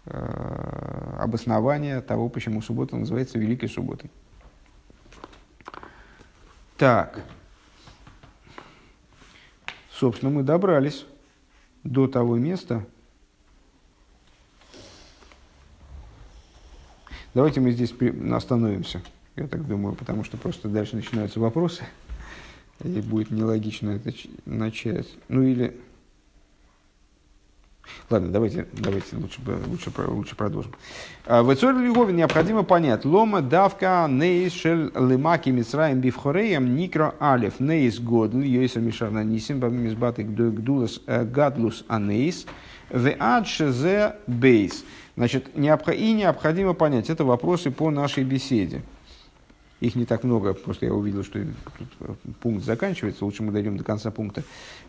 э, 0.06 1.16
обоснование 1.20 2.00
того, 2.00 2.30
почему 2.30 2.62
суббота 2.62 2.96
называется 2.96 3.38
Великой 3.38 3.68
Субботой. 3.68 4.10
Так. 6.82 7.24
Собственно, 9.92 10.32
мы 10.32 10.42
добрались 10.42 11.06
до 11.84 12.08
того 12.08 12.38
места. 12.38 12.88
Давайте 17.36 17.60
мы 17.60 17.70
здесь 17.70 17.94
остановимся, 18.34 19.04
я 19.36 19.48
так 19.48 19.68
думаю, 19.68 19.94
потому 19.94 20.24
что 20.24 20.38
просто 20.38 20.70
дальше 20.70 20.96
начинаются 20.96 21.40
вопросы, 21.40 21.84
и 22.84 23.00
будет 23.02 23.30
нелогично 23.30 23.92
это 23.92 24.12
начать. 24.46 25.08
Ну 25.28 25.44
или... 25.44 25.80
Ладно, 28.10 28.30
давайте, 28.30 28.68
давайте 28.74 29.16
лучше, 29.16 29.40
лучше, 29.68 29.92
лучше 30.08 30.36
продолжим. 30.36 30.74
А, 31.26 31.44
в 31.44 31.54
Эцоре 31.54 31.78
Львове 31.78 32.14
необходимо 32.14 32.64
понять. 32.64 33.06
Лома 33.06 33.42
давка 33.42 34.06
нейс 34.10 34.54
шел 34.54 34.90
лимаки 34.96 35.50
мисраем 35.50 36.02
бифхореем 36.02 36.76
никро 36.76 37.16
алев 37.20 37.60
нейс 37.60 38.00
годл 38.00 38.40
йойса 38.40 38.80
мишарна 38.82 39.24
нисим 39.24 39.60
бамизбаты 39.60 40.24
гдулас 40.24 41.00
э, 41.08 41.24
гадлус 41.24 41.86
анейс 41.88 42.46
в 42.90 43.10
адшезе 43.18 44.16
бейс. 44.28 44.84
Значит, 45.16 45.50
и 45.56 46.12
необходимо 46.14 46.74
понять. 46.74 47.10
Это 47.10 47.24
вопросы 47.24 47.72
по 47.72 47.90
нашей 47.92 48.24
беседе. 48.24 48.82
Их 49.80 49.96
не 49.96 50.06
так 50.06 50.24
много, 50.24 50.54
просто 50.54 50.86
я 50.86 50.94
увидел, 50.94 51.24
что 51.24 51.40
тут 51.40 52.38
пункт 52.40 52.64
заканчивается, 52.64 53.26
лучше 53.26 53.42
мы 53.42 53.52
дойдем 53.52 53.78
до 53.78 53.84
конца 53.84 54.12
пункта. 54.12 54.44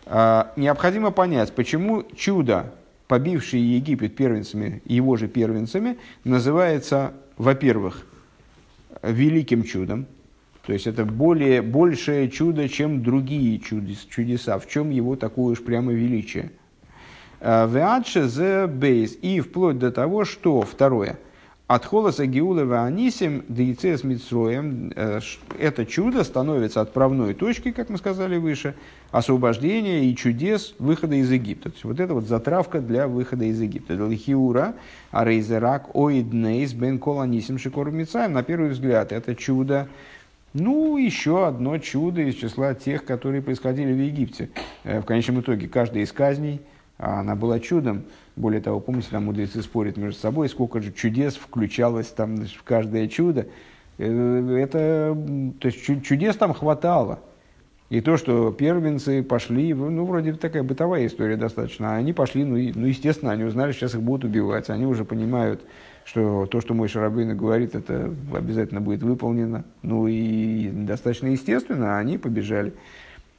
А, 0.04 0.52
необходимо 0.56 1.10
понять, 1.10 1.54
почему 1.54 2.04
чудо 2.14 2.74
побивший 3.12 3.60
Египет 3.60 4.16
первенцами, 4.16 4.80
его 4.86 5.18
же 5.18 5.28
первенцами, 5.28 5.98
называется, 6.24 7.12
во-первых, 7.36 8.06
великим 9.02 9.64
чудом, 9.64 10.06
то 10.64 10.72
есть 10.72 10.86
это 10.86 11.04
более, 11.04 11.60
большее 11.60 12.30
чудо, 12.30 12.70
чем 12.70 13.02
другие 13.02 13.58
чудес, 13.58 14.06
чудеса. 14.08 14.58
В 14.58 14.66
чем 14.66 14.88
его 14.88 15.14
такое 15.16 15.52
уж 15.52 15.62
прямо 15.62 15.92
величие? 15.92 16.52
Э, 17.40 17.68
Веадше 17.70 18.28
зе 18.28 18.66
бейс. 18.66 19.18
И 19.20 19.40
вплоть 19.40 19.78
до 19.78 19.92
того, 19.92 20.24
что, 20.24 20.62
второе, 20.62 21.18
от 21.74 21.86
холоса 21.86 22.26
Геулова 22.26 22.84
Анисим 22.84 23.44
Дейцес 23.48 24.04
Митсроем 24.04 24.92
э, 24.94 25.20
это 25.58 25.86
чудо 25.86 26.22
становится 26.22 26.82
отправной 26.82 27.32
точкой, 27.32 27.72
как 27.72 27.88
мы 27.88 27.96
сказали 27.96 28.36
выше, 28.36 28.74
освобождения 29.10 30.04
и 30.04 30.14
чудес 30.14 30.74
выхода 30.78 31.14
из 31.14 31.30
Египта. 31.30 31.70
То 31.70 31.74
есть 31.74 31.84
вот 31.84 31.98
это 31.98 32.12
вот 32.12 32.24
затравка 32.24 32.80
для 32.80 33.08
выхода 33.08 33.46
из 33.46 33.58
Египта. 33.58 33.94
Лихиура, 33.94 34.74
Арейзерак, 35.12 35.88
Оиднейс, 35.94 36.74
Бен 36.74 36.98
Коланисим 36.98 37.58
Шикор. 37.58 37.90
На 37.90 38.42
первый 38.42 38.68
взгляд 38.70 39.10
это 39.10 39.34
чудо, 39.34 39.88
ну, 40.52 40.98
еще 40.98 41.46
одно 41.46 41.78
чудо 41.78 42.20
из 42.20 42.34
числа 42.34 42.74
тех, 42.74 43.06
которые 43.06 43.40
происходили 43.40 43.94
в 43.94 43.98
Египте. 43.98 44.50
Э, 44.84 45.00
в 45.00 45.04
конечном 45.04 45.40
итоге, 45.40 45.68
каждая 45.68 46.02
из 46.02 46.12
казней, 46.12 46.60
она 47.02 47.34
была 47.34 47.58
чудом. 47.58 48.04
Более 48.36 48.60
того, 48.60 48.80
помните, 48.80 49.08
там 49.10 49.24
мудрецы 49.24 49.60
спорят 49.62 49.96
между 49.96 50.20
собой, 50.20 50.48
сколько 50.48 50.80
же 50.80 50.92
чудес 50.92 51.34
включалось 51.34 52.06
там 52.06 52.36
в 52.46 52.62
каждое 52.62 53.08
чудо. 53.08 53.48
Э, 53.98 54.56
это, 54.58 55.16
то 55.58 55.66
есть 55.66 55.84
чудес 56.04 56.36
там 56.36 56.54
хватало. 56.54 57.18
И 57.90 58.00
то, 58.00 58.16
что 58.16 58.52
первенцы 58.52 59.22
пошли, 59.22 59.74
ну, 59.74 60.06
вроде 60.06 60.32
такая 60.32 60.62
бытовая 60.62 61.06
история 61.06 61.36
достаточно, 61.36 61.92
а 61.92 61.96
они 61.96 62.14
пошли, 62.14 62.42
ну, 62.42 62.56
и, 62.56 62.72
ну, 62.74 62.86
естественно, 62.86 63.32
они 63.32 63.44
узнали, 63.44 63.72
сейчас 63.72 63.94
их 63.94 64.00
будут 64.00 64.24
убивать. 64.24 64.70
Они 64.70 64.86
уже 64.86 65.04
понимают, 65.04 65.60
что 66.04 66.46
то, 66.46 66.62
что 66.62 66.72
мой 66.72 66.88
Шарабейна 66.88 67.34
говорит, 67.34 67.74
это 67.74 68.14
обязательно 68.32 68.80
будет 68.80 69.02
выполнено. 69.02 69.64
Ну, 69.82 70.06
и 70.06 70.70
достаточно 70.70 71.26
естественно, 71.26 71.98
они 71.98 72.16
побежали. 72.16 72.72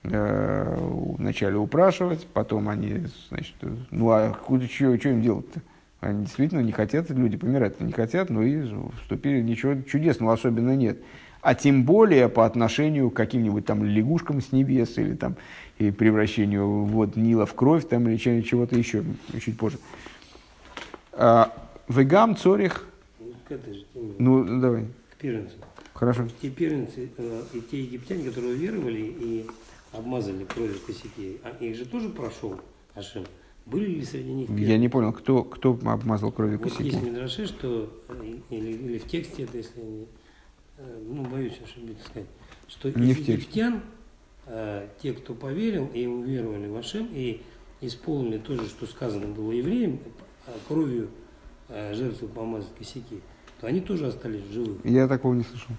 Э, 0.04 0.76
вначале 1.18 1.56
упрашивать, 1.56 2.28
потом 2.34 2.68
они, 2.68 3.06
значит, 3.30 3.56
ну 3.90 4.10
а 4.10 4.34
куда, 4.34 4.66
что, 4.66 4.98
что 4.98 5.10
им 5.10 5.22
делать-то? 5.22 5.62
Они 6.02 6.26
действительно 6.26 6.60
не 6.60 6.74
хотят, 6.74 7.10
люди 7.10 7.38
помирать 7.38 7.80
не 7.80 7.94
хотят, 7.94 8.30
но 8.30 8.44
и 8.44 8.70
вступили, 9.02 9.42
ничего 9.42 9.82
чудесного 9.84 10.34
особенно 10.34 10.76
нет. 10.76 11.00
А 11.40 11.56
тем 11.56 11.86
более 11.86 12.28
по 12.28 12.46
отношению 12.46 13.12
к 13.12 13.16
каким-нибудь 13.16 13.66
там 13.66 13.86
лягушкам 13.86 14.42
с 14.42 14.52
небес 14.52 14.98
или 14.98 15.16
там 15.16 15.38
и 15.78 15.90
превращению 15.90 16.84
вот 16.84 17.16
Нила 17.16 17.46
в 17.46 17.54
кровь 17.54 17.88
там 17.88 18.10
или 18.10 18.18
чего-то 18.18 18.78
еще 18.78 19.06
чуть 19.42 19.58
позже. 19.58 19.78
А, 21.14 21.54
Вегам 21.88 22.36
Цорих. 22.36 22.86
Ну, 24.20 24.60
давай. 24.60 24.86
К 25.12 25.22
первенцам. 25.22 25.60
Хорошо. 25.94 26.28
Те 26.42 26.50
первенцы 26.50 27.10
э, 27.18 27.42
и 27.54 27.62
те 27.62 27.82
египтяне, 27.84 28.24
которые 28.24 28.56
веровали 28.56 29.02
и 29.02 29.46
обмазали 29.94 30.44
кровью 30.46 30.80
косяки, 30.86 31.40
а 31.44 31.50
их 31.64 31.76
же 31.76 31.86
тоже 31.86 32.10
прошел 32.10 32.60
Ашем. 32.96 33.26
Были 33.66 33.86
ли 33.86 34.04
среди 34.04 34.32
них 34.32 34.48
первые? 34.48 34.68
Я 34.68 34.78
не 34.78 34.90
понял, 34.90 35.14
кто, 35.14 35.44
кто 35.44 35.80
обмазал 35.86 36.32
кровью 36.32 36.60
вот 36.60 36.70
косяки? 36.70 36.90
есть 36.90 37.02
Мидраши, 37.02 37.46
что, 37.46 37.90
э, 38.10 38.36
или, 38.50 38.72
или 38.72 38.98
в 38.98 39.08
тексте 39.08 39.44
это, 39.44 39.58
если 39.58 39.80
не, 39.80 40.08
э, 40.78 41.00
ну, 41.08 41.24
боюсь 41.24 41.58
ошибиться 41.64 42.06
сказать, 42.06 42.28
что 42.68 42.92
не 43.00 43.12
из 43.12 43.20
египтян, 43.20 43.82
э, 44.48 44.90
те, 45.02 45.14
кто 45.14 45.34
поверил 45.34 45.90
и 45.94 46.06
уверовали 46.06 46.68
в 46.68 46.76
Ашем, 46.76 47.08
и 47.14 47.42
исполнили 47.80 48.38
то 48.38 48.56
же, 48.56 48.68
что 48.68 48.86
сказано 48.86 49.28
было 49.28 49.52
евреям, 49.52 50.00
а 50.46 50.52
кровью 50.68 51.10
э, 51.70 51.94
жертвы 51.94 52.28
помазать 52.28 52.74
косяки, 52.78 53.22
то 53.62 53.68
они 53.68 53.80
тоже 53.80 54.08
остались 54.08 54.44
живы. 54.52 54.78
Я 54.84 55.08
такого 55.08 55.34
не 55.34 55.44
слышал. 55.44 55.72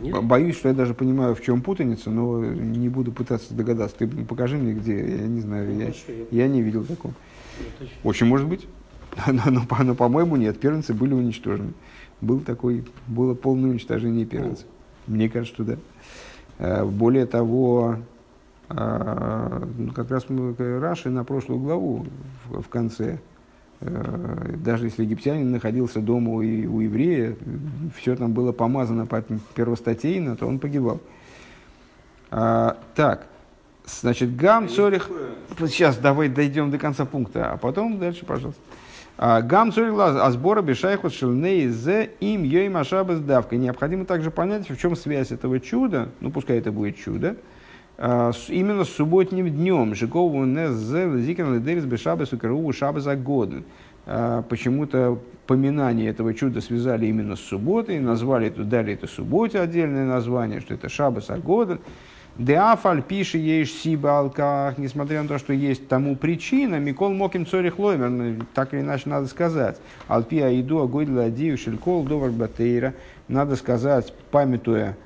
Нет? 0.00 0.22
Боюсь, 0.24 0.56
что 0.56 0.68
я 0.68 0.74
даже 0.74 0.94
понимаю, 0.94 1.34
в 1.34 1.42
чем 1.42 1.60
путаница, 1.62 2.10
но 2.10 2.44
не 2.44 2.88
буду 2.88 3.12
пытаться 3.12 3.54
догадаться. 3.54 3.96
Ты 3.96 4.06
покажи 4.08 4.56
мне, 4.56 4.72
где, 4.74 4.98
я 4.98 5.26
не 5.26 5.40
знаю, 5.40 5.72
Ну, 5.74 5.80
я, 5.80 5.92
я 6.30 6.48
не 6.48 6.62
видел 6.62 6.84
такого. 6.84 7.14
Точно- 7.78 7.94
Очень 8.04 8.26
может 8.26 8.46
быть, 8.48 8.66
но, 9.26 9.42
но, 9.50 9.62
по- 9.66 9.82
но, 9.82 9.94
по-моему, 9.94 10.36
нет, 10.36 10.58
первенцы 10.60 10.92
были 10.94 11.14
уничтожены. 11.14 11.72
Был 12.20 12.40
такой, 12.40 12.84
было 13.06 13.34
полное 13.34 13.70
уничтожение 13.70 14.24
первенцев. 14.26 14.66
Мне 15.06 15.28
кажется, 15.28 15.54
что 15.54 15.64
да. 15.64 15.76
Э, 16.58 16.84
Более 16.84 17.26
того, 17.26 17.96
э, 18.68 19.64
ну, 19.78 19.92
как 19.92 20.10
раз 20.10 20.28
мы 20.28 20.54
э, 20.58 20.78
Раши 20.78 21.10
на 21.10 21.24
прошлую 21.24 21.60
главу 21.60 22.06
в, 22.48 22.68
конце, 22.68 23.20
даже 23.80 24.86
если 24.86 25.02
египтянин 25.02 25.50
находился 25.50 26.00
дома 26.00 26.32
у, 26.32 26.36
у 26.38 26.80
еврея, 26.80 27.36
все 27.96 28.16
там 28.16 28.32
было 28.32 28.52
помазано 28.52 29.06
по 29.06 29.22
первостатейно, 29.54 30.36
то 30.36 30.46
он 30.46 30.58
погибал. 30.58 31.00
А, 32.30 32.78
так, 32.94 33.26
значит, 33.86 34.34
Гам 34.36 34.68
Цорих... 34.68 35.10
Сейчас 35.58 35.96
давай 35.96 36.28
дойдем 36.28 36.70
до 36.70 36.78
конца 36.78 37.04
пункта, 37.04 37.52
а 37.52 37.56
потом 37.56 37.98
дальше, 37.98 38.24
пожалуйста. 38.24 38.60
А, 39.18 39.40
Гам 39.40 39.72
а 39.76 40.30
сбора 40.30 40.62
Бешайхус 40.62 41.14
Шелней 41.14 41.68
Зе 41.68 42.10
им 42.20 42.42
Йой 42.42 42.68
Машабас 42.68 43.20
Давка. 43.20 43.56
Необходимо 43.56 44.04
также 44.04 44.30
понять, 44.30 44.68
в 44.68 44.76
чем 44.76 44.96
связь 44.96 45.32
этого 45.32 45.60
чуда, 45.60 46.08
ну 46.20 46.30
пускай 46.30 46.58
это 46.58 46.70
будет 46.70 46.98
чудо, 46.98 47.36
именно 47.98 48.84
с 48.84 48.90
субботним 48.90 49.48
днем. 49.48 49.94
Жикову 49.94 50.44
не 50.44 50.70
зе 50.72 51.18
зикен 51.18 51.54
ледерис 51.54 51.84
бешабас 51.84 52.32
укру 52.32 52.72
шабас 52.72 53.06
агоден. 53.06 53.64
А, 54.06 54.42
Почему-то 54.42 55.18
поминание 55.46 56.10
этого 56.10 56.34
чуда 56.34 56.60
связали 56.60 57.06
именно 57.06 57.36
с 57.36 57.40
субботой, 57.40 57.98
назвали 57.98 58.48
это, 58.48 58.64
дали 58.64 58.92
это 58.92 59.06
субботе 59.06 59.60
отдельное 59.60 60.06
название, 60.06 60.60
что 60.60 60.74
это 60.74 60.88
шабас 60.88 61.30
агоден. 61.30 61.80
Деафаль 62.38 63.02
пиши 63.02 63.38
ешь 63.38 63.72
сиба 63.72 64.30
несмотря 64.76 65.22
на 65.22 65.28
то, 65.28 65.38
что 65.38 65.54
есть 65.54 65.88
тому 65.88 66.16
причина, 66.16 66.78
Микол 66.78 67.14
Моким 67.14 67.46
Цорих 67.46 67.78
Лоймер, 67.78 68.10
ну, 68.10 68.36
так 68.52 68.74
или 68.74 68.82
иначе 68.82 69.08
надо 69.08 69.26
сказать. 69.26 69.78
Алпия 70.06 70.60
иду 70.60 70.82
агойдла 70.82 71.24
адию 71.24 71.56
шелькол 71.56 72.04
довар 72.04 72.30
батейра, 72.30 72.92
надо 73.28 73.56
сказать, 73.56 74.12
памятуя 74.30 74.90
э, 74.90 75.05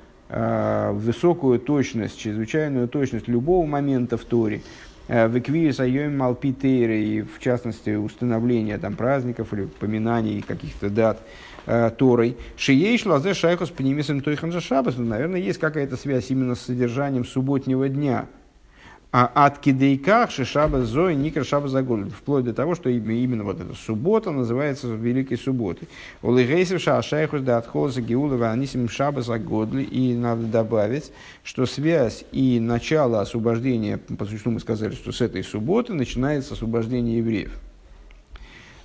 высокую 0.93 1.59
точность, 1.59 2.19
чрезвычайную 2.19 2.89
точность 2.89 3.29
любого 3.29 3.67
момента 3.67 4.17
в 4.17 4.25
Торе, 4.25 4.63
э, 5.09 5.27
в 5.27 5.39
Эквиес 5.39 5.81
Айоим 5.81 6.19
Малпитейре, 6.19 7.03
и 7.05 7.23
в 7.23 7.41
частности 7.41 7.97
установления 7.97 8.79
там, 8.79 8.95
праздников 8.95 9.53
или 9.53 9.67
поминаний 9.67 10.43
каких-то 10.43 10.89
дат 10.89 11.21
э, 11.67 11.91
Торой. 11.97 12.37
Шиейш 12.57 13.07
лазе 13.07 13.35
шайхус 13.35 13.71
пенимисом 13.71 14.21
тойхан 14.21 14.53
шабас. 14.61 14.97
Ну, 14.97 15.05
наверное, 15.05 15.41
есть 15.41 15.59
какая-то 15.59 15.97
связь 15.97 16.31
именно 16.31 16.55
с 16.55 16.61
содержанием 16.61 17.25
субботнего 17.25 17.89
дня– 17.89 18.27
а 19.13 19.31
от 19.35 19.59
кидейках 19.59 20.31
шишаба 20.31 20.85
зои 20.85 21.15
никра 21.15 21.43
шаба 21.43 21.69
загуль. 21.69 22.09
Вплоть 22.11 22.45
до 22.45 22.55
того, 22.55 22.75
что 22.75 22.89
именно 22.91 23.43
вот 23.43 23.61
эта 23.61 23.75
суббота 23.75 24.31
называется 24.31 24.87
Великой 24.87 25.37
Субботой. 25.37 25.89
Улигейсив 26.23 26.81
шашайхус 26.81 27.41
да 27.43 27.59
отхолза 27.59 28.03
геулова 28.03 28.53
анисим 28.53 28.89
шаба 28.89 29.23
загодли. 29.23 29.83
И 29.83 30.15
надо 30.15 30.43
добавить, 30.45 31.13
что 31.43 31.67
связь 31.67 32.25
и 32.31 32.61
начало 32.61 33.21
освобождения, 33.21 33.99
по 33.99 34.25
существу 34.25 34.53
мы 34.53 34.61
сказали, 34.61 34.95
что 34.95 35.11
с 35.11 35.21
этой 35.21 35.43
субботы 35.43 35.93
начинается 35.93 36.55
освобождение 36.55 37.19
евреев. 37.19 37.59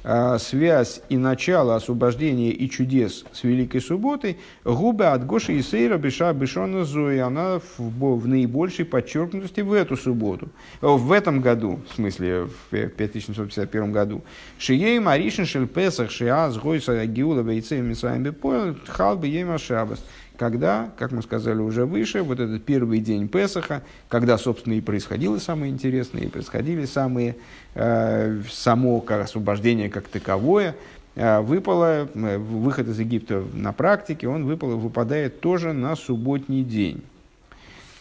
А, 0.07 0.37
связь 0.37 1.01
и 1.09 1.17
начало 1.17 1.75
освобождения 1.75 2.51
и 2.51 2.69
чудес 2.69 3.25
с 3.31 3.43
Великой 3.43 3.81
Субботой, 3.81 4.37
губа 4.63 5.13
от 5.13 5.25
Гоши 5.25 5.53
и 5.53 5.63
Сейра 5.63 5.97
Биша 5.97 6.31
Бишона 6.31 6.85
Зои, 6.85 7.17
она 7.17 7.57
в, 7.57 7.79
в 7.79 8.27
наибольшей 8.27 8.85
подчеркнутости 8.85 9.61
в 9.61 9.73
эту 9.73 9.97
субботу, 9.97 10.49
в 10.79 11.11
этом 11.11 11.41
году, 11.41 11.79
в 11.89 11.95
смысле 11.95 12.47
в 12.69 12.87
5751 12.89 13.91
году. 13.91 14.23
Шией 14.59 14.99
Маришин 14.99 15.47
Шель 15.47 15.65
Песах 15.65 16.11
Шиаз 16.11 16.55
Гойса 16.59 17.03
Гиула 17.07 17.41
Бейцей 17.41 17.81
Мисаем 17.81 18.21
Бепоэл 18.21 18.75
Тхал 18.75 19.17
Бейема 19.17 19.57
Шабас 19.57 20.05
когда, 20.37 20.89
как 20.97 21.11
мы 21.11 21.21
сказали 21.21 21.59
уже 21.59 21.85
выше, 21.85 22.23
вот 22.23 22.39
этот 22.39 22.63
первый 22.63 22.99
день 22.99 23.27
Песаха, 23.27 23.81
когда, 24.07 24.37
собственно, 24.37 24.73
и 24.73 24.81
происходило 24.81 25.37
самое 25.39 25.71
интересное, 25.71 26.23
и 26.23 26.27
происходили 26.27 26.85
самые, 26.85 27.35
э, 27.73 28.41
само 28.51 29.01
как 29.01 29.25
освобождение 29.25 29.89
как 29.89 30.07
таковое, 30.07 30.75
э, 31.15 31.39
выпало, 31.39 32.07
э, 32.13 32.37
выход 32.37 32.87
из 32.87 32.99
Египта 32.99 33.43
на 33.53 33.73
практике, 33.73 34.27
он 34.27 34.45
выпал, 34.45 34.77
выпадает 34.77 35.39
тоже 35.41 35.73
на 35.73 35.95
субботний 35.95 36.63
день. 36.63 37.01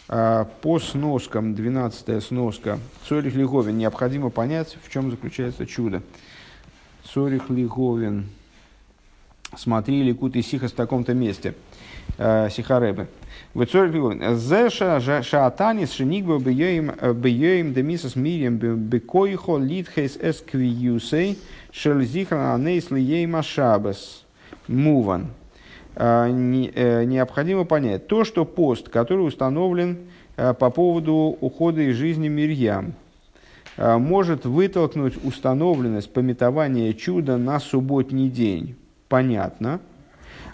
Э, 0.07 0.45
по 0.61 0.79
сноскам, 0.79 1.55
12 1.55 2.21
сноска, 2.21 2.79
Цорих 3.07 3.35
Лиговин, 3.35 3.77
необходимо 3.77 4.29
понять, 4.29 4.77
в 4.83 4.91
чем 4.91 5.09
заключается 5.09 5.65
чудо. 5.65 6.01
Цорих 7.13 7.49
Лиговин, 7.49 8.29
смотри 9.55 10.03
Ликут 10.03 10.35
и 10.35 10.41
Сихас 10.41 10.71
в 10.71 10.75
таком-то 10.75 11.13
месте– 11.13 11.55
Э, 12.17 12.47
Сихаребе. 12.49 13.07
Зеша 13.53 15.21
шаатанис 15.21 15.91
шинигба 15.91 16.37
бьёим 16.39 17.73
демисас 17.73 18.15
мирием 18.15 18.55
бекоихо 18.57 19.57
литхейс 19.57 20.17
эсквиюсей 20.21 21.37
шельзихран 21.71 22.55
анейс 22.55 22.89
лиейма 22.89 23.43
шабас. 23.43 24.23
Муван. 24.69 25.27
Э, 25.95 26.27
э, 26.27 27.03
необходимо 27.03 27.65
понять 27.65 28.07
то, 28.07 28.23
что 28.23 28.45
пост, 28.45 28.87
который 28.89 29.27
установлен 29.27 29.97
по 30.35 30.69
поводу 30.69 31.37
ухода 31.39 31.81
из 31.81 31.95
жизни 31.95 32.27
Мирьям, 32.27 32.93
может 33.77 34.45
вытолкнуть 34.45 35.13
установленность 35.23 36.11
пометования 36.11 36.91
чуда 36.91 37.37
на 37.37 37.61
субботний 37.61 38.29
день. 38.29 38.75
Понятно. 39.07 39.79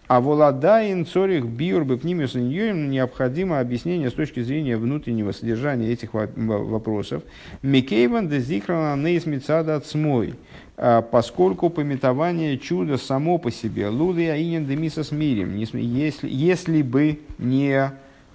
А 0.08 0.20
воладаин 0.20 1.06
цорих 1.06 1.46
биур 1.46 1.86
бепнимиус 1.86 2.36
необходимо 2.36 3.62
объяснение 3.62 4.10
с 4.10 4.14
точки 4.14 4.42
зрения 4.42 4.76
внутреннего 4.76 5.32
содержания 5.32 5.90
этих 5.90 6.10
вопросов. 6.14 7.24
Микейван 7.62 8.28
де 8.28 8.40
зихрана 8.40 9.02
нейсмицада 9.02 9.80
цмой, 9.80 10.34
а, 10.76 11.02
поскольку 11.02 11.70
пометование 11.70 12.58
чуда 12.58 12.98
само 12.98 13.38
по 13.38 13.52
себе, 13.52 13.88
луды 13.88 14.30
аинен 14.30 14.66
де 14.66 14.76
мисас 14.76 15.12
мирим, 15.12 15.56
если, 15.56 16.28
если 16.30 16.82
бы 16.82 17.20
не 17.38 17.92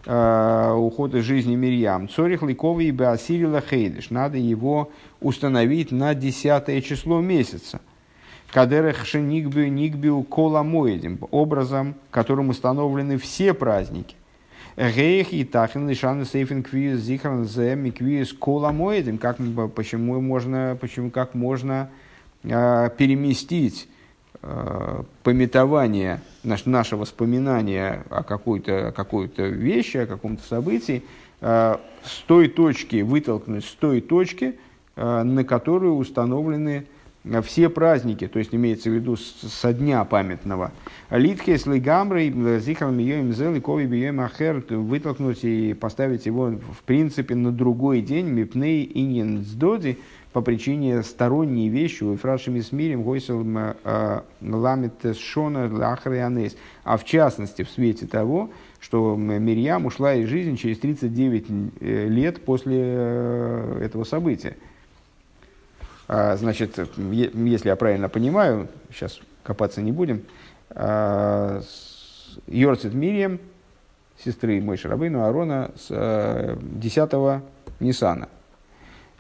э, 0.07 0.73
уход 0.73 1.15
из 1.15 1.25
жизни 1.25 1.57
Мирьям. 1.57 2.09
Цорих 2.09 2.43
ликовый 2.43 2.91
бы 2.93 3.07
осирила 3.09 3.61
хейдиш. 3.61 4.11
Надо 4.11 4.39
его 4.39 4.91
установить 5.21 5.91
на 5.91 6.15
десятое 6.15 6.81
число 6.81 7.21
месяца. 7.21 7.81
Кадерех 8.53 9.05
шеникбю 9.05 9.69
никбю 9.69 10.23
кола 10.23 10.63
моедим, 10.63 11.19
образом, 11.31 11.95
которым 12.11 12.49
установлены 12.51 13.19
все 13.19 13.53
праздники. 13.55 14.15
Гейх 14.77 15.33
и 15.33 15.45
тахин 15.45 15.89
лишан 15.89 16.25
сейфен 16.27 16.63
квиз 16.63 17.01
зихран 17.01 17.47
зем 17.47 17.91
квиз 17.93 18.33
кола. 18.35 18.75
Как, 19.21 19.39
почему 19.75 20.21
можно, 20.21 20.77
почему, 20.79 21.11
как 21.11 21.35
можно 21.35 21.89
э, 22.43 22.91
переместить 22.99 23.89
э, 24.43 25.03
пометование, 25.23 26.21
наш, 26.45 26.67
наше 26.67 26.97
воспоминание 26.97 28.05
о 28.11 28.23
какой-то 28.23 28.93
какой 28.95 29.29
вещи, 29.37 29.97
о 29.97 30.07
каком-то 30.07 30.43
событии, 30.47 31.03
э, 31.41 31.77
с 32.05 32.19
той 32.27 32.49
точки, 32.49 33.01
вытолкнуть 33.01 33.65
с 33.65 33.73
той 33.73 34.03
точки, 34.03 34.59
э, 34.95 35.23
на 35.23 35.43
которую 35.45 35.97
установлены 35.97 36.87
все 37.43 37.69
праздники, 37.69 38.27
то 38.29 38.39
есть 38.39 38.55
имеется 38.55 38.91
в 38.91 38.93
виду 38.93 39.17
со 39.17 39.73
дня 39.73 40.05
памятного. 40.05 40.73
Литхес 41.11 41.67
лигамрой 41.67 42.33
зихар 42.61 42.91
мием 42.91 43.33
зел 43.33 43.61
кови 43.61 43.87
бием 43.87 44.21
ахер 44.21 44.65
вытолкнуть 44.69 45.45
и 45.45 45.75
поставить 45.75 46.27
его 46.27 46.51
в 46.51 46.83
принципе 46.85 47.35
на 47.35 47.53
другой 47.53 48.01
день 48.01 48.27
мипней 48.27 48.91
инин 48.95 49.45
сдоди 49.45 49.99
по 50.37 50.43
причине 50.43 51.03
сторонней 51.03 51.71
вещи 51.71 52.05
у 52.05 52.13
Ефрашими 52.13 52.61
с 52.61 52.71
мирем 52.71 53.03
гойсел 53.05 53.43
э, 53.43 54.21
ламит 54.43 55.17
шона 55.19 55.67
лахарианес. 55.73 56.59
А 56.85 56.99
в 56.99 57.05
частности 57.05 57.63
в 57.63 57.71
свете 57.71 58.07
того, 58.07 58.51
что 58.79 59.17
Мирьям 59.17 59.87
ушла 59.87 60.15
из 60.15 60.29
жизни 60.29 60.57
через 60.57 60.79
39 60.81 61.47
э, 61.81 62.09
лет 62.09 62.45
после 62.45 62.77
э, 62.79 63.81
этого 63.83 64.05
события. 64.05 64.57
А, 66.09 66.37
значит, 66.37 66.79
если 66.97 67.69
я 67.69 67.77
правильно 67.77 68.09
понимаю, 68.09 68.69
сейчас 68.93 69.19
копаться 69.43 69.83
не 69.83 69.93
будем, 69.93 70.23
а, 70.71 71.61
Йорцит 72.47 72.95
Мирием, 72.95 73.41
сестры 74.19 74.61
Мой 74.61 74.77
Шарабейну 74.77 75.25
Арона, 75.25 75.73
с 75.77 76.59
10 76.61 77.13
э, 77.13 77.41
Нисана. 77.81 78.29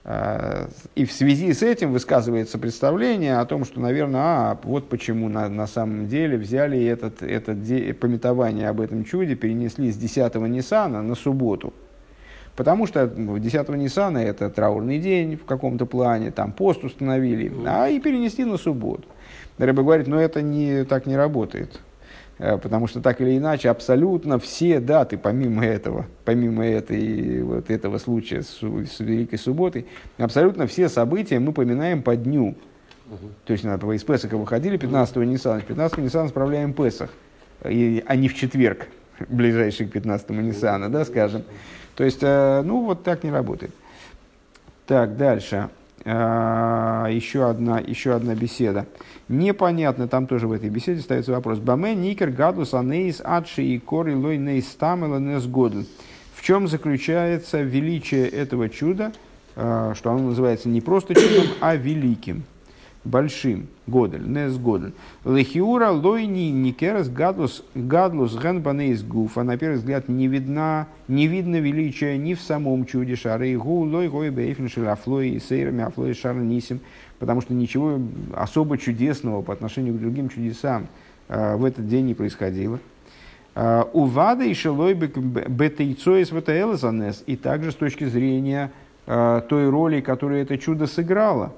А, 0.04 0.68
и 0.94 1.04
в 1.04 1.12
связи 1.12 1.52
с 1.52 1.62
этим 1.62 1.92
высказывается 1.92 2.58
представление 2.58 3.38
о 3.38 3.46
том, 3.46 3.64
что, 3.64 3.80
наверное, 3.80 4.20
а, 4.20 4.58
вот 4.62 4.88
почему 4.88 5.28
на, 5.28 5.48
на 5.48 5.66
самом 5.66 6.06
деле 6.06 6.36
взяли 6.36 6.84
этот, 6.84 7.22
это 7.22 7.52
пометование 7.94 8.68
об 8.68 8.80
этом 8.80 9.04
чуде, 9.04 9.34
перенесли 9.34 9.90
с 9.90 9.96
10 9.96 10.34
Нисана 10.36 11.02
на 11.02 11.16
субботу– 11.16 11.72
Потому 12.56 12.86
что 12.86 13.06
10 13.06 13.68
Ниссана 13.68 14.18
это 14.18 14.48
траурный 14.48 14.98
день 14.98 15.36
в 15.36 15.44
каком-то 15.44 15.84
плане, 15.84 16.30
там 16.30 16.52
пост 16.52 16.82
установили, 16.84 17.52
а 17.66 17.88
и 17.88 18.00
перенесли 18.00 18.44
на 18.44 18.56
субботу. 18.56 19.04
Рэбе 19.58 19.82
говорит, 19.82 20.06
но 20.06 20.18
это 20.18 20.42
не, 20.42 20.84
так 20.84 21.06
не 21.06 21.16
работает. 21.16 21.80
Э, 22.38 22.58
потому 22.58 22.86
что 22.86 23.00
так 23.00 23.20
или 23.20 23.38
иначе 23.38 23.70
абсолютно 23.70 24.38
все 24.38 24.80
даты, 24.80 25.16
помимо 25.16 25.64
этого, 25.64 26.06
помимо 26.24 26.66
этой, 26.66 27.42
вот 27.42 27.70
этого 27.70 27.98
случая 27.98 28.42
с, 28.42 28.58
с 28.60 29.00
Великой 29.00 29.38
Субботой, 29.38 29.86
абсолютно 30.18 30.66
все 30.66 30.88
события 30.88 31.38
мы 31.38 31.52
поминаем 31.52 32.02
по 32.02 32.16
дню. 32.16 32.54
Угу. 33.06 33.28
То 33.46 33.52
есть 33.52 33.64
надо, 33.64 33.90
из 33.92 34.02
Песаха 34.02 34.36
выходили 34.36 34.78
15-го 34.78 35.24
Ниссана, 35.24 35.60
15 35.60 35.98
Ниссана 35.98 36.28
справляем 36.28 36.72
Песах, 36.72 37.10
и, 37.64 38.04
а 38.06 38.16
не 38.16 38.28
в 38.28 38.34
четверг, 38.34 38.88
ближайший 39.28 39.86
к 39.88 39.96
15-му 39.96 40.40
Ниссана, 40.40 40.90
да, 40.90 41.04
скажем. 41.04 41.42
То 41.97 42.05
есть, 42.05 42.23
э, 42.23 42.62
ну, 42.62 42.85
вот 42.85 43.02
так 43.02 43.24
не 43.24 43.31
работает. 43.31 43.73
Так, 44.86 45.16
дальше. 45.16 45.70
А, 46.05 47.09
еще 47.09 47.48
одна, 47.48 47.81
еще 47.81 48.14
одна 48.14 48.36
беседа. 48.36 48.86
Непонятно, 49.28 50.06
там 50.06 50.28
тоже 50.28 50.47
в 50.47 50.52
этой 50.52 50.68
беседе 50.68 51.01
ставится 51.01 51.32
вопрос. 51.32 51.59
Баме 51.59 51.97
никер 51.97 52.31
гадус 52.31 52.74
анейс 52.74 53.20
адши 53.24 53.64
и 53.64 53.78
кори 53.81 54.14
лой 54.14 54.39
нейс 54.39 54.66
тамела 54.66 55.18
нес 55.18 55.44
В 55.44 56.43
чем 56.43 56.68
заключается 56.68 57.62
величие 57.62 58.28
этого 58.28 58.68
чуда, 58.68 59.12
э, 59.56 59.94
что 59.97 60.12
оно 60.12 60.28
называется 60.28 60.68
не 60.68 60.81
просто 60.81 61.14
чудом, 61.14 61.47
а 61.60 61.74
великим? 61.74 62.44
Большим, 63.06 63.68
годель, 63.86 64.26
нес 64.26 64.56
годель. 64.58 64.92
Лехиура 65.24 65.90
лойни 65.90 66.50
никерас 66.50 67.08
гадлус, 67.08 67.64
гадлус 67.74 68.36
генбанейс 68.36 69.02
гуфа. 69.02 69.42
На 69.42 69.56
первый 69.56 69.76
взгляд 69.76 70.08
не 70.08 70.28
видно, 70.28 70.88
не 71.08 71.26
видно 71.26 71.56
величия 71.56 72.18
ни 72.18 72.34
в 72.34 72.40
самом 72.40 72.84
чуде 72.84 73.16
шары. 73.16 73.56
Гу 73.56 73.84
лой 73.84 74.08
гой 74.08 74.30
бейфен 74.30 74.68
шарафлой 74.68 75.30
и 75.30 75.40
сейрами 75.40 75.84
афлой 75.84 76.14
шарнисим. 76.14 76.80
Потому 77.18 77.40
что 77.40 77.54
ничего 77.54 77.98
особо 78.34 78.76
чудесного 78.76 79.40
по 79.40 79.52
отношению 79.52 79.94
к 79.94 80.00
другим 80.00 80.28
чудесам 80.28 80.88
э, 81.28 81.56
в 81.56 81.64
этот 81.64 81.88
день 81.88 82.06
не 82.06 82.14
происходило. 82.14 82.78
А, 83.58 83.88
У 83.94 84.04
вада 84.04 84.44
и 84.44 84.52
шелой 84.52 84.92
бетейцой 84.92 86.20
из 86.20 86.28
ВТЛ 86.28 86.74
и 87.26 87.36
также 87.36 87.72
с 87.72 87.74
точки 87.74 88.04
зрения 88.04 88.70
а, 89.06 89.40
той 89.40 89.70
роли, 89.70 90.02
которую 90.02 90.42
это 90.42 90.58
чудо 90.58 90.86
сыграло. 90.86 91.54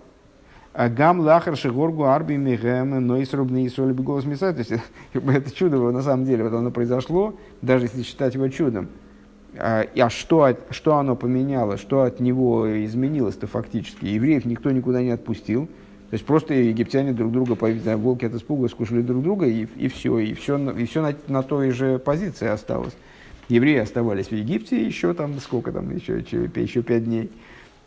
А 0.73 0.89
Гам 0.89 1.21
лахар 1.21 1.57
шигоргу 1.57 2.05
арби 2.05 2.37
мегем 2.37 3.07
нойсрубный 3.07 3.65
и 3.65 3.69
соли 3.69 3.93
голос 3.93 4.25
То 4.25 4.55
есть 4.57 4.73
это 5.13 5.51
чудо 5.55 5.79
на 5.91 6.03
самом 6.03 6.25
деле, 6.25 6.45
вот 6.45 6.53
оно 6.53 6.71
произошло, 6.71 7.35
даже 7.63 7.87
если 7.87 8.03
считать 8.03 8.35
его 8.35 8.49
чудом. 8.49 8.89
А, 9.57 9.87
а 9.97 10.11
что, 10.11 10.57
что 10.71 10.97
оно 10.97 11.17
поменяло, 11.17 11.79
что 11.79 12.03
от 12.03 12.21
него 12.21 12.67
изменилось-то 12.85 13.47
фактически? 13.47 14.05
Евреев 14.05 14.45
никто 14.45 14.71
никуда 14.71 15.03
не 15.03 15.11
отпустил. 15.11 15.67
То 15.67 16.15
есть 16.15 16.25
просто 16.25 16.55
египтяне 16.55 17.13
друг 17.13 17.33
друга, 17.33 17.57
волки 17.97 18.25
от 18.25 18.35
испуга 18.35 18.69
скушали 18.69 19.03
друг 19.03 19.23
друга, 19.23 19.47
и, 19.47 19.67
и 19.77 19.89
все, 19.89 20.19
и 20.19 20.33
все, 20.33 20.59
и 20.71 20.87
все 20.87 21.03
на, 21.03 21.15
на 21.27 21.43
той 21.43 21.71
же 21.71 21.99
позиции 21.99 22.49
осталось. 22.49 22.95
Евреи 23.49 23.79
оставались 23.79 24.29
в 24.29 24.33
Египте 24.33 24.85
еще 24.85 25.13
там, 25.13 25.39
сколько 25.39 25.73
там, 25.73 25.95
еще, 25.95 26.19
еще 26.19 26.83
пять 26.83 27.05
дней. 27.05 27.31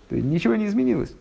То 0.09 0.15
есть 0.15 0.27
ничего 0.27 0.55
не 0.55 0.67
изменилось. 0.67 1.15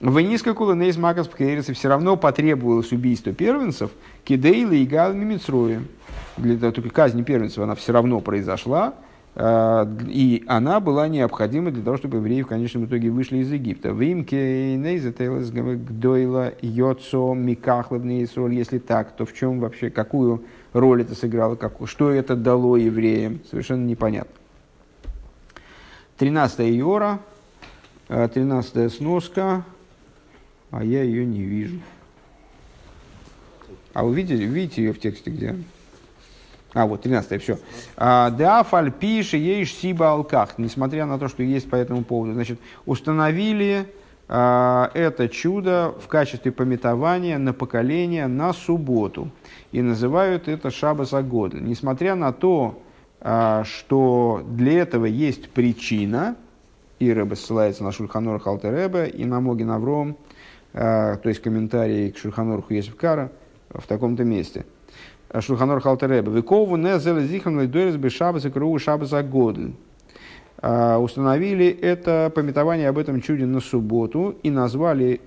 В 0.00 0.20
низко 0.20 0.52
куланейс 0.52 0.98
макас 0.98 1.26
пкейрис 1.26 1.66
все 1.66 1.88
равно 1.88 2.18
потребовалось 2.18 2.92
убийство 2.92 3.32
первенцев, 3.32 3.90
кидейла 4.24 4.72
и 4.72 4.84
гал 4.84 5.14
мимицроем. 5.14 5.88
Для 6.36 6.58
того, 6.58 6.72
только 6.72 6.90
казнь 6.90 7.24
первенцев 7.24 7.58
она 7.58 7.74
все 7.74 7.94
равно 7.94 8.20
произошла, 8.20 8.92
а, 9.34 9.88
и 10.06 10.44
она 10.48 10.80
была 10.80 11.08
необходима 11.08 11.70
для 11.70 11.82
того, 11.82 11.96
чтобы 11.96 12.18
евреи 12.18 12.42
в 12.42 12.46
конечном 12.46 12.84
итоге 12.84 13.08
вышли 13.08 13.38
из 13.38 13.50
Египта. 13.50 13.94
В 13.94 14.02
имке 14.02 14.76
гдойла 14.76 16.52
йоцо 16.60 17.32
микахлабный 17.32 18.26
соль. 18.26 18.52
Если 18.52 18.78
так, 18.78 19.12
то 19.12 19.24
в 19.24 19.32
чем 19.32 19.60
вообще, 19.60 19.88
какую 19.88 20.44
роль 20.74 21.02
это 21.02 21.14
сыграло, 21.14 21.54
как, 21.54 21.72
что 21.86 22.10
это 22.10 22.36
дало 22.36 22.76
евреям, 22.76 23.40
совершенно 23.50 23.86
непонятно. 23.86 24.34
13 26.18 26.60
иора, 26.78 27.20
13 28.08 28.92
сноска, 28.92 29.64
а 30.76 30.84
я 30.84 31.02
ее 31.02 31.24
не 31.24 31.40
вижу. 31.40 31.80
А 33.94 34.04
вы 34.04 34.14
видите, 34.14 34.44
видите 34.44 34.82
ее 34.82 34.92
в 34.92 35.00
тексте 35.00 35.30
где? 35.30 35.56
А, 36.74 36.86
вот, 36.86 37.00
13 37.00 37.42
все. 37.42 37.58
А, 37.96 38.30
Деафаль 38.30 38.92
пиши 38.92 39.38
ейш 39.38 39.72
сиба 39.72 40.10
алках. 40.10 40.58
Несмотря 40.58 41.06
на 41.06 41.18
то, 41.18 41.28
что 41.28 41.42
есть 41.42 41.70
по 41.70 41.76
этому 41.76 42.04
поводу. 42.04 42.34
Значит, 42.34 42.60
установили 42.84 43.90
а, 44.28 44.90
это 44.92 45.30
чудо 45.30 45.94
в 45.98 46.08
качестве 46.08 46.52
пометования 46.52 47.38
на 47.38 47.54
поколение 47.54 48.26
на 48.26 48.52
субботу. 48.52 49.30
И 49.72 49.80
называют 49.80 50.46
это 50.46 50.70
Шабас 50.70 51.14
Агодль. 51.14 51.62
Несмотря 51.62 52.16
на 52.16 52.34
то, 52.34 52.82
а, 53.22 53.64
что 53.64 54.44
для 54.46 54.82
этого 54.82 55.06
есть 55.06 55.48
причина, 55.48 56.36
и 56.98 57.10
Рэбе 57.10 57.36
ссылается 57.36 57.82
на 57.82 57.92
Шульханор 57.92 58.40
Халтеребе 58.40 59.08
и 59.08 59.24
на 59.24 59.40
Могин 59.40 59.70
Авром, 59.70 60.18
то 60.76 61.20
есть 61.24 61.40
комментарии 61.40 62.10
к 62.10 62.18
Шульханорху 62.18 62.74
Есифкара 62.74 63.32
в 63.70 63.86
таком-то 63.86 64.24
месте– 64.24 64.64
Шульханор 65.40 65.80
Халтереба. 65.80 66.30
Викову 66.30 66.76
не 66.76 66.98
зелезихан 66.98 67.58
лейдорис 67.58 67.96
бы 67.96 68.10
шабас 68.10 68.44
и 68.44 68.50
круу 68.50 68.78
шабас 68.78 69.12
агодль. 69.12 69.72
А, 70.58 70.98
установили 70.98 71.66
это 71.66 72.32
пометование 72.34 72.88
об 72.88 72.98
этом 72.98 73.20
чуде 73.20 73.44
на 73.46 73.60
субботу 73.60 74.36
и 74.42 74.50
назвали 74.50 75.20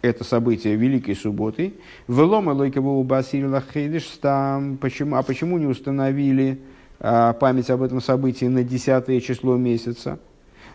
это 0.00 0.24
событие 0.24 0.74
Великой 0.74 1.14
Субботой. 1.14 1.74
Велома 2.08 2.50
лойкабу 2.50 3.02
басир 3.04 3.46
лахейдиш 3.46 4.04
там. 4.20 4.76
Почему, 4.78 5.16
а 5.16 5.22
почему 5.22 5.58
не 5.58 5.66
установили 5.66 6.60
а, 6.98 7.32
память 7.34 7.70
об 7.70 7.82
этом 7.82 8.00
событии 8.00 8.46
на 8.46 8.64
десятое 8.64 9.20
число 9.20 9.56
месяца? 9.56 10.18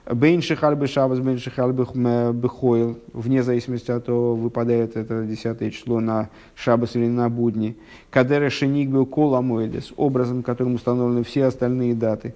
Бейн 0.10 0.42
шихаль 0.42 0.88
шабас, 0.88 1.20
бейн 1.20 1.38
шихаль 1.38 1.74
бехойл, 1.74 2.98
вне 3.12 3.44
зависимости 3.44 3.92
от 3.92 4.06
того, 4.06 4.36
выпадает 4.36 4.96
это 4.96 5.26
десятое 5.26 5.70
число 5.70 6.00
на 6.00 6.30
шабас 6.56 6.96
или 6.96 7.08
на 7.08 7.30
будни. 7.30 7.76
Кадера 8.10 8.50
шеник 8.50 8.90
был 8.90 9.06
кола 9.06 9.42
моэдес, 9.42 9.92
образом, 9.98 10.44
которым 10.44 10.76
установлены 10.76 11.26
все 11.26 11.44
остальные 11.46 11.94
даты. 11.94 12.36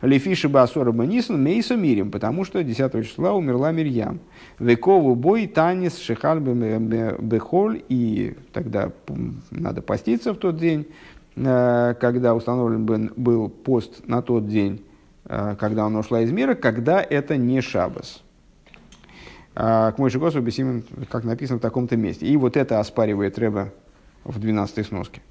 Лефиши 0.00 0.48
басора 0.48 0.92
банисан 0.92 1.42
мейса 1.42 1.76
мирим, 1.76 2.10
потому 2.10 2.44
что 2.44 2.64
10 2.64 3.06
числа 3.06 3.32
умерла 3.32 3.70
Мирьям. 3.72 4.20
Векову 4.58 5.14
бой 5.14 5.46
танис 5.46 5.98
шихаль 5.98 6.40
бехоль, 6.40 7.82
и 7.90 8.34
тогда 8.52 8.92
надо 9.50 9.82
поститься 9.82 10.32
в 10.32 10.38
тот 10.38 10.56
день, 10.56 10.86
э, 11.36 11.94
когда 12.00 12.34
установлен 12.34 13.12
был 13.14 13.50
пост 13.50 14.06
на 14.06 14.22
тот 14.22 14.48
день 14.48 14.80
Э, 14.80 14.93
когда 15.26 15.84
она 15.84 16.00
ушла 16.00 16.20
из 16.20 16.30
мира, 16.30 16.54
когда 16.54 17.00
это 17.00 17.36
не 17.36 17.60
шабас. 17.60 18.22
А, 19.56 19.92
к 19.92 19.98
Мойши 19.98 20.18
Госу 20.18 20.40
Бесимен, 20.40 20.84
как 21.08 21.24
написано 21.24 21.58
в 21.58 21.62
таком-то 21.62 21.96
месте. 21.96 22.26
И 22.26 22.36
вот 22.36 22.56
это 22.56 22.80
оспаривает 22.80 23.38
Рэба 23.38 23.72
в 24.24 24.38
12 24.38 24.86
сноске. 24.86 25.22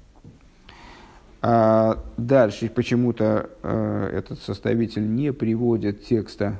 А 1.42 2.02
дальше 2.16 2.70
почему-то 2.70 3.50
э, 3.62 4.10
этот 4.14 4.40
составитель 4.40 5.14
не 5.14 5.30
приводит 5.30 6.06
текста 6.06 6.58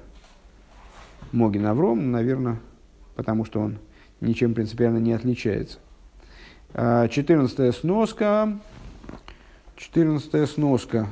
Могин 1.33 1.65
Авром, 1.65 2.13
наверное, 2.13 2.61
потому 3.15 3.47
что 3.47 3.61
он 3.61 3.79
ничем 4.21 4.53
принципиально 4.53 4.99
не 4.99 5.15
отличается. 5.15 5.79
А, 6.75 7.09
14 7.09 7.75
сноска. 7.75 8.59
14 9.77 10.51
сноска. 10.51 11.09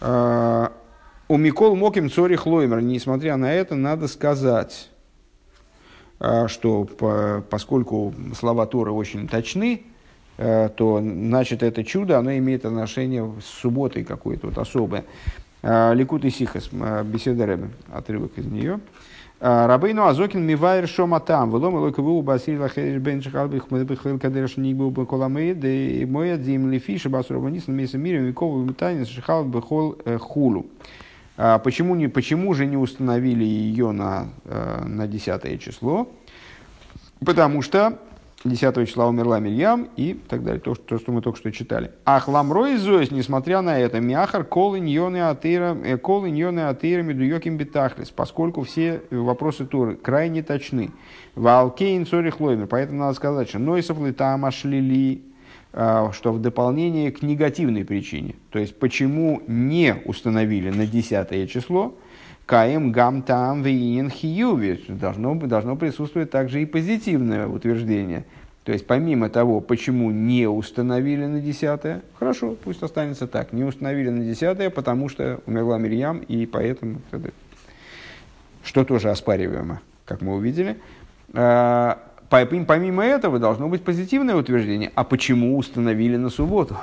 А, 0.00 0.72
у 1.28 1.36
Микол 1.36 1.76
Моким 1.76 2.10
Цори 2.10 2.36
Хлоймер, 2.36 2.80
несмотря 2.80 3.36
на 3.36 3.52
это, 3.52 3.76
надо 3.76 4.08
сказать, 4.08 4.90
а, 6.18 6.48
что 6.48 6.84
поскольку 7.50 8.14
слова 8.34 8.66
Торы 8.66 8.92
очень 8.92 9.28
точны, 9.28 9.82
а, 10.38 10.70
то 10.70 11.00
значит 11.00 11.62
это 11.62 11.84
чудо, 11.84 12.18
оно 12.18 12.32
имеет 12.38 12.64
отношение 12.64 13.30
с 13.40 13.60
субботой 13.60 14.04
какое-то 14.04 14.48
вот 14.48 14.58
особое. 14.58 15.04
Ликут 15.62 16.24
и 16.24 16.30
Сихас, 16.30 16.70
беседа 17.04 17.44
Рэбе, 17.44 17.68
отрывок 17.92 18.38
из 18.38 18.46
нее. 18.46 18.80
Рабейну 19.40 20.06
Азокин 20.06 20.42
мивайр 20.42 20.86
шома 20.86 21.18
там, 21.18 21.50
велом 21.50 21.76
элой 21.76 21.94
каву 21.94 22.20
басир 22.20 22.60
лахериш 22.60 23.00
бен 23.00 23.22
шахал 23.22 23.48
бихмел 23.48 24.18
кадерш 24.18 24.58
ник 24.58 24.76
был 24.76 24.90
бы 24.90 25.06
коламы, 25.06 25.54
да 25.54 25.66
и 25.66 26.04
мой 26.04 26.34
адзим 26.34 26.70
лифи 26.70 26.98
шабасу 26.98 27.32
рабанис 27.32 27.66
на 27.66 27.72
месте 27.72 27.96
мира 27.96 28.20
микову 28.20 28.62
митанис 28.62 29.08
шахал 29.08 29.46
бихол 29.46 29.96
хулу. 30.18 30.66
Почему, 31.36 31.94
не, 31.94 32.08
почему 32.08 32.52
же 32.52 32.66
не 32.66 32.76
установили 32.76 33.44
ее 33.44 33.92
на, 33.92 34.28
на 34.84 35.06
10 35.06 35.62
число? 35.62 36.06
Потому 37.24 37.62
что 37.62 37.98
10 38.44 38.88
числа 38.88 39.06
умерла 39.06 39.38
Мирьям 39.38 39.88
и 39.96 40.14
так 40.14 40.42
далее, 40.42 40.60
то, 40.60 40.74
то, 40.74 40.98
что 40.98 41.12
мы 41.12 41.20
только 41.20 41.38
что 41.38 41.52
читали. 41.52 41.90
Ахламрой 42.06 42.76
Зоис, 42.76 43.10
несмотря 43.10 43.60
на 43.60 43.78
это, 43.78 44.00
Мяхар 44.00 44.44
кол 44.44 44.78
иньоны 44.78 45.18
атыра, 45.18 45.76
э, 45.84 47.02
медуйоким 47.02 47.58
битахлис, 47.58 48.10
поскольку 48.10 48.62
все 48.62 49.02
вопросы 49.10 49.66
Туры 49.66 49.96
крайне 49.96 50.42
точны. 50.42 50.90
Валкейн 51.34 52.06
цорих 52.06 52.40
лоймер, 52.40 52.66
поэтому 52.66 53.00
надо 53.00 53.14
сказать, 53.14 53.50
что 53.50 53.58
Нойсов 53.58 54.00
летам 54.00 54.46
ашлили, 54.46 55.22
а, 55.72 56.10
что 56.12 56.32
в 56.32 56.40
дополнение 56.40 57.12
к 57.12 57.22
негативной 57.22 57.84
причине, 57.84 58.36
то 58.50 58.58
есть 58.58 58.78
почему 58.78 59.42
не 59.46 59.96
установили 60.04 60.70
на 60.70 60.86
10 60.86 61.46
число, 61.46 61.94
Каем 62.50 62.90
гам 62.90 63.22
там 63.22 63.62
виин 63.62 64.10
хиюви. 64.10 64.84
Должно, 64.88 65.36
должно 65.36 65.76
присутствовать 65.76 66.32
также 66.32 66.60
и 66.60 66.66
позитивное 66.66 67.46
утверждение. 67.46 68.24
То 68.64 68.72
есть, 68.72 68.88
помимо 68.88 69.28
того, 69.28 69.60
почему 69.60 70.10
не 70.10 70.48
установили 70.48 71.26
на 71.26 71.40
десятое, 71.40 72.02
хорошо, 72.18 72.56
пусть 72.64 72.82
останется 72.82 73.28
так. 73.28 73.52
Не 73.52 73.62
установили 73.62 74.10
на 74.10 74.24
десятое, 74.24 74.68
потому 74.68 75.08
что 75.08 75.38
умерла 75.46 75.78
Мирьям, 75.78 76.18
и 76.18 76.44
поэтому... 76.44 76.96
Что 78.64 78.84
тоже 78.84 79.10
оспариваемо, 79.10 79.80
как 80.04 80.20
мы 80.20 80.34
увидели. 80.34 80.76
А, 81.32 82.00
помимо 82.30 83.04
этого, 83.04 83.38
должно 83.38 83.68
быть 83.68 83.84
позитивное 83.84 84.34
утверждение. 84.34 84.90
А 84.96 85.04
почему 85.04 85.56
установили 85.56 86.16
на 86.16 86.30
субботу? 86.30 86.76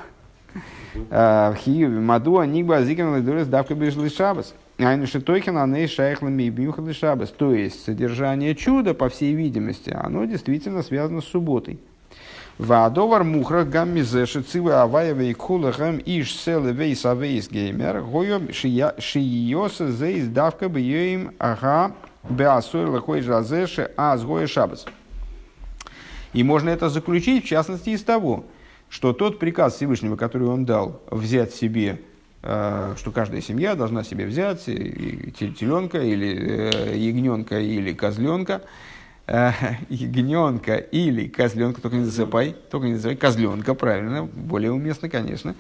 А, 1.12 1.52
в 1.52 1.58
Хиюве 1.58 2.00
Маду 2.00 2.40
Анигба 2.40 2.78
Азикан 2.78 3.18
Ледурес 3.18 3.48
Давка 3.48 3.76
Бежли 3.76 4.08
Шабас. 4.08 4.56
Айнуши 4.80 5.22
Тойхен, 5.22 5.58
Аней 5.58 5.88
Шайхлами 5.88 6.44
и 6.44 6.50
Бьюхады 6.50 6.94
Шабас. 6.94 7.30
То 7.30 7.54
есть, 7.54 7.84
содержание 7.84 8.54
чуда, 8.54 8.94
по 8.94 9.10
всей 9.10 9.34
видимости, 9.34 9.90
оно 9.90 10.26
действительно 10.26 10.84
связано 10.84 11.22
с 11.22 11.26
субботой. 11.26 11.80
Ваадовар 12.60 13.24
мухрах 13.24 13.68
гамми 13.70 14.02
зеши 14.02 14.42
цива 14.42 14.82
аваева 14.82 15.22
и 15.22 15.34
кулахам 15.34 16.00
иш 16.04 16.36
селе 16.36 16.72
вейс 16.72 17.06
авейс 17.06 17.50
геймер 17.52 18.02
гойом 18.02 18.52
шииоса 18.52 19.92
зейс 19.92 20.26
давка 20.26 20.68
бьёим 20.68 21.36
ага 21.38 21.92
беасой 22.28 22.86
лахой 22.86 23.22
жазеши 23.22 23.92
а 23.96 24.18
сгоя 24.18 24.48
шабас. 24.48 24.86
И 26.34 26.44
можно 26.44 26.70
это 26.70 26.90
заключить, 26.90 27.46
в 27.46 27.48
частности, 27.48 27.92
из 27.92 28.04
того, 28.04 28.46
что 28.90 29.14
тот 29.14 29.38
приказ 29.38 29.76
Всевышнего, 29.76 30.16
который 30.16 30.48
он 30.48 30.66
дал, 30.66 31.02
взять 31.12 31.54
себе, 31.54 32.02
что 32.48 33.12
каждая 33.14 33.42
семья 33.42 33.76
должна 33.76 34.06
себе 34.06 34.26
взять 34.26 34.64
теленка 34.64 35.98
или 35.98 36.94
э, 36.94 36.98
ягненка 36.98 37.60
или 37.60 37.92
козленка, 37.92 38.62
э, 39.26 39.52
ягненка 39.90 40.76
или 40.78 41.28
козленка, 41.28 41.82
только 41.82 41.98
не 41.98 42.06
засыпай, 42.06 42.56
только 42.72 42.88
не 42.88 42.96
засыпай, 42.96 43.18
козленка, 43.18 43.74
правильно, 43.74 44.24
более 44.24 44.72
уместно, 44.72 45.10
конечно, 45.10 45.56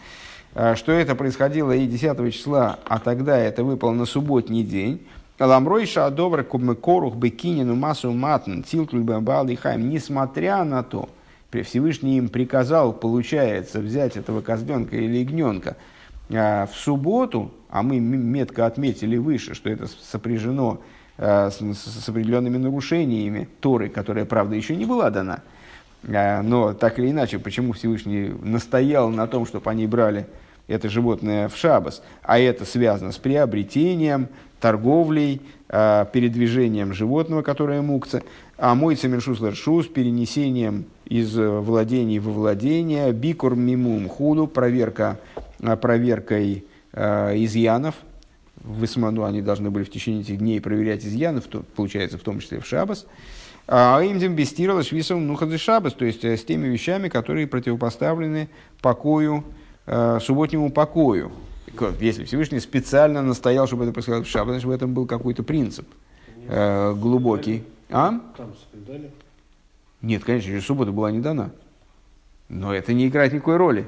что 0.54 0.94
это 0.94 1.14
происходило 1.16 1.74
и 1.74 1.86
10 1.86 2.34
числа, 2.34 2.80
а 2.86 3.00
тогда 3.00 3.38
это 3.38 3.66
выпало 3.66 3.92
на 3.92 4.06
субботний 4.06 4.64
день, 4.64 5.06
Ламройша 5.40 6.10
добра 6.10 6.44
корух 6.44 7.16
бекинину 7.16 7.76
массу 7.76 8.12
матн 8.12 8.62
и 8.62 9.56
хайм. 9.56 9.90
Несмотря 9.90 10.64
на 10.64 10.84
то, 10.84 11.10
Всевышний 11.64 12.18
им 12.18 12.30
приказал, 12.30 12.94
получается, 12.94 13.80
взять 13.80 14.18
этого 14.18 14.42
козленка 14.42 14.96
или 14.96 15.18
ягненка 15.18 15.76
в 16.30 16.70
субботу, 16.74 17.52
а 17.70 17.84
мы 17.84 18.00
метко 18.00 18.66
отметили 18.66 19.18
выше, 19.18 19.54
что 19.54 19.70
это 19.70 19.88
сопряжено 19.88 20.82
а, 21.18 21.50
с, 21.50 21.60
с 21.60 22.10
определенными 22.10 22.58
нарушениями 22.58 23.48
Торы, 23.60 23.90
которая, 23.90 24.26
правда, 24.26 24.56
еще 24.56 24.76
не 24.76 24.86
была 24.86 25.10
дана. 25.10 25.42
А, 26.08 26.42
но 26.42 26.74
так 26.74 27.00
или 27.00 27.12
иначе, 27.12 27.40
почему 27.40 27.74
Всевышний 27.74 28.32
настоял 28.42 29.10
на 29.10 29.28
том, 29.28 29.46
чтобы 29.46 29.70
они 29.70 29.88
брали 29.88 30.28
это 30.68 30.90
животное 30.90 31.48
в 31.48 31.56
шабас, 31.56 32.04
а 32.22 32.40
это 32.40 32.66
связано 32.66 33.12
с 33.12 33.18
приобретением, 33.18 34.28
торговлей, 34.60 35.42
передвижением 35.70 36.94
животного, 36.94 37.42
которое 37.42 37.82
мукца, 37.82 38.24
а 38.58 38.74
мой 38.74 38.96
цеменшус 38.96 39.40
лершус, 39.40 39.88
перенесением 39.88 40.86
из 41.06 41.38
э, 41.38 41.48
владений 41.48 42.20
во 42.20 42.32
владение, 42.32 43.12
бикур 43.12 43.56
мимум 43.56 44.10
худу, 44.10 44.48
проверка, 44.48 45.20
проверкой 45.60 46.66
изъянов, 46.94 47.96
в 48.56 48.84
Исману 48.84 49.24
они 49.24 49.42
должны 49.42 49.70
были 49.70 49.84
в 49.84 49.90
течение 49.90 50.22
этих 50.22 50.38
дней 50.40 50.60
проверять 50.60 51.06
изъянов, 51.06 51.46
то, 51.46 51.64
получается, 51.76 52.18
в 52.18 52.22
том 52.22 52.40
числе 52.40 52.60
в 52.60 52.66
Шабас. 52.66 53.06
А 53.68 54.02
им 54.02 54.20
дембестировалось 54.20 54.92
висом 54.92 55.28
нухадзе 55.28 55.58
Шабас, 55.58 55.94
то 55.94 56.06
есть 56.06 56.24
с 56.24 56.44
теми 56.44 56.68
вещами, 56.68 57.10
которые 57.10 57.48
противопоставлены 57.48 58.50
покою, 58.82 59.44
субботнему 60.22 60.72
покою, 60.72 61.32
если 62.00 62.24
Всевышний 62.24 62.60
специально 62.60 63.22
настоял, 63.22 63.68
чтобы 63.68 63.84
это 63.84 63.94
происходило 63.94 64.24
в 64.24 64.28
шаббат, 64.28 64.54
значит, 64.54 64.68
в 64.68 64.72
этом 64.72 64.94
был 64.94 65.06
какой-то 65.06 65.44
принцип 65.44 65.88
э, 66.48 66.94
глубокий. 66.94 67.64
А? 67.90 68.20
Там 68.36 68.54
соблюдали? 68.72 69.12
Нет, 70.02 70.24
конечно, 70.24 70.50
еще 70.50 70.66
суббота 70.66 70.92
была 70.92 71.12
не 71.12 71.20
дана. 71.20 71.52
Но 72.50 72.74
это 72.74 72.94
не 72.94 73.08
играет 73.08 73.34
никакой 73.34 73.58
роли. 73.58 73.88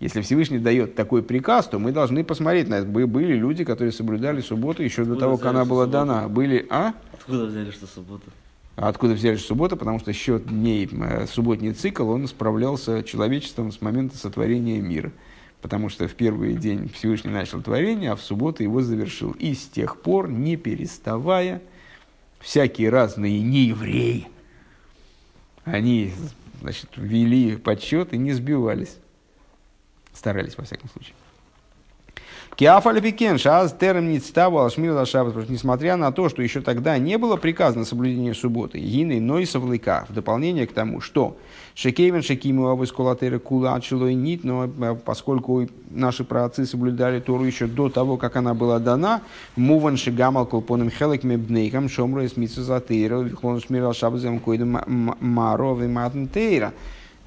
Если 0.00 0.20
Всевышний 0.20 0.58
дает 0.58 0.94
такой 0.94 1.22
приказ, 1.22 1.66
то 1.66 1.78
мы 1.78 1.90
должны 1.90 2.22
посмотреть 2.22 2.68
на 2.68 2.76
это. 2.76 2.86
Были 2.86 3.34
люди, 3.34 3.64
которые 3.64 3.92
соблюдали 3.92 4.40
субботу 4.40 4.82
еще 4.82 5.02
Откуда 5.02 5.14
до 5.14 5.20
того, 5.20 5.36
как 5.36 5.46
она 5.46 5.64
была 5.64 5.84
суббота? 5.84 6.06
дана. 6.06 6.28
Были, 6.28 6.66
а? 6.70 6.94
Откуда 7.12 7.46
взяли, 7.46 7.70
что 7.72 7.86
суббота? 7.86 8.24
Откуда 8.76 9.14
взяли, 9.14 9.36
что 9.36 9.48
суббота? 9.48 9.76
Потому 9.76 9.98
что 9.98 10.12
счет 10.12 10.46
дней, 10.46 10.88
э, 10.90 11.26
субботний 11.26 11.72
цикл, 11.72 12.08
он 12.10 12.28
справлялся 12.28 13.02
человечеством 13.02 13.72
с 13.72 13.80
момента 13.80 14.16
сотворения 14.16 14.80
мира 14.80 15.12
потому 15.60 15.88
что 15.88 16.06
в 16.06 16.14
первый 16.14 16.54
день 16.54 16.88
Всевышний 16.88 17.32
начал 17.32 17.60
творение, 17.62 18.12
а 18.12 18.16
в 18.16 18.22
субботу 18.22 18.62
его 18.62 18.80
завершил. 18.80 19.32
И 19.32 19.54
с 19.54 19.66
тех 19.66 20.00
пор, 20.00 20.30
не 20.30 20.56
переставая, 20.56 21.62
всякие 22.40 22.90
разные 22.90 23.40
неевреи, 23.40 24.28
они 25.64 26.12
значит, 26.60 26.90
вели 26.96 27.56
подсчет 27.56 28.12
и 28.12 28.18
не 28.18 28.32
сбивались. 28.32 28.98
Старались, 30.18 30.58
во 30.58 30.64
всяком 30.64 30.90
случае. 30.90 31.14
Киафалипикен, 32.56 33.38
шаз 33.38 33.72
терем 33.78 34.10
ництаву 34.10 34.58
алшмир. 34.58 34.92
Несмотря 35.48 35.96
на 35.96 36.10
то, 36.10 36.28
что 36.28 36.42
еще 36.42 36.60
тогда 36.60 36.98
не 36.98 37.16
было 37.16 37.36
приказано 37.36 37.84
соблюдение 37.84 38.34
субботы, 38.34 38.80
гины 38.80 39.20
нойсов 39.20 39.62
лыка, 39.62 40.06
в 40.08 40.12
дополнение 40.12 40.66
к 40.66 40.72
тому, 40.72 41.00
что 41.00 41.36
шекейвен 41.76 42.22
шекиму 42.22 42.66
авыскулатеры 42.66 43.38
кула 43.38 43.78
и 43.78 44.14
нит, 44.14 44.42
но 44.42 44.64
э, 44.64 44.96
поскольку 45.04 45.68
наши 45.88 46.24
праотцы 46.24 46.66
соблюдали 46.66 47.20
Тору 47.20 47.44
еще 47.44 47.68
до 47.68 47.90
того, 47.90 48.16
как 48.16 48.34
она 48.34 48.54
была 48.54 48.80
дана, 48.80 49.22
муван 49.54 49.96
шигамал 49.96 50.44
колпоном 50.44 50.90
хелек 50.90 51.22
мебнейкам 51.22 51.88
шомру 51.88 52.22
из 52.22 52.36
митсузатейра, 52.36 53.20
вихлон 53.20 53.60
шмирал 53.60 53.94
шабазем 53.94 54.40
койдем 54.40 54.80
маров 55.20 55.80
и 55.80 55.86
матнтейра. 55.86 56.72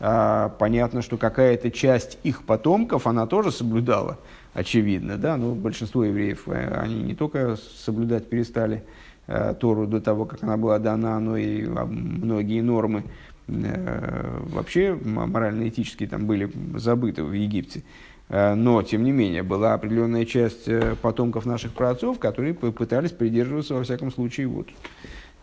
А, 0.03 0.49
понятно, 0.57 1.03
что 1.03 1.18
какая-то 1.18 1.69
часть 1.69 2.18
их 2.23 2.41
потомков 2.44 3.06
она 3.06 3.28
тоже 3.28 3.52
соблюдала 3.52 4.18
очевидно, 4.56 5.18
да, 5.18 5.38
но 5.38 5.53
большинство 5.53 6.03
евреев, 6.03 6.48
э, 6.48 6.73
они 6.82 7.03
не 7.03 7.14
только 7.14 7.56
соблюдать 7.56 8.28
перестали 8.28 8.84
э, 9.28 9.53
Тору 9.60 9.86
до 9.86 10.02
того, 10.02 10.26
как 10.26 10.41
она 10.41 10.57
была 10.57 10.80
дана, 10.80 11.19
но 11.19 11.38
и 11.38 11.68
а, 11.68 11.86
многие 11.86 12.61
нормы 12.61 13.03
э, 13.48 14.40
вообще 14.52 14.98
морально-этические 14.99 16.10
там 16.10 16.26
были 16.26 16.52
забыты 16.76 17.23
в 17.23 17.34
Египте. 17.34 17.84
Но, 18.30 18.82
тем 18.82 19.03
не 19.03 19.11
менее, 19.11 19.44
была 19.44 19.73
определенная 19.73 20.23
часть 20.23 20.69
потомков 21.02 21.45
наших 21.45 21.73
праотцов, 21.73 22.18
которые 22.18 22.53
пытались 22.53 23.11
придерживаться, 23.11 23.73
во 23.73 23.84
всяком 23.84 24.10
случае, 24.10 24.48
вот, 24.48 24.69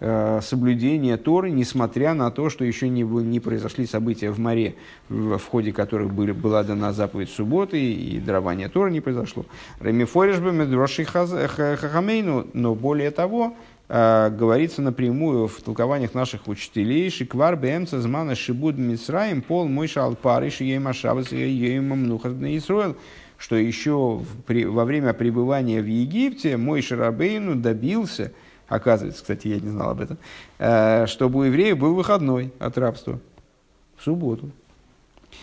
соблюдение 0.01 1.17
Торы, 1.17 1.51
несмотря 1.51 2.15
на 2.15 2.31
то, 2.31 2.51
что 2.51 2.65
еще 2.65 2.89
не, 2.89 3.03
не 3.03 3.41
произошли 3.41 3.85
события 3.85 4.31
в 4.31 4.39
море, 4.39 4.77
в, 5.09 5.39
в 5.39 5.45
ходе 5.47 5.73
которых 5.73 6.15
были, 6.15 6.31
была 6.31 6.63
дана 6.63 6.93
заповедь 6.93 7.31
субботы, 7.31 7.81
и 7.81 8.21
дарование 8.21 8.69
Торы 8.69 8.93
не 8.93 9.01
произошло. 9.01 9.45
Ремифоришбе 9.81 10.53
медроши 10.53 11.05
хахамейну, 11.05 12.47
но 12.53 12.77
более 12.77 13.11
того, 13.11 13.57
э, 13.89 14.31
говорится 14.31 14.83
напрямую 14.83 15.49
в 15.49 15.61
толкованиях 15.63 16.15
наших 16.15 16.47
учителей, 16.47 17.11
шиквар 17.11 17.57
бэмца 17.57 18.01
змана 18.01 18.37
шибуд 18.37 18.79
мисраим 18.79 19.43
пол 19.43 19.67
мой 19.67 19.89
шалпары 19.89 20.51
шиема 20.51 20.93
шабас 20.93 21.33
ема 21.33 21.97
мнухат 21.97 22.35
Исруэл, 22.35 22.97
что 23.37 23.57
еще 23.57 24.19
в, 24.19 24.43
при, 24.47 24.65
во 24.65 24.85
время 24.85 25.13
пребывания 25.13 25.83
в 25.83 25.87
Египте 25.87 26.57
мой 26.57 26.83
Шарабейну 26.83 27.57
добился– 27.57 28.33
оказывается, 28.69 29.23
кстати, 29.23 29.49
я 29.49 29.61
не 29.61 29.71
знал 29.71 29.91
об 29.91 30.01
этом, 30.01 30.19
э, 30.59 31.07
чтобы 31.07 31.41
у 31.41 31.43
евреев 31.45 31.79
был 31.79 31.95
выходной 31.95 32.53
от 32.59 32.79
рабства 32.79 33.19
в 33.97 34.05
субботу. 34.05 34.51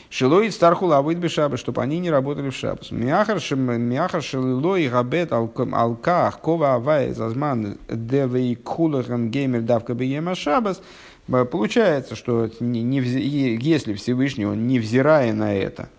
Шилой 0.10 0.52
старху 0.52 0.86
лавыт 0.86 1.18
бешаба, 1.18 1.58
чтобы 1.58 1.82
они 1.82 2.00
не 2.00 2.10
работали 2.10 2.50
в 2.50 2.56
шабас. 2.56 2.92
Мяхар 2.92 3.40
шилой 3.40 4.88
габет 4.88 5.32
алках 5.32 6.40
кова 6.40 6.76
авай 6.76 7.12
зазман 7.14 7.78
девей 7.90 8.56
кулахам 8.56 9.30
геймер 9.30 9.62
давка 9.62 9.94
бейема 9.94 10.36
шабас. 10.36 10.82
Получается, 11.28 12.16
что 12.16 12.50
если 12.60 13.94
Всевышний, 13.94 14.46
он 14.46 14.68
невзирая 14.68 15.34
на 15.34 15.56
это, 15.56 15.90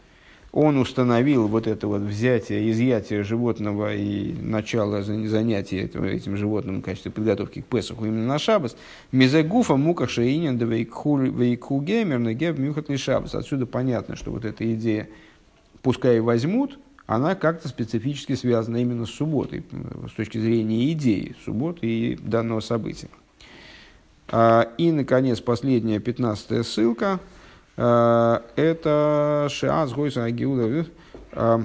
он 0.56 0.78
установил 0.78 1.48
вот 1.48 1.66
это 1.66 1.86
вот 1.86 2.00
взятие, 2.00 2.70
изъятие 2.70 3.24
животного 3.24 3.94
и 3.94 4.32
начало 4.40 5.02
занятия 5.02 5.82
этого, 5.82 6.06
этим 6.06 6.38
животным 6.38 6.80
в 6.80 6.82
качестве 6.82 7.10
подготовки 7.10 7.60
к 7.60 7.66
Песаху 7.66 8.06
именно 8.06 8.26
на 8.26 8.38
Шабас. 8.38 8.74
Мизагуфа 9.12 9.76
мука 9.76 10.08
шеинен 10.08 10.56
да 10.56 10.64
вейку 10.64 11.82
геймер 11.82 12.18
на 12.20 12.32
геб 12.32 12.56
мюхат 12.56 12.88
ли 12.88 12.96
Шабас. 12.96 13.34
Отсюда 13.34 13.66
понятно, 13.66 14.16
что 14.16 14.30
вот 14.30 14.46
эта 14.46 14.72
идея 14.72 15.10
пускай 15.82 16.20
возьмут, 16.20 16.78
она 17.06 17.34
как-то 17.34 17.68
специфически 17.68 18.34
связана 18.34 18.78
именно 18.78 19.04
с 19.04 19.10
субботой, 19.10 19.62
с 20.08 20.12
точки 20.12 20.38
зрения 20.38 20.90
идеи 20.92 21.36
субботы 21.44 21.86
и 21.86 22.16
данного 22.16 22.60
события. 22.60 23.08
А, 24.28 24.72
и, 24.78 24.90
наконец, 24.90 25.38
последняя, 25.38 26.00
пятнадцатая 26.00 26.62
ссылка– 26.62 27.20
это 27.76 29.48
Шиаз 29.50 29.92
Гойса 29.92 30.24
Агиуда. 30.24 30.86
Э, 31.32 31.58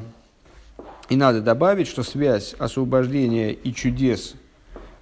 и 1.10 1.16
надо 1.16 1.42
добавить, 1.42 1.88
что 1.88 2.04
связь 2.04 2.54
освобождения 2.58 3.52
и 3.52 3.74
чудес 3.74 4.36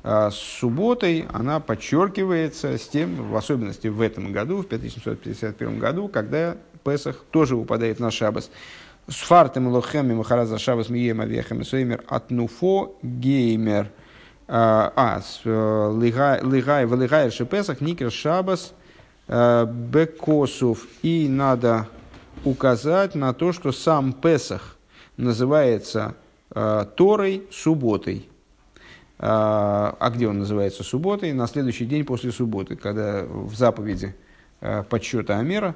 э, 0.04 0.30
с 0.32 0.36
субботой, 0.36 1.26
она 1.34 1.60
подчеркивается 1.60 2.78
с 2.78 2.88
тем, 2.88 3.32
в 3.32 3.36
особенности 3.36 3.88
в 3.88 4.02
этом 4.02 4.32
году, 4.32 4.62
в 4.62 4.68
5751 4.68 5.80
году, 5.80 6.08
когда 6.08 6.58
Песах 6.84 7.24
тоже 7.32 7.56
выпадает 7.56 8.00
на 8.00 8.12
Шабас. 8.12 8.50
С 9.08 9.16
фартом 9.16 9.68
лохем 9.68 10.12
и 10.12 10.14
махараза 10.14 10.60
шабас 10.60 10.90
мием 10.90 11.20
авехем 11.20 11.66
соймер 11.66 12.04
атнуфо 12.08 12.96
геймер. 13.02 13.90
А, 14.48 15.22
с 15.22 15.42
лигай 15.46 16.86
в 16.86 16.96
лигай 16.96 17.32
шепесах 17.32 17.82
никер 17.82 18.12
шабас 18.12 18.74
Э, 18.74 18.79
Бекосов. 19.30 20.88
И 21.04 21.28
надо 21.30 21.88
указать 22.46 23.16
на 23.16 23.34
то, 23.34 23.52
что 23.54 23.72
сам 23.72 24.14
Песах 24.14 24.78
называется 25.18 26.16
э, 26.54 26.86
Торой 26.96 27.48
субботой. 27.52 28.28
Э, 29.20 29.94
а 30.00 30.12
где 30.14 30.28
он 30.28 30.40
называется 30.40 30.84
субботой? 30.84 31.34
На 31.34 31.48
следующий 31.48 31.86
день 31.86 32.06
после 32.06 32.32
субботы, 32.32 32.76
когда 32.76 33.24
в 33.26 33.54
заповеди 33.56 34.16
подсчета 34.90 35.38
Амера, 35.38 35.76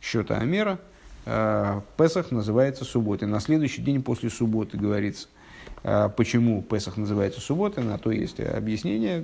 счета 0.00 0.38
Амера, 0.38 0.78
э, 1.26 1.80
Песах 1.96 2.30
называется 2.30 2.84
субботой. 2.84 3.28
На 3.28 3.40
следующий 3.40 3.82
день 3.82 4.02
после 4.02 4.30
субботы 4.30 4.78
говорится. 4.78 5.28
Э, 5.82 6.08
почему 6.14 6.62
Песах 6.62 6.96
называется 6.96 7.40
субботой, 7.40 7.84
на 7.84 7.98
то 7.98 8.10
есть 8.10 8.40
объяснение, 8.40 9.20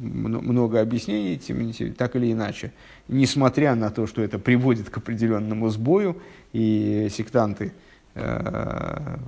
много 0.00 0.80
объяснений, 0.80 1.38
тем, 1.38 1.72
так 1.94 2.16
или 2.16 2.32
иначе. 2.32 2.72
Несмотря 3.08 3.74
на 3.74 3.90
то, 3.90 4.06
что 4.06 4.22
это 4.22 4.38
приводит 4.38 4.90
к 4.90 4.96
определенному 4.98 5.68
сбою, 5.68 6.20
и 6.52 7.08
сектанты 7.10 7.72
в 8.14 9.18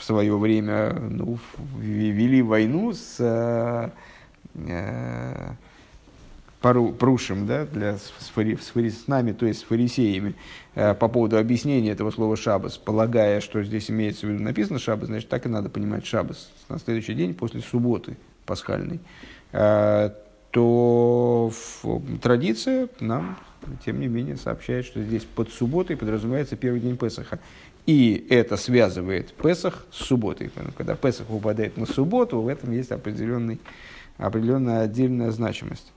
свое 0.00 0.36
время 0.36 0.94
ну, 0.94 1.38
вели 1.78 2.42
войну 2.42 2.92
с 2.92 3.92
прушим, 6.62 7.46
да, 7.46 7.66
для, 7.66 7.98
с, 7.98 8.12
фари, 8.34 8.56
с, 8.56 8.68
фари, 8.68 8.90
с 8.90 9.08
нами, 9.08 9.32
то 9.32 9.46
есть 9.46 9.60
с 9.60 9.62
фарисеями, 9.64 10.30
э, 10.30 10.34
по 10.74 11.08
поводу 11.08 11.36
объяснения 11.38 11.90
этого 11.90 12.10
слова 12.10 12.36
шабас, 12.36 12.78
полагая, 12.78 13.40
что 13.40 13.62
здесь 13.62 13.90
имеется 13.90 14.26
в 14.26 14.30
виду 14.30 14.42
написано 14.42 14.78
шабас, 14.78 15.08
значит, 15.08 15.28
так 15.28 15.44
и 15.44 15.48
надо 15.48 15.68
понимать 15.68 16.06
шабас 16.06 16.50
на 16.68 16.78
следующий 16.78 17.14
день 17.14 17.34
после 17.34 17.60
субботы 17.60 18.16
пасхальной, 18.46 19.00
э, 19.52 20.10
то 20.50 21.52
традиция 22.22 22.88
нам, 23.00 23.38
тем 23.84 24.00
не 24.00 24.06
менее, 24.06 24.36
сообщает, 24.36 24.84
что 24.84 25.02
здесь 25.02 25.24
под 25.24 25.50
субботой 25.50 25.96
подразумевается 25.96 26.56
первый 26.56 26.80
день 26.80 26.96
Песаха. 26.96 27.40
И 27.86 28.26
это 28.30 28.56
связывает 28.56 29.32
Песах 29.32 29.86
с 29.90 30.04
субботой. 30.04 30.50
Когда 30.76 30.94
Песах 30.94 31.28
выпадает 31.28 31.76
на 31.76 31.86
субботу, 31.86 32.40
в 32.40 32.48
этом 32.48 32.70
есть 32.72 32.92
определенный, 32.92 33.60
определенная 34.18 34.82
отдельная 34.82 35.30
значимость. 35.30 35.92